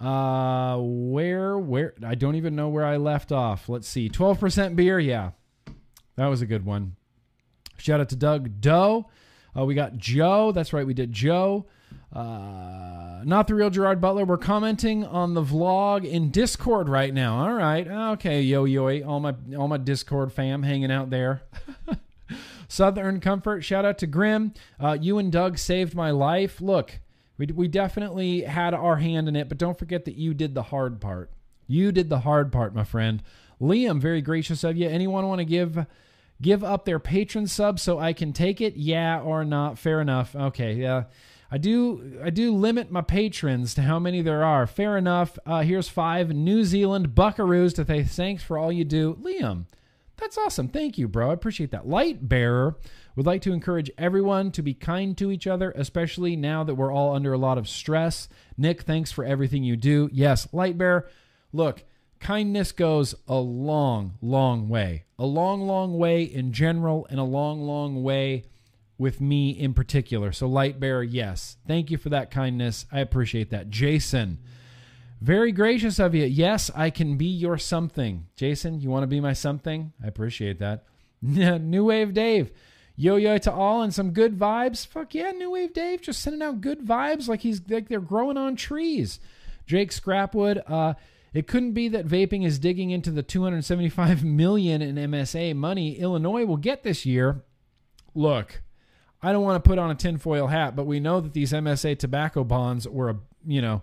Uh, 0.00 0.76
where 0.78 1.56
where 1.58 1.94
I 2.04 2.14
don't 2.14 2.34
even 2.34 2.56
know 2.56 2.68
where 2.68 2.84
I 2.84 2.96
left 2.96 3.32
off. 3.32 3.68
Let's 3.68 3.88
see. 3.88 4.10
12% 4.10 4.76
beer, 4.76 4.98
yeah. 4.98 5.30
That 6.16 6.26
was 6.26 6.42
a 6.42 6.46
good 6.46 6.64
one. 6.66 6.96
Shout 7.78 8.00
out 8.00 8.08
to 8.10 8.16
Doug 8.16 8.60
Doe. 8.60 9.08
Uh, 9.56 9.64
we 9.64 9.74
got 9.74 9.96
Joe. 9.96 10.52
That's 10.52 10.72
right, 10.72 10.86
we 10.86 10.94
did 10.94 11.12
Joe. 11.12 11.66
Uh, 12.16 13.20
not 13.24 13.46
the 13.46 13.54
real 13.54 13.68
Gerard 13.68 14.00
Butler. 14.00 14.24
We're 14.24 14.38
commenting 14.38 15.04
on 15.04 15.34
the 15.34 15.42
vlog 15.42 16.08
in 16.08 16.30
Discord 16.30 16.88
right 16.88 17.12
now. 17.12 17.40
All 17.40 17.52
right. 17.52 17.86
Okay, 17.86 18.40
yo 18.40 18.64
yo, 18.64 19.02
all 19.02 19.20
my 19.20 19.34
all 19.56 19.68
my 19.68 19.76
Discord 19.76 20.32
fam 20.32 20.62
hanging 20.62 20.90
out 20.90 21.10
there. 21.10 21.42
Southern 22.68 23.20
Comfort, 23.20 23.60
shout 23.62 23.84
out 23.84 23.98
to 23.98 24.06
Grimm. 24.06 24.54
Uh, 24.80 24.96
you 24.98 25.18
and 25.18 25.30
Doug 25.30 25.58
saved 25.58 25.94
my 25.94 26.10
life. 26.10 26.60
Look, 26.60 27.00
we, 27.36 27.46
we 27.46 27.68
definitely 27.68 28.42
had 28.42 28.72
our 28.72 28.96
hand 28.96 29.28
in 29.28 29.36
it, 29.36 29.50
but 29.50 29.58
don't 29.58 29.78
forget 29.78 30.06
that 30.06 30.16
you 30.16 30.32
did 30.32 30.54
the 30.54 30.62
hard 30.64 31.00
part. 31.02 31.30
You 31.66 31.92
did 31.92 32.08
the 32.08 32.20
hard 32.20 32.50
part, 32.50 32.74
my 32.74 32.84
friend. 32.84 33.22
Liam, 33.60 34.00
very 34.00 34.22
gracious 34.22 34.64
of 34.64 34.76
you. 34.76 34.88
Anyone 34.88 35.28
want 35.28 35.40
to 35.40 35.44
give 35.44 35.84
give 36.40 36.64
up 36.64 36.86
their 36.86 36.98
patron 36.98 37.46
sub 37.46 37.78
so 37.78 37.98
I 37.98 38.14
can 38.14 38.32
take 38.32 38.62
it? 38.62 38.76
Yeah 38.76 39.20
or 39.20 39.44
not? 39.44 39.78
Fair 39.78 40.00
enough. 40.00 40.34
Okay, 40.34 40.74
yeah. 40.74 41.04
I 41.50 41.58
do 41.58 42.20
I 42.24 42.30
do 42.30 42.54
limit 42.54 42.90
my 42.90 43.02
patrons 43.02 43.74
to 43.74 43.82
how 43.82 43.98
many 43.98 44.22
there 44.22 44.44
are. 44.44 44.66
Fair 44.66 44.96
enough. 44.96 45.38
Uh, 45.46 45.62
here's 45.62 45.88
five 45.88 46.30
New 46.30 46.64
Zealand 46.64 47.10
Buckaroos 47.10 47.74
to 47.74 47.84
say 47.84 48.02
thanks 48.02 48.42
for 48.42 48.58
all 48.58 48.72
you 48.72 48.84
do. 48.84 49.14
Liam, 49.22 49.66
that's 50.16 50.38
awesome. 50.38 50.68
Thank 50.68 50.98
you, 50.98 51.08
bro. 51.08 51.30
I 51.30 51.34
appreciate 51.34 51.70
that. 51.70 51.86
Light 51.86 52.28
Bearer 52.28 52.76
would 53.14 53.26
like 53.26 53.42
to 53.42 53.52
encourage 53.52 53.90
everyone 53.96 54.50
to 54.52 54.62
be 54.62 54.74
kind 54.74 55.16
to 55.18 55.30
each 55.30 55.46
other, 55.46 55.72
especially 55.72 56.36
now 56.36 56.64
that 56.64 56.74
we're 56.74 56.92
all 56.92 57.14
under 57.14 57.32
a 57.32 57.38
lot 57.38 57.58
of 57.58 57.68
stress. 57.68 58.28
Nick, 58.56 58.82
thanks 58.82 59.12
for 59.12 59.24
everything 59.24 59.62
you 59.62 59.76
do. 59.76 60.08
Yes, 60.12 60.48
Light 60.52 60.76
Bearer, 60.76 61.08
look, 61.52 61.84
kindness 62.20 62.72
goes 62.72 63.14
a 63.28 63.36
long, 63.36 64.14
long 64.20 64.68
way. 64.68 65.04
A 65.18 65.24
long, 65.26 65.62
long 65.62 65.96
way 65.96 66.22
in 66.22 66.52
general, 66.52 67.06
and 67.08 67.18
a 67.18 67.24
long, 67.24 67.62
long 67.62 68.02
way 68.02 68.44
with 68.98 69.20
me 69.20 69.50
in 69.50 69.74
particular. 69.74 70.32
So, 70.32 70.46
Light 70.46 70.80
Bearer, 70.80 71.02
yes. 71.02 71.56
Thank 71.66 71.90
you 71.90 71.98
for 71.98 72.08
that 72.10 72.30
kindness. 72.30 72.86
I 72.90 73.00
appreciate 73.00 73.50
that. 73.50 73.70
Jason, 73.70 74.38
very 75.20 75.52
gracious 75.52 75.98
of 75.98 76.14
you. 76.14 76.24
Yes, 76.24 76.70
I 76.74 76.90
can 76.90 77.16
be 77.16 77.26
your 77.26 77.58
something. 77.58 78.26
Jason, 78.36 78.80
you 78.80 78.90
want 78.90 79.02
to 79.02 79.08
be 79.08 79.20
my 79.20 79.32
something? 79.32 79.92
I 80.02 80.06
appreciate 80.06 80.58
that. 80.58 80.84
New 81.22 81.84
Wave 81.84 82.14
Dave. 82.14 82.50
Yo 82.98 83.16
yo 83.16 83.36
to 83.36 83.52
all 83.52 83.82
and 83.82 83.92
some 83.92 84.12
good 84.12 84.38
vibes. 84.38 84.86
Fuck 84.86 85.14
yeah, 85.14 85.30
New 85.30 85.50
Wave 85.50 85.74
Dave 85.74 86.00
just 86.00 86.20
sending 86.22 86.40
out 86.40 86.62
good 86.62 86.80
vibes 86.80 87.28
like 87.28 87.40
he's 87.40 87.60
like 87.68 87.88
they're 87.88 88.00
growing 88.00 88.38
on 88.38 88.56
trees. 88.56 89.20
Jake 89.66 89.90
Scrapwood, 89.90 90.62
uh, 90.66 90.94
it 91.34 91.46
couldn't 91.46 91.72
be 91.72 91.88
that 91.88 92.06
vaping 92.06 92.46
is 92.46 92.58
digging 92.58 92.90
into 92.90 93.10
the 93.10 93.22
275 93.22 94.24
million 94.24 94.80
in 94.80 94.94
MSA 94.96 95.54
money 95.54 95.98
Illinois 95.98 96.46
will 96.46 96.56
get 96.56 96.82
this 96.82 97.04
year. 97.04 97.42
Look, 98.14 98.62
I 99.26 99.32
don't 99.32 99.42
want 99.42 99.62
to 99.62 99.68
put 99.68 99.78
on 99.78 99.90
a 99.90 99.94
tinfoil 99.96 100.46
hat, 100.46 100.76
but 100.76 100.86
we 100.86 101.00
know 101.00 101.20
that 101.20 101.32
these 101.32 101.52
MSA 101.52 101.98
tobacco 101.98 102.44
bonds 102.44 102.86
were 102.86 103.10
a 103.10 103.16
you 103.44 103.60
know 103.60 103.82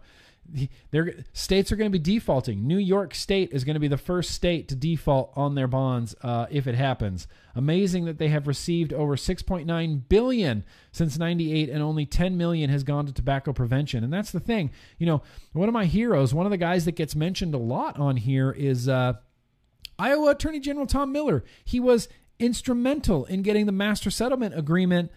their 0.92 1.26
states 1.34 1.70
are 1.72 1.76
going 1.76 1.92
to 1.92 2.00
be 2.00 2.02
defaulting. 2.02 2.66
New 2.66 2.78
York 2.78 3.14
State 3.14 3.50
is 3.52 3.66
going 3.66 3.74
to 3.74 3.80
be 3.80 3.90
the 3.90 3.98
first 3.98 4.32
state 4.32 4.70
to 4.70 4.76
default 4.76 5.34
on 5.36 5.56
their 5.56 5.68
bonds 5.68 6.16
uh, 6.22 6.46
if 6.50 6.66
it 6.66 6.76
happens. 6.76 7.28
Amazing 7.56 8.06
that 8.06 8.20
they 8.20 8.30
have 8.30 8.48
received 8.48 8.94
over 8.94 9.18
6.9 9.18 10.02
billion 10.08 10.64
since 10.94 11.18
98 11.18 11.70
and 11.70 11.82
only 11.82 12.06
10 12.06 12.38
million 12.38 12.70
has 12.70 12.84
gone 12.84 13.06
to 13.06 13.14
tobacco 13.14 13.52
prevention. 13.52 14.04
And 14.04 14.14
that's 14.14 14.32
the 14.32 14.40
thing. 14.40 14.72
You 14.98 15.08
know, 15.08 15.24
one 15.52 15.70
of 15.70 15.74
my 15.74 15.86
heroes, 15.86 16.34
one 16.34 16.46
of 16.46 16.52
the 16.52 16.58
guys 16.58 16.86
that 16.86 16.96
gets 16.96 17.16
mentioned 17.16 17.54
a 17.54 17.60
lot 17.60 17.98
on 18.00 18.18
here 18.18 18.52
is 18.52 18.88
uh, 18.88 19.14
Iowa 19.98 20.32
Attorney 20.32 20.60
General 20.60 20.88
Tom 20.88 21.12
Miller. 21.12 21.44
He 21.64 21.80
was 21.80 22.08
instrumental 22.40 23.26
in 23.26 23.42
getting 23.42 23.66
the 23.66 23.72
master 23.72 24.12
settlement 24.12 24.58
agreement 24.58 25.12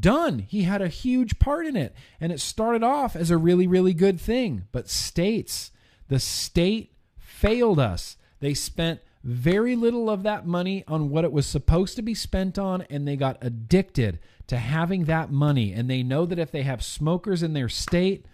done. 0.00 0.40
He 0.40 0.62
had 0.62 0.82
a 0.82 0.88
huge 0.88 1.38
part 1.38 1.66
in 1.66 1.76
it. 1.76 1.94
And 2.20 2.32
it 2.32 2.40
started 2.40 2.82
off 2.82 3.16
as 3.16 3.30
a 3.30 3.38
really, 3.38 3.66
really 3.66 3.94
good 3.94 4.20
thing. 4.20 4.64
But 4.72 4.88
states, 4.88 5.70
the 6.08 6.20
state 6.20 6.92
failed 7.16 7.78
us. 7.78 8.16
They 8.40 8.54
spent 8.54 9.00
very 9.24 9.76
little 9.76 10.08
of 10.08 10.22
that 10.22 10.46
money 10.46 10.84
on 10.86 11.10
what 11.10 11.24
it 11.24 11.32
was 11.32 11.46
supposed 11.46 11.96
to 11.96 12.02
be 12.02 12.14
spent 12.14 12.58
on, 12.58 12.82
and 12.82 13.06
they 13.06 13.16
got 13.16 13.36
addicted 13.40 14.20
to 14.46 14.56
having 14.56 15.04
that 15.04 15.30
money. 15.30 15.72
And 15.72 15.90
they 15.90 16.02
know 16.02 16.24
that 16.26 16.38
if 16.38 16.50
they 16.50 16.62
have 16.62 16.82
smokers 16.82 17.42
in 17.42 17.52
their 17.52 17.68
state, 17.68 18.26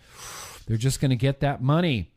they're 0.67 0.77
just 0.77 1.01
going 1.01 1.11
to 1.11 1.17
get 1.17 1.41
that 1.41 1.63
money. 1.63 2.13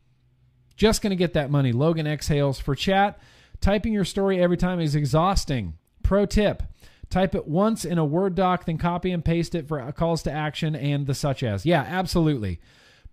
Just 0.76 1.02
going 1.02 1.10
to 1.10 1.16
get 1.16 1.32
that 1.32 1.50
money. 1.50 1.72
Logan 1.72 2.06
exhales 2.06 2.60
for 2.60 2.74
chat. 2.74 3.18
Typing 3.60 3.92
your 3.92 4.04
story 4.04 4.40
every 4.40 4.56
time 4.56 4.78
is 4.78 4.94
exhausting. 4.94 5.74
Pro 6.02 6.24
tip 6.24 6.62
Type 7.10 7.34
it 7.34 7.48
once 7.48 7.84
in 7.84 7.96
a 7.96 8.04
Word 8.04 8.34
doc, 8.34 8.66
then 8.66 8.76
copy 8.76 9.10
and 9.10 9.24
paste 9.24 9.54
it 9.54 9.66
for 9.66 9.90
calls 9.92 10.22
to 10.24 10.32
action 10.32 10.76
and 10.76 11.06
the 11.06 11.14
such 11.14 11.42
as. 11.42 11.64
Yeah, 11.64 11.82
absolutely. 11.82 12.60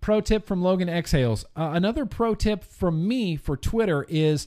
Pro 0.00 0.20
tip 0.20 0.46
from 0.46 0.62
Logan 0.62 0.88
Exhales. 0.88 1.44
Uh, 1.56 1.70
another 1.72 2.04
pro 2.04 2.34
tip 2.34 2.62
from 2.62 3.08
me 3.08 3.36
for 3.36 3.56
Twitter 3.56 4.04
is 4.08 4.46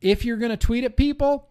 if 0.00 0.24
you're 0.24 0.36
going 0.36 0.50
to 0.50 0.56
tweet 0.56 0.84
at 0.84 0.96
people, 0.96 1.48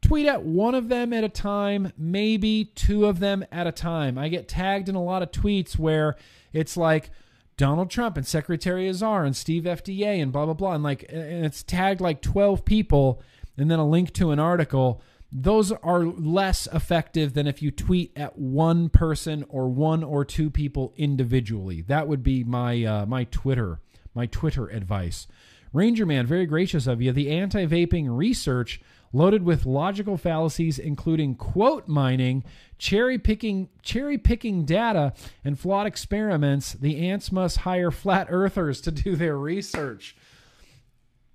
tweet 0.00 0.26
at 0.26 0.42
one 0.42 0.74
of 0.74 0.88
them 0.88 1.12
at 1.12 1.24
a 1.24 1.28
time, 1.28 1.92
maybe 1.98 2.64
two 2.74 3.04
of 3.04 3.18
them 3.18 3.44
at 3.52 3.66
a 3.66 3.72
time. 3.72 4.16
I 4.16 4.28
get 4.28 4.48
tagged 4.48 4.88
in 4.88 4.94
a 4.94 5.02
lot 5.02 5.22
of 5.22 5.30
tweets 5.30 5.78
where 5.78 6.16
it's 6.52 6.76
like 6.76 7.10
Donald 7.56 7.90
Trump 7.90 8.16
and 8.16 8.26
Secretary 8.26 8.88
Azar 8.88 9.24
and 9.24 9.36
Steve 9.36 9.64
FDA 9.64 10.22
and 10.22 10.32
blah 10.32 10.44
blah 10.44 10.54
blah 10.54 10.74
and 10.74 10.84
like 10.84 11.04
and 11.08 11.44
it's 11.44 11.62
tagged 11.62 12.00
like 12.00 12.20
12 12.22 12.64
people 12.64 13.22
and 13.56 13.70
then 13.70 13.78
a 13.78 13.88
link 13.88 14.12
to 14.14 14.30
an 14.30 14.38
article 14.38 15.02
those 15.32 15.72
are 15.72 16.04
less 16.04 16.68
effective 16.72 17.34
than 17.34 17.46
if 17.46 17.60
you 17.60 17.70
tweet 17.70 18.12
at 18.16 18.38
one 18.38 18.88
person 18.88 19.44
or 19.48 19.68
one 19.68 20.04
or 20.04 20.24
two 20.24 20.50
people 20.50 20.94
individually. 20.96 21.82
That 21.82 22.08
would 22.08 22.22
be 22.22 22.44
my 22.44 22.84
uh, 22.84 23.06
my 23.06 23.24
Twitter 23.24 23.80
my 24.16 24.26
Twitter 24.26 24.66
advice. 24.68 25.28
Ranger 25.72 26.06
Man, 26.06 26.26
very 26.26 26.46
gracious 26.46 26.86
of 26.86 27.02
you. 27.02 27.12
The 27.12 27.30
anti-vaping 27.30 28.06
research 28.08 28.80
loaded 29.12 29.42
with 29.42 29.66
logical 29.66 30.16
fallacies, 30.16 30.78
including 30.78 31.34
quote 31.34 31.86
mining, 31.86 32.42
cherry 32.78 33.18
picking, 33.18 33.68
cherry 33.82 34.16
picking 34.16 34.64
data, 34.64 35.12
and 35.44 35.58
flawed 35.58 35.86
experiments. 35.86 36.72
The 36.72 37.08
ants 37.08 37.30
must 37.30 37.58
hire 37.58 37.90
flat 37.90 38.28
earthers 38.30 38.80
to 38.82 38.90
do 38.90 39.16
their 39.16 39.36
research. 39.36 40.16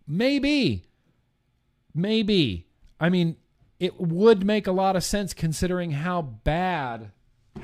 Maybe, 0.08 0.86
maybe. 1.94 2.68
I 3.00 3.10
mean, 3.10 3.38
it 3.82 4.00
would 4.00 4.46
make 4.46 4.68
a 4.68 4.72
lot 4.72 4.96
of 4.96 5.04
sense 5.04 5.34
considering 5.34 5.90
how 5.90 6.22
bad, 6.22 7.10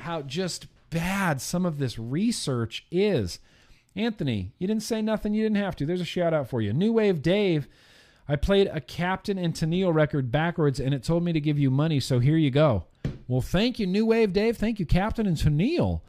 how 0.00 0.20
just 0.20 0.66
bad 0.90 1.40
some 1.40 1.64
of 1.64 1.78
this 1.78 1.96
research 1.96 2.84
is. 2.90 3.38
Anthony, 3.94 4.50
you 4.58 4.66
didn't 4.66 4.82
say 4.82 5.00
nothing 5.00 5.32
you 5.32 5.44
didn't 5.44 5.58
have 5.58 5.76
to. 5.76 5.86
There's 5.86 6.00
a 6.00 6.04
shout 6.04 6.34
out 6.34 6.50
for 6.50 6.60
you. 6.60 6.72
New 6.72 6.92
Wave 6.92 7.22
Dave, 7.22 7.68
I 8.28 8.34
played 8.34 8.66
a 8.66 8.80
Captain 8.80 9.38
and 9.38 9.54
Tennille 9.54 9.94
record 9.94 10.32
backwards 10.32 10.80
and 10.80 10.92
it 10.92 11.04
told 11.04 11.22
me 11.22 11.32
to 11.32 11.40
give 11.40 11.56
you 11.56 11.70
money, 11.70 12.00
so 12.00 12.18
here 12.18 12.36
you 12.36 12.50
go. 12.50 12.86
Well, 13.28 13.40
thank 13.40 13.78
you, 13.78 13.86
New 13.86 14.06
Wave 14.06 14.32
Dave. 14.32 14.56
Thank 14.56 14.80
you, 14.80 14.86
Captain 14.86 15.24
and 15.24 15.36
Tennille. 15.36 16.00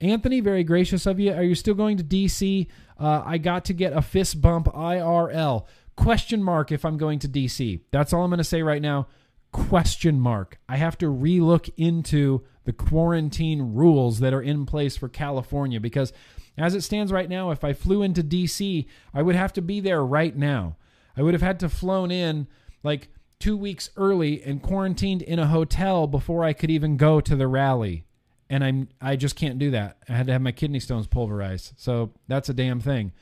Anthony, 0.00 0.38
very 0.38 0.62
gracious 0.62 1.04
of 1.04 1.18
you. 1.18 1.32
Are 1.32 1.42
you 1.42 1.56
still 1.56 1.74
going 1.74 1.96
to 1.96 2.04
DC? 2.04 2.68
Uh, 2.96 3.22
I 3.26 3.38
got 3.38 3.64
to 3.64 3.72
get 3.72 3.92
a 3.92 4.02
fist 4.02 4.40
bump 4.40 4.68
IRL. 4.68 5.66
Question 5.96 6.44
mark 6.44 6.70
if 6.70 6.84
I'm 6.84 6.96
going 6.96 7.18
to 7.18 7.28
DC. 7.28 7.80
That's 7.90 8.12
all 8.12 8.22
I'm 8.22 8.30
going 8.30 8.38
to 8.38 8.44
say 8.44 8.62
right 8.62 8.80
now 8.80 9.08
question 9.52 10.20
mark. 10.20 10.58
I 10.68 10.76
have 10.76 10.98
to 10.98 11.06
relook 11.06 11.70
into 11.76 12.44
the 12.64 12.72
quarantine 12.72 13.74
rules 13.74 14.20
that 14.20 14.34
are 14.34 14.42
in 14.42 14.66
place 14.66 14.96
for 14.96 15.08
California 15.08 15.80
because 15.80 16.12
as 16.56 16.74
it 16.74 16.82
stands 16.82 17.12
right 17.12 17.28
now, 17.28 17.50
if 17.50 17.64
I 17.64 17.72
flew 17.72 18.02
into 18.02 18.22
DC, 18.22 18.86
I 19.14 19.22
would 19.22 19.36
have 19.36 19.52
to 19.54 19.62
be 19.62 19.80
there 19.80 20.04
right 20.04 20.36
now. 20.36 20.76
I 21.16 21.22
would 21.22 21.34
have 21.34 21.42
had 21.42 21.60
to 21.60 21.68
flown 21.68 22.10
in 22.10 22.46
like 22.82 23.08
2 23.40 23.56
weeks 23.56 23.90
early 23.96 24.42
and 24.42 24.62
quarantined 24.62 25.22
in 25.22 25.38
a 25.38 25.46
hotel 25.46 26.06
before 26.06 26.44
I 26.44 26.52
could 26.52 26.70
even 26.70 26.96
go 26.96 27.20
to 27.20 27.36
the 27.36 27.46
rally. 27.46 28.04
And 28.50 28.64
I'm 28.64 28.88
I 29.00 29.16
just 29.16 29.36
can't 29.36 29.58
do 29.58 29.70
that. 29.70 29.98
I 30.08 30.12
had 30.12 30.26
to 30.26 30.32
have 30.32 30.42
my 30.42 30.52
kidney 30.52 30.80
stones 30.80 31.06
pulverized. 31.06 31.74
So 31.76 32.10
that's 32.26 32.48
a 32.48 32.54
damn 32.54 32.80
thing. 32.80 33.12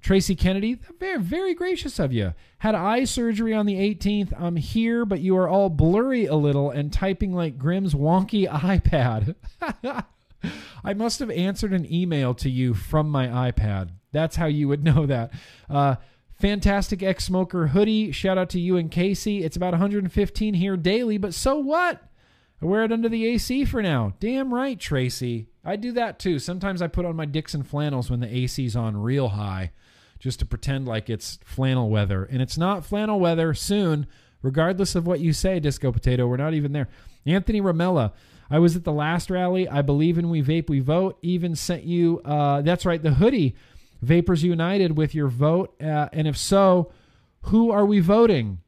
Tracy 0.00 0.34
Kennedy, 0.34 0.78
very, 0.98 1.20
very 1.20 1.54
gracious 1.54 1.98
of 1.98 2.12
you. 2.12 2.32
Had 2.58 2.74
eye 2.74 3.04
surgery 3.04 3.52
on 3.54 3.66
the 3.66 3.74
18th. 3.74 4.32
I'm 4.38 4.56
here, 4.56 5.04
but 5.04 5.20
you 5.20 5.36
are 5.36 5.48
all 5.48 5.68
blurry 5.68 6.26
a 6.26 6.34
little 6.34 6.70
and 6.70 6.92
typing 6.92 7.32
like 7.32 7.58
Grimm's 7.58 7.94
wonky 7.94 8.48
iPad. 8.50 9.34
I 10.84 10.94
must 10.94 11.18
have 11.18 11.30
answered 11.30 11.72
an 11.72 11.90
email 11.92 12.32
to 12.34 12.48
you 12.48 12.72
from 12.72 13.10
my 13.10 13.50
iPad. 13.50 13.90
That's 14.12 14.36
how 14.36 14.46
you 14.46 14.68
would 14.68 14.82
know 14.84 15.04
that. 15.06 15.32
Uh, 15.68 15.96
fantastic 16.40 17.02
ex 17.02 17.24
smoker 17.24 17.68
hoodie. 17.68 18.10
Shout 18.10 18.38
out 18.38 18.48
to 18.50 18.60
you 18.60 18.78
and 18.78 18.90
Casey. 18.90 19.44
It's 19.44 19.56
about 19.56 19.72
115 19.72 20.54
here 20.54 20.76
daily, 20.78 21.18
but 21.18 21.34
so 21.34 21.58
what? 21.58 22.02
I 22.62 22.66
wear 22.66 22.84
it 22.84 22.92
under 22.92 23.08
the 23.08 23.26
AC 23.26 23.64
for 23.66 23.82
now. 23.82 24.14
Damn 24.18 24.52
right, 24.52 24.78
Tracy. 24.78 25.48
I 25.64 25.76
do 25.76 25.92
that 25.92 26.18
too. 26.18 26.38
Sometimes 26.38 26.80
I 26.80 26.88
put 26.88 27.04
on 27.04 27.16
my 27.16 27.26
Dixxon 27.26 27.64
flannels 27.64 28.10
when 28.10 28.20
the 28.20 28.34
AC's 28.34 28.76
on 28.76 28.96
real 28.96 29.30
high 29.30 29.72
just 30.20 30.38
to 30.38 30.46
pretend 30.46 30.86
like 30.86 31.10
it's 31.10 31.38
flannel 31.44 31.90
weather. 31.90 32.24
And 32.24 32.40
it's 32.40 32.58
not 32.58 32.84
flannel 32.84 33.18
weather 33.18 33.54
soon, 33.54 34.06
regardless 34.42 34.94
of 34.94 35.06
what 35.06 35.18
you 35.18 35.32
say, 35.32 35.58
Disco 35.58 35.90
Potato. 35.90 36.28
We're 36.28 36.36
not 36.36 36.54
even 36.54 36.72
there. 36.72 36.88
Anthony 37.26 37.60
Ramella. 37.60 38.12
I 38.50 38.58
was 38.58 38.76
at 38.76 38.84
the 38.84 38.92
last 38.92 39.30
rally. 39.30 39.68
I 39.68 39.82
believe 39.82 40.18
in 40.18 40.28
We 40.28 40.42
Vape, 40.42 40.68
We 40.68 40.80
Vote. 40.80 41.18
Even 41.22 41.56
sent 41.56 41.84
you, 41.84 42.20
uh, 42.24 42.60
that's 42.62 42.84
right, 42.84 43.02
the 43.02 43.14
hoodie, 43.14 43.56
Vapors 44.02 44.44
United, 44.44 44.96
with 44.96 45.14
your 45.14 45.28
vote. 45.28 45.80
Uh, 45.80 46.08
and 46.12 46.28
if 46.28 46.36
so, 46.36 46.92
who 47.42 47.70
are 47.70 47.86
we 47.86 48.00
voting? 48.00 48.58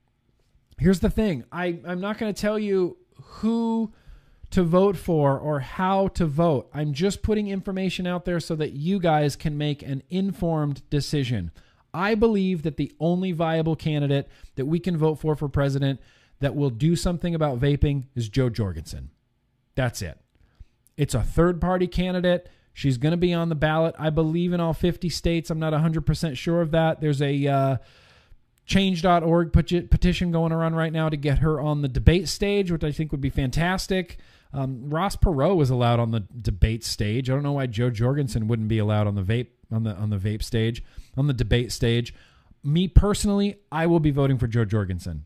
Here's 0.79 1.01
the 1.01 1.11
thing 1.11 1.45
I, 1.53 1.79
I'm 1.87 2.01
not 2.01 2.19
going 2.19 2.33
to 2.33 2.41
tell 2.41 2.59
you 2.59 2.97
who 3.17 3.93
to 4.53 4.63
vote 4.63 4.97
for 4.97 5.39
or 5.39 5.61
how 5.61 6.09
to 6.09 6.27
vote. 6.27 6.69
I'm 6.73 6.93
just 6.93 7.23
putting 7.23 7.49
information 7.49 8.07
out 8.07 8.25
there 8.25 8.41
so 8.41 8.55
that 8.57 8.73
you 8.73 9.01
guys 9.01 9.35
can 9.35 9.59
make 9.59 9.83
an 9.83 10.03
informed 10.11 10.89
decision. 10.91 11.51
I 11.95 12.15
believe 12.15 12.63
that 12.63 12.77
the 12.77 12.93
only 13.01 13.33
viable 13.33 13.77
candidate 13.77 14.29
that 14.57 14.67
we 14.67 14.79
can 14.79 14.97
vote 14.97 15.17
for 15.17 15.35
for 15.35 15.49
president 15.49 16.01
that 16.41 16.55
will 16.55 16.71
do 16.71 16.97
something 16.97 17.35
about 17.35 17.61
vaping 17.61 18.05
is 18.15 18.29
Jo 18.29 18.51
Jorgensen. 18.51 19.11
That's 19.75 20.03
it. 20.03 20.19
It's 20.97 21.15
a 21.15 21.23
third 21.23 21.61
party 21.61 21.87
candidate. 21.87 22.49
She's 22.75 22.99
going 22.99 23.13
to 23.13 23.19
be 23.19 23.33
on 23.33 23.49
the 23.49 23.55
ballot, 23.55 23.95
I 23.99 24.11
believe, 24.11 24.53
in 24.53 24.61
all 24.61 24.73
50 24.73 25.09
states. 25.09 25.51
I'm 25.51 25.59
not 25.59 25.73
100% 25.73 26.37
sure 26.37 26.61
of 26.61 26.71
that. 26.73 27.01
There's 27.01 27.21
a 27.23 27.47
uh, 27.47 27.77
change.org 28.67 29.53
petition 29.53 30.33
going 30.33 30.53
around 30.53 30.75
right 30.75 30.93
now 30.93 31.09
to 31.09 31.17
get 31.17 31.39
her 31.39 31.61
on 31.61 31.83
the 31.83 31.89
debate 31.89 32.29
stage, 32.29 32.71
which 32.71 32.85
I 32.85 32.93
think 32.93 33.13
would 33.13 33.21
be 33.21 33.31
fantastic. 33.31 34.19
Um, 34.53 34.91
Ross 34.91 35.17
Perot 35.17 35.57
was 35.57 35.71
allowed 35.71 35.99
on 35.99 36.11
the 36.11 36.21
debate 36.21 36.85
stage. 36.85 37.31
I 37.31 37.35
don't 37.35 37.43
know 37.43 37.53
why 37.53 37.67
Jo 37.67 37.91
Jorgensen 37.91 38.49
wouldn't 38.49 38.69
be 38.69 38.79
allowed 38.79 39.07
on 39.07 39.15
the 39.15 39.23
vape 39.23 39.49
on 39.71 39.85
the 39.85 39.95
on 39.95 40.11
the 40.11 40.19
vape 40.19 40.43
stage, 40.43 40.83
on 41.17 41.27
the 41.27 41.33
debate 41.33 41.73
stage. 41.73 42.15
Me 42.63 42.87
personally, 42.87 43.57
I 43.73 43.87
will 43.87 44.01
be 44.01 44.11
voting 44.11 44.39
for 44.39 44.47
Jo 44.47 44.65
Jorgensen. 44.65 45.25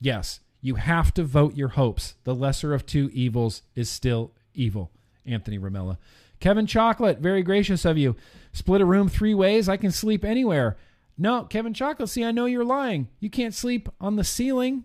Yes, 0.00 0.40
you 0.60 0.76
have 0.76 1.12
to 1.14 1.24
vote 1.24 1.56
your 1.56 1.68
hopes. 1.68 2.14
The 2.24 2.34
lesser 2.34 2.72
of 2.72 2.86
two 2.86 3.10
evils 3.12 3.62
is 3.74 3.90
still 3.90 4.32
evil. 4.54 4.90
Anthony 5.24 5.58
Ramella. 5.58 5.98
Kevin 6.38 6.66
Chocolate, 6.66 7.18
very 7.18 7.42
gracious 7.42 7.84
of 7.84 7.98
you. 7.98 8.14
Split 8.52 8.80
a 8.80 8.84
room 8.84 9.08
three 9.08 9.34
ways. 9.34 9.68
I 9.68 9.76
can 9.76 9.90
sleep 9.90 10.24
anywhere. 10.24 10.76
No, 11.18 11.44
Kevin 11.44 11.74
Chocolate, 11.74 12.10
see, 12.10 12.24
I 12.24 12.30
know 12.30 12.44
you're 12.44 12.64
lying. 12.64 13.08
You 13.20 13.30
can't 13.30 13.54
sleep 13.54 13.88
on 14.00 14.16
the 14.16 14.24
ceiling. 14.24 14.84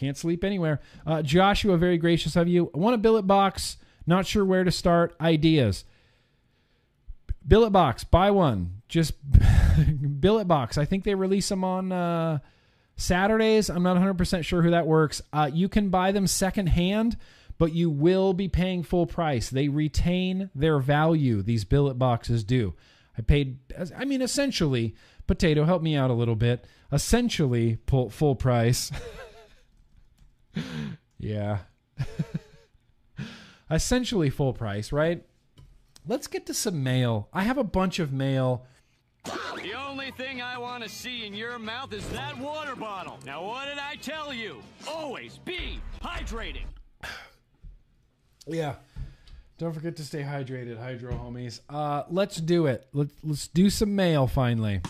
Can't 0.00 0.16
sleep 0.16 0.44
anywhere. 0.44 0.80
Uh, 1.06 1.20
Joshua, 1.20 1.76
very 1.76 1.98
gracious 1.98 2.34
of 2.34 2.48
you. 2.48 2.70
I 2.74 2.78
want 2.78 2.94
a 2.94 2.98
billet 2.98 3.26
box. 3.26 3.76
Not 4.06 4.26
sure 4.26 4.46
where 4.46 4.64
to 4.64 4.70
start. 4.70 5.14
Ideas. 5.20 5.84
Billet 7.46 7.68
box. 7.68 8.02
Buy 8.02 8.30
one. 8.30 8.80
Just 8.88 9.12
billet 10.20 10.46
box. 10.46 10.78
I 10.78 10.86
think 10.86 11.04
they 11.04 11.14
release 11.14 11.50
them 11.50 11.64
on 11.64 11.92
uh, 11.92 12.38
Saturdays. 12.96 13.68
I'm 13.68 13.82
not 13.82 13.98
100% 13.98 14.42
sure 14.42 14.62
who 14.62 14.70
that 14.70 14.86
works. 14.86 15.20
Uh, 15.34 15.50
you 15.52 15.68
can 15.68 15.90
buy 15.90 16.12
them 16.12 16.26
secondhand, 16.26 17.18
but 17.58 17.74
you 17.74 17.90
will 17.90 18.32
be 18.32 18.48
paying 18.48 18.82
full 18.82 19.04
price. 19.04 19.50
They 19.50 19.68
retain 19.68 20.48
their 20.54 20.78
value. 20.78 21.42
These 21.42 21.66
billet 21.66 21.98
boxes 21.98 22.42
do. 22.42 22.72
I 23.18 23.20
paid, 23.20 23.58
I 23.94 24.06
mean, 24.06 24.22
essentially, 24.22 24.94
potato, 25.26 25.66
help 25.66 25.82
me 25.82 25.94
out 25.94 26.08
a 26.08 26.14
little 26.14 26.36
bit. 26.36 26.64
Essentially, 26.90 27.76
full, 27.86 28.08
full 28.08 28.34
price. 28.34 28.90
yeah. 31.18 31.58
essentially 33.70 34.30
full 34.30 34.52
price, 34.52 34.92
right? 34.92 35.24
Let's 36.06 36.26
get 36.26 36.46
to 36.46 36.54
some 36.54 36.82
mail. 36.82 37.28
I 37.32 37.42
have 37.42 37.58
a 37.58 37.64
bunch 37.64 37.98
of 37.98 38.12
mail. 38.12 38.66
The 39.24 39.74
only 39.74 40.10
thing 40.12 40.40
I 40.40 40.58
want 40.58 40.82
to 40.82 40.88
see 40.88 41.26
in 41.26 41.34
your 41.34 41.58
mouth 41.58 41.92
is 41.92 42.08
that 42.10 42.36
water 42.38 42.74
bottle. 42.74 43.18
Now, 43.26 43.44
what 43.44 43.66
did 43.66 43.78
I 43.78 43.96
tell 43.96 44.32
you? 44.32 44.62
Always 44.88 45.38
be 45.38 45.80
hydrating. 46.02 46.66
Yeah. 48.46 48.76
Don't 49.58 49.74
forget 49.74 49.94
to 49.96 50.04
stay 50.04 50.22
hydrated, 50.22 50.78
hydro 50.78 51.12
homies. 51.12 51.60
Uh, 51.68 52.04
let's 52.08 52.36
do 52.36 52.66
it. 52.66 52.88
Let's, 52.94 53.12
let's 53.22 53.46
do 53.46 53.68
some 53.68 53.94
mail 53.94 54.26
finally. 54.26 54.80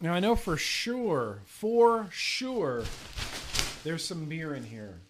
Now 0.00 0.12
I 0.12 0.20
know 0.20 0.36
for 0.36 0.56
sure, 0.56 1.40
for 1.46 2.08
sure, 2.10 2.84
there's 3.82 4.04
some 4.04 4.26
beer 4.26 4.54
in 4.54 4.64
here. 4.64 5.00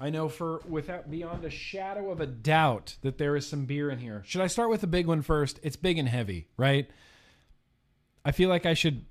I 0.00 0.10
know 0.10 0.28
for 0.28 0.62
without 0.68 1.10
beyond 1.10 1.44
a 1.44 1.50
shadow 1.50 2.10
of 2.10 2.20
a 2.20 2.26
doubt 2.26 2.96
that 3.02 3.18
there 3.18 3.36
is 3.36 3.46
some 3.46 3.66
beer 3.66 3.90
in 3.90 3.98
here. 3.98 4.22
Should 4.26 4.40
I 4.40 4.46
start 4.46 4.70
with 4.70 4.80
the 4.80 4.86
big 4.86 5.06
one 5.06 5.22
first? 5.22 5.60
It's 5.62 5.76
big 5.76 5.98
and 5.98 6.08
heavy, 6.08 6.48
right? 6.56 6.90
I 8.24 8.32
feel 8.32 8.48
like 8.48 8.66
I 8.66 8.74
should 8.74 9.04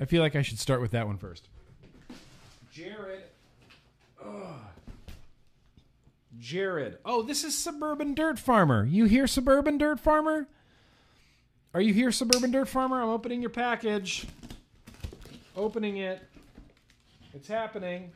I 0.00 0.04
feel 0.04 0.22
like 0.22 0.36
I 0.36 0.42
should 0.42 0.58
start 0.60 0.80
with 0.80 0.92
that 0.92 1.06
one 1.06 1.18
first. 1.18 1.48
Jared. 2.70 3.22
Ugh. 4.24 4.60
Jared. 6.38 6.98
Oh, 7.04 7.22
this 7.22 7.42
is 7.42 7.56
Suburban 7.56 8.14
Dirt 8.14 8.38
Farmer. 8.38 8.84
You 8.84 9.06
hear 9.06 9.26
Suburban 9.26 9.78
Dirt 9.78 9.98
Farmer? 9.98 10.46
Are 11.74 11.80
you 11.80 11.92
here, 11.92 12.10
Suburban 12.10 12.50
Dirt 12.50 12.68
Farmer? 12.68 13.02
I'm 13.02 13.10
opening 13.10 13.42
your 13.42 13.50
package. 13.50 14.26
Opening 15.54 15.98
it. 15.98 16.22
It's 17.34 17.48
happening. 17.48 18.10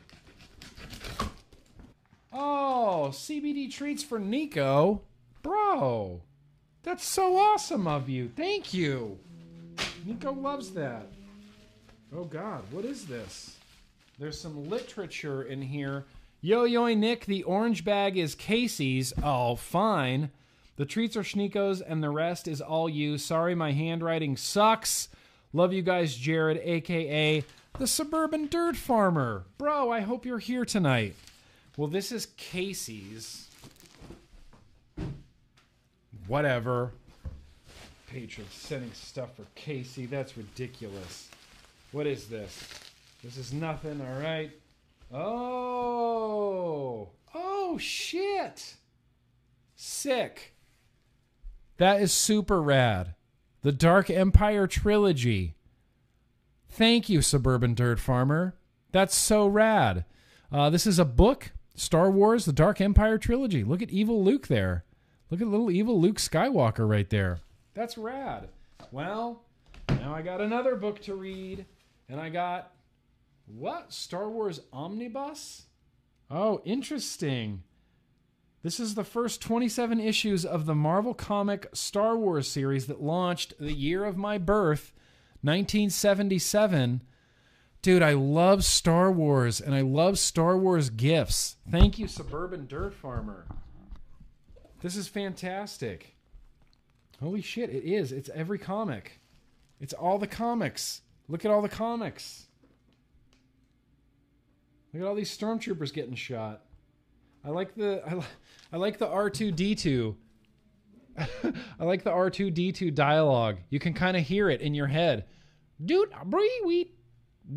Oh, 2.31 3.09
CBD 3.11 3.71
treats 3.71 4.03
for 4.03 4.17
Nico. 4.17 5.01
Bro, 5.43 6.21
that's 6.81 7.05
so 7.05 7.37
awesome 7.37 7.87
of 7.87 8.09
you. 8.09 8.31
Thank 8.35 8.73
you. 8.73 9.19
Nico 10.03 10.33
loves 10.33 10.71
that. 10.71 11.05
Oh 12.15 12.23
God, 12.23 12.63
what 12.71 12.85
is 12.85 13.05
this? 13.05 13.57
There's 14.17 14.39
some 14.39 14.67
literature 14.69 15.43
in 15.43 15.61
here. 15.61 16.05
Yo 16.41 16.63
yo 16.63 16.87
Nick, 16.93 17.25
the 17.25 17.43
orange 17.43 17.85
bag 17.85 18.17
is 18.17 18.35
Casey's. 18.35 19.13
Oh, 19.21 19.55
fine. 19.55 20.31
The 20.75 20.85
treats 20.85 21.15
are 21.15 21.23
Schneeko's 21.23 21.81
and 21.81 22.01
the 22.03 22.09
rest 22.09 22.47
is 22.47 22.61
all 22.61 22.89
you. 22.89 23.17
Sorry, 23.17 23.55
my 23.55 23.71
handwriting 23.71 24.37
sucks. 24.37 25.09
Love 25.53 25.71
you 25.71 25.83
guys, 25.83 26.15
Jared, 26.15 26.57
aka 26.63 27.43
the 27.79 27.87
suburban 27.87 28.47
dirt 28.47 28.75
farmer. 28.75 29.45
Bro, 29.57 29.91
I 29.91 30.01
hope 30.01 30.25
you're 30.25 30.39
here 30.39 30.65
tonight. 30.65 31.15
Well, 31.77 31.87
this 31.87 32.11
is 32.11 32.27
Casey's. 32.37 33.49
Whatever. 36.27 36.91
Patron 38.07 38.47
sending 38.51 38.93
stuff 38.93 39.35
for 39.35 39.45
Casey. 39.55 40.05
That's 40.05 40.37
ridiculous. 40.37 41.29
What 41.91 42.05
is 42.05 42.27
this? 42.27 42.67
This 43.23 43.37
is 43.37 43.53
nothing, 43.53 44.01
all 44.01 44.21
right? 44.21 44.51
Oh. 45.11 47.09
Oh, 47.33 47.77
shit. 47.79 48.75
Sick. 49.75 50.52
That 51.77 52.01
is 52.01 52.11
super 52.11 52.61
rad. 52.61 53.15
The 53.61 53.71
Dark 53.71 54.09
Empire 54.09 54.67
trilogy. 54.67 55.55
Thank 56.69 57.09
you, 57.09 57.21
Suburban 57.21 57.73
Dirt 57.73 57.99
Farmer. 57.99 58.55
That's 58.91 59.15
so 59.15 59.47
rad. 59.47 60.05
Uh, 60.51 60.69
this 60.69 60.85
is 60.85 60.99
a 60.99 61.05
book, 61.05 61.51
Star 61.75 62.11
Wars: 62.11 62.45
The 62.45 62.53
Dark 62.53 62.81
Empire 62.81 63.17
trilogy. 63.17 63.63
Look 63.63 63.81
at 63.81 63.89
evil 63.89 64.23
Luke 64.23 64.47
there. 64.47 64.83
Look 65.29 65.41
at 65.41 65.47
little 65.47 65.71
evil 65.71 65.99
Luke 65.99 66.17
Skywalker 66.17 66.87
right 66.87 67.09
there. 67.09 67.39
That's 67.73 67.97
rad. 67.97 68.49
Well, 68.91 69.41
now 69.89 70.13
I 70.13 70.21
got 70.21 70.41
another 70.41 70.75
book 70.75 71.01
to 71.03 71.15
read, 71.15 71.65
and 72.07 72.19
I 72.19 72.29
got 72.29 72.71
what? 73.47 73.91
Star 73.91 74.29
Wars 74.29 74.61
Omnibus? 74.71 75.63
Oh, 76.29 76.61
interesting. 76.65 77.63
This 78.63 78.79
is 78.79 78.95
the 78.95 79.03
first 79.03 79.41
27 79.41 79.99
issues 79.99 80.45
of 80.45 80.65
the 80.65 80.73
Marvel 80.73 81.13
comic 81.13 81.67
Star 81.73 82.17
Wars 82.17 82.47
series 82.47 82.87
that 82.87 83.03
launched 83.03 83.53
the 83.59 83.73
year 83.73 84.05
of 84.05 84.15
my 84.15 84.37
birth, 84.37 84.93
1977. 85.41 87.01
Dude, 87.81 88.01
I 88.01 88.13
love 88.13 88.63
Star 88.63 89.11
Wars 89.11 89.59
and 89.59 89.75
I 89.75 89.81
love 89.81 90.17
Star 90.17 90.57
Wars 90.57 90.89
gifts. 90.89 91.57
Thank 91.69 91.99
you, 91.99 92.07
Suburban 92.07 92.65
Dirt 92.65 92.93
Farmer. 92.93 93.47
This 94.79 94.95
is 94.95 95.09
fantastic. 95.09 96.15
Holy 97.19 97.41
shit, 97.41 97.69
it 97.69 97.83
is. 97.83 98.13
It's 98.13 98.29
every 98.33 98.59
comic. 98.59 99.19
It's 99.81 99.93
all 99.93 100.17
the 100.17 100.25
comics. 100.25 101.01
Look 101.27 101.43
at 101.43 101.51
all 101.51 101.61
the 101.61 101.67
comics. 101.67 102.47
Look 104.93 105.03
at 105.03 105.07
all 105.07 105.15
these 105.15 105.37
stormtroopers 105.37 105.93
getting 105.93 106.15
shot. 106.15 106.61
I 107.45 107.49
like 107.49 107.75
the 107.75 108.01
I, 108.07 108.13
li- 108.13 108.25
I 108.71 108.77
like 108.77 108.97
the 108.97 109.07
R2D2. 109.07 110.15
I 111.79 111.83
like 111.83 112.03
the 112.03 112.11
R2D2 112.11 112.93
dialogue. 112.93 113.57
You 113.69 113.79
can 113.79 113.93
kind 113.93 114.17
of 114.17 114.23
hear 114.23 114.49
it 114.49 114.61
in 114.61 114.73
your 114.73 114.87
head. 114.87 115.25
Doot 115.83 116.11
a 116.19 116.25
bree 116.25 116.61
wheat. 116.65 116.95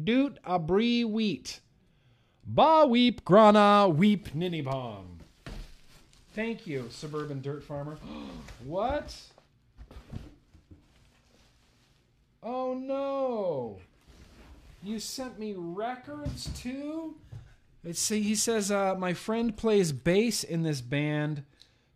Doot 0.04 0.38
a 0.44 0.58
bree 0.58 1.04
wheat. 1.04 1.60
Ba 2.44 2.86
weep 2.88 3.24
grana 3.24 3.88
weep 3.88 4.34
ninny 4.34 4.60
bong. 4.60 5.20
Thank 6.34 6.66
you, 6.66 6.88
suburban 6.90 7.40
dirt 7.40 7.64
farmer. 7.64 7.98
what? 8.64 9.14
Oh 12.42 12.74
no. 12.74 13.78
You 14.82 15.00
sent 15.00 15.38
me 15.38 15.54
records 15.56 16.50
too? 16.60 17.14
It's, 17.86 18.08
he 18.08 18.34
says, 18.34 18.72
uh, 18.72 18.96
my 18.96 19.14
friend 19.14 19.56
plays 19.56 19.92
bass 19.92 20.42
in 20.42 20.64
this 20.64 20.80
band. 20.80 21.44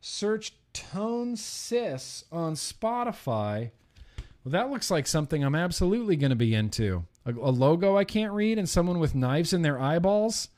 Search 0.01 0.55
Tone 0.73 1.37
Sis 1.37 2.25
on 2.31 2.55
Spotify. 2.55 3.73
Well, 4.45 4.53
that 4.53 4.71
looks 4.71 4.91
like 4.91 5.09
something 5.09 5.43
I'm 5.43 5.57
absolutely 5.57 6.15
going 6.15 6.31
to 6.31 6.37
be 6.37 6.55
into. 6.55 7.07
A, 7.27 7.33
a 7.33 7.51
logo 7.51 7.97
I 7.97 8.05
can't 8.05 8.33
read 8.33 8.57
and 8.57 8.69
someone 8.69 9.01
with 9.01 9.17
knives 9.17 9.53
in 9.53 9.63
their 9.63 9.81
eyeballs. 9.81 10.49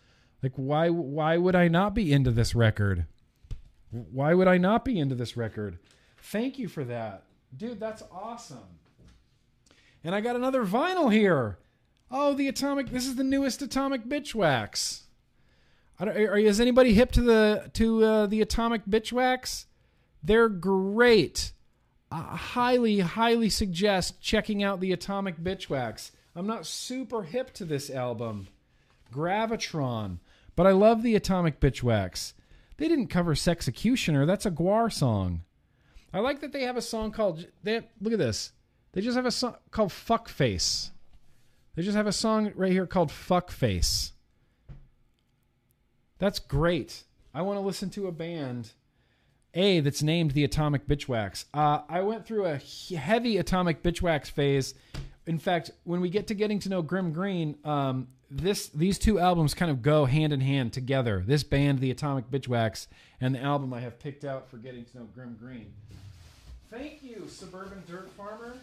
Like 0.42 0.52
why 0.56 0.90
why 0.90 1.36
would 1.36 1.56
I 1.56 1.68
not 1.68 1.94
be 1.94 2.12
into 2.12 2.30
this 2.30 2.54
record? 2.54 3.06
Why 3.90 4.34
would 4.34 4.48
I 4.48 4.58
not 4.58 4.84
be 4.84 4.98
into 4.98 5.14
this 5.14 5.36
record? 5.36 5.78
Thank 6.18 6.58
you 6.58 6.68
for 6.68 6.84
that. 6.84 7.24
Dude, 7.56 7.80
that's 7.80 8.02
awesome. 8.12 8.58
And 10.04 10.14
I 10.14 10.20
got 10.20 10.36
another 10.36 10.64
vinyl 10.64 11.12
here. 11.12 11.58
Oh, 12.10 12.34
the 12.34 12.48
Atomic 12.48 12.90
this 12.90 13.06
is 13.06 13.16
the 13.16 13.24
newest 13.24 13.62
Atomic 13.62 14.04
Bitchwax. 14.04 15.01
I 15.98 16.04
don't, 16.04 16.16
are, 16.16 16.36
is 16.36 16.60
anybody 16.60 16.94
hip 16.94 17.12
to 17.12 17.22
the 17.22 17.70
to 17.74 18.04
uh, 18.04 18.26
the 18.26 18.40
Atomic 18.40 18.86
Bitchwax? 18.86 19.66
They're 20.22 20.48
great. 20.48 21.52
I 22.10 22.36
highly, 22.36 23.00
highly 23.00 23.48
suggest 23.48 24.20
checking 24.20 24.62
out 24.62 24.80
the 24.80 24.92
Atomic 24.92 25.38
Bitchwax. 25.38 26.10
I'm 26.34 26.46
not 26.46 26.66
super 26.66 27.22
hip 27.22 27.52
to 27.54 27.64
this 27.64 27.90
album, 27.90 28.48
Gravitron, 29.12 30.18
but 30.54 30.66
I 30.66 30.72
love 30.72 31.02
the 31.02 31.14
Atomic 31.14 31.60
Bitchwax. 31.60 32.34
They 32.76 32.88
didn't 32.88 33.08
cover 33.08 33.34
Sexecutioner. 33.34 34.26
That's 34.26 34.46
a 34.46 34.50
GWAR 34.50 34.92
song. 34.92 35.42
I 36.12 36.20
like 36.20 36.40
that 36.40 36.52
they 36.52 36.62
have 36.62 36.76
a 36.76 36.82
song 36.82 37.12
called. 37.12 37.46
They 37.62 37.74
have, 37.74 37.84
look 38.00 38.12
at 38.12 38.18
this. 38.18 38.52
They 38.92 39.00
just 39.00 39.16
have 39.16 39.26
a 39.26 39.30
song 39.30 39.56
called 39.70 39.92
Fuck 39.92 40.28
Face. 40.28 40.90
They 41.74 41.82
just 41.82 41.96
have 41.96 42.06
a 42.06 42.12
song 42.12 42.52
right 42.54 42.72
here 42.72 42.86
called 42.86 43.10
Fuck 43.10 43.50
Face. 43.50 44.12
That's 46.22 46.38
great. 46.38 47.02
I 47.34 47.42
want 47.42 47.56
to 47.56 47.62
listen 47.62 47.90
to 47.90 48.06
a 48.06 48.12
band 48.12 48.70
a 49.54 49.80
that's 49.80 50.04
named 50.04 50.30
the 50.30 50.44
Atomic 50.44 50.86
Bitchwax. 50.86 51.46
Uh, 51.52 51.80
I 51.88 52.02
went 52.02 52.24
through 52.24 52.46
a 52.46 52.60
heavy 52.96 53.38
Atomic 53.38 53.82
Bitchwax 53.82 54.30
phase. 54.30 54.74
In 55.26 55.40
fact, 55.40 55.72
when 55.82 56.00
we 56.00 56.10
get 56.10 56.28
to 56.28 56.34
getting 56.34 56.60
to 56.60 56.68
know 56.68 56.80
Grimm 56.80 57.12
Green, 57.12 57.56
um, 57.64 58.06
this 58.30 58.68
these 58.68 59.00
two 59.00 59.18
albums 59.18 59.52
kind 59.52 59.68
of 59.68 59.82
go 59.82 60.04
hand 60.04 60.32
in 60.32 60.40
hand 60.40 60.72
together. 60.72 61.24
This 61.26 61.42
band, 61.42 61.80
the 61.80 61.90
Atomic 61.90 62.30
Bitchwax, 62.30 62.86
and 63.20 63.34
the 63.34 63.40
album 63.40 63.74
I 63.74 63.80
have 63.80 63.98
picked 63.98 64.24
out 64.24 64.48
for 64.48 64.58
getting 64.58 64.84
to 64.84 64.98
know 64.98 65.08
Grimm 65.16 65.36
Green. 65.40 65.72
Thank 66.70 67.02
you, 67.02 67.26
Suburban 67.26 67.82
Dirt 67.88 68.08
Farmer. 68.12 68.54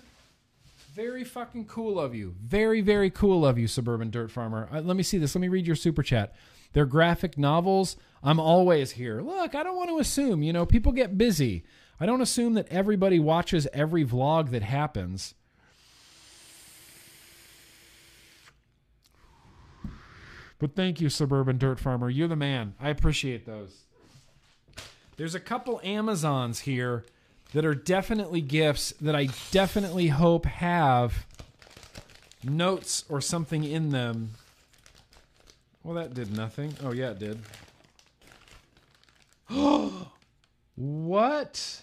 Very 0.95 1.25
fucking 1.25 1.65
cool 1.65 1.99
of 1.99 2.15
you. 2.15 2.35
Very, 2.41 2.79
very 2.79 3.09
cool 3.09 3.45
of 3.45 3.57
you, 3.57 3.67
Suburban 3.67 4.11
Dirt 4.11 4.31
Farmer. 4.31 4.69
Uh, 4.71 4.79
let 4.79 4.95
me 4.95 5.03
see 5.03 5.17
this. 5.17 5.35
Let 5.35 5.41
me 5.41 5.49
read 5.49 5.67
your 5.67 5.75
super 5.75 6.03
chat. 6.03 6.33
They're 6.73 6.85
graphic 6.85 7.37
novels. 7.37 7.97
I'm 8.23 8.39
always 8.39 8.91
here. 8.91 9.21
Look, 9.21 9.55
I 9.55 9.63
don't 9.63 9.77
want 9.77 9.89
to 9.89 9.99
assume, 9.99 10.43
you 10.43 10.53
know, 10.53 10.65
people 10.65 10.91
get 10.91 11.17
busy. 11.17 11.63
I 11.99 12.05
don't 12.05 12.21
assume 12.21 12.53
that 12.53 12.67
everybody 12.69 13.19
watches 13.19 13.67
every 13.73 14.05
vlog 14.05 14.51
that 14.51 14.63
happens. 14.63 15.33
But 20.59 20.75
thank 20.75 20.99
you, 20.99 21.09
Suburban 21.09 21.57
Dirt 21.57 21.79
Farmer. 21.79 22.09
You're 22.09 22.27
the 22.27 22.35
man. 22.35 22.75
I 22.79 22.89
appreciate 22.89 23.45
those. 23.45 23.83
There's 25.15 25.35
a 25.35 25.39
couple 25.39 25.79
Amazons 25.83 26.59
here 26.59 27.05
that 27.53 27.65
are 27.65 27.75
definitely 27.75 28.41
gifts 28.41 28.93
that 29.01 29.15
I 29.15 29.29
definitely 29.51 30.07
hope 30.09 30.45
have 30.45 31.25
notes 32.43 33.05
or 33.09 33.21
something 33.21 33.63
in 33.63 33.89
them. 33.89 34.31
Well, 35.89 35.97
that 36.03 36.13
did 36.13 36.37
nothing. 36.37 36.75
Oh, 36.83 36.91
yeah, 36.91 37.09
it 37.09 37.17
did. 37.17 37.39
what? 40.75 41.81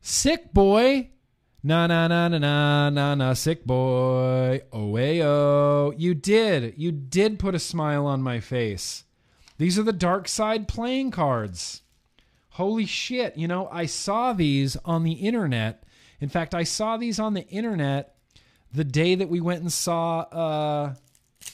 Sick 0.00 0.52
boy. 0.52 1.08
Na 1.64 1.88
na 1.88 2.06
na 2.06 2.28
na 2.28 2.38
na 2.38 2.90
na 2.90 3.14
na 3.16 3.32
sick 3.32 3.64
boy. 3.64 4.62
Oh. 4.72 5.92
You 5.96 6.14
did. 6.14 6.74
You 6.76 6.92
did 6.92 7.40
put 7.40 7.56
a 7.56 7.58
smile 7.58 8.06
on 8.06 8.22
my 8.22 8.38
face. 8.38 9.02
These 9.58 9.76
are 9.76 9.82
the 9.82 9.92
dark 9.92 10.28
side 10.28 10.68
playing 10.68 11.10
cards. 11.10 11.82
Holy 12.50 12.86
shit. 12.86 13.36
You 13.36 13.48
know, 13.48 13.68
I 13.72 13.86
saw 13.86 14.32
these 14.32 14.76
on 14.84 15.02
the 15.02 15.14
internet. 15.14 15.82
In 16.20 16.28
fact, 16.28 16.54
I 16.54 16.62
saw 16.62 16.98
these 16.98 17.18
on 17.18 17.34
the 17.34 17.48
internet 17.48 18.14
the 18.72 18.84
day 18.84 19.16
that 19.16 19.28
we 19.28 19.40
went 19.40 19.62
and 19.62 19.72
saw 19.72 20.20
uh 20.20 20.94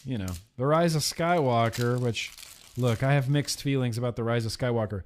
you 0.05 0.19
know, 0.19 0.33
The 0.57 0.67
Rise 0.67 0.95
of 0.95 1.03
Skywalker, 1.03 1.99
which 1.99 2.33
look, 2.77 3.03
I 3.03 3.12
have 3.12 3.29
mixed 3.29 3.62
feelings 3.62 3.99
about 3.99 4.17
The 4.17 4.25
Rise 4.25 4.47
of 4.47 4.53
Skywalker. 4.53 5.03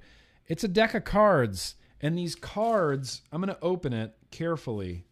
It's 0.47 0.63
a 0.63 0.67
deck 0.67 0.93
of 0.93 1.03
cards, 1.03 1.75
and 2.01 2.17
these 2.17 2.35
cards, 2.35 3.21
I'm 3.31 3.41
going 3.41 3.53
to 3.53 3.63
open 3.63 3.93
it 3.93 4.15
carefully. 4.31 5.05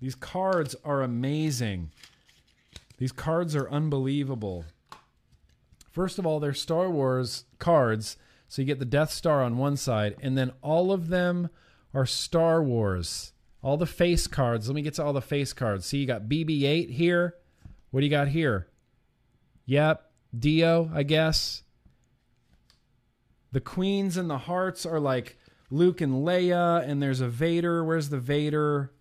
These 0.00 0.14
cards 0.14 0.74
are 0.84 1.02
amazing. 1.02 1.90
These 2.98 3.12
cards 3.12 3.54
are 3.54 3.70
unbelievable. 3.70 4.64
First 5.90 6.18
of 6.18 6.26
all, 6.26 6.40
they're 6.40 6.52
Star 6.52 6.90
Wars 6.90 7.44
cards, 7.58 8.16
so 8.48 8.62
you 8.62 8.66
get 8.66 8.78
the 8.78 8.84
Death 8.84 9.10
Star 9.10 9.42
on 9.42 9.56
one 9.56 9.76
side, 9.76 10.16
and 10.20 10.36
then 10.36 10.52
all 10.60 10.92
of 10.92 11.08
them 11.08 11.48
are 11.94 12.06
Star 12.06 12.62
Wars. 12.62 13.32
All 13.62 13.76
the 13.76 13.86
face 13.86 14.26
cards. 14.26 14.68
Let 14.68 14.74
me 14.74 14.82
get 14.82 14.94
to 14.94 15.04
all 15.04 15.12
the 15.12 15.22
face 15.22 15.52
cards. 15.52 15.86
See, 15.86 15.98
you 15.98 16.06
got 16.06 16.28
BB 16.28 16.62
8 16.62 16.90
here. 16.90 17.34
What 17.96 18.00
do 18.00 18.06
you 18.08 18.10
got 18.10 18.28
here? 18.28 18.68
Yep, 19.64 20.04
Dio, 20.38 20.90
I 20.92 21.02
guess. 21.02 21.62
The 23.52 23.60
queens 23.62 24.18
and 24.18 24.28
the 24.28 24.36
hearts 24.36 24.84
are 24.84 25.00
like 25.00 25.38
Luke 25.70 26.02
and 26.02 26.12
Leia, 26.16 26.86
and 26.86 27.02
there's 27.02 27.22
a 27.22 27.26
Vader. 27.26 27.82
Where's 27.82 28.10
the 28.10 28.18
Vader? 28.18 28.92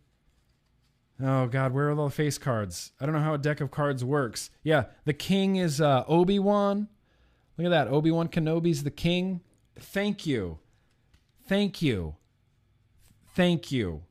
Oh 1.22 1.48
God, 1.48 1.74
where 1.74 1.90
are 1.90 2.00
all 2.00 2.06
the 2.06 2.10
face 2.10 2.38
cards? 2.38 2.94
I 2.98 3.06
don't 3.06 3.14
know 3.14 3.20
how 3.20 3.34
a 3.34 3.38
deck 3.38 3.60
of 3.60 3.70
cards 3.70 4.06
works. 4.06 4.50
Yeah, 4.64 4.86
the 5.04 5.12
king 5.12 5.58
is 5.58 5.82
uh, 5.82 6.06
Obi 6.08 6.40
Wan. 6.40 6.88
Look 7.58 7.66
at 7.66 7.72
that, 7.72 7.90
Obi 7.90 8.12
Wan 8.12 8.30
Kenobi's 8.30 8.86
the 8.86 8.92
king. 8.92 9.42
Thank 9.78 10.26
you, 10.26 10.60
thank 11.46 11.82
you, 11.82 12.16
thank 13.36 13.74
you, 13.74 14.04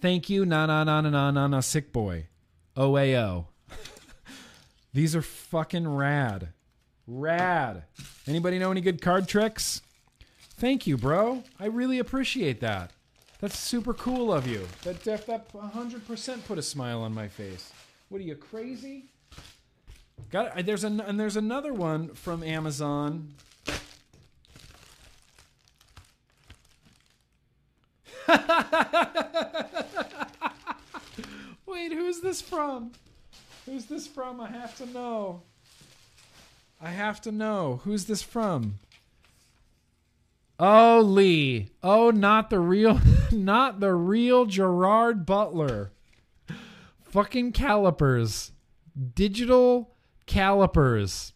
thank 0.00 0.28
you. 0.28 0.44
Na 0.44 0.66
na 0.66 0.82
na 0.82 1.02
na 1.02 1.08
na 1.08 1.30
na 1.30 1.46
na. 1.46 1.60
Sick 1.60 1.92
boy. 1.92 2.26
O 2.76 2.98
A 2.98 3.16
O. 3.16 3.46
These 4.92 5.14
are 5.14 5.22
fucking 5.22 5.88
rad. 5.88 6.48
Rad. 7.06 7.84
Anybody 8.26 8.58
know 8.58 8.70
any 8.70 8.80
good 8.80 9.00
card 9.00 9.28
tricks? 9.28 9.80
Thank 10.56 10.86
you, 10.86 10.96
bro. 10.96 11.44
I 11.60 11.66
really 11.66 11.98
appreciate 11.98 12.60
that. 12.60 12.90
That's 13.40 13.56
super 13.56 13.94
cool 13.94 14.32
of 14.32 14.46
you. 14.46 14.66
That 14.82 15.04
that, 15.04 15.26
that 15.26 15.52
100% 15.52 16.46
put 16.46 16.58
a 16.58 16.62
smile 16.62 17.02
on 17.02 17.14
my 17.14 17.28
face. 17.28 17.72
What 18.08 18.20
are 18.20 18.24
you 18.24 18.34
crazy? 18.34 19.04
Got 20.30 20.58
it. 20.58 20.66
there's 20.66 20.84
an 20.84 21.00
and 21.00 21.20
there's 21.20 21.36
another 21.36 21.72
one 21.72 22.08
from 22.08 22.42
Amazon. 22.42 23.34
Wait, 31.66 31.92
who's 31.92 32.20
this 32.20 32.42
from? 32.42 32.92
Who's 33.68 33.84
this 33.84 34.06
from? 34.06 34.40
I 34.40 34.48
have 34.48 34.74
to 34.78 34.86
know. 34.86 35.42
I 36.80 36.88
have 36.88 37.20
to 37.22 37.32
know. 37.32 37.82
Who's 37.84 38.06
this 38.06 38.22
from? 38.22 38.76
Oh, 40.58 41.02
Lee. 41.04 41.68
Oh, 41.82 42.10
not 42.10 42.48
the 42.48 42.60
real 42.60 42.98
not 43.32 43.80
the 43.80 43.92
real 43.92 44.46
Gerard 44.46 45.26
Butler. 45.26 45.90
Fucking 47.10 47.52
calipers. 47.52 48.52
Digital 49.14 49.94
calipers. 50.24 51.34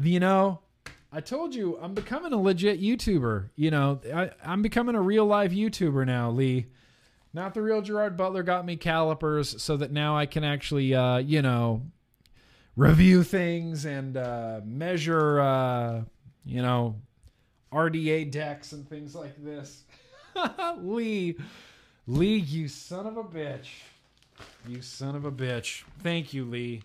You 0.00 0.20
know, 0.20 0.60
I 1.10 1.20
told 1.20 1.56
you 1.56 1.76
I'm 1.82 1.94
becoming 1.94 2.32
a 2.32 2.40
legit 2.40 2.80
YouTuber. 2.80 3.50
You 3.56 3.72
know, 3.72 4.00
I, 4.14 4.30
I'm 4.44 4.62
becoming 4.62 4.94
a 4.94 5.02
real 5.02 5.26
live 5.26 5.50
YouTuber 5.50 6.06
now, 6.06 6.30
Lee. 6.30 6.66
Not 7.34 7.54
the 7.54 7.62
real 7.62 7.80
Gerard 7.80 8.16
Butler 8.16 8.42
got 8.42 8.66
me 8.66 8.76
calipers 8.76 9.62
so 9.62 9.76
that 9.78 9.90
now 9.90 10.16
I 10.16 10.26
can 10.26 10.44
actually, 10.44 10.94
uh, 10.94 11.18
you 11.18 11.40
know, 11.40 11.82
review 12.76 13.22
things 13.22 13.86
and 13.86 14.16
uh, 14.16 14.60
measure, 14.64 15.40
uh, 15.40 16.02
you 16.44 16.60
know, 16.60 16.96
RDA 17.72 18.30
decks 18.30 18.72
and 18.72 18.86
things 18.86 19.14
like 19.14 19.42
this. 19.42 19.84
Lee, 20.78 21.36
Lee, 22.06 22.36
you 22.36 22.68
son 22.68 23.06
of 23.06 23.16
a 23.16 23.24
bitch. 23.24 23.68
You 24.68 24.82
son 24.82 25.16
of 25.16 25.24
a 25.24 25.32
bitch. 25.32 25.84
Thank 26.02 26.34
you, 26.34 26.44
Lee. 26.44 26.82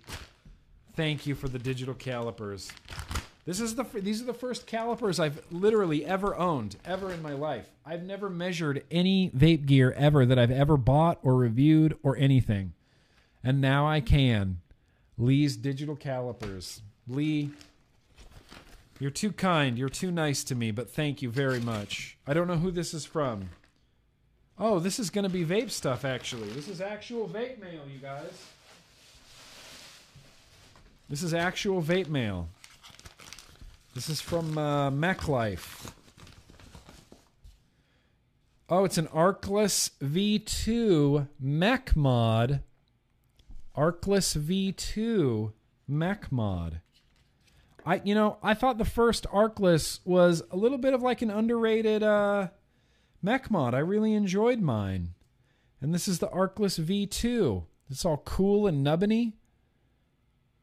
Thank 0.95 1.28
you 1.28 1.36
for 1.36 1.48
the 1.49 1.60
digital 1.60 1.94
calipers. 1.94 2.72
This 3.48 3.61
is 3.61 3.76
the 3.76 3.86
these 3.94 4.22
are 4.22 4.26
the 4.26 4.34
first 4.34 4.68
calipers 4.68 5.22
I've 5.22 5.41
literally 5.49 6.06
ever 6.06 6.36
owned 6.36 6.76
ever 6.84 7.14
in 7.14 7.22
my 7.22 7.32
life. 7.32 7.69
I've 7.86 8.03
never 8.03 8.30
measured 8.30 8.84
any 8.91 9.30
vape 9.30 9.65
gear 9.65 9.94
ever 9.94 10.26
that 10.26 10.38
I've 10.38 10.52
ever 10.52 10.76
bought 10.76 11.18
or 11.24 11.36
reviewed 11.36 11.98
or 12.03 12.18
anything. 12.18 12.74
And 13.41 13.61
now 13.61 13.88
I 13.88 14.02
can. 14.02 14.60
Lee's 15.18 15.56
digital 15.56 15.95
calipers. 15.95 16.82
Lee 17.07 17.52
You're 18.99 19.11
too 19.11 19.32
kind. 19.32 19.78
You're 19.78 19.88
too 19.88 20.11
nice 20.11 20.44
to 20.44 20.53
me, 20.53 20.72
but 20.72 20.90
thank 20.90 21.22
you 21.22 21.32
very 21.32 21.61
much. 21.61 22.18
I 22.28 22.34
don't 22.34 22.48
know 22.48 22.57
who 22.57 22.69
this 22.69 22.94
is 22.94 23.06
from. 23.06 23.52
Oh, 24.60 24.80
this 24.80 24.99
is 24.99 25.10
going 25.10 25.24
to 25.24 25.30
be 25.30 25.45
vape 25.45 25.72
stuff, 25.72 26.03
actually. 26.03 26.49
This 26.49 26.68
is 26.68 26.82
actual 26.82 27.30
vape 27.30 27.61
mail, 27.61 27.84
you 27.90 27.99
guys. 28.02 28.45
This 31.07 31.24
is 31.24 31.34
actual 31.34 31.82
vape 31.82 32.10
mail. 32.10 32.49
This 33.98 34.10
is 34.10 34.22
from 34.22 34.60
uh, 34.60 34.91
Mech 34.91 35.28
Life. 35.28 35.95
Oh, 38.69 38.86
it's 38.86 38.99
an 38.99 39.07
Arcless 39.07 39.90
V2 39.99 41.28
mech 41.40 41.95
mod. 41.95 42.61
Arcless 43.76 44.38
V2 44.38 45.52
mech 45.88 46.32
mod. 46.32 46.82
I 47.88 47.99
you 48.03 48.14
know, 48.14 48.38
I 48.44 48.53
thought 48.53 48.78
the 48.78 48.86
first 48.86 49.26
Arcless 49.34 50.02
was 50.06 50.44
a 50.52 50.57
little 50.57 50.78
bit 50.78 50.94
of 50.94 51.02
like 51.02 51.24
an 51.24 51.32
underrated 51.32 52.03
uh 52.03 52.49
mech 53.24 53.49
mod. 53.49 53.74
I 53.74 53.80
really 53.80 54.14
enjoyed 54.14 54.60
mine. 54.61 55.15
And 55.82 55.91
this 55.91 56.07
is 56.07 56.19
the 56.19 56.28
Arcless 56.28 56.78
V2. 56.78 57.64
It's 57.90 58.06
all 58.06 58.18
cool 58.18 58.68
and 58.68 58.86
nubbiny. 58.86 59.34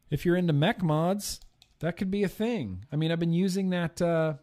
If 0.09 0.25
you're 0.25 0.37
into 0.37 0.53
mech 0.53 0.81
mods, 0.81 1.41
that 1.85 1.97
could 1.97 2.09
be 2.09 2.23
a 2.23 2.27
thing. 2.27 2.83
I 2.91 2.95
mean, 2.95 3.11
I've 3.11 3.19
been 3.19 3.31
using 3.33 3.69
that 3.69 4.01
uh 4.01 4.33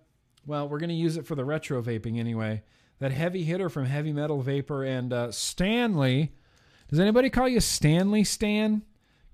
well, 0.47 0.69
we're 0.69 0.79
going 0.79 0.91
to 0.91 0.95
use 0.95 1.17
it 1.17 1.27
for 1.27 1.35
the 1.35 1.45
retro 1.45 1.81
vaping 1.83 2.19
anyway. 2.19 2.63
That 2.99 3.13
heavy 3.13 3.45
hitter 3.45 3.69
from 3.69 3.85
Heavy 3.85 4.13
Metal 4.13 4.43
Vapor 4.43 4.85
and 4.85 5.13
uh, 5.13 5.31
Stanley. 5.31 6.33
Does 6.89 6.99
anybody 6.99 7.31
call 7.31 7.49
you 7.49 7.61
Stanley 7.61 8.25
Stan? 8.25 8.83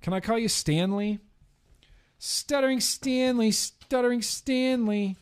Can 0.01 0.12
I 0.12 0.20
call 0.20 0.39
you 0.39 0.48
Stanley? 0.48 1.18
Stuttering 2.18 2.80
Stanley, 2.80 3.51
Stuttering 3.51 4.22
Stanley. 4.22 5.16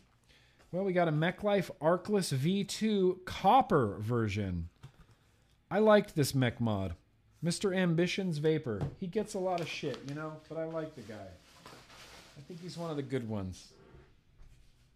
Well, 0.71 0.83
we 0.83 0.93
got 0.93 1.07
a 1.07 1.11
MechLife 1.11 1.71
Arcless 1.81 2.33
V2 2.33 3.25
copper 3.25 3.97
version. 3.99 4.69
I 5.71 5.79
liked 5.79 6.15
this 6.15 6.35
mech 6.35 6.59
mod. 6.59 6.95
Mr. 7.43 7.75
Ambition's 7.75 8.39
Vapor. 8.39 8.81
He 8.99 9.07
gets 9.07 9.35
a 9.35 9.39
lot 9.39 9.61
of 9.61 9.67
shit, 9.69 9.99
you 10.09 10.15
know, 10.15 10.33
but 10.49 10.57
I 10.57 10.65
like 10.65 10.95
the 10.95 11.01
guy. 11.01 11.27
I 12.37 12.41
think 12.47 12.61
he's 12.61 12.77
one 12.77 12.91
of 12.91 12.95
the 12.95 13.03
good 13.03 13.27
ones. 13.27 13.73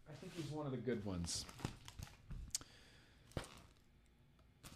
I 0.07 0.13
think 0.21 0.33
he's 0.35 0.51
one 0.51 0.67
of 0.67 0.71
the 0.71 0.77
good 0.77 1.03
ones. 1.03 1.45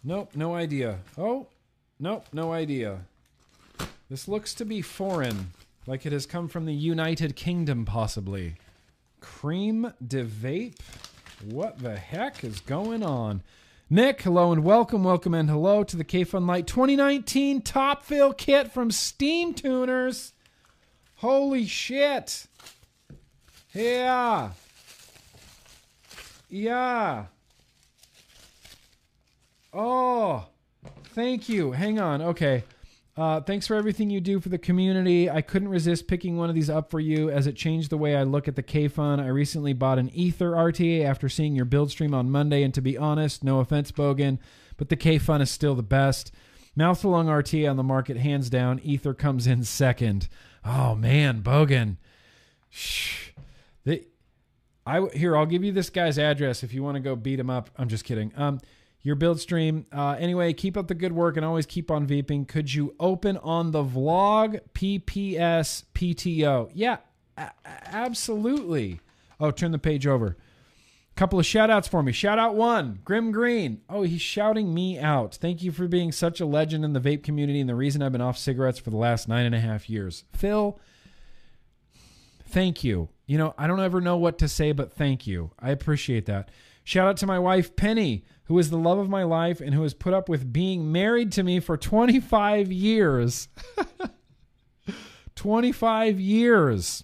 Nope, 0.02 0.32
no 0.34 0.54
idea. 0.54 0.98
Oh, 1.16 1.46
nope, 2.00 2.26
no 2.32 2.52
idea. 2.52 3.00
This 4.10 4.26
looks 4.26 4.52
to 4.54 4.64
be 4.64 4.82
foreign, 4.82 5.52
like 5.86 6.06
it 6.06 6.12
has 6.12 6.26
come 6.26 6.48
from 6.48 6.66
the 6.66 6.74
United 6.74 7.36
Kingdom, 7.36 7.84
possibly. 7.84 8.56
Cream 9.20 9.92
de 10.06 10.24
Vape? 10.24 10.80
What 11.44 11.78
the 11.78 11.96
heck 11.96 12.42
is 12.42 12.60
going 12.60 13.02
on? 13.02 13.42
Nick, 13.88 14.22
hello 14.22 14.52
and 14.52 14.64
welcome, 14.64 15.04
welcome 15.04 15.34
and 15.34 15.48
hello 15.48 15.84
to 15.84 15.96
the 15.96 16.04
Kayfun 16.04 16.46
Lite 16.46 16.66
2019 16.66 17.62
Top 17.62 18.02
Fill 18.02 18.32
Kit 18.32 18.72
from 18.72 18.90
Steam 18.90 19.54
Tuners. 19.54 20.32
Holy 21.16 21.64
shit! 21.66 22.46
Yeah! 23.76 24.50
Yeah! 26.48 27.26
Oh, 29.74 30.46
thank 31.14 31.50
you. 31.50 31.72
Hang 31.72 31.98
on. 31.98 32.22
Okay. 32.22 32.64
Uh, 33.18 33.40
thanks 33.42 33.66
for 33.66 33.74
everything 33.76 34.08
you 34.08 34.20
do 34.20 34.40
for 34.40 34.48
the 34.48 34.58
community. 34.58 35.28
I 35.28 35.42
couldn't 35.42 35.68
resist 35.68 36.06
picking 36.06 36.38
one 36.38 36.48
of 36.48 36.54
these 36.54 36.70
up 36.70 36.90
for 36.90 37.00
you 37.00 37.30
as 37.30 37.46
it 37.46 37.56
changed 37.56 37.90
the 37.90 37.98
way 37.98 38.16
I 38.16 38.22
look 38.22 38.48
at 38.48 38.56
the 38.56 38.62
Kayfun. 38.62 39.20
I 39.20 39.28
recently 39.28 39.74
bought 39.74 39.98
an 39.98 40.10
Ether 40.14 40.52
RTA 40.52 41.04
after 41.04 41.28
seeing 41.28 41.54
your 41.54 41.64
build 41.66 41.90
stream 41.90 42.14
on 42.14 42.30
Monday, 42.30 42.62
and 42.62 42.72
to 42.74 42.80
be 42.80 42.96
honest, 42.96 43.44
no 43.44 43.60
offense, 43.60 43.92
Bogan, 43.92 44.38
but 44.78 44.88
the 44.88 44.96
Kayfun 44.96 45.42
is 45.42 45.50
still 45.50 45.74
the 45.74 45.82
best. 45.82 46.32
Mouth 46.74 47.00
to 47.02 47.08
lung 47.08 47.26
RTA 47.26 47.70
on 47.70 47.76
the 47.76 47.82
market, 47.82 48.16
hands 48.16 48.48
down. 48.48 48.80
Ether 48.82 49.14
comes 49.14 49.46
in 49.46 49.64
second. 49.64 50.28
Oh 50.64 50.94
man, 50.94 51.42
Bogan. 51.42 51.96
Shh. 52.70 53.30
I 54.86 55.08
here. 55.14 55.36
I'll 55.36 55.46
give 55.46 55.64
you 55.64 55.72
this 55.72 55.90
guy's 55.90 56.18
address 56.18 56.62
if 56.62 56.72
you 56.72 56.82
want 56.82 56.94
to 56.94 57.00
go 57.00 57.16
beat 57.16 57.40
him 57.40 57.50
up. 57.50 57.70
I'm 57.76 57.88
just 57.88 58.04
kidding. 58.04 58.32
Um, 58.36 58.60
your 59.02 59.16
build 59.16 59.40
stream. 59.40 59.86
Uh, 59.92 60.16
anyway, 60.18 60.52
keep 60.52 60.76
up 60.76 60.88
the 60.88 60.94
good 60.94 61.12
work 61.12 61.36
and 61.36 61.44
always 61.44 61.66
keep 61.66 61.90
on 61.90 62.06
vaping. 62.06 62.46
Could 62.46 62.72
you 62.72 62.94
open 62.98 63.36
on 63.38 63.70
the 63.70 63.82
vlog 63.84 64.60
PPS 64.74 65.84
PTO? 65.94 66.70
Yeah, 66.74 66.98
a- 67.36 67.50
absolutely. 67.64 69.00
Oh, 69.38 69.50
turn 69.50 69.72
the 69.72 69.78
page 69.78 70.06
over. 70.06 70.36
Couple 71.14 71.38
of 71.38 71.46
shout 71.46 71.70
outs 71.70 71.88
for 71.88 72.02
me. 72.02 72.12
Shout 72.12 72.38
out 72.38 72.56
one, 72.56 72.98
Grimm 73.02 73.32
Green. 73.32 73.80
Oh, 73.88 74.02
he's 74.02 74.20
shouting 74.20 74.74
me 74.74 74.98
out. 74.98 75.34
Thank 75.36 75.62
you 75.62 75.72
for 75.72 75.88
being 75.88 76.12
such 76.12 76.40
a 76.40 76.46
legend 76.46 76.84
in 76.84 76.92
the 76.92 77.00
vape 77.00 77.22
community 77.22 77.58
and 77.58 77.68
the 77.68 77.74
reason 77.74 78.02
I've 78.02 78.12
been 78.12 78.20
off 78.20 78.36
cigarettes 78.36 78.78
for 78.78 78.90
the 78.90 78.98
last 78.98 79.26
nine 79.26 79.46
and 79.46 79.54
a 79.54 79.60
half 79.60 79.88
years. 79.88 80.24
Phil, 80.34 80.78
thank 82.46 82.84
you. 82.84 83.08
You 83.26 83.38
know, 83.38 83.54
I 83.58 83.66
don't 83.66 83.80
ever 83.80 84.00
know 84.00 84.16
what 84.16 84.38
to 84.38 84.48
say, 84.48 84.72
but 84.72 84.92
thank 84.92 85.26
you. 85.26 85.50
I 85.58 85.70
appreciate 85.70 86.26
that. 86.26 86.50
Shout 86.84 87.08
out 87.08 87.16
to 87.18 87.26
my 87.26 87.40
wife, 87.40 87.74
Penny, 87.74 88.24
who 88.44 88.56
is 88.60 88.70
the 88.70 88.78
love 88.78 88.98
of 88.98 89.08
my 89.08 89.24
life 89.24 89.60
and 89.60 89.74
who 89.74 89.82
has 89.82 89.94
put 89.94 90.14
up 90.14 90.28
with 90.28 90.52
being 90.52 90.92
married 90.92 91.32
to 91.32 91.42
me 91.42 91.58
for 91.58 91.76
25 91.76 92.70
years. 92.70 93.48
25 95.34 96.20
years. 96.20 97.02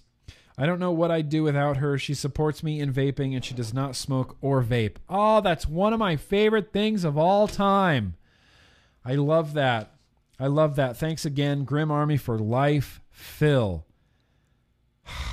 I 0.57 0.65
don't 0.65 0.79
know 0.79 0.91
what 0.91 1.11
I'd 1.11 1.27
do 1.27 1.43
without 1.43 1.77
her. 1.77 1.97
She 1.97 2.13
supports 2.13 2.63
me 2.63 2.79
in 2.79 2.93
vaping 2.93 3.35
and 3.35 3.43
she 3.43 3.53
does 3.53 3.73
not 3.73 3.97
smoke 3.97 4.37
or 4.39 4.63
vape. 4.63 4.95
Oh, 5.09 5.41
that's 5.41 5.67
one 5.67 5.91
of 5.91 5.99
my 5.99 6.15
favorite 6.15 6.71
things 6.71 7.03
of 7.03 7.17
all 7.17 7.49
time. 7.49 8.15
I 9.03 9.15
love 9.15 9.53
that. 9.55 9.95
I 10.39 10.47
love 10.47 10.77
that. 10.77 10.95
Thanks 10.95 11.25
again, 11.25 11.65
Grimm 11.65 11.91
Army 11.91 12.15
for 12.15 12.39
life, 12.39 13.01
Phil. 13.11 13.85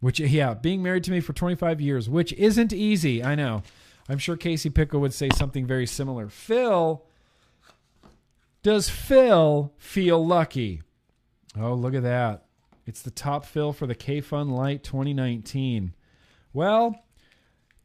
Which, 0.00 0.20
yeah, 0.20 0.54
being 0.54 0.82
married 0.82 1.04
to 1.04 1.10
me 1.10 1.20
for 1.20 1.32
25 1.32 1.80
years, 1.80 2.08
which 2.08 2.32
isn't 2.34 2.72
easy. 2.72 3.22
I 3.22 3.34
know. 3.34 3.62
I'm 4.08 4.18
sure 4.18 4.36
Casey 4.36 4.70
Pickle 4.70 5.00
would 5.00 5.12
say 5.12 5.28
something 5.34 5.66
very 5.66 5.86
similar. 5.86 6.28
Phil, 6.28 7.04
does 8.62 8.88
Phil 8.88 9.72
feel 9.76 10.24
lucky? 10.24 10.82
Oh, 11.58 11.74
look 11.74 11.94
at 11.94 12.02
that. 12.04 12.44
It's 12.86 13.02
the 13.02 13.10
top 13.10 13.44
fill 13.44 13.72
for 13.72 13.86
the 13.86 13.94
Kayfun 13.94 14.50
Lite 14.50 14.82
2019. 14.82 15.94
Well, 16.54 16.96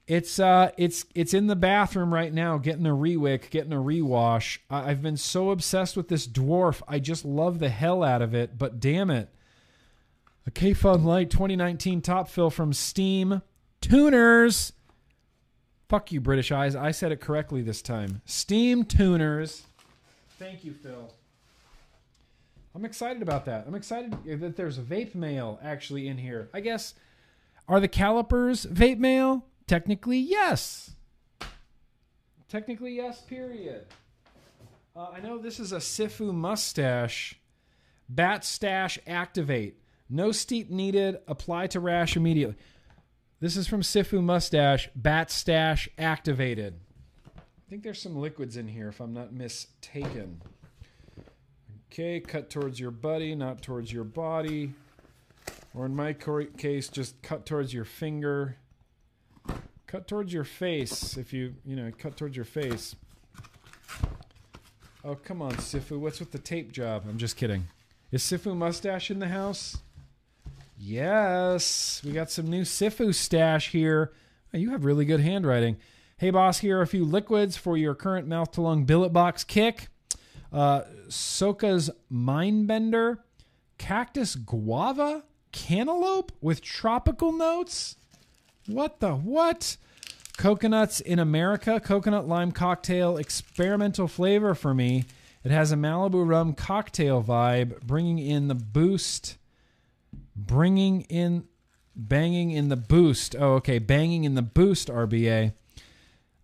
it's 0.07 0.37
uh 0.39 0.71
it's 0.77 1.05
it's 1.15 1.33
in 1.33 1.47
the 1.47 1.55
bathroom 1.55 2.13
right 2.13 2.33
now 2.33 2.57
getting 2.57 2.85
a 2.85 2.89
rewick, 2.95 3.49
getting 3.49 3.73
a 3.73 3.77
rewash. 3.77 4.59
I- 4.69 4.91
I've 4.91 5.01
been 5.01 5.17
so 5.17 5.51
obsessed 5.51 5.97
with 5.97 6.07
this 6.07 6.27
dwarf. 6.27 6.81
I 6.87 6.99
just 6.99 7.25
love 7.25 7.59
the 7.59 7.69
hell 7.69 8.03
out 8.03 8.21
of 8.21 8.33
it, 8.33 8.57
but 8.57 8.79
damn 8.79 9.09
it. 9.09 9.29
A 10.45 10.51
Kayfun 10.51 11.03
Lite 11.05 11.29
2019 11.29 12.01
top 12.01 12.27
fill 12.27 12.49
from 12.49 12.73
Steam 12.73 13.41
Tuners. 13.79 14.73
Fuck 15.87 16.11
you, 16.11 16.19
British 16.19 16.51
Eyes. 16.51 16.75
I 16.75 16.91
said 16.91 17.11
it 17.11 17.21
correctly 17.21 17.61
this 17.61 17.81
time. 17.81 18.21
Steam 18.25 18.83
Tuners. 18.83 19.63
Thank 20.39 20.65
you, 20.65 20.73
Phil. 20.73 21.13
I'm 22.75 22.83
excited 22.83 23.21
about 23.21 23.45
that. 23.45 23.65
I'm 23.67 23.75
excited 23.75 24.11
that 24.41 24.57
there's 24.57 24.79
vape 24.79 25.15
mail 25.15 25.59
actually 25.63 26.07
in 26.07 26.17
here. 26.17 26.49
I 26.53 26.59
guess 26.59 26.95
are 27.67 27.79
the 27.79 27.87
calipers 27.87 28.65
vape 28.65 28.97
mail? 28.97 29.45
Technically, 29.67 30.19
yes. 30.19 30.91
Technically, 32.49 32.95
yes. 32.95 33.21
Period. 33.21 33.85
Uh, 34.95 35.07
I 35.13 35.21
know 35.21 35.37
this 35.37 35.59
is 35.59 35.71
a 35.71 35.77
Sifu 35.77 36.33
mustache. 36.33 37.39
Bat 38.09 38.43
stash 38.43 38.99
activate. 39.07 39.77
No 40.09 40.31
steep 40.31 40.69
needed. 40.69 41.17
Apply 41.27 41.67
to 41.67 41.79
rash 41.79 42.15
immediately. 42.15 42.55
This 43.39 43.57
is 43.57 43.67
from 43.67 43.81
Sifu 43.81 44.23
mustache. 44.23 44.89
Bat 44.95 45.31
stash 45.31 45.89
activated. 45.97 46.75
I 47.35 47.69
think 47.69 47.83
there's 47.83 48.01
some 48.01 48.15
liquids 48.15 48.55
in 48.57 48.67
here 48.67 48.89
if 48.89 48.99
I'm 48.99 49.13
not 49.13 49.33
mistaken. 49.33 50.41
Okay, 51.91 52.19
cut 52.19 52.49
towards 52.49 52.79
your 52.79 52.91
buddy, 52.91 53.35
not 53.35 53.61
towards 53.61 53.91
your 53.91 54.03
body. 54.03 54.73
Or 55.73 55.85
in 55.85 55.95
my 55.95 56.13
case, 56.13 56.87
just 56.87 57.21
cut 57.21 57.45
towards 57.45 57.73
your 57.73 57.85
finger. 57.85 58.57
Cut 59.87 60.07
towards 60.07 60.31
your 60.31 60.43
face 60.43 61.17
if 61.17 61.33
you, 61.33 61.55
you 61.65 61.75
know, 61.75 61.91
cut 61.97 62.17
towards 62.17 62.35
your 62.35 62.45
face. 62.45 62.95
Oh, 65.03 65.15
come 65.15 65.41
on, 65.41 65.53
Sifu. 65.53 65.99
What's 65.99 66.19
with 66.19 66.31
the 66.31 66.39
tape 66.39 66.71
job? 66.71 67.03
I'm 67.09 67.17
just 67.17 67.35
kidding. 67.35 67.67
Is 68.11 68.23
Sifu 68.23 68.55
Mustache 68.55 69.11
in 69.11 69.19
the 69.19 69.27
house? 69.27 69.77
Yes. 70.85 72.01
We 72.03 72.11
got 72.11 72.29
some 72.29 72.47
new 72.47 72.63
Sifu 72.63 73.15
stash 73.15 73.71
here. 73.71 74.11
Oh, 74.53 74.57
you 74.57 74.71
have 74.71 74.83
really 74.83 75.05
good 75.05 75.21
handwriting. 75.21 75.77
Hey, 76.17 76.29
boss, 76.29 76.59
here 76.59 76.79
are 76.79 76.81
a 76.81 76.87
few 76.87 77.05
liquids 77.05 77.55
for 77.55 77.77
your 77.77 77.95
current 77.95 78.27
mouth 78.27 78.51
to 78.51 78.61
lung 78.61 78.83
billet 78.83 79.13
box 79.13 79.43
kick 79.43 79.87
uh, 80.51 80.81
Soka's 81.07 81.89
Mindbender, 82.11 83.19
Cactus 83.77 84.35
Guava, 84.35 85.23
Cantaloupe 85.51 86.31
with 86.41 86.61
tropical 86.61 87.31
notes. 87.31 87.95
What 88.67 88.99
the 88.99 89.13
what? 89.13 89.77
Coconuts 90.37 90.99
in 90.99 91.19
America, 91.19 91.79
coconut 91.79 92.27
lime 92.27 92.51
cocktail, 92.51 93.17
experimental 93.17 94.07
flavor 94.07 94.53
for 94.53 94.73
me. 94.73 95.05
It 95.43 95.51
has 95.51 95.71
a 95.71 95.75
Malibu 95.75 96.27
rum 96.27 96.53
cocktail 96.53 97.23
vibe, 97.23 97.81
bringing 97.81 98.19
in 98.19 98.47
the 98.47 98.55
boost, 98.55 99.37
bringing 100.35 101.01
in, 101.01 101.45
banging 101.95 102.51
in 102.51 102.69
the 102.69 102.75
boost. 102.75 103.35
Oh, 103.37 103.53
okay, 103.55 103.79
banging 103.79 104.23
in 104.23 104.35
the 104.35 104.41
boost, 104.41 104.87
RBA. 104.87 105.53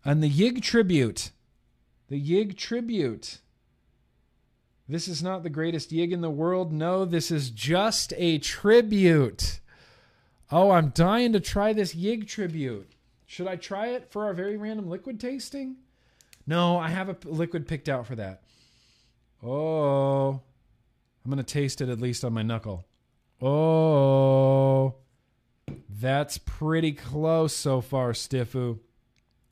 And 0.05 0.23
the 0.23 0.29
Yig 0.29 0.61
tribute, 0.61 1.31
the 2.07 2.21
Yig 2.21 2.57
tribute. 2.57 3.39
This 4.87 5.07
is 5.07 5.21
not 5.21 5.43
the 5.43 5.49
greatest 5.49 5.91
Yig 5.91 6.11
in 6.11 6.21
the 6.21 6.31
world. 6.31 6.73
No, 6.73 7.05
this 7.05 7.29
is 7.29 7.51
just 7.51 8.13
a 8.17 8.39
tribute. 8.39 9.59
Oh, 10.51 10.71
I'm 10.71 10.89
dying 10.89 11.31
to 11.33 11.39
try 11.39 11.73
this 11.73 11.93
Yig 11.93 12.27
tribute. 12.27 12.91
Should 13.27 13.47
I 13.47 13.55
try 13.55 13.89
it 13.89 14.11
for 14.11 14.25
our 14.25 14.33
very 14.33 14.57
random 14.57 14.89
liquid 14.89 15.19
tasting? 15.19 15.75
No, 16.47 16.79
I 16.79 16.89
have 16.89 17.09
a 17.09 17.15
liquid 17.25 17.67
picked 17.67 17.87
out 17.87 18.07
for 18.07 18.15
that. 18.15 18.41
Oh, 19.43 20.41
I'm 21.23 21.31
going 21.31 21.37
to 21.37 21.43
taste 21.43 21.81
it 21.81 21.89
at 21.89 22.01
least 22.01 22.25
on 22.25 22.33
my 22.33 22.41
knuckle. 22.41 22.85
Oh, 23.41 24.95
that's 25.89 26.37
pretty 26.37 26.91
close 26.91 27.53
so 27.53 27.81
far, 27.81 28.11
Stifu. 28.11 28.79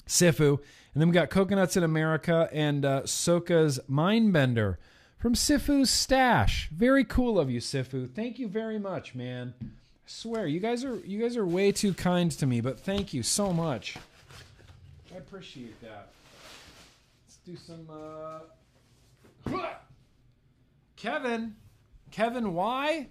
Sifu. 0.05 0.59
And 0.93 1.01
then 1.01 1.09
we 1.09 1.13
got 1.13 1.29
Coconuts 1.29 1.77
in 1.77 1.83
America 1.83 2.49
and 2.51 2.83
uh, 2.83 3.01
Soka's 3.03 3.79
Mindbender 3.89 4.77
from 5.17 5.35
Sifu's 5.35 5.89
Stash. 5.89 6.69
Very 6.69 7.03
cool 7.03 7.39
of 7.39 7.49
you, 7.49 7.59
Sifu. 7.59 8.09
Thank 8.13 8.39
you 8.39 8.47
very 8.47 8.79
much, 8.79 9.15
man. 9.15 9.53
I 9.61 9.65
swear, 10.05 10.47
you 10.47 10.59
guys 10.59 10.83
are 10.83 10.97
you 11.05 11.19
guys 11.19 11.37
are 11.37 11.45
way 11.45 11.71
too 11.71 11.93
kind 11.93 12.31
to 12.31 12.45
me, 12.45 12.61
but 12.61 12.79
thank 12.79 13.13
you 13.13 13.23
so 13.23 13.51
much. 13.53 13.97
I 15.13 15.17
appreciate 15.17 15.79
that. 15.81 16.09
Let's 17.25 17.37
do 17.45 17.55
some 17.55 17.87
uh 17.91 18.39
Kevin. 20.95 21.55
Kevin 22.11 22.53
Y? 22.53 23.07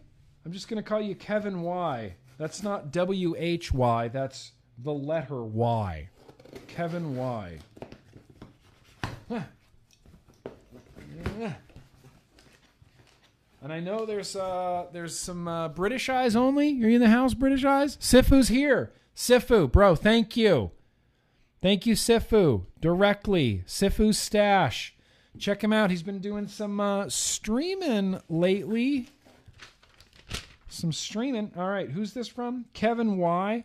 I'm 0.46 0.52
just 0.52 0.68
gonna 0.68 0.80
call 0.80 1.00
you 1.00 1.16
Kevin 1.16 1.62
Y. 1.62 2.14
That's 2.38 2.62
not 2.62 2.92
W 2.92 3.34
H 3.36 3.72
Y, 3.72 4.06
that's 4.06 4.52
the 4.78 4.94
letter 4.94 5.42
Y. 5.42 6.08
Kevin 6.68 7.16
Y. 7.16 7.58
And 13.60 13.72
I 13.72 13.80
know 13.80 14.06
there's 14.06 14.36
uh 14.36 14.86
there's 14.92 15.18
some 15.18 15.48
uh, 15.48 15.68
British 15.70 16.08
eyes 16.08 16.36
only. 16.36 16.68
You're 16.68 16.90
in 16.90 17.00
the 17.00 17.08
house, 17.08 17.34
British 17.34 17.64
eyes. 17.64 17.96
Sifu's 17.96 18.46
here. 18.46 18.92
Sifu, 19.16 19.72
bro, 19.72 19.96
thank 19.96 20.36
you. 20.36 20.70
Thank 21.60 21.86
you, 21.86 21.96
Sifu. 21.96 22.66
Directly. 22.80 23.64
Sifu's 23.66 24.16
stash. 24.16 24.94
Check 25.40 25.64
him 25.64 25.72
out. 25.72 25.90
He's 25.90 26.04
been 26.04 26.20
doing 26.20 26.46
some 26.46 26.78
uh, 26.78 27.08
streaming 27.08 28.20
lately. 28.28 29.08
Some 30.76 30.92
streaming. 30.92 31.52
All 31.56 31.68
right, 31.68 31.90
who's 31.90 32.12
this 32.12 32.28
from? 32.28 32.66
Kevin 32.74 33.16
Y. 33.16 33.64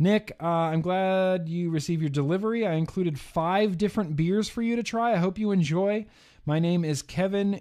Nick, 0.00 0.36
uh, 0.42 0.46
I'm 0.46 0.80
glad 0.80 1.48
you 1.48 1.70
received 1.70 2.00
your 2.00 2.10
delivery. 2.10 2.66
I 2.66 2.72
included 2.72 3.20
five 3.20 3.78
different 3.78 4.16
beers 4.16 4.48
for 4.48 4.62
you 4.62 4.74
to 4.76 4.82
try. 4.82 5.12
I 5.12 5.18
hope 5.18 5.38
you 5.38 5.50
enjoy. 5.52 6.06
My 6.46 6.58
name 6.58 6.84
is 6.84 7.02
Kevin 7.02 7.60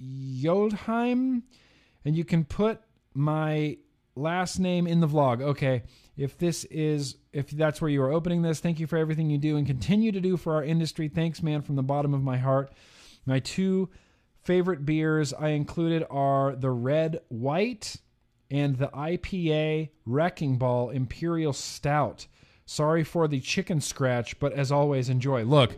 Yoldheim, 0.00 1.42
and 2.04 2.16
you 2.16 2.24
can 2.24 2.44
put 2.44 2.80
my 3.14 3.78
last 4.14 4.58
name 4.58 4.86
in 4.86 5.00
the 5.00 5.08
vlog. 5.08 5.42
Okay, 5.42 5.82
if 6.16 6.38
this 6.38 6.64
is 6.64 7.16
if 7.32 7.50
that's 7.50 7.80
where 7.80 7.90
you 7.90 8.02
are 8.02 8.12
opening 8.12 8.42
this, 8.42 8.60
thank 8.60 8.78
you 8.78 8.86
for 8.86 8.98
everything 8.98 9.30
you 9.30 9.38
do 9.38 9.56
and 9.56 9.66
continue 9.66 10.12
to 10.12 10.20
do 10.20 10.36
for 10.36 10.54
our 10.54 10.62
industry. 10.62 11.08
Thanks, 11.08 11.42
man, 11.42 11.62
from 11.62 11.76
the 11.76 11.82
bottom 11.82 12.14
of 12.14 12.22
my 12.22 12.36
heart. 12.36 12.72
My 13.26 13.40
two 13.40 13.88
favorite 14.44 14.84
beers 14.84 15.32
I 15.32 15.48
included 15.48 16.04
are 16.10 16.54
the 16.54 16.70
Red 16.70 17.20
White 17.28 17.96
and 18.50 18.76
the 18.76 18.88
IPA 18.88 19.90
Wrecking 20.06 20.56
Ball 20.56 20.90
Imperial 20.90 21.52
Stout. 21.52 22.26
Sorry 22.66 23.04
for 23.04 23.28
the 23.28 23.40
chicken 23.40 23.80
scratch, 23.80 24.38
but 24.38 24.52
as 24.52 24.72
always, 24.72 25.08
enjoy. 25.08 25.44
Look, 25.44 25.76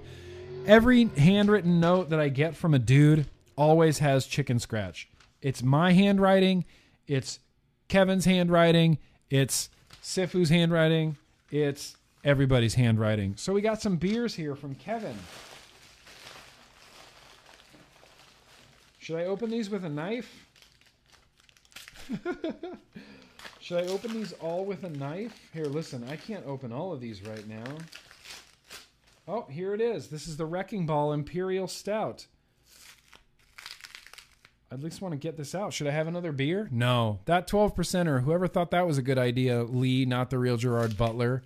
every 0.67 1.05
handwritten 1.17 1.81
note 1.81 2.11
that 2.11 2.21
I 2.21 2.29
get 2.29 2.57
from 2.57 2.75
a 2.75 2.79
dude 2.79 3.27
always 3.57 3.99
has 3.99 4.27
chicken 4.27 4.59
scratch. 4.59 5.09
It's 5.41 5.63
my 5.63 5.93
handwriting, 5.93 6.65
it's 7.07 7.41
Kevin's 7.89 8.25
handwriting, 8.25 8.99
it's 9.29 9.71
Sifu's 10.03 10.51
handwriting, 10.51 11.17
it's 11.51 11.97
everybody's 12.25 12.75
handwriting. 12.75 13.35
So 13.37 13.53
we 13.53 13.61
got 13.61 13.83
some 13.83 13.97
beers 13.97 14.35
here 14.35 14.55
from 14.55 14.75
Kevin. 14.77 15.17
Should 18.99 19.17
I 19.17 19.25
open 19.25 19.51
these 19.51 19.69
with 19.69 19.85
a 19.85 19.89
knife? 19.89 20.47
Should 23.61 23.79
I 23.79 23.93
open 23.93 24.13
these 24.13 24.33
all 24.35 24.65
with 24.65 24.85
a 24.85 24.91
knife? 24.91 25.39
Here, 25.53 25.67
listen, 25.67 26.05
I 26.09 26.17
can't 26.17 26.47
open 26.47 26.73
all 26.73 26.93
of 26.93 27.01
these 27.01 27.23
right 27.23 27.47
now. 27.47 27.65
Oh, 29.29 29.47
here 29.49 29.73
it 29.73 29.81
is. 29.81 30.09
This 30.09 30.27
is 30.27 30.37
the 30.37 30.47
Wrecking 30.47 30.85
Ball 30.85 31.13
Imperial 31.13 31.69
Stout. 31.69 32.27
I 34.71 34.75
at 34.75 34.83
least 34.83 35.01
want 35.01 35.13
to 35.13 35.19
get 35.19 35.37
this 35.37 35.55
out. 35.55 35.73
Should 35.73 35.87
I 35.87 35.91
have 35.91 36.09
another 36.09 36.33
beer? 36.33 36.69
No. 36.73 37.21
That 37.27 37.47
12%er, 37.47 38.21
whoever 38.21 38.49
thought 38.49 38.71
that 38.71 38.87
was 38.87 38.99
a 38.99 39.03
good 39.03 39.19
idea, 39.19 39.63
Lee, 39.63 40.07
not 40.07 40.31
the 40.31 40.39
real 40.39 40.57
Gerard 40.57 40.97
Butler. 40.97 41.43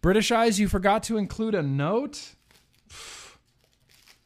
British 0.00 0.30
Eyes, 0.30 0.60
you 0.60 0.68
forgot 0.68 1.02
to 1.04 1.16
include 1.16 1.54
a 1.54 1.62
note? 1.62 2.34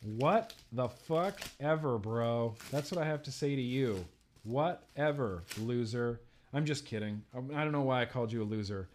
What 0.02 0.52
the 0.72 0.88
fuck 0.88 1.40
ever, 1.60 1.96
bro? 1.96 2.56
That's 2.70 2.90
what 2.90 3.00
I 3.00 3.06
have 3.06 3.22
to 3.22 3.32
say 3.32 3.54
to 3.54 3.62
you. 3.62 4.04
Whatever, 4.44 5.44
loser. 5.58 6.20
I'm 6.52 6.66
just 6.66 6.84
kidding. 6.84 7.22
Um, 7.34 7.50
I 7.54 7.62
don't 7.62 7.72
know 7.72 7.82
why 7.82 8.02
I 8.02 8.06
called 8.06 8.32
you 8.32 8.42
a 8.42 8.44
loser. 8.44 8.88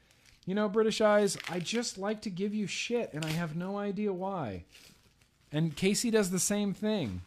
You 0.46 0.56
know, 0.56 0.70
British 0.70 1.02
Eyes, 1.02 1.38
I 1.50 1.60
just 1.60 1.98
like 1.98 2.22
to 2.22 2.30
give 2.30 2.54
you 2.54 2.68
shit, 2.68 3.12
and 3.14 3.26
I 3.26 3.30
have 3.30 3.56
no 3.56 3.78
idea 3.78 4.14
why. 4.14 4.64
And 5.52 5.76
Casey 5.76 6.12
does 6.12 6.32
the 6.32 6.40
same 6.40 6.74
thing. 6.74 7.22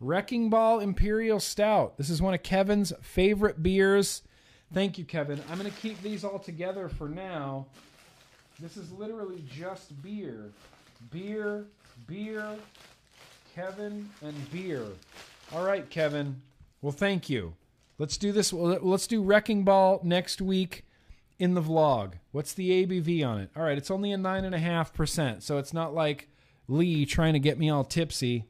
Wrecking 0.00 0.50
Ball 0.50 0.80
Imperial 0.80 1.40
Stout. 1.40 1.96
This 1.96 2.10
is 2.10 2.20
one 2.20 2.34
of 2.34 2.42
Kevin's 2.42 2.92
favorite 3.00 3.62
beers. 3.62 4.22
Thank 4.72 4.98
you, 4.98 5.04
Kevin. 5.04 5.40
I'm 5.50 5.58
going 5.58 5.70
to 5.70 5.76
keep 5.78 6.00
these 6.02 6.24
all 6.24 6.38
together 6.38 6.88
for 6.88 7.08
now. 7.08 7.66
This 8.60 8.76
is 8.76 8.90
literally 8.92 9.44
just 9.50 10.00
beer. 10.02 10.50
Beer, 11.10 11.64
beer, 12.06 12.56
Kevin, 13.54 14.08
and 14.22 14.52
beer. 14.52 14.84
All 15.52 15.64
right, 15.64 15.88
Kevin. 15.90 16.40
Well, 16.84 16.92
thank 16.92 17.30
you. 17.30 17.54
Let's 17.96 18.18
do 18.18 18.30
this. 18.30 18.52
Let's 18.52 19.06
do 19.06 19.22
Wrecking 19.22 19.64
Ball 19.64 20.02
next 20.04 20.42
week 20.42 20.84
in 21.38 21.54
the 21.54 21.62
vlog. 21.62 22.12
What's 22.30 22.52
the 22.52 22.84
ABV 22.84 23.26
on 23.26 23.40
it? 23.40 23.48
All 23.56 23.62
right, 23.62 23.78
it's 23.78 23.90
only 23.90 24.12
a 24.12 24.18
nine 24.18 24.44
and 24.44 24.54
a 24.54 24.58
half 24.58 24.92
percent, 24.92 25.42
so 25.42 25.56
it's 25.56 25.72
not 25.72 25.94
like 25.94 26.28
Lee 26.68 27.06
trying 27.06 27.32
to 27.32 27.38
get 27.38 27.58
me 27.58 27.70
all 27.70 27.84
tipsy. 27.84 28.44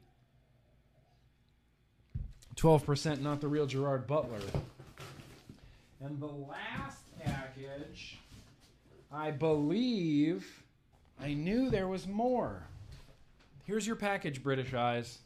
Twelve 2.57 2.85
percent, 2.85 3.23
not 3.23 3.39
the 3.39 3.47
real 3.47 3.67
Gerard 3.67 4.05
Butler. 4.05 4.41
And 6.03 6.19
the 6.19 6.25
last 6.25 7.03
package, 7.23 8.17
I 9.13 9.31
believe, 9.31 10.61
I 11.21 11.33
knew 11.35 11.69
there 11.69 11.87
was 11.87 12.05
more. 12.05 12.63
Here's 13.63 13.87
your 13.87 13.95
package, 13.95 14.43
British 14.43 14.73
Eyes. 14.73 15.19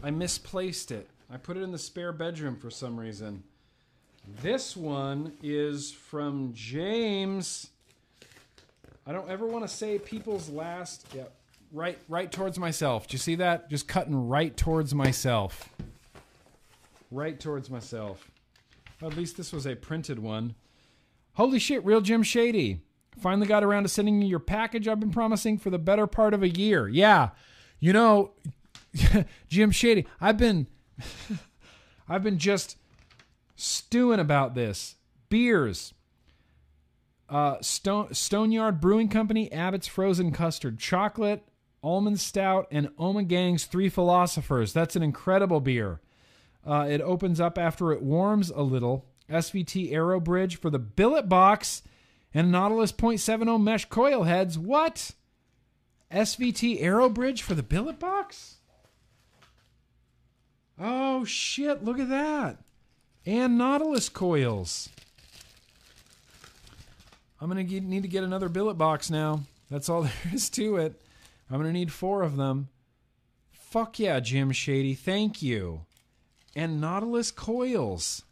I 0.00 0.12
misplaced 0.12 0.92
it. 0.92 1.10
I 1.30 1.36
put 1.36 1.56
it 1.56 1.62
in 1.62 1.72
the 1.72 1.78
spare 1.78 2.12
bedroom 2.12 2.56
for 2.56 2.70
some 2.70 2.98
reason. 2.98 3.42
This 4.42 4.76
one 4.76 5.32
is 5.42 5.92
from 5.92 6.52
James. 6.54 7.70
I 9.06 9.12
don't 9.12 9.28
ever 9.28 9.46
want 9.46 9.64
to 9.66 9.68
say 9.68 9.98
people's 9.98 10.48
last. 10.48 11.06
Yeah, 11.14 11.24
right, 11.72 11.98
right 12.08 12.30
towards 12.30 12.58
myself. 12.58 13.06
Do 13.08 13.14
you 13.14 13.18
see 13.18 13.36
that? 13.36 13.70
Just 13.70 13.86
cutting 13.86 14.28
right 14.28 14.56
towards 14.56 14.94
myself. 14.94 15.68
Right 17.10 17.38
towards 17.38 17.70
myself. 17.70 18.30
At 19.02 19.16
least 19.16 19.36
this 19.36 19.52
was 19.52 19.66
a 19.66 19.76
printed 19.76 20.18
one. 20.18 20.54
Holy 21.34 21.58
shit, 21.58 21.84
real 21.84 22.00
Jim 22.00 22.22
Shady. 22.22 22.80
Finally 23.20 23.46
got 23.46 23.62
around 23.62 23.84
to 23.84 23.88
sending 23.88 24.20
you 24.20 24.28
your 24.28 24.38
package 24.38 24.88
I've 24.88 25.00
been 25.00 25.12
promising 25.12 25.58
for 25.58 25.70
the 25.70 25.78
better 25.78 26.06
part 26.06 26.34
of 26.34 26.42
a 26.42 26.48
year. 26.48 26.88
Yeah. 26.88 27.30
You 27.78 27.92
know, 27.92 28.32
Jim 29.48 29.70
Shady, 29.70 30.06
I've 30.20 30.36
been 30.36 30.66
I've 32.08 32.22
been 32.22 32.38
just 32.38 32.76
stewing 33.56 34.20
about 34.20 34.54
this. 34.54 34.96
Beers. 35.28 35.94
Uh, 37.28 37.56
Stone 37.60 38.14
Stoneyard 38.14 38.80
Brewing 38.80 39.08
Company, 39.08 39.50
Abbott's 39.50 39.88
Frozen 39.88 40.30
Custard 40.30 40.78
Chocolate, 40.78 41.42
Almond 41.82 42.20
Stout, 42.20 42.68
and 42.70 42.88
Omegang's 42.96 43.64
Three 43.64 43.88
Philosophers. 43.88 44.72
That's 44.72 44.94
an 44.94 45.02
incredible 45.02 45.60
beer. 45.60 46.00
Uh, 46.64 46.86
it 46.88 47.00
opens 47.00 47.40
up 47.40 47.58
after 47.58 47.92
it 47.92 48.02
warms 48.02 48.50
a 48.50 48.62
little. 48.62 49.06
SVT 49.30 49.92
Aero 49.92 50.20
Bridge 50.20 50.56
for 50.56 50.70
the 50.70 50.78
billet 50.78 51.28
box 51.28 51.82
And 52.32 52.52
Nautilus 52.52 52.92
0.70 52.92 53.60
mesh 53.60 53.84
coil 53.86 54.24
heads. 54.24 54.58
What? 54.58 55.12
SVT 56.12 56.80
Aero 56.80 57.08
Bridge 57.08 57.42
for 57.42 57.54
the 57.54 57.62
billet 57.62 57.98
box? 57.98 58.55
Oh 60.78 61.24
shit, 61.24 61.84
look 61.84 61.98
at 61.98 62.08
that. 62.08 62.58
And 63.24 63.58
Nautilus 63.58 64.08
coils. 64.08 64.88
I'm 67.40 67.50
going 67.50 67.66
to 67.66 67.80
need 67.80 68.02
to 68.02 68.08
get 68.08 68.24
another 68.24 68.48
billet 68.48 68.74
box 68.74 69.10
now. 69.10 69.42
That's 69.70 69.88
all 69.88 70.02
there 70.04 70.12
is 70.32 70.48
to 70.50 70.76
it. 70.76 71.00
I'm 71.50 71.56
going 71.60 71.72
to 71.72 71.78
need 71.78 71.92
four 71.92 72.22
of 72.22 72.36
them. 72.36 72.68
Fuck 73.52 73.98
yeah, 73.98 74.20
Jim 74.20 74.52
Shady. 74.52 74.94
Thank 74.94 75.42
you. 75.42 75.82
And 76.54 76.80
Nautilus 76.80 77.30
coils. 77.30 78.22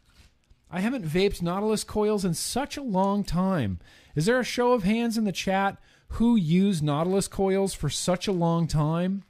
I 0.71 0.79
haven't 0.79 1.05
vaped 1.05 1.41
Nautilus 1.41 1.83
coils 1.83 2.25
in 2.25 2.33
such 2.33 2.77
a 2.77 2.81
long 2.81 3.23
time. 3.23 3.79
Is 4.15 4.25
there 4.25 4.39
a 4.39 4.43
show 4.43 4.73
of 4.73 4.83
hands 4.83 5.17
in 5.17 5.23
the 5.23 5.31
chat 5.31 5.77
who 6.09 6.35
used 6.35 6.83
Nautilus 6.83 7.27
coils 7.27 7.73
for 7.73 7.89
such 7.89 8.27
a 8.27 8.33
long 8.33 8.67
time? 8.67 9.23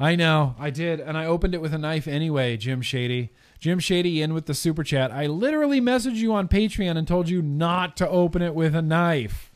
I 0.00 0.16
know, 0.16 0.54
I 0.58 0.70
did, 0.70 0.98
and 0.98 1.16
I 1.18 1.26
opened 1.26 1.54
it 1.54 1.60
with 1.60 1.74
a 1.74 1.78
knife 1.78 2.08
anyway, 2.08 2.56
Jim 2.56 2.80
Shady. 2.80 3.30
Jim 3.58 3.78
Shady 3.78 4.22
in 4.22 4.32
with 4.32 4.46
the 4.46 4.54
super 4.54 4.82
chat. 4.82 5.12
I 5.12 5.26
literally 5.26 5.78
messaged 5.78 6.16
you 6.16 6.32
on 6.32 6.48
Patreon 6.48 6.96
and 6.96 7.06
told 7.06 7.28
you 7.28 7.42
not 7.42 7.98
to 7.98 8.08
open 8.08 8.40
it 8.40 8.54
with 8.54 8.74
a 8.74 8.80
knife. 8.80 9.52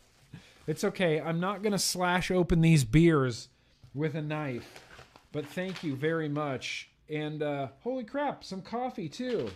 It's 0.67 0.85
okay. 0.85 1.19
I'm 1.19 1.41
not 1.41 1.63
going 1.63 1.73
to 1.73 1.79
slash 1.79 2.31
open 2.31 2.61
these 2.61 2.85
beers 2.85 3.49
with 3.95 4.15
a 4.15 4.21
knife. 4.21 4.83
But 5.33 5.47
thank 5.47 5.83
you 5.83 5.97
very 5.97 6.29
much. 6.29 6.91
And 7.09 7.43
uh, 7.43 7.69
holy 7.81 8.05
crap, 8.05 8.45
some 8.45 8.61
coffee 8.61 9.09
too. 9.09 9.51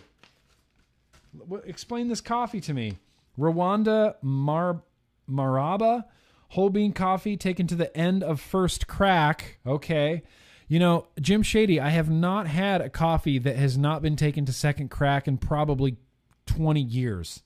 What, 1.47 1.67
explain 1.67 2.07
this 2.07 2.21
coffee 2.21 2.61
to 2.61 2.73
me. 2.73 2.97
Rwanda 3.37 4.15
Mar- 4.23 4.81
Maraba 5.29 6.05
whole 6.49 6.69
bean 6.69 6.91
coffee 6.91 7.37
taken 7.37 7.67
to 7.67 7.75
the 7.75 7.95
end 7.95 8.23
of 8.23 8.41
first 8.41 8.87
crack. 8.87 9.59
Okay. 9.65 10.23
You 10.69 10.77
know, 10.77 11.07
Jim 11.19 11.41
Shady, 11.41 11.79
I 11.79 11.89
have 11.89 12.11
not 12.11 12.45
had 12.45 12.79
a 12.79 12.91
coffee 12.91 13.39
that 13.39 13.55
has 13.55 13.75
not 13.75 14.03
been 14.03 14.15
taken 14.15 14.45
to 14.45 14.53
second 14.53 14.89
crack 14.89 15.27
in 15.27 15.39
probably 15.39 15.97
20 16.45 16.79
years. 16.79 17.41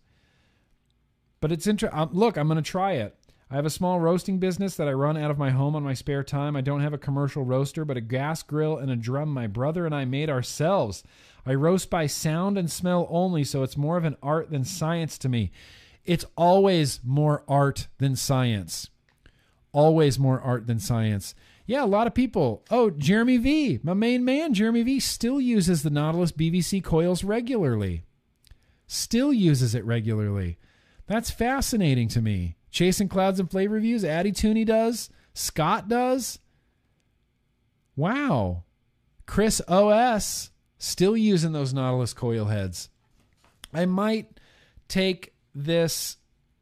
But 1.39 1.51
it's 1.51 1.65
interesting. 1.65 1.97
Uh, 1.97 2.07
look, 2.11 2.37
I'm 2.37 2.47
going 2.47 2.61
to 2.61 2.69
try 2.69 2.93
it. 2.93 3.15
I 3.49 3.55
have 3.55 3.65
a 3.65 3.69
small 3.69 4.01
roasting 4.01 4.39
business 4.39 4.75
that 4.75 4.89
I 4.89 4.93
run 4.93 5.15
out 5.15 5.31
of 5.31 5.37
my 5.37 5.51
home 5.51 5.73
on 5.73 5.83
my 5.83 5.93
spare 5.93 6.23
time. 6.23 6.57
I 6.57 6.61
don't 6.61 6.81
have 6.81 6.93
a 6.93 6.97
commercial 6.97 7.45
roaster, 7.45 7.85
but 7.85 7.95
a 7.95 8.01
gas 8.01 8.43
grill 8.43 8.77
and 8.77 8.91
a 8.91 8.95
drum 8.97 9.29
my 9.29 9.47
brother 9.47 9.85
and 9.85 9.95
I 9.95 10.03
made 10.03 10.29
ourselves. 10.29 11.01
I 11.45 11.53
roast 11.53 11.89
by 11.89 12.07
sound 12.07 12.57
and 12.57 12.69
smell 12.69 13.07
only, 13.09 13.45
so 13.45 13.63
it's 13.63 13.77
more 13.77 13.95
of 13.95 14.03
an 14.03 14.17
art 14.21 14.49
than 14.49 14.65
science 14.65 15.17
to 15.19 15.29
me. 15.29 15.51
It's 16.03 16.25
always 16.35 16.99
more 17.05 17.43
art 17.47 17.87
than 17.99 18.17
science. 18.17 18.89
Always 19.71 20.19
more 20.19 20.41
art 20.41 20.67
than 20.67 20.79
science. 20.79 21.35
Yeah, 21.65 21.83
a 21.83 21.85
lot 21.85 22.07
of 22.07 22.13
people. 22.13 22.63
Oh, 22.69 22.89
Jeremy 22.89 23.37
V, 23.37 23.79
my 23.83 23.93
main 23.93 24.25
man, 24.25 24.53
Jeremy 24.53 24.83
V, 24.83 24.99
still 24.99 25.39
uses 25.39 25.83
the 25.83 25.89
Nautilus 25.89 26.31
BVC 26.31 26.83
coils 26.83 27.23
regularly. 27.23 28.03
Still 28.85 29.31
uses 29.31 29.73
it 29.73 29.85
regularly. 29.85 30.57
That's 31.07 31.31
fascinating 31.31 32.09
to 32.09 32.21
me. 32.21 32.57
Chasing 32.69 33.07
Clouds 33.07 33.39
and 33.39 33.49
Flavor 33.49 33.75
Reviews, 33.75 34.03
Addy 34.03 34.31
Tooney 34.31 34.65
does. 34.65 35.09
Scott 35.33 35.87
does. 35.87 36.39
Wow. 37.95 38.63
Chris 39.25 39.61
OS 39.67 40.51
still 40.77 41.15
using 41.15 41.53
those 41.53 41.73
Nautilus 41.73 42.13
coil 42.13 42.45
heads. 42.45 42.89
I 43.73 43.85
might 43.85 44.39
take 44.87 45.33
this 45.55 46.17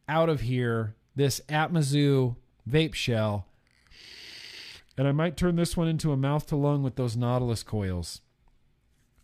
out 0.07 0.29
of 0.29 0.41
here, 0.41 0.95
this 1.15 1.41
Atmazu 1.49 2.35
vape 2.69 2.93
shell, 2.93 3.47
and 5.01 5.07
I 5.07 5.13
might 5.13 5.35
turn 5.35 5.55
this 5.55 5.75
one 5.75 5.87
into 5.87 6.11
a 6.11 6.15
mouth 6.15 6.45
to 6.45 6.55
lung 6.55 6.83
with 6.83 6.95
those 6.95 7.17
Nautilus 7.17 7.63
coils. 7.63 8.21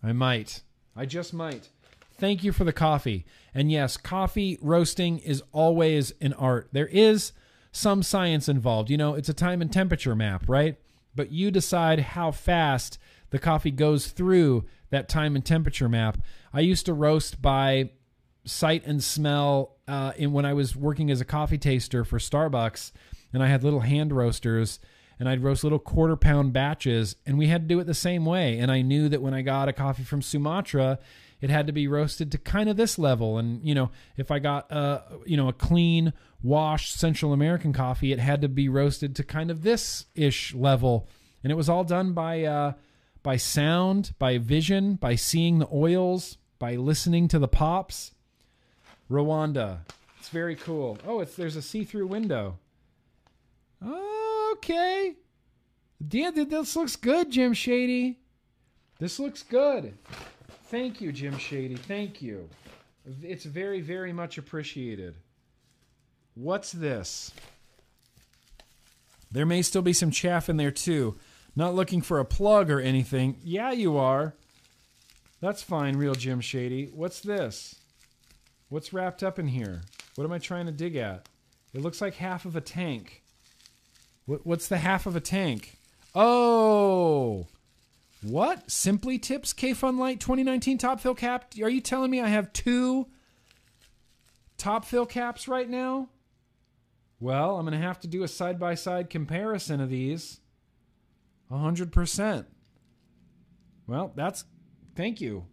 I 0.02 0.12
might. 0.12 0.64
I 0.96 1.06
just 1.06 1.36
might. 1.36 1.70
Thank 2.18 2.44
you 2.44 2.52
for 2.52 2.64
the 2.64 2.74
coffee. 2.74 3.28
And 3.54 3.72
yes, 3.72 3.96
coffee 3.96 4.58
roasting 4.60 5.20
is 5.20 5.44
always 5.52 6.14
an 6.20 6.34
art. 6.34 6.70
There 6.72 6.88
is 6.88 7.32
some 7.72 8.02
science 8.02 8.50
involved. 8.50 8.90
You 8.90 8.98
know, 8.98 9.14
it's 9.14 9.30
a 9.30 9.36
time 9.36 9.62
and 9.62 9.72
temperature 9.72 10.16
map, 10.16 10.46
right? 10.48 10.78
But 11.16 11.32
you 11.32 11.52
decide 11.52 12.00
how 12.00 12.32
fast 12.32 12.98
the 13.30 13.38
coffee 13.38 13.70
goes 13.70 14.08
through 14.08 14.66
that 14.90 15.08
time 15.08 15.36
and 15.36 15.46
temperature 15.46 15.88
map. 15.88 16.18
I 16.52 16.62
used 16.62 16.88
to 16.88 16.94
roast 16.96 17.40
by 17.40 17.92
sight 18.46 18.84
and 18.84 19.04
smell 19.04 19.76
uh, 19.88 20.14
in 20.18 20.32
when 20.32 20.44
I 20.44 20.54
was 20.54 20.76
working 20.76 21.12
as 21.12 21.22
a 21.22 21.26
coffee 21.26 21.60
taster 21.60 22.04
for 22.04 22.18
Starbucks, 22.18 22.94
and 23.32 23.44
I 23.44 23.48
had 23.48 23.64
little 23.64 23.82
hand 23.82 24.12
roasters 24.12 24.80
and 25.20 25.28
I'd 25.28 25.44
roast 25.44 25.64
little 25.64 25.80
quarter 25.80 26.16
pound 26.16 26.54
batches, 26.54 27.16
and 27.26 27.38
we 27.38 27.48
had 27.48 27.64
to 27.64 27.68
do 27.68 27.80
it 27.80 27.86
the 27.86 27.94
same 27.94 28.26
way. 28.26 28.60
And 28.60 28.72
I 28.72 28.82
knew 28.82 29.10
that 29.10 29.22
when 29.22 29.34
I 29.34 29.42
got 29.42 29.70
a 29.70 29.74
coffee 29.74 30.04
from 30.04 30.22
Sumatra, 30.22 31.00
it 31.42 31.50
had 31.50 31.68
to 31.68 31.74
be 31.74 31.88
roasted 31.88 32.32
to 32.32 32.38
kind 32.38 32.70
of 32.70 32.78
this 32.78 32.98
level. 32.98 33.38
And 33.38 33.64
you 33.64 33.76
know, 33.76 33.92
if 34.16 34.32
I 34.32 34.40
got 34.40 34.72
a 34.72 35.04
you 35.26 35.38
know 35.38 35.48
a 35.48 35.54
clean 35.54 36.14
washed 36.42 36.94
Central 36.96 37.34
American 37.34 37.74
coffee, 37.74 38.12
it 38.12 38.20
had 38.20 38.42
to 38.42 38.50
be 38.50 38.70
roasted 38.70 39.16
to 39.16 39.24
kind 39.24 39.52
of 39.52 39.64
this 39.64 40.06
ish 40.16 40.54
level. 40.54 41.08
And 41.44 41.52
it 41.52 41.56
was 41.56 41.70
all 41.70 41.84
done 41.84 42.14
by 42.14 42.44
uh, 42.44 42.74
by 43.24 43.38
sound, 43.38 44.14
by 44.20 44.38
vision, 44.38 44.96
by 44.96 45.16
seeing 45.16 45.60
the 45.60 45.68
oils, 45.72 46.38
by 46.60 46.76
listening 46.76 47.28
to 47.30 47.40
the 47.40 47.48
pops. 47.48 48.14
Rwanda, 49.10 49.80
it's 50.20 50.30
very 50.30 50.56
cool. 50.56 50.98
Oh, 51.06 51.22
it's 51.22 51.36
there's 51.36 51.56
a 51.56 51.62
see 51.62 51.84
through 51.84 52.08
window. 52.08 52.58
Okay. 53.84 55.16
Yeah, 56.10 56.32
this 56.32 56.76
looks 56.76 56.96
good, 56.96 57.32
Jim 57.32 57.54
Shady. 57.54 58.20
This 59.00 59.20
looks 59.20 59.44
good. 59.44 59.98
Thank 60.66 61.02
you, 61.02 61.12
Jim 61.12 61.38
Shady. 61.38 61.76
Thank 61.76 62.22
you. 62.22 62.50
It's 63.24 63.46
very, 63.46 63.82
very 63.82 64.12
much 64.12 64.38
appreciated. 64.38 65.16
What's 66.36 66.72
this? 66.72 67.32
There 69.32 69.46
may 69.46 69.62
still 69.62 69.82
be 69.82 69.94
some 69.94 70.12
chaff 70.12 70.50
in 70.50 70.58
there, 70.58 70.72
too. 70.72 71.18
Not 71.56 71.74
looking 71.74 72.02
for 72.02 72.20
a 72.20 72.26
plug 72.26 72.70
or 72.70 72.80
anything. 72.80 73.38
Yeah, 73.44 73.72
you 73.72 73.98
are. 73.98 74.36
That's 75.42 75.64
fine, 75.64 75.98
real 75.98 76.16
Jim 76.16 76.42
Shady. 76.42 76.86
What's 76.94 77.20
this? 77.20 77.76
What's 78.70 78.94
wrapped 78.94 79.24
up 79.24 79.40
in 79.40 79.48
here? 79.48 79.82
What 80.16 80.26
am 80.26 80.34
I 80.34 80.40
trying 80.40 80.66
to 80.66 80.72
dig 80.72 80.96
at? 80.96 81.28
It 81.74 81.82
looks 81.82 82.02
like 82.02 82.16
half 82.16 82.46
of 82.46 82.56
a 82.56 82.62
tank. 82.62 83.24
What, 84.28 84.46
what's 84.46 84.68
the 84.68 84.78
half 84.78 85.08
of 85.08 85.16
a 85.16 85.22
tank? 85.22 85.78
Oh, 86.14 87.48
what? 88.22 88.70
Simply 88.70 89.18
Tips 89.18 89.54
Kayfun 89.54 89.98
Lite 89.98 90.20
2019 90.20 90.78
Top 90.78 91.00
Fill 91.00 91.16
Cap? 91.16 91.54
Are 91.62 91.70
you 91.70 91.82
telling 91.82 92.12
me 92.12 92.22
I 92.22 92.28
have 92.28 92.52
two 92.52 93.08
Top 94.58 94.84
Fill 94.86 95.06
Caps 95.06 95.48
right 95.48 95.70
now? 95.70 96.10
Well, 97.20 97.58
I'm 97.58 97.66
going 97.66 97.80
to 97.80 97.86
have 97.86 98.02
to 98.02 98.08
do 98.08 98.24
a 98.24 98.28
side 98.28 98.60
by 98.60 98.76
side 98.76 99.10
comparison 99.10 99.80
of 99.80 99.90
these. 99.90 100.42
100%. 101.50 102.46
Well, 103.88 104.12
that's. 104.14 104.44
Thank 104.96 105.22
you. 105.22 105.46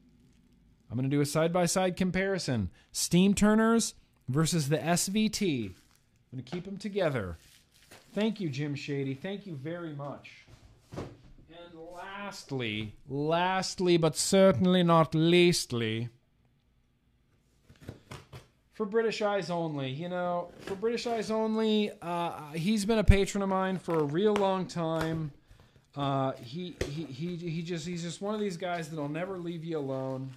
I'm 0.91 0.97
going 0.97 1.09
to 1.09 1.17
do 1.17 1.21
a 1.23 1.27
side 1.27 1.53
by 1.53 1.67
side 1.67 1.97
comparison. 1.97 2.71
Steam 2.91 3.35
Tuners 3.35 3.95
versus 4.29 4.69
the 4.69 4.79
SVT. 4.79 5.67
I'm 5.67 5.75
going 6.33 6.45
to 6.45 6.51
keep 6.51 6.65
them 6.65 6.77
together. 6.77 7.37
Thank 8.15 8.41
you, 8.41 8.49
Jim 8.49 8.77
Shady. 8.77 9.15
Thank 9.15 9.45
you 9.45 9.57
very 9.57 9.93
much. 9.93 10.47
And 10.97 11.81
lastly, 11.93 12.95
lastly, 13.09 13.97
but 13.97 14.17
certainly 14.17 14.85
not 14.85 15.17
leastly, 15.17 16.11
for 18.73 18.87
British 18.87 19.21
Eyes 19.21 19.51
Only, 19.51 19.91
you 19.91 20.09
know, 20.09 20.49
for 20.61 20.77
British 20.77 21.07
Eyes 21.09 21.31
Only, 21.31 21.91
uh, 22.03 22.53
he's 22.53 22.85
been 22.85 22.99
a 22.99 23.05
patron 23.05 23.43
of 23.43 23.49
mine 23.49 23.79
for 23.79 23.99
a 23.99 24.05
real 24.05 24.35
long 24.35 24.67
time. 24.67 25.33
Uh, 25.97 26.33
he, 26.33 26.77
he, 26.87 27.05
he, 27.05 27.37
he 27.37 27.63
just, 27.63 27.87
he's 27.87 28.03
just 28.03 28.21
one 28.21 28.35
of 28.35 28.41
these 28.41 28.57
guys 28.57 28.89
that'll 28.89 29.09
never 29.09 29.39
leave 29.39 29.65
you 29.65 29.79
alone. 29.79 30.33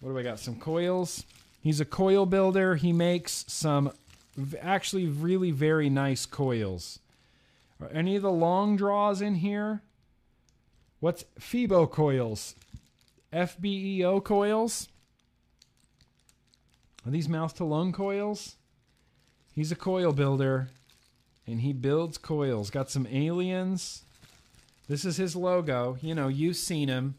What 0.00 0.10
do 0.10 0.18
I 0.18 0.22
got? 0.22 0.38
Some 0.38 0.56
coils. 0.56 1.24
He's 1.62 1.80
a 1.80 1.84
coil 1.84 2.24
builder. 2.24 2.76
He 2.76 2.92
makes 2.92 3.44
some 3.48 3.92
actually 4.60 5.06
really 5.06 5.50
very 5.50 5.90
nice 5.90 6.26
coils. 6.26 6.98
Are 7.80 7.88
any 7.88 8.16
of 8.16 8.22
the 8.22 8.32
long 8.32 8.76
draws 8.76 9.20
in 9.22 9.36
here? 9.36 9.82
What's 11.00 11.24
FIBO 11.38 11.90
coils? 11.90 12.54
FBEO 13.32 14.22
coils? 14.22 14.88
Are 17.06 17.10
these 17.10 17.28
mouth 17.28 17.54
to 17.56 17.64
lung 17.64 17.92
coils? 17.92 18.56
He's 19.54 19.72
a 19.72 19.76
coil 19.76 20.12
builder 20.12 20.68
and 21.46 21.60
he 21.60 21.72
builds 21.72 22.18
coils. 22.18 22.70
Got 22.70 22.90
some 22.90 23.06
aliens. 23.10 24.02
This 24.88 25.04
is 25.04 25.16
his 25.16 25.34
logo. 25.34 25.96
You 26.02 26.14
know, 26.14 26.28
you've 26.28 26.56
seen 26.56 26.88
him. 26.88 27.14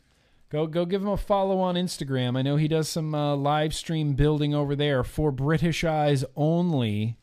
Go 0.51 0.67
go 0.67 0.85
give 0.85 1.01
him 1.01 1.07
a 1.07 1.15
follow 1.15 1.59
on 1.59 1.75
Instagram. 1.75 2.37
I 2.37 2.41
know 2.41 2.57
he 2.57 2.67
does 2.67 2.89
some 2.89 3.15
uh, 3.15 3.37
live 3.37 3.73
stream 3.73 4.13
building 4.13 4.53
over 4.53 4.75
there 4.75 5.01
for 5.01 5.31
British 5.31 5.85
eyes 5.85 6.25
only. 6.35 7.15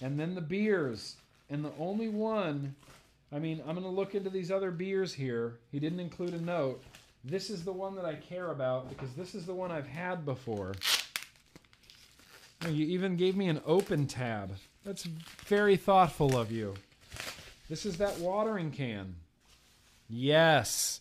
And 0.00 0.18
then 0.18 0.34
the 0.34 0.40
beers. 0.40 1.16
And 1.50 1.62
the 1.62 1.72
only 1.78 2.08
one, 2.08 2.74
I 3.30 3.38
mean, 3.38 3.62
I'm 3.68 3.76
to 3.76 3.86
look 3.86 4.14
into 4.14 4.30
these 4.30 4.50
other 4.50 4.70
beers 4.70 5.12
here. 5.12 5.58
He 5.70 5.78
didn't 5.78 6.00
include 6.00 6.32
a 6.32 6.40
note. 6.40 6.82
This 7.24 7.50
is 7.50 7.62
the 7.62 7.72
one 7.72 7.94
that 7.96 8.06
I 8.06 8.14
care 8.14 8.50
about 8.50 8.88
because 8.88 9.12
this 9.12 9.34
is 9.34 9.44
the 9.44 9.52
one 9.52 9.70
I've 9.70 9.86
had 9.86 10.24
before. 10.24 10.72
You 12.66 12.86
even 12.86 13.16
gave 13.16 13.36
me 13.36 13.48
an 13.48 13.60
open 13.66 14.06
tab. 14.06 14.56
That's 14.82 15.04
very 15.04 15.76
thoughtful 15.76 16.38
of 16.38 16.50
you. 16.50 16.74
This 17.68 17.84
is 17.84 17.98
that 17.98 18.18
watering 18.18 18.70
can. 18.70 19.14
Yes. 20.14 21.00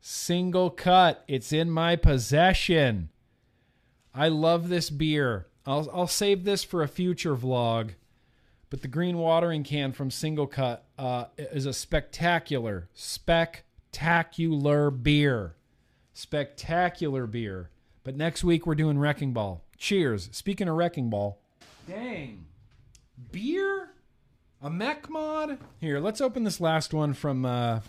Single 0.00 0.70
cut. 0.70 1.22
It's 1.28 1.52
in 1.52 1.70
my 1.70 1.94
possession. 1.94 3.10
I 4.14 4.28
love 4.28 4.70
this 4.70 4.88
beer. 4.88 5.48
I'll 5.66 5.90
I'll 5.92 6.06
save 6.06 6.44
this 6.44 6.64
for 6.64 6.82
a 6.82 6.88
future 6.88 7.36
vlog. 7.36 7.90
But 8.70 8.80
the 8.80 8.88
green 8.88 9.18
watering 9.18 9.62
can 9.62 9.92
from 9.92 10.10
Single 10.10 10.46
Cut 10.46 10.86
uh, 10.98 11.26
is 11.36 11.66
a 11.66 11.72
spectacular, 11.72 12.88
spectacular 12.94 14.90
beer. 14.90 15.54
Spectacular 16.14 17.26
beer. 17.26 17.70
But 18.04 18.16
next 18.16 18.42
week 18.42 18.66
we're 18.66 18.74
doing 18.74 18.98
Wrecking 18.98 19.32
Ball. 19.34 19.62
Cheers. 19.76 20.30
Speaking 20.32 20.66
of 20.66 20.76
Wrecking 20.76 21.10
Ball. 21.10 21.38
Dang. 21.86 22.46
Beer? 23.30 23.90
A 24.62 24.70
mech 24.70 25.08
mod? 25.10 25.58
Here, 25.78 26.00
let's 26.00 26.20
open 26.20 26.42
this 26.42 26.60
last 26.60 26.92
one 26.94 27.12
from 27.12 27.44
uh, 27.44 27.80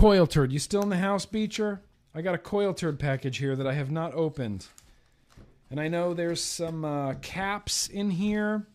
Coil 0.00 0.26
Turd. 0.26 0.50
You 0.50 0.58
still 0.58 0.82
in 0.82 0.88
the 0.88 0.96
house, 0.96 1.26
Beecher? 1.26 1.82
I 2.14 2.22
got 2.22 2.34
a 2.34 2.38
Coil 2.38 2.72
Turd 2.72 2.98
package 2.98 3.36
here 3.36 3.54
that 3.54 3.66
I 3.66 3.74
have 3.74 3.90
not 3.90 4.14
opened. 4.14 4.66
And 5.70 5.78
I 5.78 5.88
know 5.88 6.14
there's 6.14 6.42
some 6.42 6.86
uh, 6.86 7.16
caps 7.20 7.86
in 7.86 8.08
here. 8.08 8.66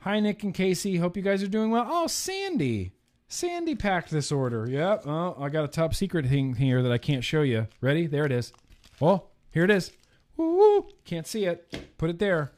Hi, 0.00 0.20
Nick 0.20 0.42
and 0.42 0.52
Casey. 0.52 0.98
Hope 0.98 1.16
you 1.16 1.22
guys 1.22 1.42
are 1.42 1.48
doing 1.48 1.70
well. 1.70 1.86
Oh, 1.88 2.06
Sandy. 2.06 2.92
Sandy 3.28 3.74
packed 3.74 4.10
this 4.10 4.30
order. 4.30 4.68
Yep. 4.68 5.06
Oh, 5.06 5.36
I 5.40 5.48
got 5.48 5.64
a 5.64 5.68
top 5.68 5.94
secret 5.94 6.26
thing 6.26 6.56
here 6.56 6.82
that 6.82 6.92
I 6.92 6.98
can't 6.98 7.24
show 7.24 7.40
you. 7.40 7.66
Ready? 7.80 8.06
There 8.06 8.26
it 8.26 8.32
is. 8.32 8.52
Oh, 9.00 9.28
here 9.52 9.64
it 9.64 9.70
is. 9.70 9.90
Woo! 10.36 10.86
Can't 11.06 11.26
see 11.26 11.46
it. 11.46 11.96
Put 11.96 12.10
it 12.10 12.18
there. 12.18 12.52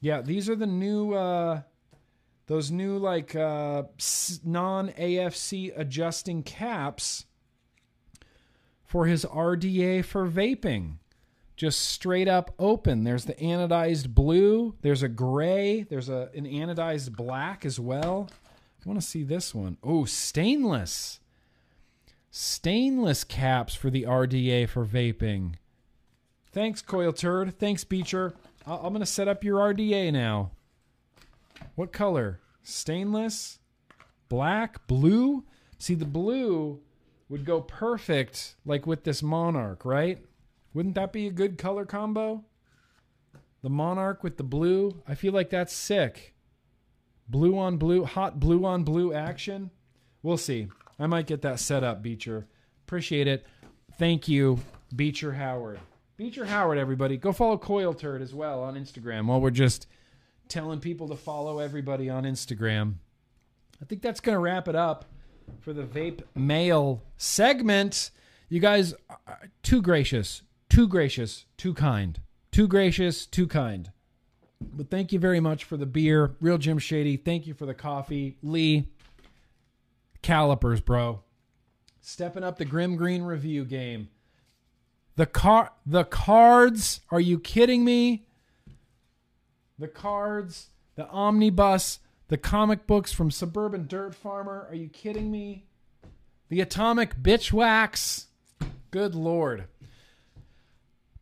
Yeah, 0.00 0.22
these 0.22 0.50
are 0.50 0.56
the 0.56 0.66
new, 0.66 1.14
uh, 1.14 1.62
those 2.46 2.70
new 2.70 2.98
like 2.98 3.34
uh, 3.34 3.84
non 4.44 4.90
AFC 4.90 5.72
adjusting 5.76 6.42
caps 6.42 7.26
for 8.84 9.06
his 9.06 9.24
RDA 9.24 10.04
for 10.04 10.28
vaping 10.28 10.98
just 11.56 11.80
straight 11.80 12.28
up 12.28 12.54
open. 12.58 13.04
There's 13.04 13.24
the 13.24 13.34
anodized 13.34 14.10
blue. 14.14 14.74
There's 14.82 15.02
a 15.02 15.08
gray. 15.08 15.82
There's 15.82 16.08
a 16.08 16.30
an 16.34 16.44
anodized 16.44 17.16
black 17.16 17.64
as 17.64 17.80
well. 17.80 18.28
I 18.84 18.88
want 18.88 19.00
to 19.00 19.06
see 19.06 19.24
this 19.24 19.54
one. 19.54 19.78
Oh, 19.82 20.04
stainless. 20.04 21.18
Stainless 22.30 23.24
caps 23.24 23.74
for 23.74 23.90
the 23.90 24.02
RDA 24.04 24.68
for 24.68 24.84
vaping. 24.84 25.54
Thanks, 26.52 26.82
Coil 26.82 27.12
Turd. 27.12 27.58
Thanks, 27.58 27.82
Beecher. 27.84 28.34
I- 28.66 28.76
I'm 28.76 28.90
going 28.90 29.00
to 29.00 29.06
set 29.06 29.26
up 29.26 29.42
your 29.42 29.58
RDA 29.58 30.12
now. 30.12 30.52
What 31.76 31.92
color? 31.92 32.40
Stainless? 32.62 33.58
Black? 34.28 34.86
Blue? 34.86 35.44
See, 35.78 35.94
the 35.94 36.06
blue 36.06 36.80
would 37.28 37.44
go 37.44 37.60
perfect 37.60 38.56
like 38.64 38.86
with 38.86 39.04
this 39.04 39.22
Monarch, 39.22 39.84
right? 39.84 40.18
Wouldn't 40.72 40.94
that 40.94 41.12
be 41.12 41.26
a 41.26 41.30
good 41.30 41.58
color 41.58 41.84
combo? 41.84 42.44
The 43.62 43.70
Monarch 43.70 44.22
with 44.22 44.38
the 44.38 44.42
blue. 44.42 45.02
I 45.06 45.14
feel 45.14 45.32
like 45.32 45.50
that's 45.50 45.74
sick. 45.74 46.34
Blue 47.28 47.58
on 47.58 47.76
blue, 47.76 48.04
hot 48.04 48.40
blue 48.40 48.64
on 48.64 48.82
blue 48.82 49.12
action. 49.12 49.70
We'll 50.22 50.36
see. 50.38 50.68
I 50.98 51.06
might 51.06 51.26
get 51.26 51.42
that 51.42 51.60
set 51.60 51.84
up, 51.84 52.02
Beecher. 52.02 52.46
Appreciate 52.86 53.26
it. 53.26 53.44
Thank 53.98 54.28
you, 54.28 54.60
Beecher 54.94 55.34
Howard. 55.34 55.80
Beecher 56.16 56.46
Howard, 56.46 56.78
everybody. 56.78 57.18
Go 57.18 57.32
follow 57.32 57.58
Coil 57.58 57.92
Turd 57.92 58.22
as 58.22 58.32
well 58.32 58.62
on 58.62 58.76
Instagram 58.76 59.26
while 59.26 59.40
we're 59.40 59.50
just 59.50 59.86
telling 60.48 60.80
people 60.80 61.08
to 61.08 61.16
follow 61.16 61.58
everybody 61.58 62.08
on 62.08 62.24
Instagram. 62.24 62.94
I 63.80 63.84
think 63.84 64.02
that's 64.02 64.20
going 64.20 64.34
to 64.34 64.40
wrap 64.40 64.68
it 64.68 64.76
up 64.76 65.04
for 65.60 65.72
the 65.72 65.82
vape 65.82 66.22
mail 66.34 67.02
segment. 67.16 68.10
You 68.48 68.60
guys 68.60 68.94
are 69.10 69.50
too 69.62 69.82
gracious, 69.82 70.42
too 70.68 70.88
gracious, 70.88 71.46
too 71.56 71.74
kind. 71.74 72.20
Too 72.52 72.68
gracious, 72.68 73.26
too 73.26 73.46
kind. 73.46 73.90
But 74.60 74.90
thank 74.90 75.12
you 75.12 75.18
very 75.18 75.40
much 75.40 75.64
for 75.64 75.76
the 75.76 75.86
beer. 75.86 76.36
Real 76.40 76.58
Jim 76.58 76.78
Shady. 76.78 77.16
Thank 77.16 77.46
you 77.46 77.54
for 77.54 77.66
the 77.66 77.74
coffee. 77.74 78.38
Lee, 78.42 78.88
calipers, 80.22 80.80
bro. 80.80 81.22
Stepping 82.00 82.44
up 82.44 82.56
the 82.56 82.64
Grimm 82.64 82.96
Green 82.96 83.22
review 83.22 83.64
game. 83.64 84.08
The 85.16 85.26
car 85.26 85.72
the 85.84 86.04
cards, 86.04 87.00
are 87.10 87.20
you 87.20 87.38
kidding 87.38 87.84
me? 87.84 88.26
The 89.78 89.88
cards, 89.88 90.68
the 90.94 91.06
omnibus, 91.08 92.00
the 92.28 92.38
comic 92.38 92.86
books 92.86 93.12
from 93.12 93.30
Suburban 93.30 93.86
Dirt 93.86 94.14
Farmer, 94.14 94.66
are 94.70 94.74
you 94.74 94.88
kidding 94.88 95.30
me? 95.30 95.66
The 96.48 96.60
Atomic 96.62 97.16
Bitchwax. 97.16 98.26
Good 98.90 99.14
lord. 99.14 99.64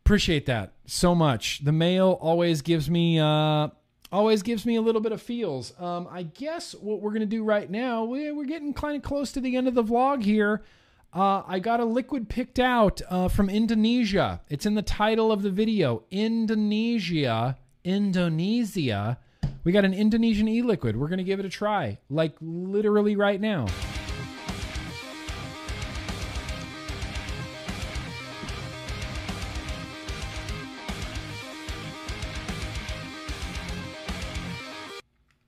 Appreciate 0.05 0.45
that 0.45 0.73
so 0.85 1.13
much. 1.13 1.65
The 1.65 1.71
mail 1.71 2.17
always 2.21 2.61
gives 2.61 2.89
me 2.89 3.19
uh 3.19 3.69
always 4.11 4.43
gives 4.43 4.65
me 4.65 4.77
a 4.77 4.81
little 4.81 5.01
bit 5.01 5.11
of 5.11 5.21
feels. 5.21 5.73
Um 5.79 6.07
I 6.09 6.23
guess 6.23 6.73
what 6.75 7.01
we're 7.01 7.11
to 7.19 7.25
do 7.25 7.43
right 7.43 7.69
now, 7.69 8.05
we, 8.05 8.31
we're 8.31 8.45
getting 8.45 8.73
kind 8.73 8.95
of 8.95 9.01
close 9.01 9.31
to 9.33 9.41
the 9.41 9.57
end 9.57 9.67
of 9.67 9.73
the 9.73 9.83
vlog 9.83 10.23
here. 10.23 10.63
Uh, 11.11 11.43
I 11.47 11.59
got 11.59 11.79
a 11.79 11.85
liquid 11.85 12.27
picked 12.27 12.59
out 12.59 13.01
uh, 13.09 13.29
from 13.29 13.49
Indonesia. 13.49 14.41
It's 14.49 14.65
in 14.65 14.75
the 14.75 14.81
title 14.81 15.31
of 15.31 15.43
the 15.43 15.49
video. 15.49 16.03
Indonesia, 16.11 17.57
Indonesia. 17.85 19.19
We 19.63 19.71
got 19.71 19.85
an 19.85 19.93
Indonesian 19.93 20.47
e-liquid. 20.47 20.97
We're 20.97 21.07
gonna 21.07 21.23
give 21.23 21.39
it 21.39 21.45
a 21.45 21.49
try, 21.49 21.99
like 22.09 22.35
literally 22.41 23.15
right 23.15 23.39
now. 23.39 23.67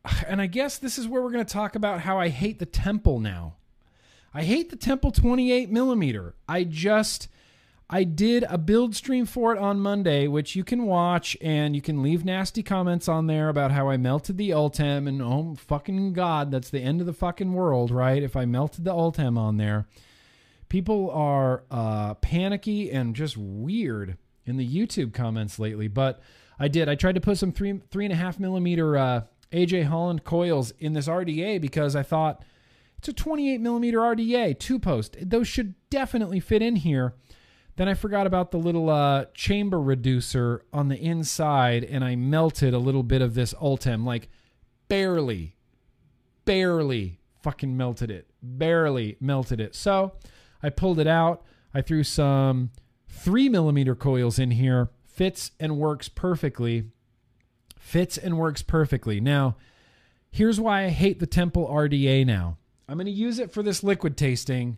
And 0.27 0.41
I 0.41 0.47
guess 0.47 0.77
this 0.77 0.97
is 0.97 1.07
where 1.07 1.21
we're 1.21 1.31
gonna 1.31 1.45
talk 1.45 1.75
about 1.75 2.01
how 2.01 2.19
I 2.19 2.27
hate 2.27 2.59
the 2.59 2.65
Temple 2.65 3.19
now. 3.19 3.55
I 4.33 4.43
hate 4.43 4.69
the 4.69 4.75
Temple 4.75 5.11
28 5.11 5.69
millimeter. 5.69 6.35
I 6.49 6.65
just 6.65 7.29
I 7.89 8.03
did 8.03 8.43
a 8.49 8.57
build 8.57 8.95
stream 8.95 9.25
for 9.25 9.55
it 9.55 9.59
on 9.59 9.79
Monday, 9.79 10.27
which 10.27 10.57
you 10.57 10.65
can 10.65 10.83
watch 10.85 11.37
and 11.41 11.73
you 11.73 11.81
can 11.81 12.03
leave 12.03 12.25
nasty 12.25 12.61
comments 12.61 13.07
on 13.07 13.27
there 13.27 13.47
about 13.47 13.71
how 13.71 13.89
I 13.89 13.95
melted 13.95 14.37
the 14.37 14.51
Ultem 14.51 15.07
and 15.07 15.21
oh 15.21 15.55
fucking 15.55 16.11
god, 16.11 16.51
that's 16.51 16.69
the 16.69 16.81
end 16.81 16.99
of 16.99 17.07
the 17.07 17.13
fucking 17.13 17.53
world, 17.53 17.89
right? 17.91 18.21
If 18.21 18.35
I 18.35 18.43
melted 18.43 18.83
the 18.83 18.91
Ultem 18.91 19.37
on 19.37 19.55
there. 19.55 19.87
People 20.67 21.09
are 21.11 21.63
uh, 21.71 22.15
panicky 22.15 22.91
and 22.91 23.15
just 23.15 23.37
weird 23.37 24.17
in 24.45 24.57
the 24.57 24.67
YouTube 24.67 25.13
comments 25.13 25.57
lately, 25.57 25.87
but 25.87 26.19
I 26.59 26.67
did. 26.67 26.89
I 26.89 26.95
tried 26.95 27.15
to 27.15 27.21
put 27.21 27.37
some 27.37 27.53
three 27.53 27.79
three 27.89 28.03
and 28.03 28.13
a 28.13 28.17
half 28.17 28.37
millimeter 28.37 28.97
uh, 28.97 29.21
AJ 29.53 29.85
Holland 29.85 30.25
coils 30.25 30.71
in 30.79 30.91
this 30.91 31.07
RDA 31.07 31.61
because 31.61 31.95
I 31.95 32.03
thought 32.03 32.43
it's 32.97 33.07
a 33.07 33.13
28 33.13 33.61
millimeter 33.61 33.99
RDA 33.99 34.59
two 34.59 34.77
post. 34.77 35.15
Those 35.21 35.47
should 35.47 35.75
definitely 35.89 36.41
fit 36.41 36.61
in 36.61 36.75
here. 36.77 37.13
Then 37.77 37.87
I 37.87 37.93
forgot 37.93 38.25
about 38.25 38.49
the 38.49 38.57
little 38.57 38.89
uh, 38.89 39.25
chamber 39.35 39.79
reducer 39.79 40.63
on 40.73 40.87
the 40.87 40.97
inside, 40.97 41.83
and 41.83 42.03
I 42.03 42.15
melted 42.15 42.73
a 42.73 42.79
little 42.79 43.03
bit 43.03 43.21
of 43.21 43.35
this 43.35 43.53
Ultem, 43.61 44.03
like 44.03 44.29
barely, 44.87 45.55
barely 46.43 47.19
fucking 47.43 47.77
melted 47.77 48.09
it, 48.09 48.31
barely 48.41 49.15
melted 49.19 49.61
it. 49.61 49.75
So 49.75 50.13
I 50.63 50.69
pulled 50.69 50.99
it 50.99 51.05
out. 51.05 51.43
I 51.71 51.81
threw 51.81 52.03
some 52.03 52.71
three 53.07 53.47
millimeter 53.47 53.93
coils 53.93 54.39
in 54.39 54.51
here. 54.51 54.89
Fits 55.05 55.51
and 55.59 55.77
works 55.77 56.09
perfectly. 56.09 56.85
Fits 57.77 58.17
and 58.17 58.39
works 58.39 58.63
perfectly. 58.63 59.21
Now, 59.21 59.55
here's 60.31 60.59
why 60.59 60.85
I 60.85 60.89
hate 60.89 61.19
the 61.19 61.27
Temple 61.27 61.67
RDA 61.67 62.25
now. 62.25 62.57
I'm 62.89 62.97
going 62.97 63.05
to 63.05 63.11
use 63.11 63.37
it 63.37 63.51
for 63.51 63.61
this 63.61 63.83
liquid 63.83 64.17
tasting. 64.17 64.77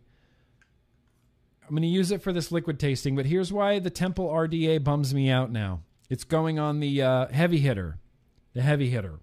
I'm 1.70 1.76
going 1.76 1.84
to 1.84 1.88
use 1.88 2.10
it 2.10 2.24
for 2.24 2.34
this 2.34 2.52
liquid 2.52 2.80
tasting, 2.80 3.16
but 3.16 3.28
here's 3.28 3.54
why 3.54 3.78
the 3.78 3.92
Temple 3.92 4.28
RDA 4.28 4.84
bums 4.84 5.14
me 5.14 5.30
out 5.30 5.52
now. 5.52 5.82
It's 6.10 6.24
going 6.24 6.58
on 6.58 6.80
the 6.80 7.04
uh, 7.04 7.28
heavy 7.28 7.60
hitter. 7.60 8.00
The 8.54 8.64
heavy 8.64 8.90
hitter. 8.90 9.20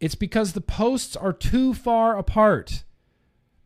It's 0.00 0.14
because 0.14 0.52
the 0.52 0.60
posts 0.60 1.16
are 1.16 1.32
too 1.32 1.72
far 1.72 2.18
apart. 2.18 2.84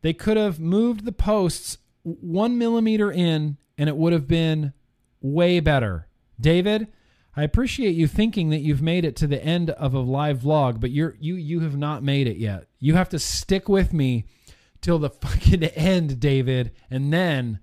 They 0.02 0.12
could 0.12 0.36
have 0.36 0.60
moved 0.60 1.04
the 1.04 1.10
posts 1.10 1.78
one 2.04 2.58
millimeter 2.58 3.10
in, 3.10 3.56
and 3.76 3.88
it 3.88 3.96
would 3.96 4.12
have 4.12 4.28
been 4.28 4.72
way 5.20 5.58
better. 5.58 6.06
David, 6.40 6.86
I 7.34 7.42
appreciate 7.42 7.96
you 7.96 8.06
thinking 8.06 8.50
that 8.50 8.60
you've 8.60 8.82
made 8.82 9.04
it 9.04 9.16
to 9.16 9.26
the 9.26 9.44
end 9.44 9.70
of 9.70 9.94
a 9.94 9.98
live 9.98 10.42
vlog, 10.42 10.78
but 10.78 10.92
you're 10.92 11.16
you 11.18 11.34
you 11.34 11.58
have 11.60 11.76
not 11.76 12.04
made 12.04 12.28
it 12.28 12.36
yet. 12.36 12.68
You 12.78 12.94
have 12.94 13.08
to 13.08 13.18
stick 13.18 13.68
with 13.68 13.92
me 13.92 14.26
till 14.80 14.98
the 14.98 15.10
fucking 15.22 15.64
end, 15.64 16.20
David, 16.20 16.72
and 16.90 17.12
then 17.12 17.60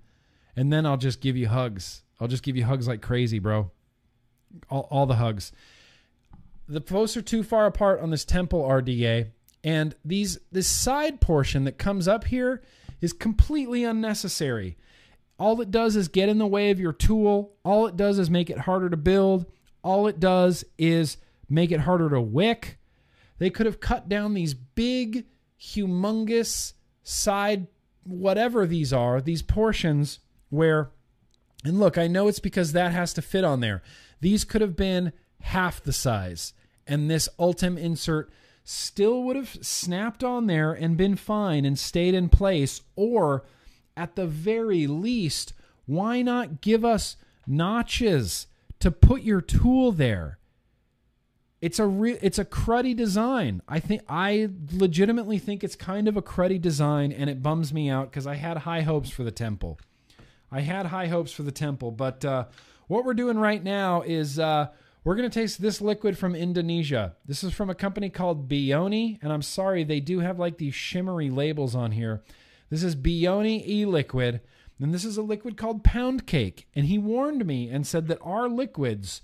and 0.56 0.72
then 0.72 0.86
I'll 0.86 0.96
just 0.96 1.20
give 1.20 1.36
you 1.36 1.48
hugs. 1.48 2.02
I'll 2.18 2.28
just 2.28 2.42
give 2.42 2.56
you 2.56 2.64
hugs 2.64 2.88
like 2.88 3.02
crazy, 3.02 3.38
bro. 3.38 3.70
All, 4.70 4.88
all 4.90 5.06
the 5.06 5.16
hugs. 5.16 5.52
The 6.66 6.80
posts 6.80 7.16
are 7.16 7.22
too 7.22 7.42
far 7.42 7.66
apart 7.66 8.00
on 8.00 8.10
this 8.10 8.24
temple 8.24 8.62
RDA, 8.62 9.30
and 9.62 9.94
these 10.04 10.38
this 10.50 10.66
side 10.66 11.20
portion 11.20 11.64
that 11.64 11.78
comes 11.78 12.08
up 12.08 12.24
here 12.24 12.62
is 13.00 13.12
completely 13.12 13.84
unnecessary. 13.84 14.76
All 15.38 15.60
it 15.60 15.70
does 15.70 15.96
is 15.96 16.08
get 16.08 16.30
in 16.30 16.38
the 16.38 16.46
way 16.46 16.70
of 16.70 16.80
your 16.80 16.94
tool. 16.94 17.54
All 17.62 17.86
it 17.86 17.96
does 17.96 18.18
is 18.18 18.30
make 18.30 18.48
it 18.48 18.60
harder 18.60 18.88
to 18.88 18.96
build. 18.96 19.44
All 19.84 20.06
it 20.06 20.18
does 20.18 20.64
is 20.78 21.18
make 21.48 21.70
it 21.70 21.80
harder 21.80 22.08
to 22.10 22.20
wick. 22.20 22.78
They 23.38 23.50
could 23.50 23.66
have 23.66 23.78
cut 23.78 24.08
down 24.08 24.32
these 24.32 24.54
big, 24.54 25.26
humongous 25.60 26.72
side, 27.06 27.68
whatever 28.02 28.66
these 28.66 28.92
are, 28.92 29.20
these 29.20 29.40
portions 29.40 30.18
where, 30.50 30.90
and 31.64 31.78
look, 31.78 31.96
I 31.96 32.08
know 32.08 32.26
it's 32.26 32.40
because 32.40 32.72
that 32.72 32.92
has 32.92 33.14
to 33.14 33.22
fit 33.22 33.44
on 33.44 33.60
there. 33.60 33.80
These 34.20 34.44
could 34.44 34.60
have 34.60 34.76
been 34.76 35.12
half 35.42 35.80
the 35.80 35.92
size, 35.92 36.52
and 36.86 37.08
this 37.08 37.28
Ultem 37.38 37.78
insert 37.78 38.30
still 38.64 39.22
would 39.22 39.36
have 39.36 39.56
snapped 39.62 40.24
on 40.24 40.48
there 40.48 40.72
and 40.72 40.96
been 40.96 41.14
fine 41.14 41.64
and 41.64 41.78
stayed 41.78 42.14
in 42.14 42.28
place. 42.28 42.80
Or 42.96 43.44
at 43.96 44.16
the 44.16 44.26
very 44.26 44.88
least, 44.88 45.52
why 45.86 46.22
not 46.22 46.60
give 46.60 46.84
us 46.84 47.16
notches 47.46 48.48
to 48.80 48.90
put 48.90 49.22
your 49.22 49.40
tool 49.40 49.92
there? 49.92 50.38
It's 51.60 51.78
a 51.78 51.86
re- 51.86 52.18
it's 52.20 52.38
a 52.38 52.44
cruddy 52.44 52.94
design. 52.94 53.62
I 53.66 53.80
think 53.80 54.02
I 54.08 54.50
legitimately 54.72 55.38
think 55.38 55.64
it's 55.64 55.76
kind 55.76 56.06
of 56.06 56.16
a 56.16 56.22
cruddy 56.22 56.60
design, 56.60 57.12
and 57.12 57.30
it 57.30 57.42
bums 57.42 57.72
me 57.72 57.88
out 57.88 58.10
because 58.10 58.26
I 58.26 58.34
had 58.34 58.58
high 58.58 58.82
hopes 58.82 59.10
for 59.10 59.24
the 59.24 59.30
temple. 59.30 59.78
I 60.50 60.60
had 60.60 60.86
high 60.86 61.06
hopes 61.06 61.32
for 61.32 61.42
the 61.42 61.52
temple, 61.52 61.90
but 61.90 62.24
uh, 62.24 62.44
what 62.88 63.04
we're 63.04 63.14
doing 63.14 63.38
right 63.38 63.62
now 63.62 64.02
is 64.02 64.38
uh, 64.38 64.68
we're 65.02 65.16
going 65.16 65.28
to 65.28 65.40
taste 65.40 65.60
this 65.60 65.80
liquid 65.80 66.18
from 66.18 66.34
Indonesia. 66.34 67.14
This 67.24 67.42
is 67.42 67.52
from 67.52 67.70
a 67.70 67.74
company 67.74 68.10
called 68.10 68.48
Bioni, 68.48 69.18
and 69.22 69.32
I'm 69.32 69.42
sorry, 69.42 69.82
they 69.82 70.00
do 70.00 70.20
have 70.20 70.38
like 70.38 70.58
these 70.58 70.74
shimmery 70.74 71.30
labels 71.30 71.74
on 71.74 71.92
here. 71.92 72.22
This 72.70 72.82
is 72.82 72.96
Bioni 72.96 73.66
e 73.66 73.84
liquid, 73.86 74.40
and 74.80 74.92
this 74.92 75.04
is 75.04 75.16
a 75.16 75.22
liquid 75.22 75.56
called 75.56 75.84
Pound 75.84 76.26
Cake. 76.26 76.68
And 76.74 76.86
he 76.86 76.98
warned 76.98 77.46
me 77.46 77.70
and 77.70 77.86
said 77.86 78.08
that 78.08 78.18
our 78.20 78.48
liquids 78.48 79.22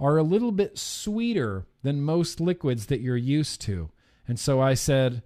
are 0.00 0.16
a 0.16 0.22
little 0.22 0.50
bit 0.50 0.78
sweeter 0.78 1.66
than 1.82 2.00
most 2.00 2.40
liquids 2.40 2.86
that 2.86 3.00
you're 3.00 3.16
used 3.16 3.60
to. 3.60 3.90
And 4.26 4.38
so 4.38 4.60
I 4.60 4.74
said, 4.74 5.22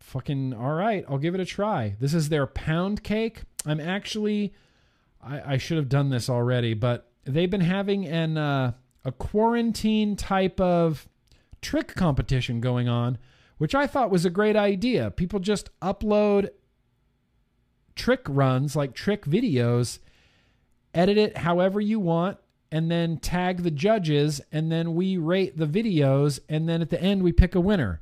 fucking 0.00 0.52
all 0.52 0.74
right, 0.74 1.04
I'll 1.08 1.18
give 1.18 1.34
it 1.34 1.40
a 1.40 1.44
try. 1.46 1.96
This 2.00 2.12
is 2.12 2.28
their 2.28 2.46
pound 2.46 3.02
cake. 3.02 3.42
I'm 3.64 3.80
actually, 3.80 4.52
I, 5.22 5.54
I 5.54 5.56
should 5.56 5.76
have 5.76 5.88
done 5.88 6.10
this 6.10 6.28
already, 6.28 6.74
but 6.74 7.10
they've 7.24 7.50
been 7.50 7.60
having 7.60 8.06
an 8.06 8.36
uh, 8.36 8.72
a 9.04 9.12
quarantine 9.12 10.16
type 10.16 10.60
of 10.60 11.08
trick 11.60 11.94
competition 11.94 12.60
going 12.60 12.88
on, 12.88 13.18
which 13.58 13.74
I 13.74 13.86
thought 13.86 14.10
was 14.10 14.24
a 14.24 14.30
great 14.30 14.56
idea. 14.56 15.10
People 15.10 15.38
just 15.38 15.70
upload 15.80 16.48
trick 17.94 18.22
runs, 18.28 18.74
like 18.74 18.94
trick 18.94 19.24
videos, 19.24 19.98
edit 20.94 21.18
it 21.18 21.38
however 21.38 21.80
you 21.80 22.00
want, 22.00 22.38
and 22.72 22.90
then 22.90 23.18
tag 23.18 23.62
the 23.62 23.70
judges, 23.70 24.40
and 24.50 24.72
then 24.72 24.94
we 24.94 25.18
rate 25.18 25.58
the 25.58 25.66
videos, 25.66 26.40
and 26.48 26.66
then 26.66 26.80
at 26.80 26.88
the 26.88 27.00
end 27.00 27.22
we 27.22 27.30
pick 27.30 27.54
a 27.54 27.60
winner. 27.60 28.00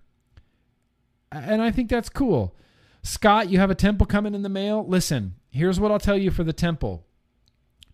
And 1.33 1.61
I 1.61 1.73
think 1.73 1.91
that's 1.91 2.09
cool. 2.09 2.55
Scott, 3.03 3.51
you 3.51 3.59
have 3.59 3.71
a 3.71 3.75
temple 3.75 4.07
coming 4.07 4.35
in 4.35 4.43
the 4.43 4.49
mail. 4.49 4.87
Listen, 4.87 5.35
here's 5.51 5.81
what 5.81 5.91
I'll 5.91 5.99
tell 5.99 6.17
you 6.17 6.31
for 6.31 6.45
the 6.45 6.53
temple 6.53 7.05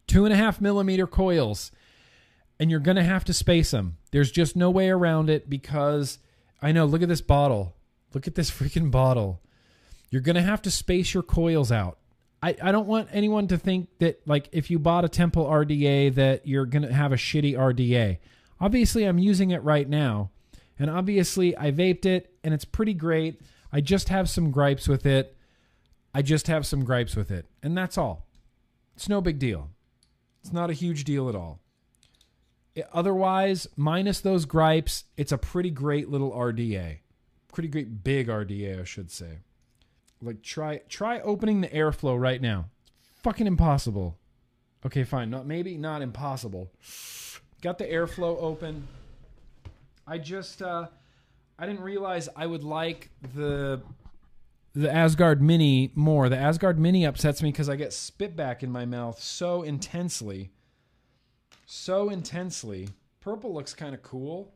two 0.07 0.25
and 0.25 0.33
a 0.33 0.37
half 0.37 0.61
millimeter 0.61 1.07
coils, 1.07 1.73
and 2.61 2.71
you're 2.71 2.79
to 2.97 3.03
have 3.03 3.25
to 3.25 3.33
space 3.33 3.73
them. 3.73 3.97
There's 4.13 4.31
just 4.31 4.55
no 4.55 4.71
way 4.71 4.89
around 4.89 5.31
it 5.31 5.51
because 5.51 6.19
I 6.61 6.73
know, 6.73 6.85
look 6.85 7.03
at 7.03 7.09
this 7.09 7.21
bottle. 7.23 7.75
Look 8.15 8.27
at 8.27 8.35
this 8.35 8.51
freaking 8.51 8.91
bottle. 8.91 9.41
You're 10.11 10.23
to 10.37 10.43
have 10.43 10.63
to 10.63 10.71
space 10.71 11.13
your 11.13 11.23
coils 11.23 11.73
out. 11.73 11.99
I, 12.47 12.55
I 12.63 12.71
don't 12.71 12.87
want 12.87 13.09
anyone 13.11 13.49
to 13.49 13.59
think 13.59 13.89
that 13.99 14.21
like 14.25 14.49
if 14.53 14.71
you 14.71 14.79
bought 14.79 15.05
a 15.05 15.09
Temple 15.09 15.47
RDA 15.47 16.15
that 16.15 16.47
you're 16.47 16.65
gonna 16.65 16.93
have 16.93 17.11
a 17.11 17.17
shitty 17.17 17.55
RDA. 17.55 18.19
Obviously, 18.61 19.03
I'm 19.03 19.19
using 19.19 19.51
it 19.51 19.65
right 19.65 19.89
now, 19.89 20.31
and 20.79 20.89
obviously 20.89 21.57
I 21.57 21.73
vaped 21.73 22.07
it 22.07 22.33
and 22.45 22.55
it's 22.55 22.65
pretty 22.65 22.95
great. 22.95 23.41
I 23.73 23.81
just 23.81 24.11
have 24.11 24.31
some 24.31 24.53
gripes 24.53 24.87
with 24.87 25.05
it. 25.07 25.37
I 26.15 26.23
just 26.23 26.47
have 26.47 26.65
some 26.65 26.85
gripes 26.85 27.17
with 27.17 27.33
it, 27.33 27.47
and 27.65 27.77
that's 27.77 27.99
all. 27.99 28.29
It's 28.95 29.09
no 29.09 29.21
big 29.21 29.41
deal. 29.41 29.71
It's 30.41 30.53
not 30.53 30.71
a 30.71 30.73
huge 30.73 31.03
deal 31.03 31.29
at 31.29 31.35
all. 31.35 31.59
It- 32.77 32.89
otherwise, 32.93 33.67
minus 33.77 34.21
those 34.21 34.45
gripes, 34.45 35.03
it's 35.17 35.33
a 35.33 35.39
pretty 35.39 35.71
great 35.71 36.09
little 36.11 36.31
RDA. 36.31 36.99
Pretty 37.53 37.69
great 37.69 38.05
big 38.05 38.29
RDA, 38.29 38.81
I 38.81 38.85
should 38.85 39.11
say. 39.11 39.41
Like 40.23 40.43
try 40.43 40.79
try 40.89 41.21
opening 41.21 41.61
the 41.61 41.69
airflow 41.69 42.19
right 42.19 42.41
now. 42.41 42.67
Fucking 43.23 43.47
impossible. 43.47 44.19
Okay, 44.85 45.05
fine. 45.05 45.31
Not 45.31 45.47
maybe 45.47 45.77
not 45.77 46.03
impossible. 46.03 46.71
Got 47.61 47.79
the 47.79 47.85
airflow 47.85 48.41
open. 48.41 48.87
I 50.07 50.19
just 50.19 50.63
uh 50.63 50.89
I 51.59 51.67
didn't 51.67 51.83
realize 51.83 52.29
I 52.37 52.47
would 52.47 52.63
like 52.65 53.11
the 53.35 53.81
the 54.75 54.93
Asgard 54.93 55.43
Mini 55.43 55.91
more. 55.95 56.29
The 56.29 56.37
Asgard 56.37 56.79
Mini 56.79 57.07
upsets 57.07 57.43
me 57.43 57.51
because 57.51 57.69
I 57.69 57.77
get 57.77 57.93
spit 57.93 58.37
back 58.37 58.63
in 58.63 58.71
my 58.71 58.85
mouth 58.85 59.21
so 59.21 59.63
intensely. 59.63 60.51
So 61.65 62.11
intensely. 62.11 62.91
Purple 63.21 63.55
looks 63.55 63.75
kind 63.75 63.95
of 63.95 64.03
cool. 64.03 64.53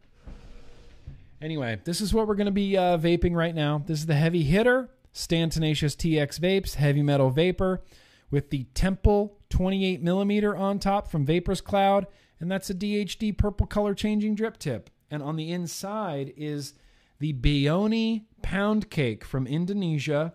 Anyway, 1.40 1.80
this 1.84 2.02
is 2.02 2.12
what 2.12 2.28
we're 2.28 2.34
going 2.34 2.44
to 2.46 2.52
be 2.52 2.76
uh, 2.76 2.98
vaping 2.98 3.34
right 3.34 3.54
now. 3.54 3.82
This 3.86 4.00
is 4.00 4.06
the 4.06 4.14
heavy 4.14 4.42
hitter. 4.42 4.90
Stand 5.12 5.52
Tenacious 5.52 5.96
TX 5.96 6.38
Vapes, 6.38 6.74
heavy 6.74 7.02
metal 7.02 7.30
vapor, 7.30 7.82
with 8.30 8.50
the 8.50 8.64
Temple 8.74 9.38
28 9.50 10.02
millimeter 10.02 10.56
on 10.56 10.78
top 10.78 11.10
from 11.10 11.26
Vapors 11.26 11.60
Cloud, 11.60 12.06
and 12.38 12.50
that's 12.50 12.70
a 12.70 12.74
DHD 12.74 13.36
purple 13.36 13.66
color 13.66 13.94
changing 13.94 14.34
drip 14.34 14.58
tip. 14.58 14.90
And 15.10 15.22
on 15.22 15.36
the 15.36 15.50
inside 15.50 16.32
is 16.36 16.74
the 17.18 17.32
Bioni 17.32 18.24
Pound 18.42 18.90
Cake 18.90 19.24
from 19.24 19.46
Indonesia. 19.46 20.34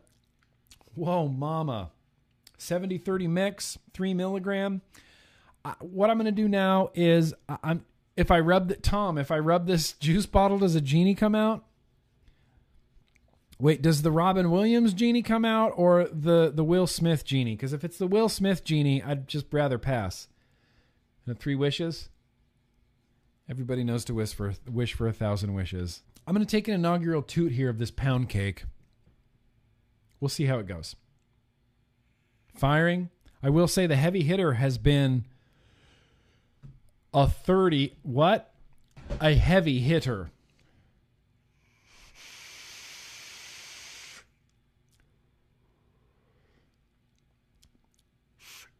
Whoa, 0.94 1.28
mama. 1.28 1.92
70 2.58 2.98
30 2.98 3.28
mix, 3.28 3.78
3 3.94 4.14
milligram. 4.14 4.82
What 5.80 6.10
I'm 6.10 6.18
going 6.18 6.26
to 6.26 6.32
do 6.32 6.48
now 6.48 6.92
is 6.94 7.34
I- 7.50 7.58
I'm 7.64 7.86
if 8.16 8.32
I 8.32 8.40
rub 8.40 8.70
the 8.70 8.76
Tom, 8.76 9.18
if 9.18 9.30
I 9.30 9.40
rub 9.40 9.68
this 9.68 9.92
juice 9.94 10.26
bottle, 10.26 10.60
does 10.60 10.76
a 10.76 10.82
genie 10.82 11.16
come 11.16 11.36
out? 11.36 11.66
Wait, 13.58 13.82
does 13.82 14.02
the 14.02 14.12
Robin 14.12 14.52
Williams 14.52 14.94
genie 14.94 15.22
come 15.22 15.46
out 15.46 15.72
or 15.76 16.10
the 16.12 16.52
the 16.54 16.64
Will 16.64 16.88
Smith 16.88 17.24
genie? 17.24 17.56
Because 17.56 17.74
if 17.74 17.84
it's 17.84 17.98
the 17.98 18.08
Will 18.08 18.28
Smith 18.28 18.64
genie, 18.64 19.02
I'd 19.02 19.28
just 19.28 19.46
rather 19.52 19.78
pass. 19.78 20.28
And 21.26 21.40
three 21.40 21.56
wishes. 21.56 22.10
Everybody 23.50 23.84
knows 23.84 24.06
to 24.06 24.26
for 24.28 24.54
wish 24.70 24.94
for 24.94 25.08
a 25.08 25.14
thousand 25.14 25.54
wishes. 25.54 26.04
I'm 26.28 26.34
going 26.34 26.46
to 26.46 26.50
take 26.50 26.68
an 26.68 26.74
inaugural 26.74 27.22
toot 27.22 27.52
here 27.52 27.70
of 27.70 27.78
this 27.78 27.92
pound 27.92 28.30
cake. 28.30 28.64
We'll 30.20 30.30
see 30.30 30.46
how 30.46 30.58
it 30.60 30.68
goes. 30.68 30.96
Firing. 32.56 33.10
I 33.44 33.50
will 33.50 33.68
say 33.68 33.86
the 33.86 33.96
heavy 33.96 34.24
hitter 34.24 34.54
has 34.54 34.78
been 34.80 35.26
a 37.14 37.28
30. 37.28 37.94
What? 38.02 38.52
A 39.22 39.36
heavy 39.36 39.80
hitter. 39.80 40.32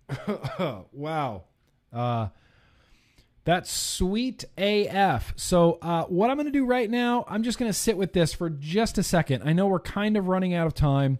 wow. 0.92 1.44
Uh, 1.92 2.28
that's 3.44 3.72
sweet 3.72 4.44
AF. 4.58 5.34
So, 5.36 5.78
uh, 5.82 6.06
what 6.06 6.30
I'm 6.30 6.36
going 6.38 6.48
to 6.48 6.52
do 6.52 6.66
right 6.66 6.90
now, 6.90 7.26
I'm 7.28 7.44
just 7.44 7.60
going 7.60 7.70
to 7.70 7.78
sit 7.78 7.96
with 7.96 8.14
this 8.14 8.34
for 8.34 8.50
just 8.50 8.98
a 8.98 9.04
second. 9.04 9.44
I 9.44 9.54
know 9.54 9.68
we're 9.68 9.80
kind 9.80 10.18
of 10.18 10.28
running 10.28 10.54
out 10.56 10.66
of 10.66 10.74
time, 10.74 11.20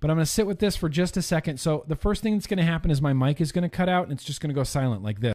but 0.00 0.10
I'm 0.10 0.16
going 0.16 0.26
to 0.26 0.30
sit 0.30 0.46
with 0.46 0.58
this 0.58 0.76
for 0.76 0.88
just 0.88 1.16
a 1.16 1.22
second. 1.22 1.60
So, 1.60 1.84
the 1.86 1.94
first 1.96 2.22
thing 2.22 2.34
that's 2.34 2.48
going 2.48 2.58
to 2.58 2.64
happen 2.64 2.90
is 2.90 3.00
my 3.00 3.12
mic 3.12 3.40
is 3.40 3.52
going 3.52 3.62
to 3.62 3.68
cut 3.68 3.88
out 3.88 4.04
and 4.04 4.12
it's 4.12 4.24
just 4.24 4.40
going 4.40 4.48
to 4.48 4.54
go 4.54 4.64
silent 4.64 5.02
like 5.04 5.20
this. 5.20 5.34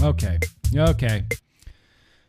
Okay. 0.00 0.38
Okay. 0.76 1.24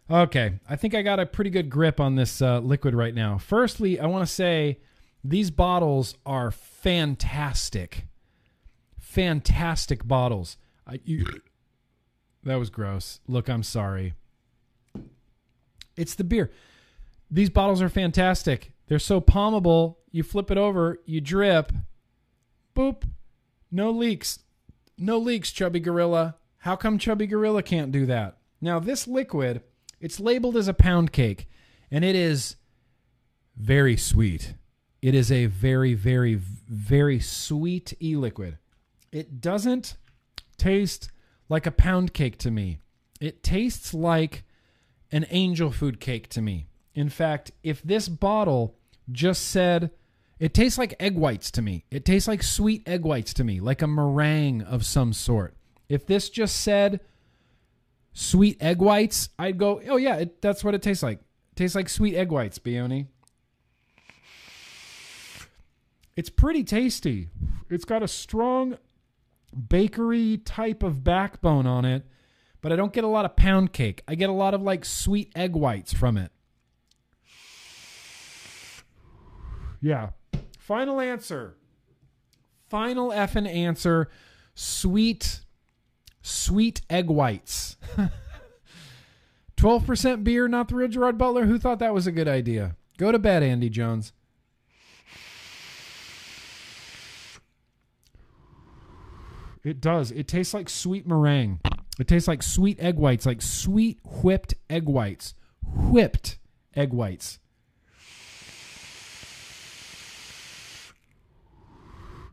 Okay. 0.10 0.60
I 0.68 0.76
think 0.76 0.96
I 0.96 1.04
got 1.04 1.20
a 1.20 1.26
pretty 1.28 1.52
good 1.52 1.70
grip 1.70 2.00
on 2.00 2.16
this 2.16 2.42
uh, 2.42 2.60
liquid 2.60 2.96
right 2.96 3.14
now. 3.14 3.38
Firstly, 3.38 4.00
I 4.00 4.08
want 4.08 4.28
to 4.28 4.34
say 4.34 4.80
These 5.24 5.52
bottles 5.52 6.16
are 6.26 6.50
fantastic. 6.50 8.06
Fantastic 9.20 10.08
bottles. 10.08 10.56
I, 10.88 11.02
you, 11.04 11.26
that 12.44 12.56
was 12.56 12.70
gross. 12.70 13.20
Look, 13.28 13.50
I'm 13.50 13.64
sorry. 13.64 14.14
It's 15.98 16.16
the 16.16 16.24
beer. 16.24 16.52
These 17.30 17.50
bottles 17.50 17.82
are 17.82 17.90
fantastic. 17.90 18.72
They're 18.88 18.98
so 18.98 19.20
palmable. 19.20 20.00
You 20.10 20.24
flip 20.24 20.50
it 20.50 20.58
over, 20.58 21.02
you 21.06 21.20
drip. 21.20 21.74
Boop. 22.74 23.04
No 23.70 23.92
leaks. 23.92 24.40
No 24.98 25.18
leaks, 25.18 25.52
Chubby 25.52 25.82
Gorilla. 25.82 26.38
How 26.60 26.78
come 26.78 26.98
Chubby 26.98 27.28
Gorilla 27.28 27.62
can't 27.62 27.92
do 27.92 28.06
that? 28.06 28.38
Now, 28.62 28.80
this 28.80 29.06
liquid, 29.06 29.62
it's 30.00 30.22
labeled 30.22 30.56
as 30.56 30.70
a 30.70 30.74
pound 30.74 31.12
cake, 31.12 31.50
and 31.92 32.06
it 32.06 32.16
is 32.16 32.56
very 33.58 33.98
sweet. 33.98 34.54
It 35.02 35.14
is 35.14 35.30
a 35.30 35.48
very, 35.48 35.94
very, 35.94 36.36
very 36.36 37.20
sweet 37.20 37.94
e 38.02 38.16
liquid. 38.16 38.58
It 39.12 39.42
doesn't 39.42 39.98
taste 40.58 41.12
like 41.48 41.66
a 41.66 41.72
pound 41.72 42.14
cake 42.14 42.38
to 42.40 42.52
me. 42.52 42.80
It 43.20 43.44
tastes 43.44 43.94
like 43.94 44.44
an 45.12 45.26
angel 45.30 45.72
food 45.72 46.00
cake 46.00 46.30
to 46.30 46.42
me. 46.42 46.68
In 46.94 47.10
fact, 47.10 47.52
if 47.64 47.82
this 47.82 48.08
bottle 48.08 48.76
just 49.12 49.48
said, 49.48 49.92
it 50.40 50.54
tastes 50.54 50.78
like 50.78 50.96
egg 51.00 51.16
whites 51.16 51.52
to 51.52 51.62
me. 51.62 51.86
It 51.92 52.06
tastes 52.06 52.28
like 52.28 52.44
sweet 52.44 52.88
egg 52.88 53.04
whites 53.04 53.34
to 53.36 53.44
me, 53.44 53.60
like 53.60 53.82
a 53.82 53.88
meringue 53.88 54.62
of 54.62 54.86
some 54.86 55.14
sort. 55.14 55.56
If 55.90 56.06
this 56.06 56.30
just 56.30 56.58
said 56.58 57.02
sweet 58.14 58.62
egg 58.62 58.80
whites, 58.80 59.30
I'd 59.40 59.58
go, 59.58 59.82
oh 59.90 59.98
yeah, 59.98 60.18
it, 60.18 60.42
that's 60.42 60.64
what 60.64 60.76
it 60.76 60.82
tastes 60.82 61.04
like. 61.04 61.20
It 61.20 61.56
tastes 61.56 61.76
like 61.76 61.90
sweet 61.90 62.16
egg 62.16 62.32
whites, 62.32 62.60
Bioni. 62.60 63.08
It's 66.16 66.30
pretty 66.30 66.64
tasty. 66.64 67.30
It's 67.70 67.86
got 67.86 68.04
a 68.04 68.08
strong 68.08 68.78
bakery 69.50 70.38
type 70.38 70.84
of 70.84 71.04
backbone 71.04 71.66
on 71.66 71.86
it, 71.86 72.06
but 72.62 72.72
I 72.72 72.76
don't 72.76 72.94
get 72.94 73.04
a 73.04 73.08
lot 73.08 73.26
of 73.26 73.36
pound 73.36 73.74
cake. 73.74 74.04
I 74.08 74.16
get 74.16 74.30
a 74.30 74.34
lot 74.34 74.54
of 74.54 74.62
like 74.62 74.86
sweet 74.86 75.32
egg 75.36 75.56
whites 75.56 75.94
from 75.94 76.18
it. 76.18 76.32
Yeah. 79.82 80.10
Final 80.58 81.00
answer. 81.00 81.56
Final 82.70 83.10
effing 83.10 83.48
answer. 83.48 84.10
Sweet, 84.54 85.42
sweet 86.22 86.82
egg 86.90 87.10
whites. 87.10 87.78
12% 89.58 90.24
beer, 90.24 90.48
not 90.48 90.70
the 90.70 90.76
Real 90.76 90.88
Gerard 90.88 91.18
Butler. 91.18 91.46
Who 91.46 91.60
thought 91.60 91.80
that 91.80 91.94
was 91.94 92.08
a 92.08 92.12
good 92.12 92.28
idea? 92.28 92.76
Go 92.98 93.12
to 93.12 93.20
bed, 93.20 93.44
Andy 93.44 93.70
Jones. 93.70 94.14
It 99.64 99.82
does. 99.82 100.12
It 100.12 100.28
tastes 100.28 100.54
like 100.54 100.70
sweet 100.70 101.06
meringue. 101.06 101.60
It 102.00 102.08
tastes 102.08 102.28
like 102.28 102.42
sweet 102.42 102.80
egg 102.80 102.96
whites, 102.96 103.26
like 103.26 103.42
sweet 103.42 104.00
whipped 104.04 104.56
egg 104.70 104.88
whites. 104.88 105.34
Whipped 105.64 106.38
egg 106.76 106.94
whites. 106.94 107.40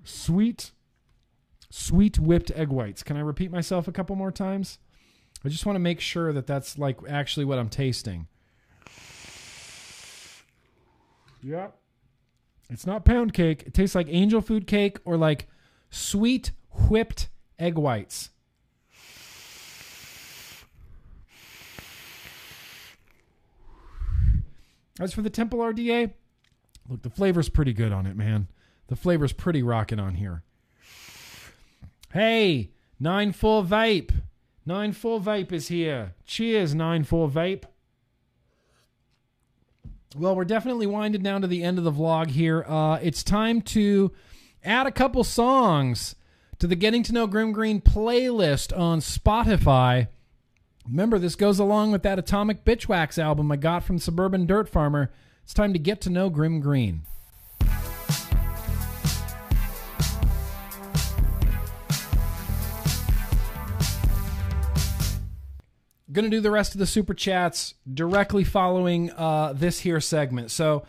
Sweet, 0.04 0.70
sweet 1.68 2.18
whipped 2.18 2.52
egg 2.52 2.68
whites. 2.68 3.02
Can 3.02 3.16
I 3.16 3.20
repeat 3.20 3.50
myself 3.50 3.88
a 3.88 3.92
couple 3.92 4.14
more 4.14 4.30
times? 4.30 4.78
I 5.44 5.48
just 5.48 5.66
want 5.66 5.74
to 5.76 5.80
make 5.80 6.00
sure 6.00 6.32
that 6.32 6.46
that's 6.46 6.78
like 6.78 6.98
actually 7.08 7.44
what 7.44 7.58
I'm 7.58 7.68
tasting. 7.68 8.28
Yep. 11.42 11.76
It's 12.70 12.86
not 12.86 13.04
pound 13.04 13.32
cake. 13.32 13.64
It 13.66 13.74
tastes 13.74 13.94
like 13.94 14.06
angel 14.08 14.40
food 14.40 14.66
cake 14.66 14.98
or 15.04 15.16
like 15.16 15.48
sweet 15.90 16.52
whipped 16.88 17.28
egg 17.58 17.76
whites. 17.76 18.30
As 24.98 25.12
for 25.12 25.22
the 25.22 25.30
Temple 25.30 25.58
RDA, 25.58 26.12
look, 26.88 27.02
the 27.02 27.10
flavor's 27.10 27.48
pretty 27.48 27.72
good 27.72 27.92
on 27.92 28.06
it, 28.06 28.16
man. 28.16 28.48
The 28.88 28.96
flavor's 28.96 29.32
pretty 29.32 29.62
rocking 29.62 30.00
on 30.00 30.14
here. 30.14 30.42
Hey, 32.12 32.70
Nine 32.98 33.32
Four 33.32 33.62
Vape. 33.62 34.12
Nine 34.64 34.92
Four 34.92 35.20
Vape 35.20 35.52
is 35.52 35.68
here. 35.68 36.14
Cheers, 36.24 36.74
Nine 36.74 37.04
Four 37.04 37.28
Vape. 37.28 37.64
Well, 40.16 40.34
we're 40.34 40.46
definitely 40.46 40.86
winding 40.86 41.22
down 41.22 41.42
to 41.42 41.46
the 41.46 41.62
end 41.62 41.76
of 41.76 41.84
the 41.84 41.92
vlog 41.92 42.30
here. 42.30 42.64
Uh, 42.66 42.98
it's 43.02 43.22
time 43.22 43.60
to 43.62 44.12
add 44.64 44.86
a 44.86 44.92
couple 44.92 45.24
songs 45.24 46.14
to 46.58 46.66
the 46.66 46.76
Getting 46.76 47.02
to 47.04 47.12
Know 47.12 47.26
Grimm 47.26 47.52
Green 47.52 47.80
playlist 47.80 48.76
on 48.76 49.00
Spotify. 49.00 50.08
Remember, 50.88 51.18
this 51.18 51.34
goes 51.34 51.58
along 51.58 51.92
with 51.92 52.02
that 52.04 52.18
Atomic 52.18 52.64
Bitchwax 52.64 53.18
album 53.18 53.52
I 53.52 53.56
got 53.56 53.84
from 53.84 53.98
Suburban 53.98 54.46
Dirt 54.46 54.68
Farmer. 54.68 55.10
It's 55.42 55.52
time 55.52 55.72
to 55.72 55.78
get 55.78 56.00
to 56.02 56.10
know 56.10 56.30
Grimm 56.30 56.60
Green. 56.60 57.02
Gonna 66.10 66.30
do 66.30 66.40
the 66.40 66.50
rest 66.50 66.72
of 66.74 66.78
the 66.78 66.86
super 66.86 67.12
chats 67.12 67.74
directly 67.92 68.42
following 68.42 69.10
uh, 69.10 69.52
this 69.52 69.80
here 69.80 70.00
segment. 70.00 70.50
So, 70.50 70.84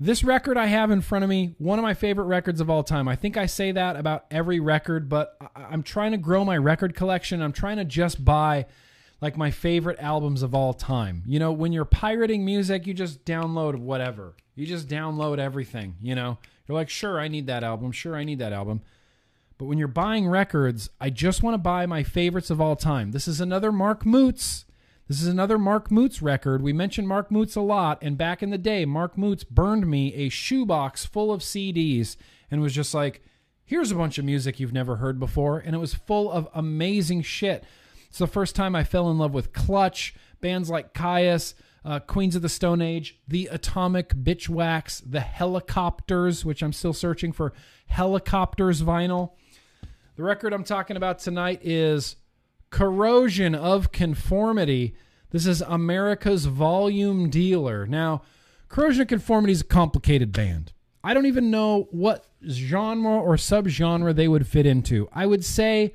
this 0.00 0.24
record 0.24 0.56
I 0.56 0.66
have 0.66 0.90
in 0.90 1.00
front 1.00 1.22
of 1.22 1.30
me, 1.30 1.54
one 1.58 1.78
of 1.78 1.82
my 1.82 1.94
favorite 1.94 2.24
records 2.24 2.60
of 2.60 2.68
all 2.68 2.82
time. 2.82 3.06
I 3.08 3.16
think 3.16 3.36
I 3.36 3.46
say 3.46 3.72
that 3.72 3.96
about 3.96 4.24
every 4.30 4.60
record, 4.60 5.08
but 5.08 5.36
I- 5.40 5.62
I'm 5.64 5.82
trying 5.82 6.12
to 6.12 6.18
grow 6.18 6.44
my 6.44 6.56
record 6.56 6.94
collection. 6.94 7.40
I'm 7.40 7.52
trying 7.52 7.76
to 7.76 7.84
just 7.84 8.24
buy 8.24 8.66
like 9.20 9.36
my 9.36 9.50
favorite 9.50 9.98
albums 10.00 10.42
of 10.42 10.54
all 10.54 10.74
time. 10.74 11.22
You 11.26 11.38
know, 11.38 11.52
when 11.52 11.72
you're 11.72 11.84
pirating 11.84 12.44
music, 12.44 12.86
you 12.86 12.92
just 12.92 13.24
download 13.24 13.76
whatever. 13.76 14.34
You 14.54 14.66
just 14.66 14.88
download 14.88 15.38
everything, 15.38 15.94
you 16.02 16.14
know. 16.14 16.38
You're 16.66 16.76
like, 16.76 16.90
"Sure, 16.90 17.18
I 17.20 17.28
need 17.28 17.46
that 17.46 17.64
album. 17.64 17.92
Sure, 17.92 18.16
I 18.16 18.24
need 18.24 18.38
that 18.40 18.52
album." 18.52 18.82
But 19.56 19.66
when 19.66 19.78
you're 19.78 19.88
buying 19.88 20.28
records, 20.28 20.90
I 21.00 21.10
just 21.10 21.42
want 21.42 21.54
to 21.54 21.58
buy 21.58 21.86
my 21.86 22.02
favorites 22.02 22.50
of 22.50 22.60
all 22.60 22.74
time. 22.76 23.12
This 23.12 23.28
is 23.28 23.40
another 23.40 23.70
Mark 23.70 24.04
Moots. 24.04 24.63
This 25.06 25.20
is 25.20 25.28
another 25.28 25.58
Mark 25.58 25.90
Moots 25.90 26.22
record. 26.22 26.62
We 26.62 26.72
mentioned 26.72 27.06
Mark 27.06 27.30
Moots 27.30 27.56
a 27.56 27.60
lot, 27.60 27.98
and 28.00 28.16
back 28.16 28.42
in 28.42 28.48
the 28.48 28.56
day, 28.56 28.86
Mark 28.86 29.18
Moots 29.18 29.44
burned 29.44 29.86
me 29.86 30.14
a 30.14 30.30
shoebox 30.30 31.04
full 31.04 31.30
of 31.30 31.42
CDs 31.42 32.16
and 32.50 32.62
was 32.62 32.72
just 32.74 32.94
like, 32.94 33.22
here's 33.66 33.90
a 33.90 33.96
bunch 33.96 34.16
of 34.16 34.24
music 34.24 34.58
you've 34.58 34.72
never 34.72 34.96
heard 34.96 35.20
before. 35.20 35.58
And 35.58 35.74
it 35.74 35.78
was 35.78 35.92
full 35.92 36.32
of 36.32 36.48
amazing 36.54 37.20
shit. 37.20 37.64
It's 38.08 38.18
the 38.18 38.26
first 38.26 38.56
time 38.56 38.74
I 38.74 38.82
fell 38.82 39.10
in 39.10 39.18
love 39.18 39.34
with 39.34 39.52
Clutch, 39.52 40.14
bands 40.40 40.70
like 40.70 40.94
Kyuss, 40.94 41.52
uh, 41.84 41.98
Queens 41.98 42.34
of 42.34 42.40
the 42.40 42.48
Stone 42.48 42.80
Age, 42.80 43.20
the 43.28 43.48
Atomic 43.52 44.14
Bitchwax, 44.14 45.02
the 45.04 45.18
Hellacopters, 45.18 46.46
which 46.46 46.62
I'm 46.62 46.72
still 46.72 46.94
searching 46.94 47.32
for 47.32 47.52
Hellacopters 47.92 48.82
vinyl. 48.82 49.32
The 50.16 50.22
record 50.22 50.54
I'm 50.54 50.64
talking 50.64 50.96
about 50.96 51.18
tonight 51.18 51.60
is 51.62 52.16
Corrosion 52.74 53.54
of 53.54 53.92
Conformity. 53.92 54.96
This 55.30 55.46
is 55.46 55.60
America's 55.60 56.46
volume 56.46 57.30
dealer. 57.30 57.86
Now, 57.86 58.22
Corrosion 58.66 59.02
of 59.02 59.06
Conformity 59.06 59.52
is 59.52 59.60
a 59.60 59.64
complicated 59.64 60.32
band. 60.32 60.72
I 61.04 61.14
don't 61.14 61.26
even 61.26 61.52
know 61.52 61.86
what 61.92 62.26
genre 62.44 63.12
or 63.12 63.36
subgenre 63.36 64.12
they 64.12 64.26
would 64.26 64.48
fit 64.48 64.66
into. 64.66 65.08
I 65.12 65.24
would 65.24 65.44
say 65.44 65.94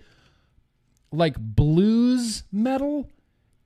like 1.11 1.35
blues 1.37 2.43
metal 2.49 3.09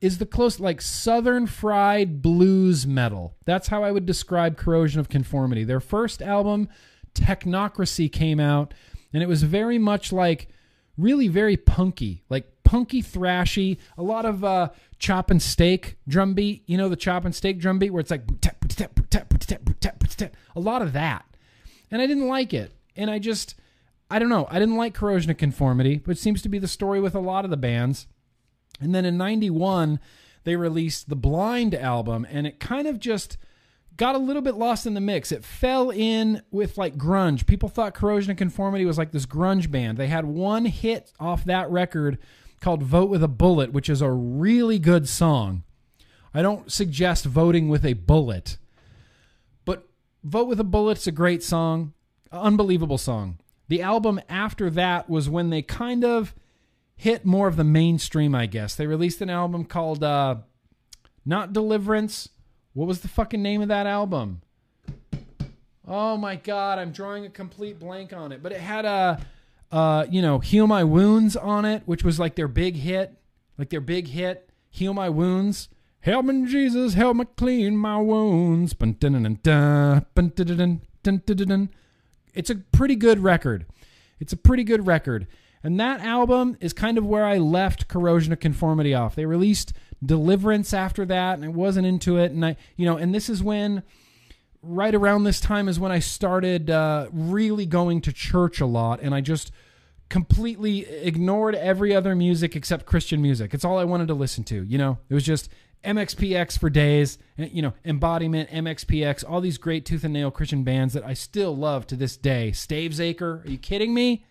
is 0.00 0.18
the 0.18 0.26
close 0.26 0.58
like 0.58 0.82
southern 0.82 1.46
fried 1.46 2.20
blues 2.20 2.84
metal. 2.84 3.36
That's 3.44 3.68
how 3.68 3.84
I 3.84 3.92
would 3.92 4.06
describe 4.06 4.56
Corrosion 4.56 4.98
of 4.98 5.08
Conformity. 5.08 5.62
Their 5.62 5.78
first 5.78 6.20
album, 6.20 6.68
Technocracy, 7.14 8.10
came 8.10 8.40
out, 8.40 8.74
and 9.12 9.22
it 9.22 9.28
was 9.28 9.44
very 9.44 9.78
much 9.78 10.12
like 10.12 10.48
really 10.98 11.28
very 11.28 11.56
punky, 11.56 12.24
like 12.28 12.50
punky 12.64 13.02
thrashy, 13.02 13.78
a 13.96 14.02
lot 14.02 14.24
of 14.24 14.44
uh 14.44 14.70
chop 14.98 15.30
and 15.30 15.40
steak 15.40 15.96
drum 16.08 16.34
beat, 16.34 16.62
you 16.66 16.76
know 16.76 16.88
the 16.88 16.96
chop 16.96 17.24
and 17.24 17.34
steak 17.34 17.58
drum 17.58 17.78
beat 17.78 17.90
where 17.90 18.00
it's 18.00 18.10
like 18.10 18.22
a 20.56 20.60
lot 20.60 20.82
of 20.82 20.92
that. 20.92 21.24
And 21.90 22.00
I 22.00 22.06
didn't 22.06 22.26
like 22.26 22.52
it. 22.52 22.72
And 22.96 23.10
I 23.10 23.18
just 23.18 23.54
I 24.10 24.18
don't 24.18 24.28
know, 24.28 24.46
I 24.50 24.58
didn't 24.58 24.76
like 24.76 24.94
Corrosion 24.94 25.30
of 25.30 25.36
Conformity, 25.36 26.00
which 26.04 26.18
seems 26.18 26.42
to 26.42 26.48
be 26.48 26.58
the 26.58 26.68
story 26.68 27.00
with 27.00 27.14
a 27.14 27.20
lot 27.20 27.44
of 27.44 27.50
the 27.50 27.56
bands. 27.56 28.06
And 28.80 28.94
then 28.94 29.04
in 29.04 29.16
91 29.16 30.00
they 30.44 30.56
released 30.56 31.08
the 31.08 31.16
Blind 31.16 31.74
album 31.74 32.26
and 32.30 32.46
it 32.46 32.60
kind 32.60 32.86
of 32.86 32.98
just 32.98 33.38
got 33.96 34.14
a 34.14 34.18
little 34.18 34.42
bit 34.42 34.56
lost 34.56 34.86
in 34.86 34.94
the 34.94 35.00
mix. 35.00 35.30
It 35.32 35.44
fell 35.44 35.90
in 35.90 36.42
with 36.50 36.76
like 36.76 36.96
grunge. 36.96 37.46
People 37.46 37.68
thought 37.68 37.94
Corrosion 37.94 38.30
of 38.32 38.36
Conformity 38.36 38.84
was 38.84 38.98
like 38.98 39.12
this 39.12 39.26
grunge 39.26 39.70
band. 39.70 39.98
They 39.98 40.08
had 40.08 40.24
one 40.24 40.64
hit 40.64 41.12
off 41.20 41.44
that 41.44 41.70
record 41.70 42.18
called 42.64 42.82
Vote 42.82 43.10
with 43.10 43.22
a 43.22 43.28
Bullet, 43.28 43.72
which 43.74 43.90
is 43.90 44.00
a 44.00 44.10
really 44.10 44.78
good 44.78 45.06
song. 45.06 45.64
I 46.32 46.40
don't 46.40 46.72
suggest 46.72 47.26
voting 47.26 47.68
with 47.68 47.84
a 47.84 47.92
bullet. 47.92 48.56
But 49.66 49.86
Vote 50.22 50.48
with 50.48 50.58
a 50.58 50.64
Bullet's 50.64 51.06
a 51.06 51.12
great 51.12 51.42
song, 51.42 51.92
unbelievable 52.32 52.96
song. 52.96 53.38
The 53.68 53.82
album 53.82 54.18
after 54.30 54.70
that 54.70 55.10
was 55.10 55.28
when 55.28 55.50
they 55.50 55.60
kind 55.60 56.06
of 56.06 56.34
hit 56.96 57.26
more 57.26 57.48
of 57.48 57.56
the 57.56 57.64
mainstream, 57.64 58.34
I 58.34 58.46
guess. 58.46 58.74
They 58.74 58.86
released 58.86 59.20
an 59.20 59.28
album 59.28 59.66
called 59.66 60.02
uh 60.02 60.36
not 61.26 61.52
Deliverance. 61.52 62.30
What 62.72 62.88
was 62.88 63.00
the 63.00 63.08
fucking 63.08 63.42
name 63.42 63.60
of 63.60 63.68
that 63.68 63.86
album? 63.86 64.40
Oh 65.86 66.16
my 66.16 66.36
god, 66.36 66.78
I'm 66.78 66.92
drawing 66.92 67.26
a 67.26 67.30
complete 67.30 67.78
blank 67.78 68.14
on 68.14 68.32
it. 68.32 68.42
But 68.42 68.52
it 68.52 68.60
had 68.60 68.86
a 68.86 69.20
uh, 69.74 70.06
you 70.08 70.22
know, 70.22 70.38
Heal 70.38 70.68
My 70.68 70.84
Wounds 70.84 71.34
on 71.34 71.64
it, 71.64 71.82
which 71.84 72.04
was 72.04 72.20
like 72.20 72.36
their 72.36 72.46
big 72.46 72.76
hit. 72.76 73.12
Like 73.58 73.70
their 73.70 73.80
big 73.80 74.08
hit, 74.08 74.48
Heal 74.70 74.94
My 74.94 75.08
Wounds. 75.08 75.68
Help 76.00 76.26
me, 76.26 76.46
Jesus, 76.46 76.94
help 76.94 77.16
me 77.16 77.24
clean 77.36 77.76
my 77.76 77.96
wounds. 77.98 78.74
It's 82.34 82.50
a 82.50 82.54
pretty 82.72 82.96
good 82.96 83.18
record. 83.20 83.66
It's 84.20 84.32
a 84.32 84.36
pretty 84.36 84.64
good 84.64 84.86
record. 84.86 85.26
And 85.62 85.80
that 85.80 86.00
album 86.02 86.56
is 86.60 86.72
kind 86.72 86.98
of 86.98 87.06
where 87.06 87.24
I 87.24 87.38
left 87.38 87.88
Corrosion 87.88 88.32
of 88.32 88.40
Conformity 88.40 88.92
off. 88.94 89.14
They 89.14 89.26
released 89.26 89.72
Deliverance 90.04 90.74
after 90.74 91.04
that, 91.06 91.36
and 91.36 91.44
I 91.44 91.48
wasn't 91.48 91.86
into 91.86 92.18
it. 92.18 92.30
And 92.30 92.44
I, 92.44 92.56
you 92.76 92.84
know, 92.84 92.96
and 92.96 93.14
this 93.14 93.30
is 93.30 93.42
when, 93.42 93.82
right 94.66 94.94
around 94.94 95.24
this 95.24 95.40
time, 95.40 95.68
is 95.68 95.78
when 95.78 95.92
I 95.92 95.98
started 95.98 96.70
uh, 96.70 97.08
really 97.12 97.66
going 97.66 98.00
to 98.02 98.12
church 98.12 98.60
a 98.60 98.66
lot, 98.66 99.00
and 99.00 99.14
I 99.14 99.20
just 99.20 99.52
completely 100.08 100.86
ignored 100.86 101.54
every 101.54 101.94
other 101.94 102.14
music 102.14 102.54
except 102.56 102.86
Christian 102.86 103.22
music. 103.22 103.54
It's 103.54 103.64
all 103.64 103.78
I 103.78 103.84
wanted 103.84 104.08
to 104.08 104.14
listen 104.14 104.44
to. 104.44 104.62
You 104.62 104.78
know, 104.78 104.98
it 105.08 105.14
was 105.14 105.24
just 105.24 105.48
MXPX 105.84 106.58
for 106.58 106.70
days, 106.70 107.18
and, 107.36 107.50
you 107.50 107.62
know, 107.62 107.74
Embodiment, 107.84 108.50
MXPX, 108.50 109.24
all 109.28 109.40
these 109.40 109.58
great 109.58 109.84
tooth 109.84 110.04
and 110.04 110.12
nail 110.12 110.30
Christian 110.30 110.64
bands 110.64 110.94
that 110.94 111.04
I 111.04 111.14
still 111.14 111.56
love 111.56 111.86
to 111.88 111.96
this 111.96 112.16
day. 112.16 112.50
Stavesacre, 112.52 113.44
are 113.44 113.50
you 113.50 113.58
kidding 113.58 113.92
me? 113.92 114.24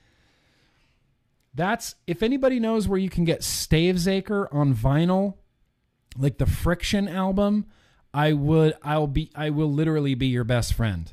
That's 1.53 1.95
if 2.07 2.23
anybody 2.23 2.59
knows 2.59 2.87
where 2.87 2.99
you 2.99 3.09
can 3.09 3.25
get 3.25 3.41
Stavesacre 3.41 4.47
on 4.51 4.73
vinyl, 4.73 5.35
like 6.17 6.39
the 6.39 6.47
Friction 6.47 7.07
album, 7.07 7.65
I 8.13 8.33
would 8.33 8.75
I'll 8.83 9.07
be 9.07 9.31
I 9.35 9.49
will 9.49 9.71
literally 9.71 10.15
be 10.15 10.27
your 10.27 10.43
best 10.43 10.73
friend. 10.73 11.11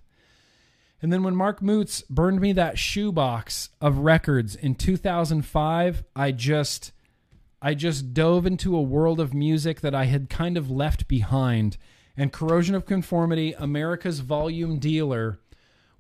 And 1.03 1.13
then 1.13 1.23
when 1.23 1.35
Mark 1.35 1.63
Moots 1.63 2.03
burned 2.11 2.41
me 2.41 2.53
that 2.53 2.79
shoebox 2.79 3.71
of 3.81 3.99
records 3.99 4.55
in 4.55 4.75
2005, 4.75 6.05
I 6.15 6.33
just 6.33 6.93
I 7.63 7.75
just 7.75 8.13
dove 8.13 8.47
into 8.47 8.77
a 8.77 8.83
world 8.83 9.21
of 9.21 9.35
music 9.35 9.81
that 9.81 9.95
I 9.95 10.05
had 10.05 10.31
kind 10.31 10.57
of 10.57 10.71
left 10.71 11.09
behind. 11.09 11.77
And 12.17 12.33
Corrosion 12.33 12.75
of 12.75 12.87
Conformity, 12.87 13.55
America's 13.55 14.21
Volume 14.21 14.79
Dealer, 14.79 15.39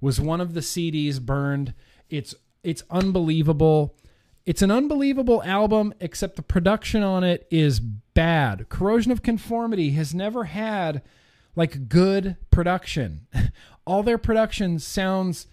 was 0.00 0.20
one 0.20 0.40
of 0.40 0.54
the 0.54 0.60
CDs 0.60 1.20
burned. 1.20 1.72
It's 2.10 2.34
it's 2.62 2.82
unbelievable. 2.90 3.96
It's 4.46 4.62
an 4.62 4.70
unbelievable 4.70 5.42
album, 5.44 5.94
except 6.00 6.36
the 6.36 6.42
production 6.42 7.02
on 7.02 7.24
it 7.24 7.46
is 7.50 7.80
bad. 7.80 8.68
Corrosion 8.68 9.12
of 9.12 9.22
Conformity 9.22 9.90
has 9.92 10.14
never 10.14 10.44
had 10.44 11.02
like 11.54 11.88
good 11.88 12.36
production. 12.50 13.26
All 13.86 14.02
their 14.02 14.18
production 14.18 14.78
sounds 14.78 15.46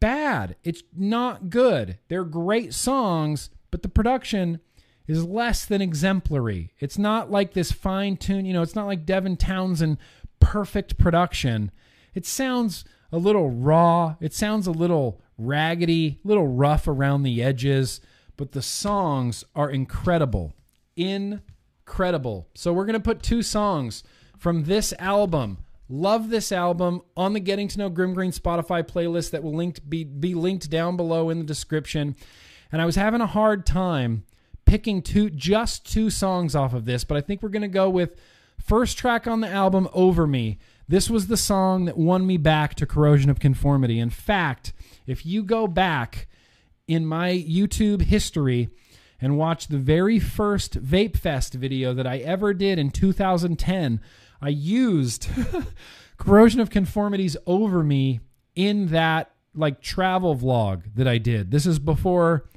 bad. 0.00 0.56
It's 0.64 0.82
not 0.96 1.50
good. 1.50 1.98
They're 2.08 2.24
great 2.24 2.74
songs, 2.74 3.50
but 3.70 3.82
the 3.82 3.88
production 3.88 4.60
is 5.06 5.24
less 5.24 5.66
than 5.66 5.82
exemplary. 5.82 6.72
It's 6.78 6.98
not 6.98 7.30
like 7.30 7.52
this 7.52 7.72
fine 7.72 8.16
tune, 8.16 8.46
you 8.46 8.52
know, 8.52 8.62
it's 8.62 8.74
not 8.74 8.86
like 8.86 9.04
Devin 9.04 9.36
Townsend 9.36 9.98
perfect 10.40 10.98
production. 10.98 11.70
It 12.14 12.26
sounds 12.26 12.84
a 13.10 13.18
little 13.18 13.50
raw. 13.50 14.16
It 14.20 14.34
sounds 14.34 14.66
a 14.66 14.72
little 14.72 15.20
raggedy, 15.38 16.20
a 16.24 16.28
little 16.28 16.46
rough 16.46 16.86
around 16.86 17.22
the 17.22 17.42
edges, 17.42 18.00
but 18.36 18.52
the 18.52 18.62
songs 18.62 19.44
are 19.54 19.70
incredible. 19.70 20.54
Incredible. 20.96 22.48
So 22.54 22.72
we're 22.72 22.86
going 22.86 22.94
to 22.94 23.00
put 23.00 23.22
two 23.22 23.42
songs 23.42 24.02
from 24.38 24.64
this 24.64 24.92
album. 24.98 25.58
Love 25.88 26.30
this 26.30 26.50
album 26.50 27.02
on 27.16 27.34
the 27.34 27.40
Getting 27.40 27.68
to 27.68 27.78
Know 27.78 27.90
Grimm 27.90 28.14
Green 28.14 28.32
Spotify 28.32 28.82
playlist 28.82 29.30
that 29.30 29.42
will 29.42 29.54
linked 29.54 29.88
be 29.88 30.04
be 30.04 30.34
linked 30.34 30.70
down 30.70 30.96
below 30.96 31.30
in 31.30 31.38
the 31.38 31.44
description. 31.44 32.16
And 32.72 32.80
I 32.80 32.86
was 32.86 32.96
having 32.96 33.20
a 33.20 33.26
hard 33.26 33.66
time 33.66 34.24
picking 34.64 35.02
two 35.02 35.30
just 35.30 35.90
two 35.90 36.10
songs 36.10 36.56
off 36.56 36.72
of 36.72 36.86
this, 36.86 37.04
but 37.04 37.16
I 37.16 37.20
think 37.20 37.42
we're 37.42 37.50
going 37.50 37.62
to 37.62 37.68
go 37.68 37.90
with 37.90 38.18
first 38.58 38.96
track 38.96 39.26
on 39.26 39.40
the 39.40 39.48
album 39.48 39.88
Over 39.92 40.26
Me. 40.26 40.58
This 40.88 41.08
was 41.08 41.26
the 41.26 41.36
song 41.36 41.84
that 41.84 41.96
won 41.96 42.26
me 42.26 42.36
back 42.36 42.74
to 42.76 42.86
Corrosion 42.86 43.30
of 43.30 43.40
Conformity. 43.40 43.98
In 43.98 44.10
fact, 44.10 44.72
if 45.06 45.24
you 45.24 45.42
go 45.42 45.66
back 45.66 46.26
in 46.86 47.06
my 47.06 47.30
YouTube 47.30 48.02
history 48.02 48.68
and 49.20 49.38
watch 49.38 49.68
the 49.68 49.78
very 49.78 50.18
first 50.18 50.82
Vape 50.82 51.16
Fest 51.16 51.54
video 51.54 51.94
that 51.94 52.06
I 52.06 52.18
ever 52.18 52.52
did 52.52 52.78
in 52.78 52.90
2010, 52.90 54.00
I 54.40 54.48
used 54.48 55.28
Corrosion 56.16 56.60
of 56.60 56.70
Conformity's 56.70 57.36
Over 57.46 57.82
Me 57.82 58.20
in 58.54 58.88
that 58.88 59.30
like 59.54 59.80
travel 59.80 60.36
vlog 60.36 60.82
that 60.94 61.08
I 61.08 61.18
did. 61.18 61.50
This 61.50 61.64
is 61.64 61.78
before 61.78 62.48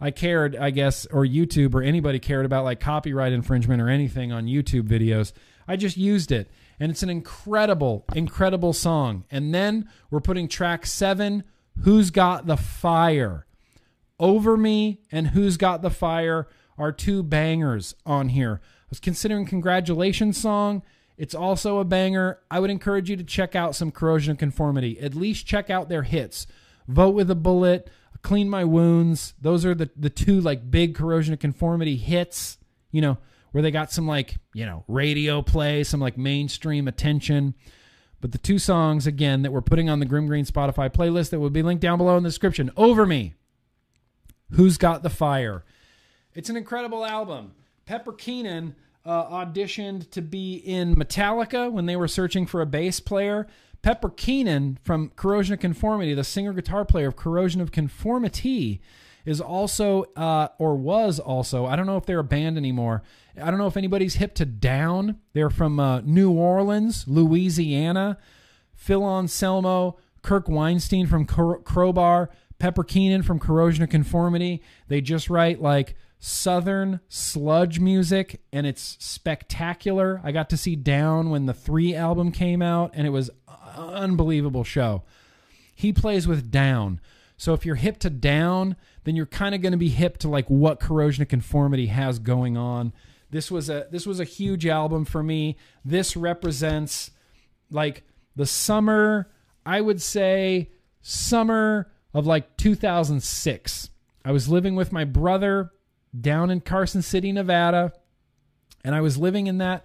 I 0.00 0.10
cared, 0.10 0.54
I 0.56 0.70
guess, 0.70 1.06
or 1.06 1.24
YouTube 1.24 1.74
or 1.74 1.82
anybody 1.82 2.18
cared 2.18 2.44
about 2.44 2.64
like 2.64 2.80
copyright 2.80 3.32
infringement 3.32 3.80
or 3.80 3.88
anything 3.88 4.32
on 4.32 4.46
YouTube 4.46 4.86
videos. 4.86 5.32
I 5.66 5.76
just 5.76 5.96
used 5.96 6.30
it. 6.30 6.50
And 6.78 6.90
it's 6.90 7.02
an 7.02 7.10
incredible, 7.10 8.04
incredible 8.14 8.72
song. 8.72 9.24
And 9.30 9.54
then 9.54 9.88
we're 10.10 10.20
putting 10.20 10.48
track 10.48 10.86
seven, 10.86 11.44
Who's 11.80 12.10
Got 12.10 12.46
the 12.46 12.56
Fire? 12.56 13.43
Over 14.18 14.56
Me 14.56 15.00
and 15.10 15.28
Who's 15.28 15.56
Got 15.56 15.82
the 15.82 15.90
Fire 15.90 16.48
are 16.78 16.92
two 16.92 17.22
bangers 17.22 17.94
on 18.04 18.30
here. 18.30 18.60
I 18.62 18.86
was 18.90 19.00
considering 19.00 19.46
Congratulations 19.46 20.36
song. 20.36 20.82
It's 21.16 21.34
also 21.34 21.78
a 21.78 21.84
banger. 21.84 22.40
I 22.50 22.60
would 22.60 22.70
encourage 22.70 23.08
you 23.08 23.16
to 23.16 23.24
check 23.24 23.54
out 23.54 23.76
some 23.76 23.92
Corrosion 23.92 24.32
of 24.32 24.38
Conformity. 24.38 24.98
At 25.00 25.14
least 25.14 25.46
check 25.46 25.70
out 25.70 25.88
their 25.88 26.02
hits. 26.02 26.46
Vote 26.88 27.14
with 27.14 27.30
a 27.30 27.36
Bullet, 27.36 27.88
Clean 28.22 28.48
My 28.48 28.64
Wounds. 28.64 29.34
Those 29.40 29.64
are 29.64 29.74
the, 29.74 29.90
the 29.96 30.10
two 30.10 30.40
like 30.40 30.70
big 30.70 30.94
Corrosion 30.94 31.32
of 31.32 31.40
Conformity 31.40 31.96
hits, 31.96 32.58
you 32.90 33.00
know, 33.00 33.18
where 33.52 33.62
they 33.62 33.70
got 33.70 33.92
some 33.92 34.08
like, 34.08 34.36
you 34.52 34.66
know, 34.66 34.84
radio 34.88 35.42
play, 35.42 35.84
some 35.84 36.00
like 36.00 36.18
mainstream 36.18 36.88
attention. 36.88 37.54
But 38.20 38.32
the 38.32 38.38
two 38.38 38.58
songs, 38.58 39.06
again, 39.06 39.42
that 39.42 39.52
we're 39.52 39.60
putting 39.60 39.88
on 39.88 40.00
the 40.00 40.06
Grimm 40.06 40.26
Green 40.26 40.46
Spotify 40.46 40.92
playlist 40.92 41.30
that 41.30 41.40
will 41.40 41.50
be 41.50 41.62
linked 41.62 41.82
down 41.82 41.98
below 41.98 42.16
in 42.16 42.22
the 42.22 42.28
description 42.30 42.70
Over 42.76 43.06
Me, 43.06 43.34
Who's 44.54 44.78
Got 44.78 45.02
the 45.02 45.10
Fire. 45.10 45.64
It's 46.34 46.48
an 46.48 46.56
incredible 46.56 47.04
album. 47.04 47.52
Pepper 47.86 48.12
Keenan 48.12 48.74
uh, 49.04 49.44
auditioned 49.44 50.10
to 50.10 50.22
be 50.22 50.56
in 50.56 50.94
Metallica 50.96 51.70
when 51.70 51.86
they 51.86 51.96
were 51.96 52.08
searching 52.08 52.46
for 52.46 52.60
a 52.60 52.66
bass 52.66 53.00
player. 53.00 53.46
Pepper 53.82 54.08
Keenan 54.10 54.78
from 54.82 55.10
Corrosion 55.16 55.54
of 55.54 55.60
Conformity, 55.60 56.14
the 56.14 56.24
singer 56.24 56.52
guitar 56.52 56.84
player 56.84 57.08
of 57.08 57.16
Corrosion 57.16 57.60
of 57.60 57.70
Conformity, 57.70 58.80
is 59.26 59.40
also, 59.40 60.04
uh, 60.16 60.48
or 60.58 60.74
was 60.74 61.18
also, 61.18 61.66
I 61.66 61.76
don't 61.76 61.86
know 61.86 61.96
if 61.96 62.06
they're 62.06 62.18
a 62.18 62.24
band 62.24 62.56
anymore. 62.56 63.02
I 63.40 63.50
don't 63.50 63.58
know 63.58 63.66
if 63.66 63.76
anybody's 63.76 64.14
hip 64.14 64.34
to 64.36 64.46
Down. 64.46 65.18
They're 65.32 65.50
from 65.50 65.78
uh, 65.78 66.00
New 66.00 66.30
Orleans, 66.30 67.04
Louisiana. 67.06 68.18
Phil 68.74 69.04
Anselmo, 69.04 69.96
Kirk 70.22 70.46
Windstein 70.46 71.08
from 71.08 71.26
Cro- 71.26 71.60
Crowbar, 71.60 72.30
Pepper 72.64 72.82
Keenan 72.82 73.22
from 73.22 73.38
Corrosion 73.38 73.84
of 73.84 73.90
Conformity. 73.90 74.62
They 74.88 75.02
just 75.02 75.28
write 75.28 75.60
like 75.60 75.96
southern 76.18 77.00
sludge 77.10 77.78
music 77.78 78.40
and 78.54 78.66
it's 78.66 78.96
spectacular. 79.00 80.18
I 80.24 80.32
got 80.32 80.48
to 80.48 80.56
see 80.56 80.74
Down 80.74 81.28
when 81.28 81.44
the 81.44 81.52
3 81.52 81.94
album 81.94 82.32
came 82.32 82.62
out 82.62 82.92
and 82.94 83.06
it 83.06 83.10
was 83.10 83.28
unbelievable 83.76 84.64
show. 84.64 85.02
He 85.74 85.92
plays 85.92 86.26
with 86.26 86.50
Down. 86.50 87.02
So 87.36 87.52
if 87.52 87.66
you're 87.66 87.74
hip 87.74 87.98
to 87.98 88.08
Down, 88.08 88.76
then 89.04 89.14
you're 89.14 89.26
kind 89.26 89.54
of 89.54 89.60
going 89.60 89.72
to 89.72 89.76
be 89.76 89.90
hip 89.90 90.16
to 90.20 90.30
like 90.30 90.48
what 90.48 90.80
Corrosion 90.80 91.20
of 91.20 91.28
Conformity 91.28 91.88
has 91.88 92.18
going 92.18 92.56
on. 92.56 92.94
This 93.30 93.50
was 93.50 93.68
a 93.68 93.88
this 93.90 94.06
was 94.06 94.20
a 94.20 94.24
huge 94.24 94.66
album 94.66 95.04
for 95.04 95.22
me. 95.22 95.58
This 95.84 96.16
represents 96.16 97.10
like 97.70 98.04
the 98.34 98.46
summer, 98.46 99.30
I 99.66 99.82
would 99.82 100.00
say 100.00 100.70
summer 101.02 101.90
of 102.14 102.26
like 102.26 102.56
2006. 102.56 103.90
I 104.24 104.32
was 104.32 104.48
living 104.48 104.74
with 104.76 104.92
my 104.92 105.04
brother 105.04 105.72
down 106.18 106.50
in 106.50 106.60
Carson 106.60 107.02
City, 107.02 107.32
Nevada, 107.32 107.92
and 108.84 108.94
I 108.94 109.00
was 109.00 109.18
living 109.18 109.48
in 109.48 109.58
that 109.58 109.84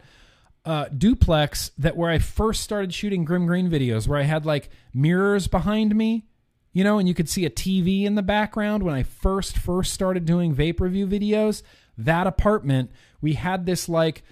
uh, 0.66 0.86
duplex 0.96 1.72
that 1.78 1.98
where 1.98 2.12
I 2.12 2.20
first 2.20 2.62
started 2.62 2.94
shooting 2.94 3.26
Grimm 3.26 3.48
Green 3.48 3.70
videos, 3.70 4.08
where 4.08 4.20
I 4.20 4.24
had 4.24 4.46
like 4.46 4.70
mirrors 4.94 5.48
behind 5.48 5.96
me, 5.96 6.28
you 6.72 6.84
know, 6.84 7.00
and 7.00 7.08
you 7.08 7.16
could 7.16 7.30
see 7.30 7.46
a 7.46 7.50
TV 7.50 8.04
in 8.04 8.16
the 8.16 8.22
background. 8.22 8.84
When 8.84 8.94
I 8.94 9.04
first 9.04 9.58
first 9.58 9.94
started 9.94 10.26
doing 10.26 10.56
vape 10.56 10.80
review 10.80 11.08
videos, 11.08 11.64
that 11.98 12.28
apartment 12.28 12.92
we 13.22 13.34
had 13.34 13.66
this 13.66 13.90
like 13.90 14.24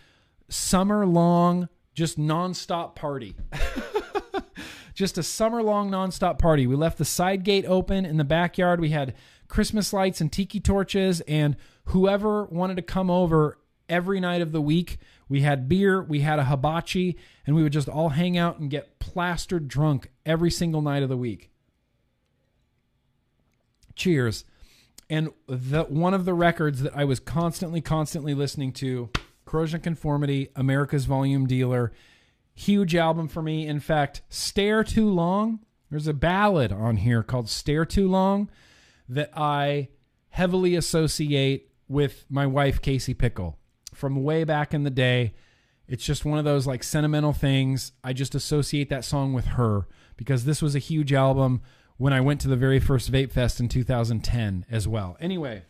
summer 0.49 1.05
long, 1.05 1.69
just 1.93 2.19
nonstop 2.19 2.95
party. 2.95 3.35
just 4.97 5.15
a 5.15 5.23
summer 5.23 5.61
long 5.61 5.91
nonstop 5.91 6.39
party. 6.39 6.65
We 6.65 6.75
left 6.75 6.97
the 6.97 7.05
side 7.05 7.43
gate 7.43 7.65
open 7.67 8.03
in 8.03 8.17
the 8.17 8.23
backyard. 8.23 8.81
We 8.81 8.89
had 8.89 9.13
Christmas 9.47 9.93
lights 9.93 10.21
and 10.21 10.31
tiki 10.31 10.59
torches, 10.59 11.21
and 11.21 11.55
whoever 11.85 12.45
wanted 12.45 12.77
to 12.77 12.81
come 12.81 13.11
over 13.11 13.59
every 13.87 14.19
night 14.19 14.41
of 14.41 14.51
the 14.51 14.59
week, 14.59 14.97
we 15.29 15.41
had 15.41 15.69
beer, 15.69 16.01
we 16.01 16.21
had 16.21 16.39
a 16.39 16.45
hibachi, 16.45 17.15
and 17.45 17.55
we 17.55 17.61
would 17.61 17.73
just 17.73 17.87
all 17.87 18.09
hang 18.09 18.39
out 18.39 18.57
and 18.57 18.71
get 18.71 18.97
plastered 18.97 19.67
drunk 19.67 20.09
every 20.25 20.49
single 20.49 20.81
night 20.81 21.03
of 21.03 21.09
the 21.09 21.15
week. 21.15 21.51
Cheers. 23.93 24.45
And 25.11 25.29
the 25.45 25.83
one 25.83 26.15
of 26.15 26.25
the 26.25 26.33
records 26.33 26.81
that 26.81 26.97
I 26.97 27.05
was 27.05 27.19
constantly, 27.19 27.81
constantly 27.81 28.33
listening 28.33 28.71
to, 28.73 29.11
Corrosion 29.45 29.79
Conformity, 29.79 30.49
America's 30.55 31.05
Volume 31.05 31.45
Dealer, 31.45 31.93
huge 32.57 32.95
album 32.95 33.27
for 33.27 33.41
me. 33.41 33.67
In 33.67 33.79
fact, 33.79 34.21
Stare 34.29 34.83
Too 34.83 35.09
Long. 35.09 35.59
There's 35.89 36.07
a 36.07 36.13
ballad 36.13 36.71
on 36.71 36.97
here 36.97 37.23
called 37.23 37.49
Stare 37.49 37.85
Too 37.85 38.09
Long 38.09 38.49
that 39.07 39.29
I 39.37 39.89
heavily 40.29 40.75
associate 40.75 41.69
with 41.87 42.25
my 42.29 42.45
wife 42.45 42.81
Casey 42.81 43.13
Pickle 43.13 43.57
from 43.93 44.23
way 44.23 44.43
back 44.43 44.73
in 44.73 44.83
the 44.83 44.89
day. 44.89 45.33
It's 45.87 46.03
just 46.03 46.25
one 46.25 46.39
of 46.39 46.45
those 46.45 46.67
like 46.67 46.83
sentimental 46.83 47.31
things. 47.31 47.93
I 48.03 48.11
just 48.11 48.35
associate 48.35 48.89
that 48.89 49.05
song 49.05 49.33
with 49.33 49.45
her 49.45 49.87
because 50.17 50.43
this 50.43 50.61
was 50.61 50.75
a 50.75 50.79
huge 50.79 51.13
album 51.13 51.61
when 51.97 52.11
I 52.11 52.21
went 52.21 52.41
to 52.41 52.47
the 52.47 52.55
very 52.55 52.79
first 52.79 53.11
Vape 53.11 53.31
Fest 53.31 53.59
in 53.59 53.69
2010 53.69 54.65
as 54.69 54.87
well. 54.87 55.15
Anyway, 55.19 55.63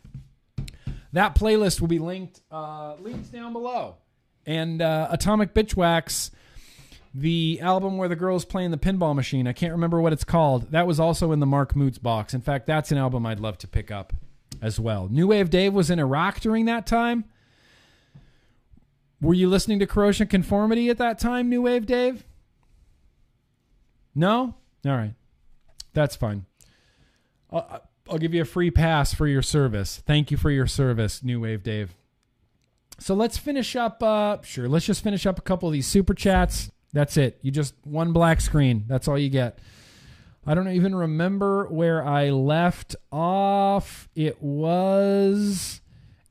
that 1.13 1.35
playlist 1.35 1.81
will 1.81 1.87
be 1.87 1.99
linked 1.99 2.41
uh, 2.49 2.95
links 2.99 3.27
down 3.27 3.53
below. 3.53 3.97
And 4.45 4.81
uh, 4.81 5.09
Atomic 5.11 5.53
Bitchwax, 5.53 6.31
the 7.17 7.59
album 7.61 7.97
where 7.97 8.07
the 8.07 8.15
girl's 8.15 8.45
playing 8.45 8.69
the 8.69 8.77
pinball 8.77 9.15
machine. 9.15 9.47
I 9.47 9.53
can't 9.53 9.71
remember 9.71 9.99
what 9.99 10.13
it's 10.13 10.23
called. 10.23 10.71
That 10.71 10.85
was 10.85 10.99
also 10.99 11.31
in 11.31 11.39
the 11.39 11.47
Mark 11.47 11.75
Moots 11.75 11.97
box. 11.97 12.35
In 12.35 12.41
fact, 12.41 12.67
that's 12.67 12.91
an 12.91 12.99
album 12.99 13.25
I'd 13.25 13.39
love 13.39 13.57
to 13.59 13.67
pick 13.67 13.89
up 13.89 14.13
as 14.61 14.79
well. 14.79 15.07
New 15.09 15.27
Wave 15.27 15.49
Dave 15.49 15.73
was 15.73 15.89
in 15.89 15.97
Iraq 15.97 16.39
during 16.39 16.65
that 16.65 16.85
time. 16.85 17.25
Were 19.19 19.33
you 19.33 19.49
listening 19.49 19.79
to 19.79 19.87
Corrosion 19.87 20.27
Conformity 20.27 20.89
at 20.89 20.99
that 20.99 21.17
time, 21.17 21.49
New 21.49 21.63
Wave 21.63 21.87
Dave? 21.87 22.23
No? 24.13 24.53
All 24.85 24.91
right. 24.91 25.15
That's 25.93 26.15
fine. 26.15 26.45
I'll, 27.51 27.81
I'll 28.07 28.19
give 28.19 28.35
you 28.35 28.43
a 28.43 28.45
free 28.45 28.69
pass 28.69 29.15
for 29.15 29.25
your 29.25 29.41
service. 29.41 30.03
Thank 30.05 30.29
you 30.29 30.37
for 30.37 30.51
your 30.51 30.67
service, 30.67 31.23
New 31.23 31.39
Wave 31.39 31.63
Dave. 31.63 31.95
So 32.99 33.15
let's 33.15 33.39
finish 33.39 33.75
up. 33.75 34.03
Uh, 34.03 34.37
sure, 34.43 34.69
let's 34.69 34.85
just 34.85 35.03
finish 35.03 35.25
up 35.25 35.39
a 35.39 35.41
couple 35.41 35.67
of 35.67 35.73
these 35.73 35.87
super 35.87 36.13
chats. 36.13 36.69
That's 36.93 37.17
it. 37.17 37.39
You 37.41 37.51
just 37.51 37.75
one 37.83 38.13
black 38.13 38.41
screen. 38.41 38.85
That's 38.87 39.07
all 39.07 39.17
you 39.17 39.29
get. 39.29 39.59
I 40.45 40.53
don't 40.53 40.69
even 40.69 40.95
remember 40.95 41.67
where 41.67 42.05
I 42.05 42.29
left 42.29 42.95
off. 43.11 44.07
It 44.15 44.41
was 44.41 45.81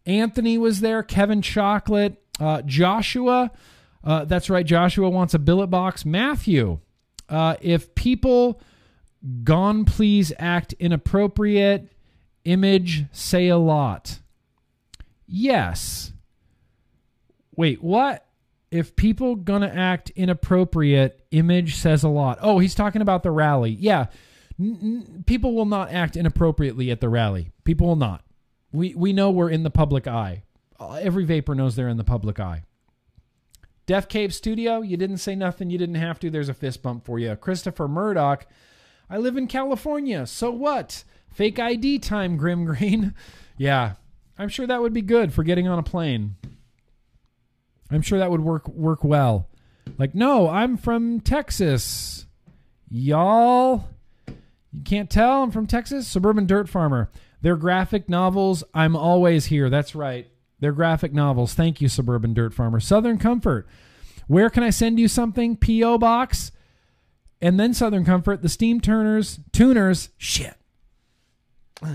Anthony 0.06 0.56
was 0.56 0.80
there, 0.80 1.02
Kevin 1.02 1.42
Chocolate, 1.42 2.22
uh, 2.40 2.62
Joshua. 2.62 3.50
Uh, 4.02 4.24
that's 4.24 4.48
right. 4.48 4.64
Joshua 4.64 5.10
wants 5.10 5.34
a 5.34 5.38
billet 5.38 5.66
box. 5.66 6.06
Matthew, 6.06 6.78
uh, 7.28 7.56
if 7.60 7.94
people 7.94 8.60
gone 9.42 9.84
please 9.84 10.32
act 10.38 10.72
inappropriate, 10.78 11.92
image 12.44 13.04
say 13.12 13.48
a 13.48 13.58
lot. 13.58 14.20
Yes. 15.26 16.12
Wait, 17.56 17.82
what? 17.82 18.25
If 18.70 18.96
people 18.96 19.36
gonna 19.36 19.68
act 19.68 20.10
inappropriate, 20.10 21.24
image 21.30 21.76
says 21.76 22.02
a 22.02 22.08
lot. 22.08 22.38
Oh, 22.42 22.58
he's 22.58 22.74
talking 22.74 23.02
about 23.02 23.22
the 23.22 23.30
rally. 23.30 23.70
Yeah. 23.70 24.06
N- 24.58 25.24
people 25.26 25.54
will 25.54 25.66
not 25.66 25.90
act 25.92 26.16
inappropriately 26.16 26.90
at 26.90 27.00
the 27.00 27.08
rally. 27.08 27.52
People 27.64 27.86
will 27.86 27.96
not. 27.96 28.24
We 28.72 28.94
we 28.94 29.12
know 29.12 29.30
we're 29.30 29.50
in 29.50 29.62
the 29.62 29.70
public 29.70 30.06
eye. 30.06 30.42
Uh, 30.78 30.94
Every 30.94 31.24
vapor 31.24 31.54
knows 31.54 31.76
they're 31.76 31.88
in 31.88 31.96
the 31.96 32.04
public 32.04 32.40
eye. 32.40 32.64
Death 33.86 34.08
Cave 34.08 34.34
Studio, 34.34 34.80
you 34.82 34.96
didn't 34.96 35.18
say 35.18 35.36
nothing. 35.36 35.70
You 35.70 35.78
didn't 35.78 35.94
have 35.94 36.18
to. 36.20 36.30
There's 36.30 36.48
a 36.48 36.54
fist 36.54 36.82
bump 36.82 37.04
for 37.04 37.20
you. 37.20 37.36
Christopher 37.36 37.86
Murdoch, 37.86 38.46
I 39.08 39.16
live 39.18 39.36
in 39.36 39.46
California. 39.46 40.26
So 40.26 40.50
what? 40.50 41.04
Fake 41.32 41.60
ID 41.60 42.00
time, 42.00 42.36
Grimm 42.36 42.64
Green. 42.64 43.14
yeah, 43.56 43.92
I'm 44.38 44.48
sure 44.48 44.66
that 44.66 44.82
would 44.82 44.92
be 44.92 45.02
good 45.02 45.32
for 45.32 45.44
getting 45.44 45.68
on 45.68 45.78
a 45.78 45.84
plane. 45.84 46.34
I'm 47.90 48.02
sure 48.02 48.18
that 48.18 48.30
would 48.30 48.40
work 48.40 48.68
work 48.68 49.04
well. 49.04 49.48
Like, 49.98 50.14
no, 50.14 50.48
I'm 50.48 50.76
from 50.76 51.20
Texas. 51.20 52.26
Y'all, 52.88 53.88
you 54.26 54.82
can't 54.84 55.10
tell 55.10 55.42
I'm 55.42 55.50
from 55.50 55.66
Texas. 55.66 56.06
Suburban 56.06 56.46
Dirt 56.46 56.68
Farmer. 56.68 57.10
Their 57.42 57.56
graphic 57.56 58.08
novels, 58.08 58.64
I'm 58.74 58.96
always 58.96 59.46
here. 59.46 59.70
That's 59.70 59.94
right. 59.94 60.28
Their 60.58 60.72
graphic 60.72 61.12
novels. 61.12 61.54
Thank 61.54 61.80
you, 61.80 61.88
Suburban 61.88 62.34
Dirt 62.34 62.54
Farmer. 62.54 62.80
Southern 62.80 63.18
Comfort. 63.18 63.66
Where 64.26 64.50
can 64.50 64.62
I 64.62 64.70
send 64.70 64.98
you 64.98 65.06
something? 65.08 65.56
P.O. 65.56 65.98
Box. 65.98 66.50
And 67.40 67.60
then 67.60 67.74
Southern 67.74 68.04
Comfort. 68.04 68.42
The 68.42 68.48
Steam 68.48 68.80
Turners. 68.80 69.38
Tuners. 69.52 70.10
Shit. 70.16 70.56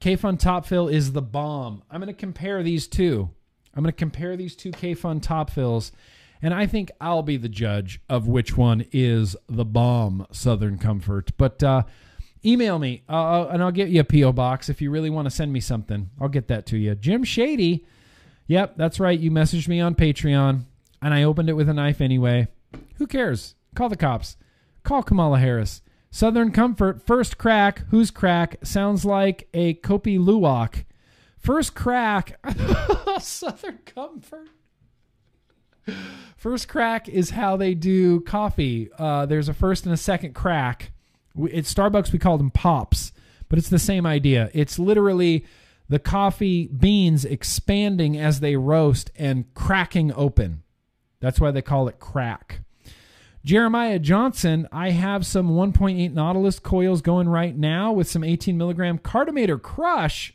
Kayfun 0.00 0.38
Top 0.38 0.66
Fill 0.66 0.88
is 0.88 1.12
the 1.12 1.22
bomb. 1.22 1.82
I'm 1.90 2.00
going 2.00 2.12
to 2.12 2.18
compare 2.18 2.62
these 2.62 2.86
two. 2.86 3.30
I'm 3.74 3.82
going 3.82 3.92
to 3.92 3.96
compare 3.96 4.36
these 4.36 4.54
two 4.54 4.70
Kayfun 4.70 5.22
Top 5.22 5.50
Fills, 5.50 5.92
and 6.40 6.54
I 6.54 6.66
think 6.66 6.90
I'll 7.00 7.22
be 7.22 7.36
the 7.36 7.48
judge 7.48 8.00
of 8.08 8.28
which 8.28 8.56
one 8.56 8.86
is 8.92 9.36
the 9.48 9.64
bomb 9.64 10.26
Southern 10.30 10.78
Comfort. 10.78 11.32
But 11.36 11.62
uh, 11.62 11.82
email 12.44 12.78
me, 12.78 13.02
uh, 13.08 13.46
and 13.50 13.62
I'll 13.62 13.72
get 13.72 13.88
you 13.88 14.00
a 14.00 14.04
P.O. 14.04 14.32
box 14.32 14.68
if 14.68 14.80
you 14.80 14.90
really 14.90 15.10
want 15.10 15.26
to 15.26 15.30
send 15.30 15.52
me 15.52 15.60
something. 15.60 16.10
I'll 16.20 16.28
get 16.28 16.48
that 16.48 16.66
to 16.66 16.76
you. 16.76 16.94
Jim 16.94 17.24
Shady. 17.24 17.86
Yep, 18.46 18.74
that's 18.76 19.00
right. 19.00 19.18
You 19.18 19.30
messaged 19.30 19.68
me 19.68 19.80
on 19.80 19.94
Patreon, 19.94 20.64
and 21.00 21.14
I 21.14 21.22
opened 21.22 21.48
it 21.48 21.54
with 21.54 21.68
a 21.68 21.74
knife 21.74 22.00
anyway. 22.00 22.48
Who 22.96 23.06
cares? 23.06 23.54
Call 23.74 23.88
the 23.88 23.96
cops. 23.96 24.36
Call 24.82 25.02
Kamala 25.02 25.38
Harris. 25.38 25.80
Southern 26.10 26.52
Comfort, 26.52 27.04
first 27.04 27.38
crack. 27.38 27.80
Who's 27.88 28.12
crack? 28.12 28.58
Sounds 28.62 29.04
like 29.04 29.48
a 29.52 29.74
Kopi 29.74 30.16
Luwak. 30.16 30.84
First 31.44 31.74
crack. 31.74 32.40
Southern 33.20 33.78
Comfort. 33.84 34.48
First 36.38 36.68
crack 36.68 37.06
is 37.06 37.30
how 37.30 37.58
they 37.58 37.74
do 37.74 38.20
coffee. 38.22 38.88
Uh, 38.98 39.26
there's 39.26 39.50
a 39.50 39.54
first 39.54 39.84
and 39.84 39.92
a 39.92 39.98
second 39.98 40.34
crack. 40.34 40.92
We- 41.34 41.52
At 41.52 41.64
Starbucks, 41.64 42.12
we 42.12 42.18
call 42.18 42.38
them 42.38 42.50
pops, 42.50 43.12
but 43.50 43.58
it's 43.58 43.68
the 43.68 43.78
same 43.78 44.06
idea. 44.06 44.50
It's 44.54 44.78
literally 44.78 45.44
the 45.86 45.98
coffee 45.98 46.68
beans 46.68 47.26
expanding 47.26 48.16
as 48.16 48.40
they 48.40 48.56
roast 48.56 49.10
and 49.14 49.52
cracking 49.52 50.14
open. 50.14 50.62
That's 51.20 51.42
why 51.42 51.50
they 51.50 51.60
call 51.60 51.88
it 51.88 52.00
crack. 52.00 52.60
Jeremiah 53.44 53.98
Johnson, 53.98 54.66
I 54.72 54.92
have 54.92 55.26
some 55.26 55.50
1.8 55.50 56.14
Nautilus 56.14 56.58
coils 56.58 57.02
going 57.02 57.28
right 57.28 57.54
now 57.54 57.92
with 57.92 58.08
some 58.08 58.24
18 58.24 58.56
milligram 58.56 58.98
Cartomator 58.98 59.60
Crush. 59.60 60.34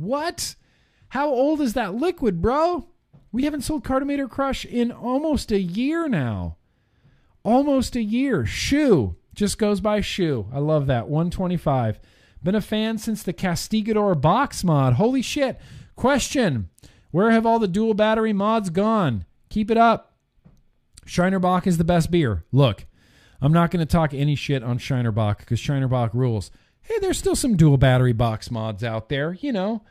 What? 0.00 0.56
How 1.10 1.28
old 1.28 1.60
is 1.60 1.74
that 1.74 1.94
liquid, 1.94 2.40
bro? 2.40 2.88
We 3.32 3.44
haven't 3.44 3.62
sold 3.62 3.84
Cartomator 3.84 4.28
Crush 4.28 4.64
in 4.64 4.90
almost 4.90 5.52
a 5.52 5.60
year 5.60 6.08
now. 6.08 6.56
Almost 7.44 7.96
a 7.96 8.02
year. 8.02 8.46
Shoe. 8.46 9.16
Just 9.34 9.58
goes 9.58 9.80
by 9.80 10.00
shoe. 10.00 10.46
I 10.52 10.58
love 10.58 10.86
that. 10.86 11.08
125. 11.08 12.00
Been 12.42 12.54
a 12.54 12.60
fan 12.60 12.98
since 12.98 13.22
the 13.22 13.32
Castigador 13.32 14.20
box 14.20 14.64
mod. 14.64 14.94
Holy 14.94 15.22
shit. 15.22 15.60
Question 15.96 16.70
Where 17.10 17.30
have 17.30 17.46
all 17.46 17.58
the 17.58 17.68
dual 17.68 17.94
battery 17.94 18.32
mods 18.32 18.70
gone? 18.70 19.26
Keep 19.50 19.70
it 19.70 19.76
up. 19.76 20.14
Shiner 21.04 21.38
Bock 21.38 21.66
is 21.66 21.76
the 21.76 21.84
best 21.84 22.10
beer. 22.10 22.44
Look, 22.52 22.86
I'm 23.40 23.52
not 23.52 23.70
going 23.70 23.84
to 23.84 23.90
talk 23.90 24.14
any 24.14 24.36
shit 24.36 24.62
on 24.62 24.78
Shiner 24.78 25.12
Bock 25.12 25.40
because 25.40 25.58
Shiner 25.58 25.88
Bock 25.88 26.12
rules. 26.14 26.50
Hey, 26.90 26.98
there's 26.98 27.18
still 27.18 27.36
some 27.36 27.56
dual 27.56 27.76
battery 27.76 28.12
box 28.12 28.50
mods 28.50 28.82
out 28.82 29.10
there, 29.10 29.34
you 29.34 29.52
know. 29.52 29.82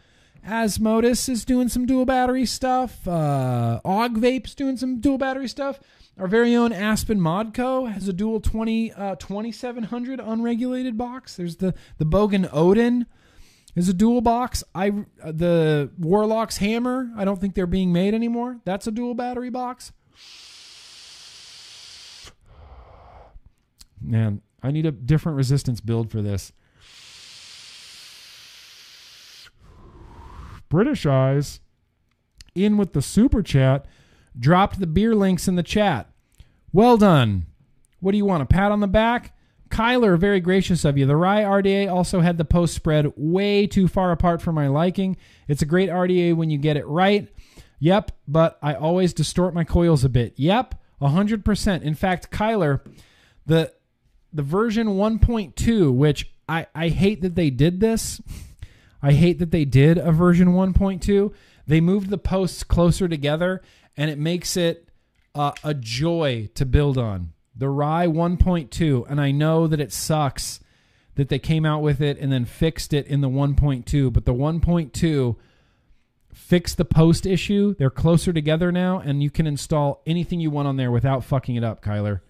Asmodus 0.45 1.29
is 1.29 1.45
doing 1.45 1.69
some 1.69 1.85
dual 1.85 2.05
battery 2.05 2.45
stuff. 2.45 3.07
Uh, 3.07 3.79
Og 3.85 4.17
Vape's 4.17 4.53
doing 4.53 4.75
some 4.75 4.99
dual 4.99 5.17
battery 5.17 5.47
stuff. 5.47 5.79
Our 6.17 6.27
very 6.27 6.53
own 6.53 6.73
Aspen 6.73 7.17
Modco 7.17 7.89
has 7.89 8.09
a 8.09 8.11
dual 8.11 8.41
20, 8.41 8.91
uh, 8.91 9.15
2700 9.15 10.19
unregulated 10.19 10.97
box. 10.97 11.37
There's 11.37 11.55
the, 11.55 11.73
the 11.99 12.05
Bogan 12.05 12.49
Odin 12.51 13.05
is 13.77 13.87
a 13.87 13.93
dual 13.93 14.19
box. 14.19 14.61
I 14.75 14.89
uh, 15.23 15.31
the 15.31 15.91
Warlock's 15.97 16.57
Hammer. 16.57 17.13
I 17.15 17.23
don't 17.23 17.39
think 17.39 17.55
they're 17.55 17.65
being 17.65 17.93
made 17.93 18.13
anymore. 18.13 18.59
That's 18.65 18.87
a 18.87 18.91
dual 18.91 19.13
battery 19.13 19.49
box. 19.49 19.93
Man, 24.01 24.41
I 24.61 24.71
need 24.71 24.85
a 24.85 24.91
different 24.91 25.37
resistance 25.37 25.79
build 25.79 26.11
for 26.11 26.21
this. 26.21 26.51
British 30.69 31.05
Eyes, 31.05 31.59
in 32.55 32.77
with 32.77 32.93
the 32.93 33.01
super 33.01 33.41
chat, 33.41 33.85
dropped 34.37 34.79
the 34.79 34.87
beer 34.87 35.15
links 35.15 35.47
in 35.47 35.55
the 35.55 35.63
chat. 35.63 36.09
Well 36.71 36.97
done. 36.97 37.45
What 37.99 38.11
do 38.11 38.17
you 38.17 38.25
want? 38.25 38.43
A 38.43 38.45
pat 38.45 38.71
on 38.71 38.79
the 38.79 38.87
back? 38.87 39.35
Kyler, 39.69 40.17
very 40.17 40.39
gracious 40.39 40.83
of 40.83 40.97
you. 40.97 41.05
The 41.05 41.15
Rye 41.15 41.43
RDA 41.43 41.91
also 41.91 42.21
had 42.21 42.37
the 42.37 42.45
post 42.45 42.73
spread 42.73 43.11
way 43.15 43.67
too 43.67 43.87
far 43.87 44.11
apart 44.11 44.41
for 44.41 44.51
my 44.51 44.67
liking. 44.67 45.17
It's 45.47 45.61
a 45.61 45.67
great 45.67 45.89
RDA 45.89 46.35
when 46.35 46.49
you 46.49 46.57
get 46.57 46.77
it 46.77 46.87
right. 46.87 47.27
Yep, 47.79 48.11
but 48.27 48.57
I 48.61 48.73
always 48.73 49.13
distort 49.13 49.53
my 49.53 49.63
coils 49.63 50.03
a 50.03 50.09
bit. 50.09 50.33
Yep, 50.37 50.75
100%. 51.01 51.81
In 51.81 51.95
fact, 51.95 52.31
Kyler, 52.31 52.81
the 53.45 53.71
the 54.31 54.43
version 54.43 54.89
1.2, 54.89 55.91
which 55.93 56.31
I, 56.47 56.67
I 56.75 56.89
hate 56.89 57.21
that 57.21 57.33
they 57.35 57.49
did 57.49 57.79
this. 57.79 58.21
I 59.01 59.13
hate 59.13 59.39
that 59.39 59.51
they 59.51 59.65
did 59.65 59.97
a 59.97 60.11
version 60.11 60.49
1.2. 60.49 61.33
They 61.65 61.81
moved 61.81 62.09
the 62.09 62.17
posts 62.17 62.63
closer 62.63 63.07
together 63.07 63.61
and 63.95 64.09
it 64.09 64.17
makes 64.17 64.57
it 64.57 64.89
uh, 65.35 65.51
a 65.63 65.73
joy 65.73 66.49
to 66.55 66.65
build 66.65 66.97
on. 66.97 67.33
The 67.55 67.69
Rye 67.69 68.07
1.2, 68.07 69.05
and 69.09 69.19
I 69.19 69.31
know 69.31 69.67
that 69.67 69.81
it 69.81 69.91
sucks 69.91 70.61
that 71.15 71.27
they 71.27 71.39
came 71.39 71.65
out 71.65 71.81
with 71.81 71.99
it 71.99 72.17
and 72.17 72.31
then 72.31 72.45
fixed 72.45 72.93
it 72.93 73.05
in 73.07 73.19
the 73.19 73.29
1.2, 73.29 74.13
but 74.13 74.23
the 74.23 74.33
1.2 74.33 75.35
fixed 76.33 76.77
the 76.77 76.85
post 76.85 77.25
issue. 77.25 77.75
They're 77.75 77.89
closer 77.89 78.31
together 78.31 78.71
now, 78.71 78.99
and 78.99 79.21
you 79.21 79.29
can 79.29 79.45
install 79.45 80.01
anything 80.05 80.39
you 80.39 80.49
want 80.49 80.69
on 80.69 80.77
there 80.77 80.91
without 80.91 81.25
fucking 81.25 81.55
it 81.55 81.63
up, 81.63 81.83
Kyler. 81.83 82.21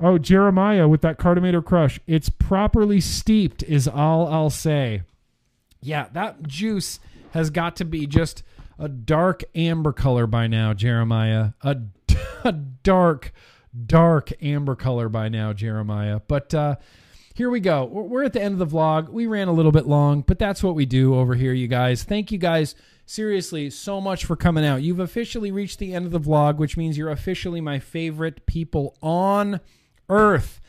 Oh, 0.00 0.18
Jeremiah 0.18 0.88
with 0.88 1.00
that 1.02 1.18
Cartomator 1.18 1.64
Crush. 1.64 2.00
It's 2.06 2.28
properly 2.28 3.00
steeped, 3.00 3.62
is 3.64 3.88
all 3.88 4.28
I'll 4.28 4.50
say. 4.50 5.02
Yeah, 5.80 6.06
that 6.12 6.46
juice 6.46 7.00
has 7.32 7.50
got 7.50 7.76
to 7.76 7.84
be 7.84 8.06
just 8.06 8.42
a 8.78 8.88
dark 8.88 9.44
amber 9.54 9.92
color 9.92 10.26
by 10.26 10.46
now, 10.46 10.72
Jeremiah. 10.72 11.50
A, 11.62 11.76
a 12.44 12.52
dark, 12.52 13.32
dark 13.86 14.32
amber 14.42 14.76
color 14.76 15.08
by 15.08 15.28
now, 15.28 15.52
Jeremiah. 15.52 16.20
But 16.26 16.54
uh, 16.54 16.76
here 17.34 17.50
we 17.50 17.60
go. 17.60 17.84
We're 17.84 18.24
at 18.24 18.32
the 18.32 18.42
end 18.42 18.60
of 18.60 18.70
the 18.70 18.76
vlog. 18.76 19.08
We 19.08 19.26
ran 19.26 19.48
a 19.48 19.52
little 19.52 19.72
bit 19.72 19.86
long, 19.86 20.22
but 20.22 20.38
that's 20.38 20.62
what 20.62 20.74
we 20.74 20.86
do 20.86 21.14
over 21.14 21.34
here, 21.34 21.52
you 21.52 21.68
guys. 21.68 22.04
Thank 22.04 22.30
you 22.32 22.38
guys 22.38 22.74
seriously 23.06 23.70
so 23.70 24.00
much 24.00 24.24
for 24.24 24.36
coming 24.36 24.66
out. 24.66 24.82
You've 24.82 25.00
officially 25.00 25.50
reached 25.50 25.78
the 25.78 25.94
end 25.94 26.04
of 26.04 26.12
the 26.12 26.20
vlog, 26.20 26.56
which 26.56 26.76
means 26.76 26.98
you're 26.98 27.10
officially 27.10 27.60
my 27.60 27.78
favorite 27.78 28.44
people 28.46 28.96
on 29.02 29.60
earth. 30.08 30.60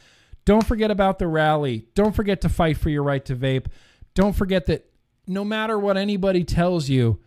Don't 0.46 0.66
forget 0.66 0.92
about 0.92 1.20
the 1.20 1.28
rally. 1.28 1.86
Don't 1.94 2.16
forget 2.16 2.42
to 2.42 2.50
fight 2.50 2.78
for 2.78 2.90
your 2.90 3.04
right 3.04 3.24
to 3.26 3.36
vape. 3.36 3.68
Don't 4.16 4.36
forget 4.36 4.66
that 4.66 4.90
no 5.28 5.46
matter 5.46 5.78
what 5.78 5.98
anybody 5.98 6.44
tells 6.44 6.90
you, 6.90 7.20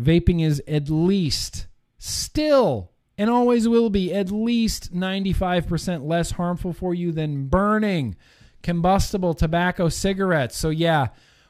vaping 0.00 0.42
is 0.42 0.62
at 0.68 0.88
least, 0.88 1.66
still, 1.98 2.92
and 3.18 3.28
always 3.28 3.68
will 3.68 3.90
be, 3.90 4.14
at 4.14 4.30
least 4.30 4.94
95% 4.94 6.06
less 6.06 6.32
harmful 6.32 6.72
for 6.72 6.94
you 6.94 7.12
than 7.12 7.48
burning 7.48 8.16
combustible 8.62 9.34
tobacco 9.34 9.88
cigarettes. 9.88 10.56
So, 10.56 10.70
yeah, 10.70 11.08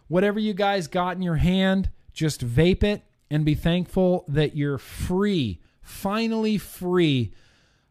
whatever 0.09 0.39
you 0.39 0.55
guys 0.55 0.87
got 0.87 1.17
in 1.17 1.23
your 1.23 1.37
hand, 1.37 1.91
just 2.13 2.47
vape 2.47 2.83
it 2.83 3.03
and 3.31 3.45
be 3.45 3.55
thankful 3.55 4.25
that 4.29 4.57
you're 4.57 4.79
free, 4.79 5.61
finally 5.83 6.59
free 6.59 7.33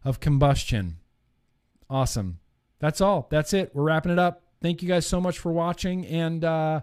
of 0.04 0.20
combustion. 0.20 0.96
Awesome. 1.90 2.38
That's 2.78 3.00
all. 3.00 3.26
That's 3.30 3.52
it. 3.52 3.72
We're 3.74 3.82
wrapping 3.82 4.12
it 4.12 4.18
up. 4.18 4.42
Thank 4.62 4.82
you 4.82 4.88
guys 4.88 5.06
so 5.06 5.20
much 5.20 5.38
for 5.38 5.50
watching. 5.50 6.06
And 6.06 6.44
uh, 6.44 6.82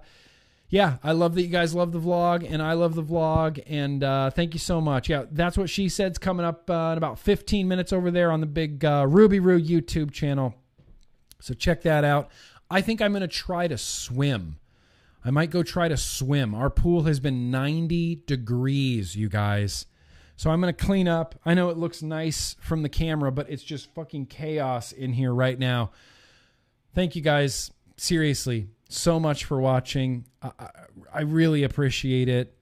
yeah, 0.69 0.97
I 1.01 1.13
love 1.13 1.35
that 1.35 1.43
you 1.43 1.47
guys 1.47 1.73
love 1.73 1.93
the 1.93 1.99
vlog, 1.99 2.45
and 2.47 2.61
I 2.61 2.73
love 2.73 2.93
the 2.93 3.03
vlog. 3.03 3.63
And 3.67 4.03
uh, 4.03 4.29
thank 4.29 4.53
you 4.53 4.59
so 4.59 4.81
much. 4.81 5.09
Yeah, 5.09 5.23
that's 5.31 5.57
what 5.57 5.69
she 5.69 5.87
said's 5.87 6.17
coming 6.17 6.45
up 6.45 6.69
uh, 6.69 6.89
in 6.91 6.97
about 6.97 7.19
15 7.19 7.67
minutes 7.67 7.93
over 7.93 8.11
there 8.11 8.31
on 8.31 8.41
the 8.41 8.47
big 8.47 8.83
uh, 8.83 9.05
Ruby 9.07 9.39
Roo 9.39 9.59
YouTube 9.61 10.11
channel. 10.11 10.53
So 11.39 11.53
check 11.53 11.83
that 11.83 12.03
out. 12.03 12.29
I 12.69 12.81
think 12.81 13.01
I'm 13.01 13.13
going 13.13 13.21
to 13.21 13.27
try 13.27 13.67
to 13.67 13.77
swim. 13.77 14.57
I 15.23 15.31
might 15.31 15.51
go 15.51 15.63
try 15.63 15.87
to 15.87 15.97
swim. 15.97 16.53
Our 16.53 16.69
pool 16.69 17.03
has 17.03 17.19
been 17.19 17.49
90 17.49 18.23
degrees, 18.27 19.15
you 19.15 19.29
guys. 19.29 19.85
So 20.37 20.51
I'm 20.51 20.61
going 20.61 20.73
to 20.73 20.85
clean 20.85 21.07
up. 21.07 21.33
I 21.45 21.55
know 21.55 21.69
it 21.69 21.77
looks 21.77 22.03
nice 22.03 22.55
from 22.61 22.83
the 22.83 22.89
camera, 22.89 23.31
but 23.31 23.49
it's 23.49 23.63
just 23.63 23.91
fucking 23.95 24.27
chaos 24.27 24.91
in 24.91 25.13
here 25.13 25.33
right 25.33 25.57
now. 25.57 25.91
Thank 26.93 27.15
you 27.15 27.23
guys, 27.23 27.71
seriously, 27.97 28.69
so 28.87 29.19
much 29.19 29.45
for 29.45 29.59
watching. 29.59 30.25
I, 30.41 30.51
I, 31.11 31.21
really 31.21 31.63
appreciate 31.63 32.29
it. 32.29 32.55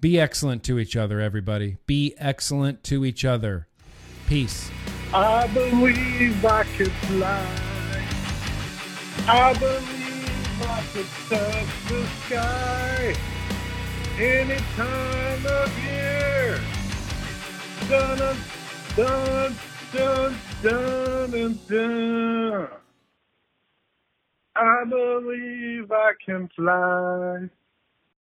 Be 0.00 0.18
excellent 0.18 0.64
to 0.64 0.80
each 0.80 0.96
other, 0.96 1.20
everybody. 1.20 1.76
Be 1.86 2.14
excellent 2.18 2.82
to 2.84 3.04
each 3.04 3.24
other. 3.24 3.68
Peace. 4.26 4.68
I 5.14 5.46
believe 5.48 6.44
I 6.44 6.64
could 6.76 6.92
fly. 6.92 7.56
I 9.28 9.52
believe 9.54 10.62
I 10.62 10.82
could 10.92 11.06
touch 11.28 11.88
the 11.88 12.06
sky 12.26 13.39
any 14.20 14.58
time 14.76 15.46
of 15.46 15.84
year. 15.84 16.60
Dun 17.88 18.18
dun 18.18 18.36
dun 19.92 20.36
dun 20.62 21.30
dun 21.30 21.58
dun. 21.68 22.68
I 24.56 24.84
believe 24.90 25.90
I 25.90 26.12
can 26.24 26.48
fly. 26.54 27.48